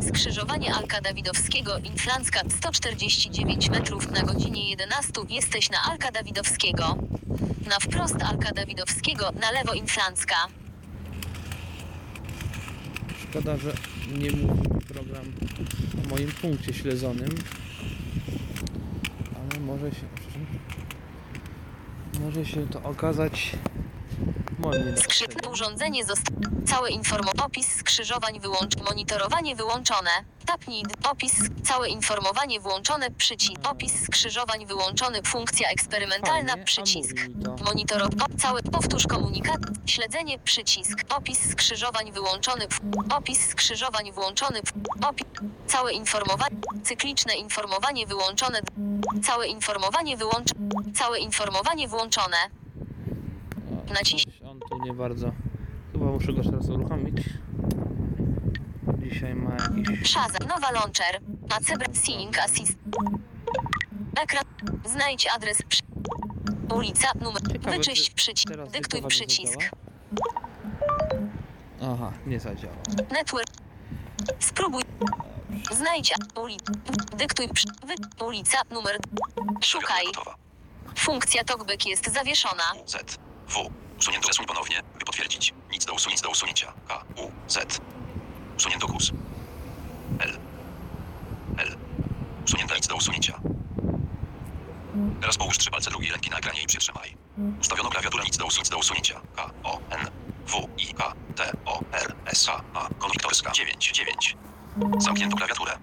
Skrzyżowanie 0.07 0.75
Alka 0.75 1.01
Dawidowskiego 1.01 1.77
Inflancka 1.77 2.41
149 2.49 3.69
metrów 3.69 4.11
na 4.11 4.21
godzinie 4.21 4.69
11 4.69 5.11
jesteś 5.29 5.69
na 5.69 5.77
Alka 5.91 6.11
Dawidowskiego. 6.11 6.97
Na 7.69 7.79
wprost 7.79 8.21
Alka 8.23 8.51
Dawidowskiego 8.51 9.31
na 9.41 9.51
lewo 9.51 9.73
Inflancka. 9.73 10.35
Szkoda, 13.29 13.57
że 13.57 13.73
nie 14.17 14.31
mówi 14.31 14.69
program 14.87 15.25
o 16.05 16.09
moim 16.09 16.31
punkcie 16.31 16.73
śledzonym. 16.73 17.29
Ale 19.35 19.59
może 19.59 19.91
się... 19.91 20.05
Może 22.19 22.45
się 22.45 22.67
to 22.67 22.83
okazać 22.83 23.51
moim 24.65 24.97
Skrzypne 24.97 25.49
urządzenie 25.49 26.05
zostało. 26.05 26.39
Całe 26.65 26.89
informo. 26.89 27.31
Opis 27.45 27.75
skrzyżowań 27.75 28.39
wyłącz. 28.39 28.77
Monitorowanie 28.89 29.55
wyłączone. 29.55 30.09
Tapnij. 30.45 30.83
Opis. 31.03 31.33
Całe 31.63 31.89
informowanie 31.89 32.59
włączone. 32.59 33.11
Przycisk. 33.11 33.61
Opis 33.63 34.03
skrzyżowań 34.05 34.65
wyłączony. 34.65 35.21
Funkcja 35.23 35.69
eksperymentalna. 35.69 36.51
Fajnie, 36.51 36.65
Przycisk. 36.65 37.15
O, 38.21 38.37
całe. 38.37 38.61
Powtórz 38.61 39.07
komunikat. 39.07 39.59
Śledzenie. 39.85 40.39
Przycisk. 40.39 40.99
Opis 41.09 41.51
skrzyżowań 41.51 42.11
wyłączony. 42.11 42.67
Opis 43.17 43.47
skrzyżowań 43.47 44.11
włączony. 44.11 44.59
Opis. 45.09 45.27
Całe 45.67 45.93
informowanie. 45.93 46.55
Cykliczne 46.83 47.35
informowanie 47.35 48.07
wyłączone. 48.07 48.61
Całe 49.23 49.47
informowanie 49.47 50.17
wyłącz. 50.17 50.49
Całe 50.95 51.19
informowanie 51.19 51.87
włączone. 51.87 52.37
O, 54.13 54.34
nie 54.85 54.93
bardzo. 54.93 55.31
Chyba 55.91 56.05
muszę 56.05 56.33
go 56.33 56.43
teraz 56.43 56.69
uruchomić. 56.69 57.17
Dzisiaj 58.97 59.35
ma 59.35 59.51
jakiś. 59.51 60.09
Szaza, 60.09 60.37
nowa 60.49 60.71
launcher. 60.71 61.21
Macebra 61.49 61.87
Seeing 61.93 62.39
Assist. 62.39 62.77
Ekran. 64.23 64.43
Znajdź 64.85 65.27
adres. 65.35 65.61
Przy... 65.67 65.81
Ulica, 66.75 67.07
numer. 67.21 67.41
Ciekawe, 67.51 67.77
Wyczyść 67.77 68.09
czy 68.09 68.15
przycisk. 68.15 68.53
Dyktuj 68.71 69.01
przycisk. 69.07 69.53
zadziała? 69.53 69.71
Aha, 71.93 72.11
nie 72.27 72.39
zadziała. 72.39 72.75
Network. 73.11 73.47
Spróbuj. 74.39 74.83
Znajdź 75.71 76.13
uli... 76.35 76.57
Dyktuj 77.17 77.49
przy... 77.49 77.67
Wy... 77.87 78.25
Ulica, 78.25 78.57
numer. 78.71 78.97
Szukaj. 79.61 80.05
Funkcja 80.97 81.43
talkback 81.43 81.85
jest 81.85 82.13
zawieszona. 82.13 82.63
Z. 82.85 83.17
W. 83.47 83.84
Usunięto 84.05 84.29
usuń 84.29 84.45
ponownie, 84.45 84.81
by 84.99 85.05
potwierdzić. 85.05 85.53
Nic 85.71 85.85
do 85.85 85.93
do 86.23 86.29
usunięcia. 86.29 86.73
K. 86.87 87.03
U. 87.15 87.31
Z. 87.47 87.79
Usunięto 88.57 88.87
kus. 88.87 89.11
L. 90.19 90.39
L. 91.57 91.77
Usunięta 92.45 92.75
nic 92.75 92.87
do 92.87 92.95
usunięcia. 92.95 93.39
Teraz 95.21 95.37
połóż 95.37 95.57
trzy 95.57 95.71
palce 95.71 95.89
drugiej 95.89 96.11
ręki 96.11 96.29
na 96.29 96.37
ekranie 96.37 96.61
i 96.61 96.65
przytrzymaj. 96.65 97.17
Ustawiono 97.61 97.89
klawiaturę 97.89 98.23
nic 98.23 98.37
do, 98.37 98.47
do 98.71 98.77
usunięcia. 98.77 99.21
K. 99.35 99.51
O. 99.63 99.79
N. 99.89 100.07
W. 100.47 100.67
I. 100.77 100.93
K. 100.93 101.13
T. 101.35 101.51
O. 101.65 101.79
R. 101.91 102.15
S. 102.25 102.47
H. 102.47 102.63
A. 102.73 102.89
Konwiktorska. 102.99 103.51
9. 103.51 103.91
9. 103.91 104.37
Zamknięto 104.97 105.37
klawiaturę. 105.37 105.77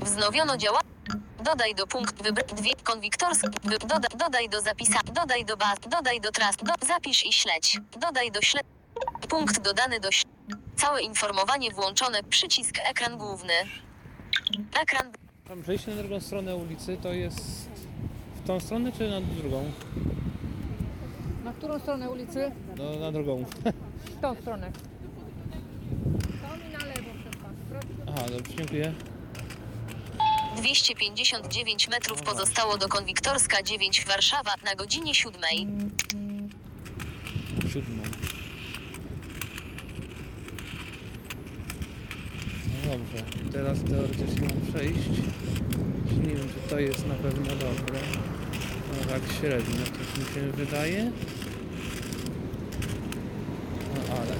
Wznowiono 0.00 0.56
działa. 0.56 0.83
Dodaj 1.44 1.74
do 1.74 1.86
punkt 1.86 2.22
wybr 2.22 2.44
dwie 2.54 2.74
konwiktorsk. 2.84 3.44
Wy 3.64 3.78
doda 3.78 4.08
dodaj 4.18 4.48
do 4.48 4.60
zapisa. 4.60 5.00
Dodaj 5.14 5.44
do 5.44 5.56
baz. 5.56 5.78
Dodaj 5.90 6.20
do 6.20 6.30
trust. 6.32 6.64
Do 6.64 6.86
zapisz 6.86 7.26
i 7.26 7.32
śledź. 7.32 7.80
Dodaj 8.00 8.30
do 8.30 8.42
śledź. 8.42 8.64
Punkt 9.28 9.60
dodany 9.60 10.00
do 10.00 10.08
śl- 10.08 10.24
Całe 10.76 11.02
informowanie 11.02 11.70
włączone. 11.70 12.22
Przycisk 12.22 12.74
ekran 12.90 13.18
główny. 13.18 13.52
Ekran. 14.82 15.12
Tam 15.48 15.62
przejście 15.62 15.90
na 15.94 15.96
drugą 16.02 16.20
stronę 16.20 16.56
ulicy 16.56 16.96
to 17.02 17.12
jest 17.12 17.40
w 18.44 18.46
tą 18.46 18.60
stronę 18.60 18.92
czy 18.92 19.10
na 19.10 19.20
drugą? 19.20 19.70
Na 21.44 21.52
którą 21.52 21.78
stronę 21.78 22.10
ulicy? 22.10 22.50
No, 22.76 22.96
na 23.00 23.12
drugą. 23.12 23.44
W 24.04 24.20
tą 24.20 24.34
stronę. 24.40 24.70
To 26.42 26.56
mi 26.56 26.72
na 26.72 26.78
lewo 26.84 27.10
przez 27.22 27.42
pan. 27.42 27.54
Proszę. 27.70 27.88
Aha, 28.08 28.26
dobrze, 28.36 28.54
dziękuję. 28.56 28.92
259 30.56 31.88
metrów 31.88 32.22
pozostało 32.22 32.78
do 32.78 32.88
konwiktorska 32.88 33.62
9 33.62 34.04
Warszawa 34.04 34.54
na 34.64 34.74
godzinie 34.74 35.14
7. 35.14 35.40
Siódmą. 37.72 38.02
No 42.84 42.90
dobrze, 42.90 43.24
teraz 43.52 43.78
teoretycznie 43.90 44.48
mam 44.48 44.72
przejść. 44.72 45.08
Nie 46.22 46.34
wiem, 46.34 46.48
czy 46.48 46.70
to 46.70 46.78
jest 46.78 47.06
na 47.06 47.14
pewno 47.14 47.46
dobre. 47.56 47.98
No 49.00 49.06
tak 49.08 49.22
średnio, 49.40 49.84
coś 49.84 50.18
mi 50.18 50.34
się 50.34 50.52
wydaje. 50.52 51.12
No 53.94 54.14
ale... 54.14 54.34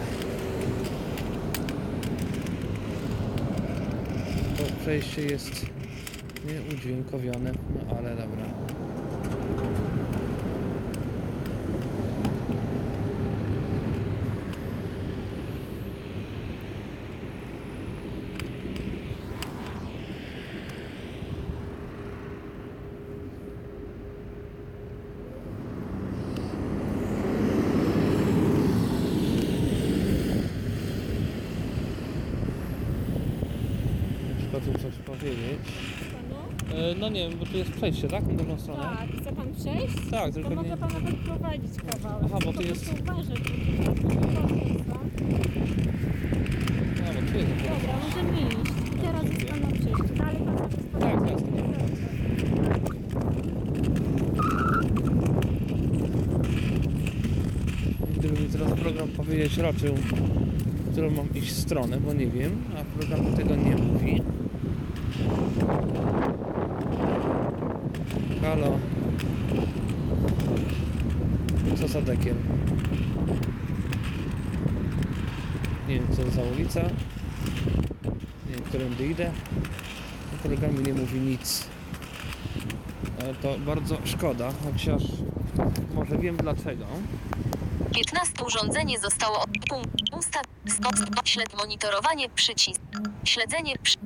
To 4.56 4.80
przejście 4.82 5.22
jest 5.22 5.66
Nie 6.44 6.74
udźwiękowione, 6.74 7.52
no 7.74 7.96
ale 7.96 8.16
dobra. 8.16 8.44
Trzeba 34.38 34.60
tu 34.60 34.72
coś 34.82 34.94
powiedzieć. 35.06 35.60
Panu? 36.12 36.80
E, 36.80 36.94
No 36.94 37.08
nie 37.08 37.28
wiem, 37.28 37.38
bo 37.38 37.43
tu 37.54 37.58
jest 37.58 37.70
przejście, 37.70 38.08
tak? 38.08 38.26
Na 38.26 38.34
drugą 38.34 38.58
stronę? 38.58 38.82
Tak, 38.82 39.08
chce 39.20 39.32
pan 39.32 39.54
przejść? 39.54 40.10
Tak, 40.10 40.26
To 40.26 40.32
tylko 40.32 40.54
mogę 40.54 40.68
nie... 40.68 40.76
pana 40.76 40.94
podprowadzić 41.00 41.70
kawałek. 41.86 42.22
Aha, 42.24 42.38
bo 42.44 42.52
tu 42.52 42.62
jest- 42.62 42.92
uważać, 43.00 43.28
bo 43.28 43.84
tu 43.84 44.08
jest 44.68 44.84
bo 44.84 44.94
tu 44.94 45.24
Dobra, 47.68 47.94
możemy 48.06 48.40
iść. 48.48 48.72
Teraz 49.02 49.24
jest 49.24 49.46
pana 49.46 49.66
przejście. 49.72 50.14
Dalej 50.18 50.36
pan 50.44 50.58
sobie 50.58 50.82
Tak, 51.00 51.20
spokojnie. 51.20 51.32
tak. 51.74 52.94
Gdyby 58.18 58.40
mi 58.42 58.48
teraz 58.48 58.72
program 58.72 59.08
powiedzieć 59.08 59.58
raczył, 59.58 59.94
w 59.94 60.92
którą 60.92 61.10
mam 61.10 61.34
iść 61.34 61.52
stronę, 61.52 62.00
bo 62.00 62.12
nie 62.12 62.26
wiem, 62.26 62.52
a 62.80 62.98
program 62.98 63.34
tego 63.36 63.56
nie 63.56 63.76
mówi. 63.76 64.22
Halo. 68.44 68.78
Co 71.80 71.88
za 71.88 72.00
dekiem? 72.00 72.36
Nie 75.88 75.94
wiem, 75.94 76.06
co 76.16 76.30
za 76.30 76.42
ulica. 76.42 76.80
Nie 78.46 78.52
wiem, 78.54 78.60
którędy 78.64 79.06
idę. 79.06 79.30
Program 80.42 80.74
mi 80.74 80.82
nie 80.82 80.92
mówi 80.94 81.20
nic. 81.20 81.66
Ale 83.20 83.34
to 83.34 83.58
bardzo 83.58 83.98
szkoda, 84.04 84.52
chociaż 84.64 85.02
może 85.94 86.18
wiem 86.18 86.36
dlaczego. 86.36 86.84
15 87.94 88.32
urządzenie 88.46 88.98
zostało 88.98 89.40
od 89.40 89.50
ustaw 90.18 90.42
śled 91.24 91.56
monitorowanie 91.58 92.28
przycisk 92.28 92.80
śledzenie 93.24 93.74
przy... 93.82 93.96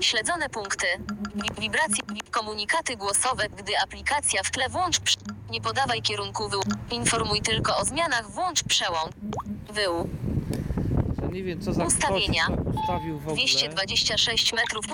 śledzone 0.00 0.48
punkty 0.48 0.86
Wi- 1.34 1.60
wibracje 1.62 1.96
wi- 2.03 2.03
komunikaty 2.22 2.96
głosowe 2.96 3.48
gdy 3.58 3.72
aplikacja 3.84 4.42
w 4.42 4.50
tle 4.50 4.68
włącz 4.68 5.00
przy... 5.00 5.16
nie 5.50 5.60
podawaj 5.60 6.02
kierunku 6.02 6.48
wyłącz 6.48 6.68
informuj 6.90 7.40
tylko 7.40 7.76
o 7.76 7.84
zmianach 7.84 8.30
włącz 8.30 8.62
przełącz 8.62 9.12
wył 9.72 10.08
Że 11.22 11.28
nie 11.28 11.42
wiem 11.42 11.60
co 11.60 11.72
za 11.72 11.84
Ustawienia. 11.84 12.46
ustawił 12.82 13.18
w 13.18 13.28
ogóle. 13.28 13.36
226 13.36 14.52
metrów 14.52 14.84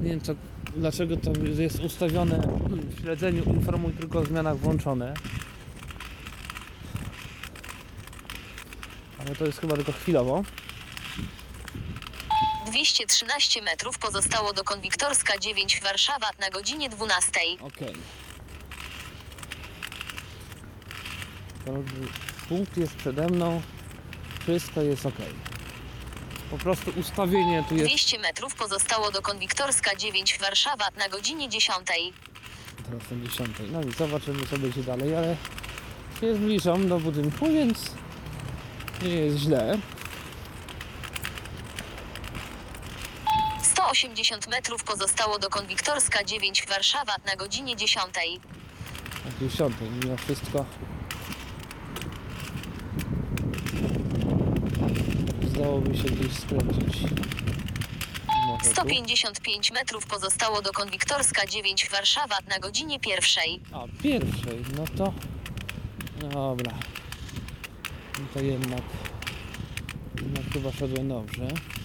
Nie 0.00 0.10
wiem 0.10 0.20
co, 0.20 0.32
dlaczego 0.76 1.16
to 1.16 1.30
jest 1.58 1.80
ustawione 1.80 2.38
w 2.96 3.00
śledzeniu 3.00 3.44
informuj 3.44 3.92
tylko 3.92 4.18
o 4.18 4.24
zmianach 4.24 4.58
włączone. 4.58 5.14
Ale 9.18 9.36
to 9.36 9.46
jest 9.46 9.58
chyba 9.60 9.76
tylko 9.76 9.92
chwilowo. 9.92 10.42
213 12.70 13.62
metrów 13.62 13.98
pozostało 13.98 14.52
do 14.52 14.64
Konwiktorska 14.64 15.38
9 15.38 15.80
Warszawa 15.80 16.30
na 16.40 16.50
godzinie 16.50 16.88
12 16.88 17.30
Okej. 17.60 17.94
To 21.64 21.72
Punkt 22.48 22.76
jest 22.76 22.94
przede 22.94 23.26
mną. 23.26 23.62
Wszystko 24.40 24.82
jest 24.82 25.06
ok. 25.06 25.14
Po 26.50 26.58
prostu 26.58 26.92
ustawienie 26.96 27.64
tu 27.68 27.74
jest 27.74 27.86
200 27.86 28.18
metrów 28.18 28.54
pozostało 28.54 29.10
do 29.10 29.22
Konwiktorska 29.22 29.96
9 29.96 30.38
Warszawa 30.38 30.88
na 30.98 31.08
godzinie 31.08 31.48
10 31.48 31.76
Teraz 32.84 33.02
są 33.08 33.20
10. 33.24 33.56
No 33.72 33.82
i 33.82 33.92
zobaczymy 33.92 34.46
co 34.46 34.58
będzie 34.58 34.82
dalej, 34.82 35.16
ale 35.16 35.36
się 36.20 36.34
zbliżam 36.34 36.88
do 36.88 37.00
budynku, 37.00 37.46
więc 37.46 37.90
nie 39.02 39.08
jest 39.08 39.36
źle. 39.36 39.78
180 43.84 44.48
metrów 44.48 44.84
pozostało 44.84 45.38
do 45.38 45.50
Konwiktorska 45.50 46.24
9 46.24 46.66
Warszawa 46.66 47.16
na 47.26 47.36
godzinie 47.36 47.76
10 47.76 48.04
Na 49.24 49.48
10. 49.48 49.74
Mimo 50.04 50.16
wszystko 50.16 50.64
zdałoby 55.46 55.96
się 55.96 56.04
gdzieś 56.04 56.32
skręcić. 56.32 57.02
Może 58.46 58.64
tu? 58.64 58.70
155 58.70 59.72
metrów 59.72 60.06
pozostało 60.06 60.62
do 60.62 60.72
Konwiktorska 60.72 61.46
9 61.46 61.88
Warszawa 61.90 62.36
na 62.48 62.58
godzinie 62.58 62.98
1 63.06 63.60
A, 63.72 64.02
pierwszej, 64.02 64.64
no 64.76 64.84
to... 64.98 65.12
Dobra. 66.28 66.72
No 68.18 68.24
to 68.34 68.40
jednak... 68.40 68.82
Jednak 70.22 70.52
chyba 70.52 70.72
szedłem 70.72 71.08
dobrze.- 71.08 71.48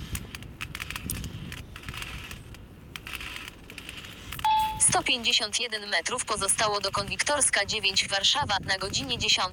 151 4.89 5.89
metrów 5.89 6.25
pozostało 6.25 6.79
do 6.79 6.91
Konwiktorska 6.91 7.65
9 7.65 8.07
Warszawa 8.07 8.57
na 8.67 8.77
godzinie 8.77 9.17
10 9.17 9.47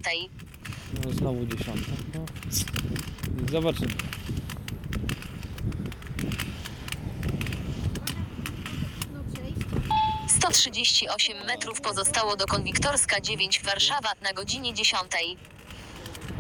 No 1.05 1.13
znowu 1.13 1.47
dziesiąta. 1.47 1.93
No. 2.15 2.25
Zobaczymy. 3.53 3.93
No 9.13 9.21
przejść. 9.33 9.59
138 10.29 11.47
metrów 11.47 11.81
pozostało 11.81 12.37
do 12.37 12.47
Konwiktorska 12.47 13.21
9 13.21 13.63
Warszawa 13.63 14.13
na 14.23 14.33
godzinie 14.33 14.75
10 14.75 15.03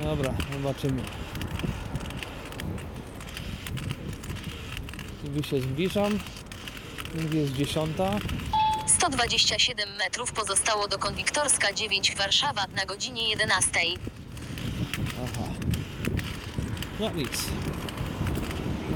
Dobra, 0.02 0.34
zobaczymy. 0.52 1.02
Tu 5.36 5.48
się 5.48 5.60
zbliżam. 5.60 6.18
Jest 7.32 7.52
dziesiąta. 7.52 8.18
127 9.02 9.96
metrów 9.98 10.32
pozostało 10.32 10.88
do 10.88 10.98
Konwiktorska 10.98 11.72
9 11.72 12.16
Warszawa 12.16 12.66
na 12.76 12.86
godzinie 12.86 13.30
11 13.30 13.70
Aha. 15.24 15.44
No 17.00 17.10
nic. 17.10 17.46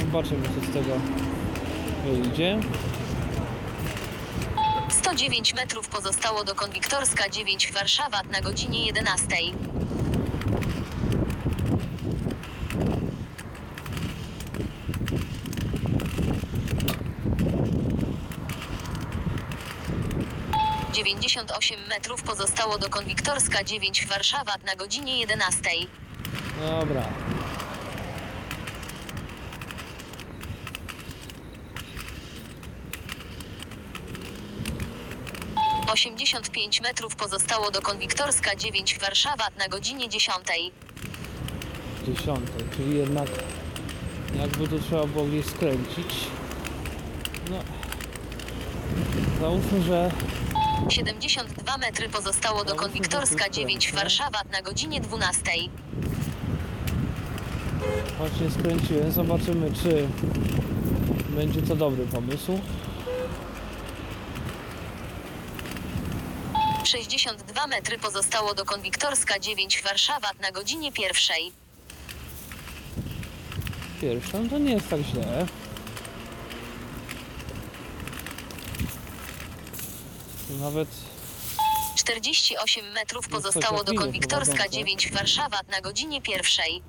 Zobaczymy 0.00 0.48
co 0.48 0.66
z 0.70 0.72
tego 0.74 1.00
wyjdzie. 2.04 2.60
109 4.90 5.54
metrów 5.54 5.88
pozostało 5.88 6.44
do 6.44 6.54
Konwiktorska 6.54 7.28
9 7.28 7.72
Warszawa 7.72 8.22
na 8.22 8.40
godzinie 8.40 8.86
11 8.86 9.26
98 20.96 21.76
metrów 21.88 22.22
pozostało 22.22 22.78
do 22.78 22.88
Konwiktorska 22.88 23.64
9 23.64 24.06
Warszawa 24.06 24.52
na 24.66 24.76
godzinie 24.76 25.18
11 25.20 25.70
Dobra. 26.60 27.02
Osiemdziesiąt 35.92 36.50
pięć 36.50 36.80
metrów 36.80 37.16
pozostało 37.16 37.70
do 37.70 37.82
Konwiktorska 37.82 38.56
9 38.56 38.98
Warszawa 38.98 39.44
na 39.58 39.68
godzinie 39.68 40.08
10 40.08 40.36
Dziesiątej, 42.06 42.64
czyli 42.76 42.98
jednak 42.98 43.28
jakby 44.38 44.68
tu 44.68 44.78
trzeba 44.78 45.06
było 45.06 45.24
gdzieś 45.24 45.46
skręcić. 45.46 46.14
No. 47.50 47.58
Załóżmy, 49.40 49.82
że 49.82 50.10
72 50.88 51.78
metry 51.78 52.08
pozostało 52.08 52.64
do 52.64 52.74
Konwiktorska 52.74 53.50
9 53.50 53.92
Warszawa 53.92 54.40
na 54.52 54.62
godzinie 54.62 55.00
12 55.00 55.42
właśnie 58.18 58.50
skręciłem. 58.50 59.12
Zobaczymy, 59.12 59.72
czy 59.82 60.08
będzie 61.28 61.62
to 61.62 61.76
dobry 61.76 62.06
pomysł. 62.06 62.60
62 66.84 67.66
metry 67.66 67.98
pozostało 67.98 68.54
do 68.54 68.64
Konwiktorska 68.64 69.38
9 69.38 69.82
Warszawa 69.82 70.28
na 70.42 70.52
godzinie 70.52 70.90
1 70.98 71.12
Pierwsza, 74.00 74.38
no 74.38 74.48
to 74.50 74.58
nie 74.58 74.72
jest 74.72 74.88
tak 74.88 75.00
źle. 75.00 75.46
Nawet 80.50 80.88
48 81.96 82.92
metrów 82.92 83.28
pozostało 83.28 83.84
do 83.84 83.94
Konwiktorska 83.94 84.52
prowadzące. 84.52 84.78
9 84.78 85.10
Warszawa 85.12 85.60
na 85.68 85.80
godzinie 85.80 86.22
pierwszej. 86.22 86.82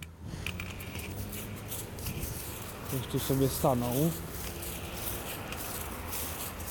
ktoś 2.87 3.11
tu 3.11 3.19
sobie 3.19 3.49
stanął 3.49 4.11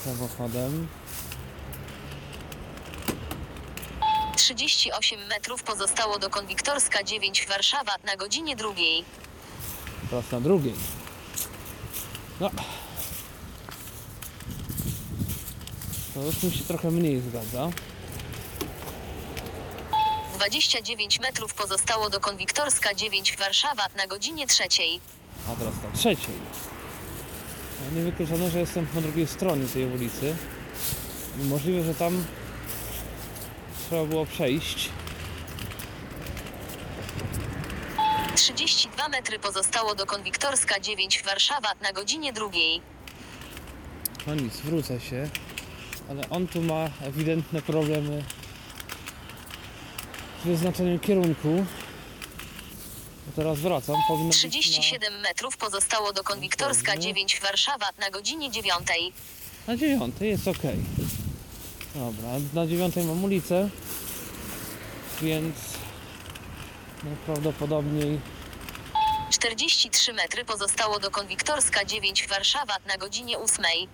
samochodem. 0.04 0.88
38 4.36 5.26
metrów 5.26 5.62
pozostało 5.62 6.18
do 6.18 6.30
Konwiktorska 6.30 7.02
9 7.02 7.46
Warszawa 7.46 7.92
na 8.04 8.16
godzinie 8.16 8.56
drugiej. 8.56 9.04
Teraz 10.10 10.30
na 10.32 10.40
drugiej. 10.40 10.74
No. 12.40 12.50
To 16.16 16.22
już 16.22 16.42
mi 16.42 16.50
się 16.52 16.64
trochę 16.64 16.90
mniej 16.90 17.20
zgadza. 17.20 17.70
29 20.34 21.20
metrów 21.20 21.54
pozostało 21.54 22.10
do 22.10 22.20
Konwiktorska 22.20 22.94
9 22.94 23.36
Warszawa 23.36 23.82
na 23.96 24.06
godzinie 24.06 24.46
trzeciej. 24.46 25.00
A 25.52 25.56
teraz 25.56 25.74
na 25.74 25.98
trzeciej. 25.98 26.34
No, 27.80 27.98
Niewykluczone, 27.98 28.50
że 28.50 28.58
jestem 28.58 28.86
po 28.86 29.00
drugiej 29.00 29.26
stronie 29.26 29.66
tej 29.66 29.84
ulicy. 29.84 30.36
I 31.40 31.44
Możliwe, 31.44 31.84
że 31.84 31.94
tam 31.94 32.24
trzeba 33.88 34.04
było 34.04 34.26
przejść. 34.26 34.88
32 38.34 39.08
metry 39.08 39.38
pozostało 39.38 39.94
do 39.94 40.06
Konwiktorska 40.06 40.80
9 40.80 41.22
Warszawa 41.22 41.68
na 41.82 41.92
godzinie 41.92 42.32
drugiej. 42.32 42.82
No 44.26 44.34
nic, 44.34 44.56
wrócę 44.56 45.00
się. 45.00 45.28
Ale 46.10 46.30
on 46.30 46.48
tu 46.48 46.62
ma 46.62 46.90
ewidentne 47.02 47.62
problemy 47.62 48.24
z 50.44 50.46
wyznaczeniem 50.46 50.98
kierunku. 50.98 51.66
Teraz 53.36 53.58
wracam. 53.58 53.96
Powinno 54.08 54.28
być 54.28 54.38
37 54.38 55.20
metrów 55.20 55.56
pozostało 55.56 56.12
do 56.12 56.24
Konwiktorska 56.24 56.92
Dokładnie. 56.92 57.14
9 57.14 57.40
Warszawa 57.40 57.86
na 57.98 58.10
godzinie 58.10 58.50
dziewiątej. 58.50 59.12
Na, 59.66 59.72
na 59.72 59.78
dziewiątej 59.78 60.30
jest 60.30 60.48
ok. 60.48 60.62
Dobra, 61.94 62.28
na 62.54 62.66
dziewiątej 62.66 63.04
mam 63.04 63.24
ulicę. 63.24 63.68
Więc 65.22 65.56
najprawdopodobniej 67.04 68.20
43 69.30 70.12
metry 70.12 70.44
pozostało 70.44 70.98
do 70.98 71.10
Konwiktorska 71.10 71.84
9 71.84 72.28
Warszawa 72.28 72.76
na 72.86 72.96
godzinie 72.96 73.38
ósmej. 73.38 73.88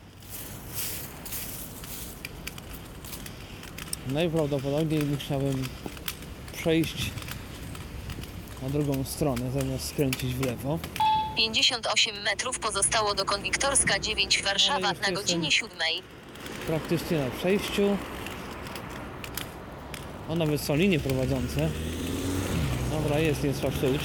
Najprawdopodobniej 4.08 5.04
musiałem 5.04 5.64
przejść 6.52 7.10
na 8.62 8.70
drugą 8.70 9.04
stronę 9.04 9.50
zamiast 9.50 9.88
skręcić 9.88 10.34
w 10.34 10.44
lewo. 10.46 10.78
58 11.36 12.22
metrów 12.22 12.58
pozostało 12.58 13.14
do 13.14 13.24
Konwiktorska 13.24 13.98
9 13.98 14.42
Warszawa 14.42 14.92
No, 14.92 15.00
na 15.08 15.12
godzinie 15.12 15.50
siódmej. 15.50 16.02
praktycznie 16.66 17.18
na 17.18 17.30
przejściu. 17.30 17.96
O, 20.28 20.34
nawet 20.34 20.60
są 20.60 20.76
linie 20.76 21.00
prowadzące. 21.00 21.70
Dobra, 22.90 23.18
jest, 23.18 23.44
nie 23.44 23.52
trzeba 23.54 23.70
psuć. 23.72 24.00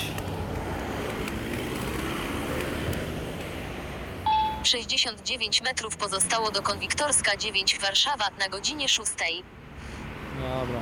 69 4.63 5.61
metrów 5.61 5.97
pozostało 5.97 6.51
do 6.51 6.61
Konwiktorska 6.61 7.37
9 7.37 7.79
Warszawa 7.79 8.25
na 8.39 8.49
godzinie 8.49 8.89
szóstej. 8.89 9.43
Dobra. 10.57 10.81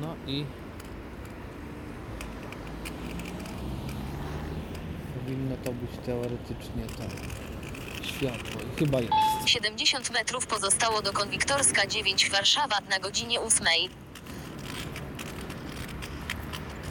No 0.00 0.16
i 0.26 0.44
powinno 5.14 5.56
to 5.64 5.72
być 5.72 5.90
teoretycznie 6.06 6.86
tak 6.98 7.10
światło 8.06 8.63
chyba 8.78 9.00
jest. 9.00 9.12
70 9.46 10.10
metrów 10.10 10.46
pozostało 10.46 11.02
do 11.02 11.12
Konwiktorska 11.12 11.86
9 11.86 12.30
Warszawa 12.30 12.78
na 12.90 12.98
godzinie 12.98 13.40
ósmej. 13.40 13.90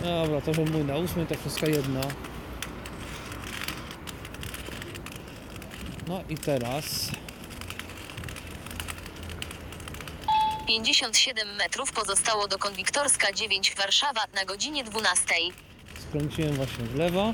Dobra, 0.04 0.42
to 0.42 0.54
że 0.54 0.66
mój 0.66 0.84
na 0.84 0.96
ósmej 0.96 1.28
to 1.28 1.36
wszystko 1.36 1.66
jedno. 1.66 2.02
No 6.08 6.24
i 6.30 6.38
teraz 6.38 7.12
57 10.68 11.56
metrów 11.56 11.92
pozostało 11.92 12.48
do 12.48 12.58
Konwiktorska 12.58 13.34
9 13.34 13.76
Warszawa 13.76 14.22
na 14.36 14.46
godzinie 14.46 14.84
12. 14.84 15.26
skręciłem 16.10 16.54
właśnie 16.54 16.86
w 16.86 16.96
lewo. 16.96 17.34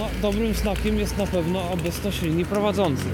No, 0.00 0.08
dobrym 0.22 0.54
znakiem 0.54 0.98
jest 0.98 1.18
na 1.18 1.26
pewno 1.26 1.70
obecność 1.70 2.22
linii 2.22 2.44
prowadzących. 2.44 3.12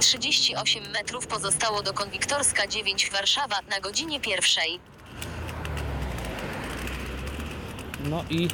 38 0.00 0.82
metrów 0.92 1.26
pozostało 1.26 1.82
do 1.82 1.92
Konwiktorska 1.92 2.66
9 2.66 3.10
Warszawa 3.10 3.56
na 3.70 3.80
godzinie 3.80 4.20
pierwszej. 4.20 4.80
No 8.04 8.24
i 8.30 8.48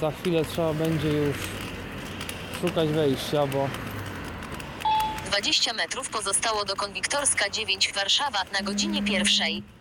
za 0.00 0.10
chwilę 0.10 0.44
trzeba 0.44 0.74
będzie 0.74 1.08
już 1.08 1.36
szukać 2.60 2.88
wejścia, 2.88 3.46
bo 3.46 3.68
20 5.26 5.72
metrów 5.72 6.08
pozostało 6.08 6.64
do 6.64 6.76
Konwiktorska 6.76 7.50
9 7.50 7.92
Warszawa 7.92 8.44
na 8.52 8.62
godzinie 8.62 9.02
pierwszej. 9.02 9.77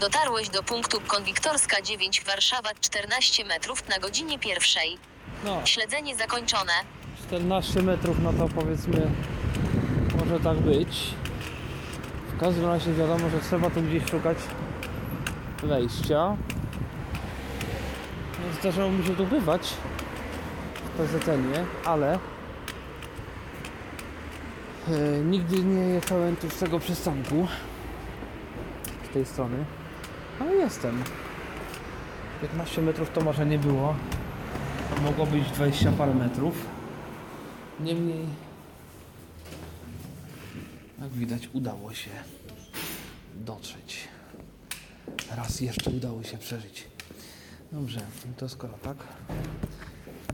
Dotarłeś 0.00 0.48
do 0.48 0.62
punktu 0.62 1.00
Konwiktorska 1.06 1.82
9 1.82 2.24
Warszawa 2.24 2.68
14 2.80 3.44
metrów 3.44 3.88
na 3.88 3.98
godzinie 3.98 4.38
pierwszej. 4.38 4.98
no, 5.44 5.60
Śledzenie 5.64 6.16
zakończone. 6.16 6.72
14 7.26 7.82
metrów, 7.82 8.16
no 8.22 8.32
to 8.32 8.48
powiedzmy 8.54 9.10
może 10.18 10.40
tak 10.40 10.58
być. 10.58 11.14
W 12.36 12.40
każdym 12.40 12.66
razie 12.66 12.92
wiadomo, 12.92 13.30
że 13.30 13.40
trzeba 13.40 13.70
tu 13.70 13.82
gdzieś 13.82 14.10
szukać 14.10 14.38
wejścia. 15.62 16.36
No, 18.38 18.60
zdarzało 18.60 18.90
mi 18.90 19.06
się 19.06 19.16
tu 19.16 19.26
bywać 19.26 19.74
w 20.84 20.90
PZN-ie, 20.90 21.64
ale 21.84 22.12
e, 22.14 22.18
nigdy 25.24 25.64
nie 25.64 25.82
jechałem 25.82 26.36
tu 26.36 26.50
z 26.50 26.58
tego 26.58 26.78
przystanku 26.78 27.46
z 29.10 29.12
tej 29.12 29.26
strony. 29.26 29.64
No 30.40 30.52
jestem. 30.54 31.02
15 32.42 32.82
metrów 32.82 33.10
to 33.10 33.20
może 33.20 33.46
nie 33.46 33.58
było. 33.58 33.94
Mogło 35.02 35.26
być 35.26 35.50
20 35.50 35.92
parę 35.92 36.14
metrów. 36.14 36.66
Niemniej, 37.80 38.26
jak 41.00 41.10
widać, 41.10 41.48
udało 41.52 41.94
się 41.94 42.10
dotrzeć. 43.34 44.08
Raz 45.36 45.60
jeszcze 45.60 45.90
udało 45.90 46.22
się 46.22 46.38
przeżyć. 46.38 46.86
Dobrze, 47.72 48.00
to 48.36 48.48
skoro 48.48 48.72
tak, 48.82 48.96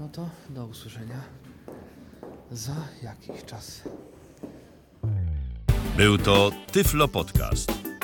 no 0.00 0.08
to 0.08 0.28
do 0.50 0.66
usłyszenia 0.66 1.20
za 2.50 2.76
jakiś 3.02 3.44
czas. 3.44 3.82
Był 5.96 6.18
to 6.18 6.50
Tyflo 6.72 7.08
Podcast. 7.08 7.95